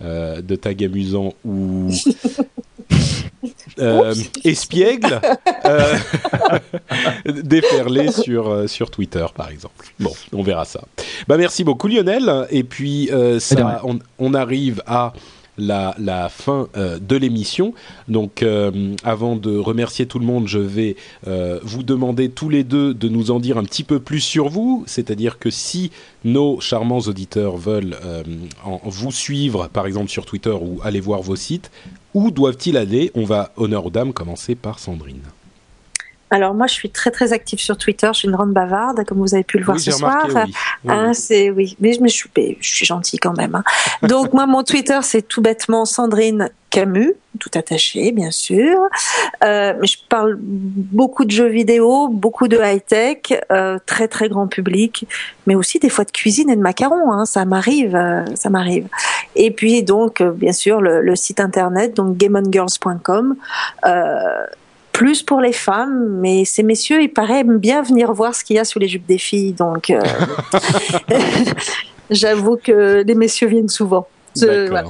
euh, 0.03 0.41
de 0.43 0.57
tags 0.57 0.85
amusants 0.85 1.35
ou 1.45 1.91
euh, 3.79 4.15
espiègles 4.45 5.21
euh, 5.65 5.95
déferler 7.43 8.11
sur 8.11 8.49
euh, 8.49 8.67
sur 8.67 8.91
Twitter 8.91 9.27
par 9.35 9.49
exemple. 9.49 9.87
Bon, 10.01 10.13
on 10.33 10.43
verra 10.43 10.65
ça. 10.65 10.83
Bah 11.29 11.37
merci 11.37 11.63
beaucoup 11.63 11.87
Lionel 11.87 12.47
et 12.51 12.65
puis 12.65 13.11
euh, 13.13 13.39
ça 13.39 13.83
on 14.19 14.35
arrive 14.35 14.83
à 14.87 15.13
la, 15.59 16.29
fin 16.29 16.69
euh, 16.77 16.99
de 16.99 17.17
l'émission. 17.17 17.75
Donc, 18.09 18.43
euh, 18.43 18.95
avant 19.05 19.37
de 19.37 19.57
remercier 19.57 20.07
tout 20.07 20.19
le 20.19 20.27
monde, 20.27 20.49
je 20.49 20.59
vais 20.59 20.97
euh, 21.27 21.59
vous 21.63 21.83
demander 21.83 22.31
tous 22.31 22.49
les 22.49 22.65
deux 22.65 22.95
de 22.95 23.09
nous 23.09 23.31
en 23.31 23.41
dire 23.41 23.59
un 23.59 23.65
petit 23.65 23.85
peu 23.85 24.01
plus 24.01 24.21
sur 24.21 24.49
vous. 24.49 24.85
C'est-à-dire 24.87 25.39
que 25.39 25.51
si 25.51 25.91
nos 26.25 26.61
charmants 26.61 27.01
auditeurs 27.01 27.57
veulent 27.57 27.97
en, 28.65 28.81
vous 28.85 29.13
suivre, 29.13 29.69
par 29.69 29.87
exemple 29.87 30.09
sur 30.09 30.25
Twitter 30.25 30.51
ou 30.51 30.81
aller 30.83 31.01
voir 31.01 31.23
vos 31.23 31.37
sites, 31.37 31.71
où 32.15 32.31
doivent-ils 32.31 32.77
aller? 32.77 33.11
On 33.15 33.25
va, 33.25 33.53
honneur 33.57 33.87
aux 33.87 33.91
dames, 33.91 34.13
commencer 34.13 34.55
par 34.55 34.79
Sandrine. 34.79 35.23
Alors 36.33 36.55
moi, 36.55 36.67
je 36.67 36.73
suis 36.73 36.91
très 36.91 37.11
très 37.11 37.33
active 37.33 37.61
sur 37.61 37.77
Twitter. 37.77 38.09
Je 38.13 38.19
suis 38.21 38.29
une 38.29 38.35
grande 38.35 38.53
bavarde, 38.53 39.05
comme 39.05 39.19
vous 39.19 39.35
avez 39.35 39.45
pu 39.45 39.59
le 39.59 39.65
voir 39.65 39.77
Oui, 39.77 39.83
ce 39.83 39.93
soir. 39.93 40.25
oui. 40.29 40.33
Oui, 40.85 40.91
Hein, 40.93 41.13
c'est 41.13 41.51
oui, 41.51 41.77
mais 41.81 41.93
je 41.93 42.09
suis, 42.09 42.31
je 42.61 42.69
suis 42.69 42.85
gentille 42.87 43.19
quand 43.21 43.37
même. 43.37 43.55
hein. 43.55 43.63
Donc 44.09 44.33
moi, 44.33 44.47
mon 44.47 44.63
Twitter, 44.65 44.99
c'est 45.03 45.23
tout 45.23 45.43
bêtement 45.43 45.85
Sandrine 45.85 46.49
Camus, 46.71 47.13
tout 47.39 47.51
attaché, 47.55 48.13
bien 48.13 48.31
sûr. 48.31 48.79
Euh, 49.45 49.75
mais 49.79 49.87
je 49.87 49.99
parle 50.09 50.39
beaucoup 50.41 51.27
de 51.27 51.31
jeux 51.31 51.49
vidéo, 51.49 52.09
beaucoup 52.09 52.49
de 52.49 52.59
high 52.63 52.83
tech, 52.85 53.19
euh, 53.53 53.79
très 53.85 54.09
très 54.09 54.31
grand 54.31 54.47
public, 54.47 55.07
mais 55.47 55.55
aussi 55.55 55.79
des 55.81 55.91
fois 55.91 56.05
de 56.07 56.11
cuisine 56.13 56.49
et 56.49 56.57
de 56.57 56.63
macarons. 56.63 57.13
Hein, 57.13 57.27
ça 57.27 57.45
m'arrive, 57.45 57.95
euh, 57.95 58.25
ça 58.37 58.49
m'arrive. 58.49 58.89
Et 59.37 59.51
puis 59.51 59.83
donc, 59.83 60.23
euh, 60.23 60.31
bien 60.31 60.53
sûr, 60.53 60.81
le, 60.81 61.03
le 61.03 61.15
site 61.15 61.41
internet, 61.41 61.95
donc 61.95 62.17
gameongirls.com. 62.17 63.37
Plus 64.93 65.23
pour 65.23 65.41
les 65.41 65.53
femmes, 65.53 66.19
mais 66.21 66.45
ces 66.45 66.63
messieurs, 66.63 67.03
il 67.03 67.09
paraît, 67.09 67.41
aiment 67.41 67.59
bien 67.59 67.83
venir 67.83 68.13
voir 68.13 68.35
ce 68.35 68.45
qu'il 68.45 68.57
y 68.57 68.59
a 68.59 68.65
sous 68.65 68.79
les 68.79 68.89
jupes 68.89 69.07
des 69.07 69.19
filles. 69.19 69.53
Donc, 69.53 69.91
euh, 69.91 70.01
j'avoue 72.11 72.57
que 72.63 73.03
les 73.07 73.15
messieurs 73.15 73.49
viennent 73.49 73.69
souvent. 73.69 74.07
Voilà. 74.37 74.85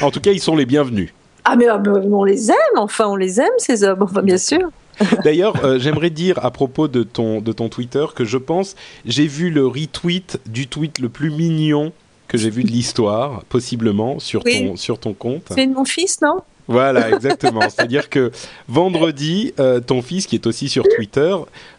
En 0.00 0.10
tout 0.10 0.20
cas, 0.20 0.30
ils 0.30 0.40
sont 0.40 0.56
les 0.56 0.66
bienvenus. 0.66 1.12
Ah, 1.44 1.56
mais, 1.56 1.66
ah, 1.66 1.78
mais 1.84 1.90
on 1.90 2.24
les 2.24 2.50
aime, 2.50 2.76
enfin, 2.76 3.06
on 3.08 3.16
les 3.16 3.40
aime, 3.40 3.52
ces 3.58 3.82
hommes, 3.84 4.02
enfin, 4.02 4.22
bien 4.22 4.38
sûr. 4.38 4.70
D'ailleurs, 5.24 5.64
euh, 5.64 5.78
j'aimerais 5.78 6.10
dire 6.10 6.38
à 6.44 6.50
propos 6.50 6.86
de 6.86 7.02
ton, 7.02 7.40
de 7.40 7.52
ton 7.52 7.68
Twitter 7.68 8.04
que 8.14 8.24
je 8.24 8.38
pense, 8.38 8.76
j'ai 9.04 9.26
vu 9.26 9.50
le 9.50 9.66
retweet 9.66 10.38
du 10.46 10.66
tweet 10.68 10.98
le 10.98 11.08
plus 11.08 11.30
mignon 11.30 11.92
que 12.28 12.38
j'ai 12.38 12.50
vu 12.50 12.62
de 12.62 12.68
l'histoire, 12.68 13.42
possiblement, 13.48 14.18
sur, 14.18 14.42
Oui. 14.44 14.68
ton, 14.68 14.76
sur 14.76 14.98
ton 14.98 15.14
compte. 15.14 15.44
C'est 15.50 15.66
de 15.66 15.74
mon 15.74 15.84
fils, 15.84 16.20
non? 16.22 16.42
Voilà, 16.68 17.10
exactement. 17.10 17.60
C'est-à-dire 17.68 18.08
que 18.08 18.30
vendredi, 18.68 19.52
euh, 19.60 19.80
ton 19.80 20.00
fils, 20.02 20.26
qui 20.26 20.36
est 20.36 20.46
aussi 20.46 20.68
sur 20.68 20.84
Twitter, 20.96 21.34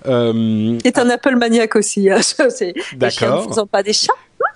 euh, 0.07 0.77
C'est 0.83 0.97
un 0.97 1.09
Apple 1.09 1.35
maniaque 1.35 1.75
aussi. 1.75 2.09
hein. 2.09 2.19
Chiens 2.21 2.47
ne 2.93 2.97
D'accord. 2.97 3.47
faisant 3.49 3.67
pas 3.67 3.81
des 3.83 3.93
chats. 3.93 4.13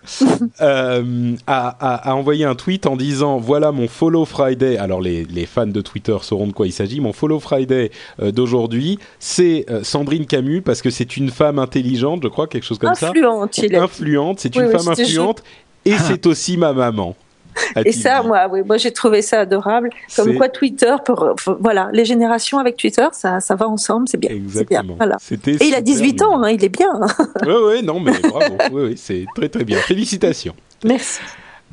euh, 0.62 1.34
a, 1.48 1.68
a- 1.80 2.10
a 2.12 2.14
envoyé 2.16 2.46
un 2.46 2.56
tweet 2.56 2.86
en 2.86 2.96
disant 2.96 3.38
voilà 3.38 3.72
mon 3.72 3.88
follow 3.88 4.26
Friday. 4.26 4.78
Alors 4.78 5.02
les, 5.02 5.24
les 5.26 5.46
fans 5.46 5.66
de 5.68 5.82
Twitter 5.82 6.16
sauront 6.22 6.48
de 6.48 6.54
quoi 6.54 6.68
il 6.68 6.72
s'agit. 6.74 7.00
Mon 7.00 7.14
follow 7.14 7.40
Friday 7.40 7.92
euh, 8.22 8.32
d'aujourd'hui, 8.32 9.00
c'est 9.20 9.66
euh, 9.70 9.84
Sandrine 9.84 10.26
Camus 10.26 10.62
parce 10.62 10.82
que 10.82 10.90
c'est 10.90 11.18
une 11.18 11.30
femme 11.30 11.58
intelligente, 11.60 12.22
je 12.24 12.28
crois, 12.28 12.48
quelque 12.48 12.64
chose 12.66 12.80
comme 12.80 12.96
ça. 12.96 13.10
Influente, 13.10 13.58
il 13.58 13.74
est. 13.74 13.78
Influente, 13.78 14.40
c'est 14.40 14.56
Oui, 14.56 14.64
une 14.64 14.70
oui, 14.70 14.78
femme 14.78 14.88
influente 14.90 15.44
et 15.86 15.94
c'est 15.98 16.26
aussi 16.28 16.58
ma 16.58 16.74
maman. 16.74 17.16
Et 17.86 17.92
ça, 17.92 18.22
moi, 18.24 18.48
oui, 18.52 18.62
moi 18.66 18.78
j'ai 18.78 18.92
trouvé 18.92 19.22
ça 19.22 19.42
adorable. 19.42 19.90
Comme 20.16 20.36
quoi 20.36 20.50
Twitter, 20.50 20.96
pour, 21.06 21.36
voilà, 21.60 21.90
les 21.94 22.06
générations 22.06 22.58
avec 22.60 22.78
Twitter, 22.78 23.08
ça, 23.12 23.40
ça 23.40 23.56
va 23.56 23.68
ensemble, 23.68 24.08
c'est 24.08 24.18
bien. 24.18 24.32
Exactement. 24.32 24.96
Voilà. 24.98 25.18
Et 25.32 25.36
il 25.68 25.74
a 25.74 25.78
super 25.78 25.82
18 25.84 26.22
ans, 26.24 26.44
hein, 26.44 26.50
il 26.52 26.64
est 26.64 26.70
bien. 26.70 26.92
Oui, 27.46 27.54
oui, 27.66 27.84
non, 27.84 28.00
mais 28.00 28.12
bravo. 28.20 28.58
Oui, 28.72 28.82
oui, 28.90 28.96
c'est 28.98 29.26
très, 29.36 29.50
très 29.50 29.64
bien. 29.64 29.78
Félicitations. 29.80 30.56
Merci. 30.84 31.20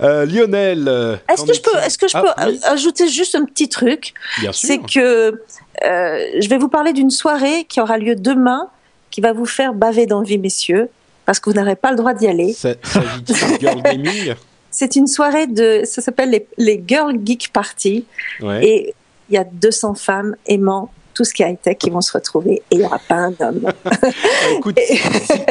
Euh, 0.03 0.27
Lionel. 0.27 0.87
euh, 0.89 1.17
Est-ce 1.33 1.45
que 1.45 1.53
je 1.55 1.61
peux, 1.61 1.77
est-ce 1.87 1.99
que 1.99 2.09
je 2.09 2.17
Ah, 2.17 2.23
peux 2.23 2.51
oui, 2.51 2.59
ajouter 2.65 3.09
juste 3.09 3.35
un 3.37 3.45
petit 3.45 3.69
truc? 3.69 4.13
Bien 4.41 4.51
sûr. 4.53 4.69
C'est 4.69 4.79
que 4.79 5.41
euh, 5.85 6.27
je 6.41 6.49
vais 6.49 6.59
vous 6.59 6.69
parler 6.69 6.93
d'une 6.93 7.11
soirée 7.11 7.65
qui 7.69 7.81
aura 7.81 7.97
lieu 7.99 8.17
demain, 8.17 8.69
qui 9.11 9.21
va 9.21 9.33
vous 9.33 9.47
faire 9.47 9.73
baver 9.75 10.07
d'envie, 10.07 10.39
messieurs, 10.39 10.89
parce 11.27 11.39
que 11.39 11.49
vous 11.51 11.57
n'aurez 11.57 11.77
pas 11.77 11.91
le 11.91 11.97
droit 11.97 12.13
d'y 12.13 12.27
aller. 12.27 12.53
Ça- 12.55 12.75
de 12.75 13.35
Girl 13.61 13.83
Gaming? 13.83 14.35
C'est 14.75 14.97
une 14.97 15.07
soirée 15.07 15.47
de, 15.47 15.83
ça 15.85 16.03
s'appelle 16.03 16.31
les, 16.31 16.47
les 16.59 16.83
Girl 16.87 17.15
Geek 17.25 17.51
Party, 17.53 18.05
Ouais. 18.41 18.67
et 18.67 18.95
il 19.31 19.35
y 19.35 19.39
a 19.39 19.45
200 19.45 19.95
femmes 19.95 20.35
aimant 20.47 20.91
tout 21.15 21.23
ce 21.23 21.33
qui 21.33 21.45
est 21.45 21.53
high-tech 21.53 21.77
qui 21.79 21.91
vont 21.91 22.01
se 22.01 22.13
retrouver, 22.13 22.55
et 22.55 22.63
il 22.73 22.79
n'y 22.81 22.85
aura 22.85 22.99
pas 22.99 23.15
un 23.15 23.33
homme. 23.39 23.71
Écoute, 24.59 24.77
si, 24.85 24.99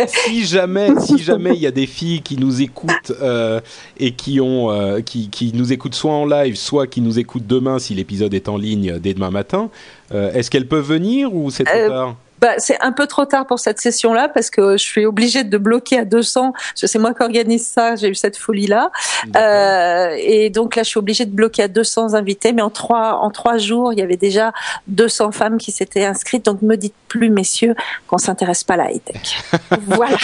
si 0.07 0.43
jamais, 0.45 0.89
si 0.99 1.17
jamais 1.19 1.51
il 1.55 1.61
y 1.61 1.67
a 1.67 1.71
des 1.71 1.87
filles 1.87 2.21
qui 2.21 2.35
nous 2.35 2.61
écoutent 2.61 3.13
euh, 3.21 3.61
et 3.97 4.11
qui 4.11 4.41
ont, 4.41 4.69
euh, 4.71 4.99
qui, 4.99 5.29
qui 5.29 5.53
nous 5.55 5.71
écoutent 5.71 5.95
soit 5.95 6.11
en 6.11 6.25
live, 6.25 6.55
soit 6.57 6.85
qui 6.87 6.99
nous 6.99 7.17
écoutent 7.17 7.47
demain 7.47 7.79
si 7.79 7.93
l'épisode 7.95 8.33
est 8.33 8.49
en 8.49 8.57
ligne 8.57 8.99
dès 8.99 9.13
demain 9.13 9.31
matin, 9.31 9.69
euh, 10.13 10.33
est-ce 10.33 10.51
qu'elles 10.51 10.67
peuvent 10.67 10.85
venir 10.85 11.33
ou 11.33 11.49
c'est 11.49 11.63
trop 11.63 11.73
Euh, 11.77 11.87
tard? 11.87 12.15
Bah, 12.43 12.55
c'est 12.57 12.77
un 12.81 12.91
peu 12.91 13.07
trop 13.07 13.23
tard 13.23 13.47
pour 13.47 13.57
cette 13.57 13.79
session-là 13.79 14.27
parce 14.27 14.49
que 14.49 14.73
je 14.73 14.83
suis 14.83 15.05
obligée 15.05 15.45
de 15.45 15.57
bloquer 15.57 15.99
à 15.99 16.03
200. 16.03 16.51
parce 16.51 16.81
que 16.81 16.87
C'est 16.87 16.99
moi 16.99 17.13
qui 17.13 17.23
organise 17.23 17.65
ça. 17.65 17.95
J'ai 17.95 18.09
eu 18.09 18.15
cette 18.15 18.35
folie-là. 18.35 18.91
Euh, 19.37 20.17
et 20.19 20.49
donc 20.49 20.75
là, 20.75 20.83
je 20.83 20.89
suis 20.89 20.97
obligée 20.97 21.25
de 21.25 21.31
bloquer 21.31 21.63
à 21.63 21.67
200 21.69 22.15
invités. 22.15 22.51
Mais 22.51 22.61
en 22.61 22.69
trois, 22.69 23.13
en 23.13 23.31
trois 23.31 23.57
jours, 23.57 23.93
il 23.93 23.99
y 23.99 24.01
avait 24.01 24.17
déjà 24.17 24.51
200 24.87 25.31
femmes 25.31 25.57
qui 25.57 25.71
s'étaient 25.71 26.03
inscrites. 26.03 26.43
Donc, 26.43 26.61
me 26.61 26.75
dites 26.75 26.95
plus, 27.07 27.29
messieurs, 27.29 27.75
qu'on 28.07 28.17
s'intéresse 28.17 28.65
pas 28.65 28.73
à 28.73 28.77
la 28.77 28.91
high-tech. 28.91 29.41
voilà. 29.87 30.17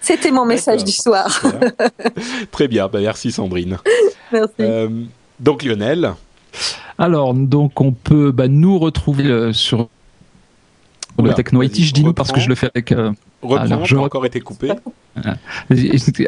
C'était 0.00 0.30
mon 0.30 0.44
message 0.44 0.84
du 0.84 0.92
soir. 0.92 1.42
Très 2.52 2.68
bien, 2.68 2.86
bah, 2.86 3.00
merci 3.00 3.32
Sandrine. 3.32 3.78
Merci. 4.30 4.52
Euh, 4.60 4.88
donc 5.40 5.64
Lionel, 5.64 6.12
Alors, 6.98 7.34
donc, 7.34 7.80
on 7.80 7.90
peut 7.90 8.30
bah, 8.30 8.46
nous 8.46 8.78
retrouver 8.78 9.24
euh, 9.24 9.52
sur 9.52 9.88
Oula, 11.18 11.30
le 11.30 11.34
Techno 11.34 11.62
IT. 11.62 11.72
vas-y, 11.72 11.82
Je 11.84 11.92
dis 11.94 12.04
nous 12.04 12.12
parce 12.12 12.32
que 12.32 12.40
je 12.40 12.48
le 12.48 12.54
fais 12.54 12.70
avec. 12.74 12.92
euh, 12.92 13.12
Alors, 13.56 13.84
je 13.84 13.96
encore 13.96 14.26
été 14.26 14.40
coupé. 14.40 14.72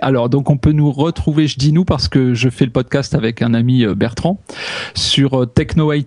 Alors, 0.02 0.28
donc, 0.28 0.50
on 0.50 0.56
peut 0.56 0.72
nous 0.72 0.90
retrouver, 0.90 1.46
je 1.46 1.56
dis 1.58 1.72
nous 1.72 1.84
parce 1.84 2.08
que 2.08 2.34
je 2.34 2.48
fais 2.48 2.64
le 2.64 2.70
podcast 2.70 3.14
avec 3.14 3.42
un 3.42 3.54
ami 3.54 3.84
euh, 3.84 3.94
Bertrand 3.94 4.40
sur 4.94 5.42
euh, 5.42 5.46
technoit.fr, 5.46 6.04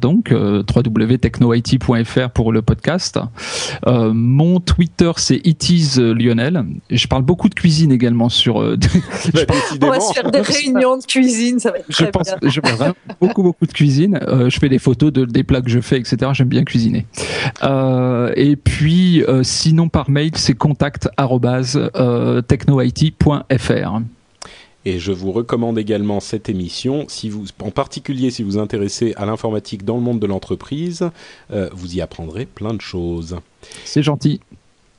donc 0.00 0.32
euh, 0.32 0.62
www.technoit.fr 0.74 2.30
pour 2.30 2.52
le 2.52 2.62
podcast. 2.62 3.18
Euh, 3.86 4.12
mon 4.14 4.60
Twitter, 4.60 5.10
c'est 5.16 5.40
itis 5.46 5.96
Lionel. 5.98 6.64
Et 6.90 6.96
Je 6.96 7.08
parle 7.08 7.22
beaucoup 7.22 7.48
de 7.48 7.54
cuisine 7.54 7.92
également 7.92 8.28
sur. 8.28 8.60
euh, 8.60 8.76
Bah, 9.34 9.42
On 9.82 9.88
va 9.90 10.00
se 10.00 10.12
faire 10.12 10.30
des 10.30 10.40
réunions 10.40 10.96
de 10.98 11.04
cuisine. 11.04 11.58
Ça 11.58 11.70
va 11.70 11.78
être 11.78 11.86
je 11.88 11.94
très 11.94 12.10
pense, 12.10 12.28
bien. 12.40 12.50
je 12.50 12.60
parle 12.60 12.74
vraiment 12.76 12.94
beaucoup 13.20 13.42
beaucoup 13.42 13.66
de 13.66 13.72
cuisine. 13.72 14.18
Euh, 14.28 14.50
je 14.50 14.58
fais 14.58 14.68
des 14.68 14.78
photos 14.78 15.12
de, 15.12 15.24
des 15.24 15.42
plats 15.44 15.60
que 15.62 15.70
je 15.70 15.80
fais, 15.80 15.98
etc. 15.98 16.30
J'aime 16.34 16.48
bien 16.48 16.64
cuisiner. 16.64 17.06
Euh, 17.62 18.32
et 18.36 18.56
puis, 18.56 19.22
euh, 19.24 19.42
sinon 19.42 19.88
par 19.88 20.10
mail, 20.10 20.32
c'est 20.34 20.54
contact 20.54 20.89
euh. 23.50 24.00
Et 24.86 24.98
je 24.98 25.12
vous 25.12 25.30
recommande 25.30 25.78
également 25.78 26.20
cette 26.20 26.48
émission, 26.48 27.04
si 27.08 27.28
vous, 27.28 27.44
en 27.62 27.70
particulier 27.70 28.30
si 28.30 28.42
vous 28.42 28.52
vous 28.52 28.58
intéressez 28.58 29.12
à 29.16 29.26
l'informatique 29.26 29.84
dans 29.84 29.96
le 29.96 30.00
monde 30.00 30.20
de 30.20 30.26
l'entreprise, 30.26 31.10
euh, 31.50 31.68
vous 31.72 31.96
y 31.96 32.00
apprendrez 32.00 32.46
plein 32.46 32.72
de 32.72 32.80
choses. 32.80 33.36
C'est 33.84 34.02
gentil. 34.02 34.40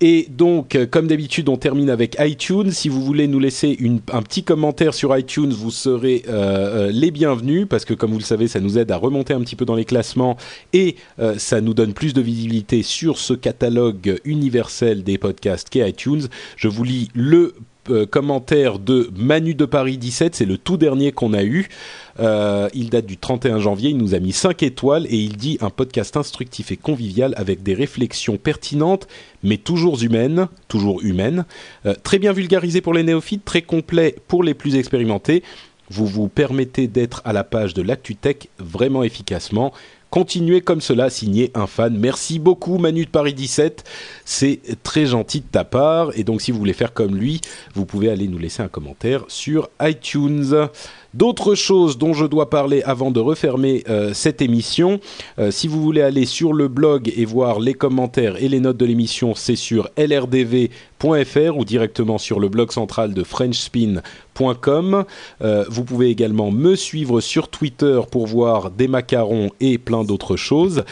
Et 0.03 0.25
donc, 0.29 0.73
euh, 0.73 0.87
comme 0.87 1.05
d'habitude, 1.05 1.47
on 1.47 1.57
termine 1.57 1.91
avec 1.91 2.17
iTunes. 2.19 2.71
Si 2.71 2.89
vous 2.89 3.03
voulez 3.03 3.27
nous 3.27 3.37
laisser 3.37 3.77
un 4.11 4.23
petit 4.23 4.43
commentaire 4.43 4.95
sur 4.95 5.15
iTunes, 5.15 5.51
vous 5.51 5.69
serez 5.69 6.23
euh, 6.27 6.87
euh, 6.87 6.91
les 6.91 7.11
bienvenus 7.11 7.67
parce 7.69 7.85
que, 7.85 7.93
comme 7.93 8.11
vous 8.11 8.17
le 8.17 8.23
savez, 8.23 8.47
ça 8.47 8.59
nous 8.59 8.79
aide 8.79 8.91
à 8.91 8.97
remonter 8.97 9.35
un 9.35 9.41
petit 9.41 9.55
peu 9.55 9.63
dans 9.63 9.75
les 9.75 9.85
classements 9.85 10.37
et 10.73 10.95
ça 11.37 11.61
nous 11.61 11.75
donne 11.75 11.93
plus 11.93 12.13
de 12.13 12.21
visibilité 12.21 12.81
sur 12.81 13.17
ce 13.19 13.33
catalogue 13.33 14.19
universel 14.25 15.03
des 15.03 15.19
podcasts 15.19 15.69
qu'est 15.69 15.87
iTunes. 15.87 16.23
Je 16.57 16.67
vous 16.67 16.83
lis 16.83 17.09
le 17.13 17.53
euh, 17.89 18.05
commentaire 18.05 18.77
de 18.77 19.09
Manu 19.15 19.55
de 19.55 19.65
Paris 19.65 19.97
17, 19.97 20.35
c'est 20.35 20.45
le 20.45 20.57
tout 20.57 20.77
dernier 20.77 21.11
qu'on 21.11 21.33
a 21.33 21.43
eu. 21.43 21.67
Euh, 22.19 22.69
il 22.73 22.89
date 22.89 23.05
du 23.05 23.17
31 23.17 23.59
janvier, 23.59 23.89
il 23.89 23.97
nous 23.97 24.13
a 24.13 24.19
mis 24.19 24.33
5 24.33 24.61
étoiles 24.63 25.07
et 25.07 25.17
il 25.17 25.37
dit 25.37 25.57
un 25.61 25.69
podcast 25.69 26.15
instructif 26.17 26.71
et 26.71 26.77
convivial 26.77 27.33
avec 27.37 27.63
des 27.63 27.73
réflexions 27.73 28.37
pertinentes 28.37 29.07
mais 29.43 29.57
toujours 29.57 30.01
humaines, 30.03 30.47
toujours 30.67 31.01
humaines, 31.01 31.45
Euh, 31.85 31.93
très 32.03 32.19
bien 32.19 32.33
vulgarisé 32.33 32.81
pour 32.81 32.93
les 32.93 33.03
néophytes, 33.03 33.43
très 33.43 33.61
complet 33.61 34.15
pour 34.27 34.43
les 34.43 34.53
plus 34.53 34.75
expérimentés. 34.75 35.43
Vous 35.89 36.05
vous 36.05 36.27
permettez 36.27 36.87
d'être 36.87 37.21
à 37.25 37.33
la 37.33 37.43
page 37.43 37.73
de 37.73 37.81
l'ActuTech 37.81 38.49
vraiment 38.59 39.03
efficacement. 39.03 39.73
Continuez 40.11 40.59
comme 40.59 40.81
cela, 40.81 41.09
signé 41.09 41.51
un 41.55 41.67
fan. 41.67 41.97
Merci 41.97 42.37
beaucoup 42.37 42.77
Manu 42.77 43.05
de 43.05 43.09
Paris 43.09 43.33
17, 43.33 43.85
c'est 44.25 44.59
très 44.83 45.05
gentil 45.05 45.39
de 45.39 45.45
ta 45.49 45.63
part. 45.63 46.11
Et 46.15 46.25
donc 46.25 46.41
si 46.41 46.51
vous 46.51 46.59
voulez 46.59 46.73
faire 46.73 46.91
comme 46.91 47.15
lui, 47.15 47.39
vous 47.75 47.85
pouvez 47.85 48.09
aller 48.09 48.27
nous 48.27 48.37
laisser 48.37 48.61
un 48.61 48.67
commentaire 48.67 49.23
sur 49.29 49.69
iTunes. 49.81 50.67
D'autres 51.13 51.55
choses 51.55 51.97
dont 51.97 52.13
je 52.13 52.25
dois 52.25 52.49
parler 52.49 52.81
avant 52.83 53.11
de 53.11 53.19
refermer 53.19 53.83
euh, 53.89 54.13
cette 54.13 54.41
émission, 54.41 55.01
euh, 55.39 55.51
si 55.51 55.67
vous 55.67 55.81
voulez 55.81 56.01
aller 56.01 56.25
sur 56.25 56.53
le 56.53 56.69
blog 56.69 57.11
et 57.13 57.25
voir 57.25 57.59
les 57.59 57.73
commentaires 57.73 58.41
et 58.41 58.47
les 58.47 58.61
notes 58.61 58.77
de 58.77 58.85
l'émission, 58.85 59.35
c'est 59.35 59.57
sur 59.57 59.89
lrdv.fr 59.97 61.57
ou 61.57 61.65
directement 61.65 62.17
sur 62.17 62.39
le 62.39 62.47
blog 62.47 62.71
central 62.71 63.13
de 63.13 63.23
frenchspin.com. 63.25 65.03
Euh, 65.41 65.65
vous 65.69 65.83
pouvez 65.83 66.09
également 66.09 66.49
me 66.49 66.75
suivre 66.77 67.19
sur 67.19 67.49
Twitter 67.49 67.99
pour 68.09 68.25
voir 68.25 68.71
des 68.71 68.87
macarons 68.87 69.49
et 69.59 69.77
plein 69.77 70.05
d'autres 70.05 70.37
choses. 70.37 70.85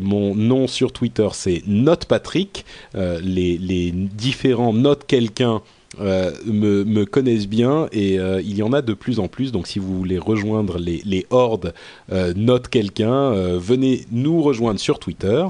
mon 0.00 0.34
nom 0.34 0.66
sur 0.66 0.92
Twitter, 0.92 1.28
c'est 1.32 1.62
NotePatrick. 1.66 2.64
les, 2.94 3.58
les 3.58 3.90
différents 3.92 4.72
notes 4.72 5.04
quelqu'un 5.06 5.60
euh, 6.00 6.30
me, 6.46 6.84
me, 6.84 7.04
connaissent 7.04 7.48
bien 7.48 7.88
et 7.92 8.18
euh, 8.18 8.40
il 8.40 8.56
y 8.56 8.62
en 8.62 8.72
a 8.72 8.82
de 8.82 8.94
plus 8.94 9.18
en 9.18 9.28
plus. 9.28 9.52
Donc 9.52 9.66
si 9.66 9.78
vous 9.78 9.96
voulez 9.96 10.18
rejoindre 10.18 10.78
les, 10.78 11.02
les 11.04 11.26
hordes, 11.30 11.74
euh, 12.12 12.32
note 12.36 12.68
quelqu'un, 12.68 13.32
venez 13.58 14.06
nous 14.10 14.42
rejoindre 14.42 14.80
sur 14.80 14.98
Twitter. 14.98 15.44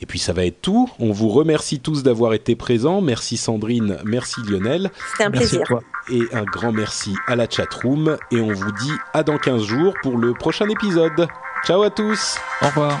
Et 0.00 0.06
puis 0.06 0.18
ça 0.18 0.32
va 0.32 0.44
être 0.44 0.60
tout. 0.60 0.90
On 0.98 1.10
vous 1.10 1.28
remercie 1.28 1.80
tous 1.80 2.02
d'avoir 2.02 2.34
été 2.34 2.54
présents. 2.54 3.00
Merci 3.00 3.36
Sandrine, 3.36 3.98
merci 4.04 4.40
Lionel. 4.46 4.90
C'était 5.12 5.24
un 5.24 5.30
merci 5.30 5.58
plaisir. 5.58 5.80
Et 6.12 6.36
un 6.36 6.44
grand 6.44 6.72
merci 6.72 7.14
à 7.26 7.34
la 7.34 7.48
chatroom. 7.48 8.16
Et 8.30 8.40
on 8.40 8.52
vous 8.52 8.72
dit 8.72 8.92
à 9.14 9.22
dans 9.22 9.38
15 9.38 9.62
jours 9.64 9.94
pour 10.02 10.18
le 10.18 10.34
prochain 10.34 10.68
épisode. 10.68 11.26
Ciao 11.64 11.82
à 11.82 11.90
tous. 11.90 12.36
Au 12.62 12.66
revoir. 12.66 13.00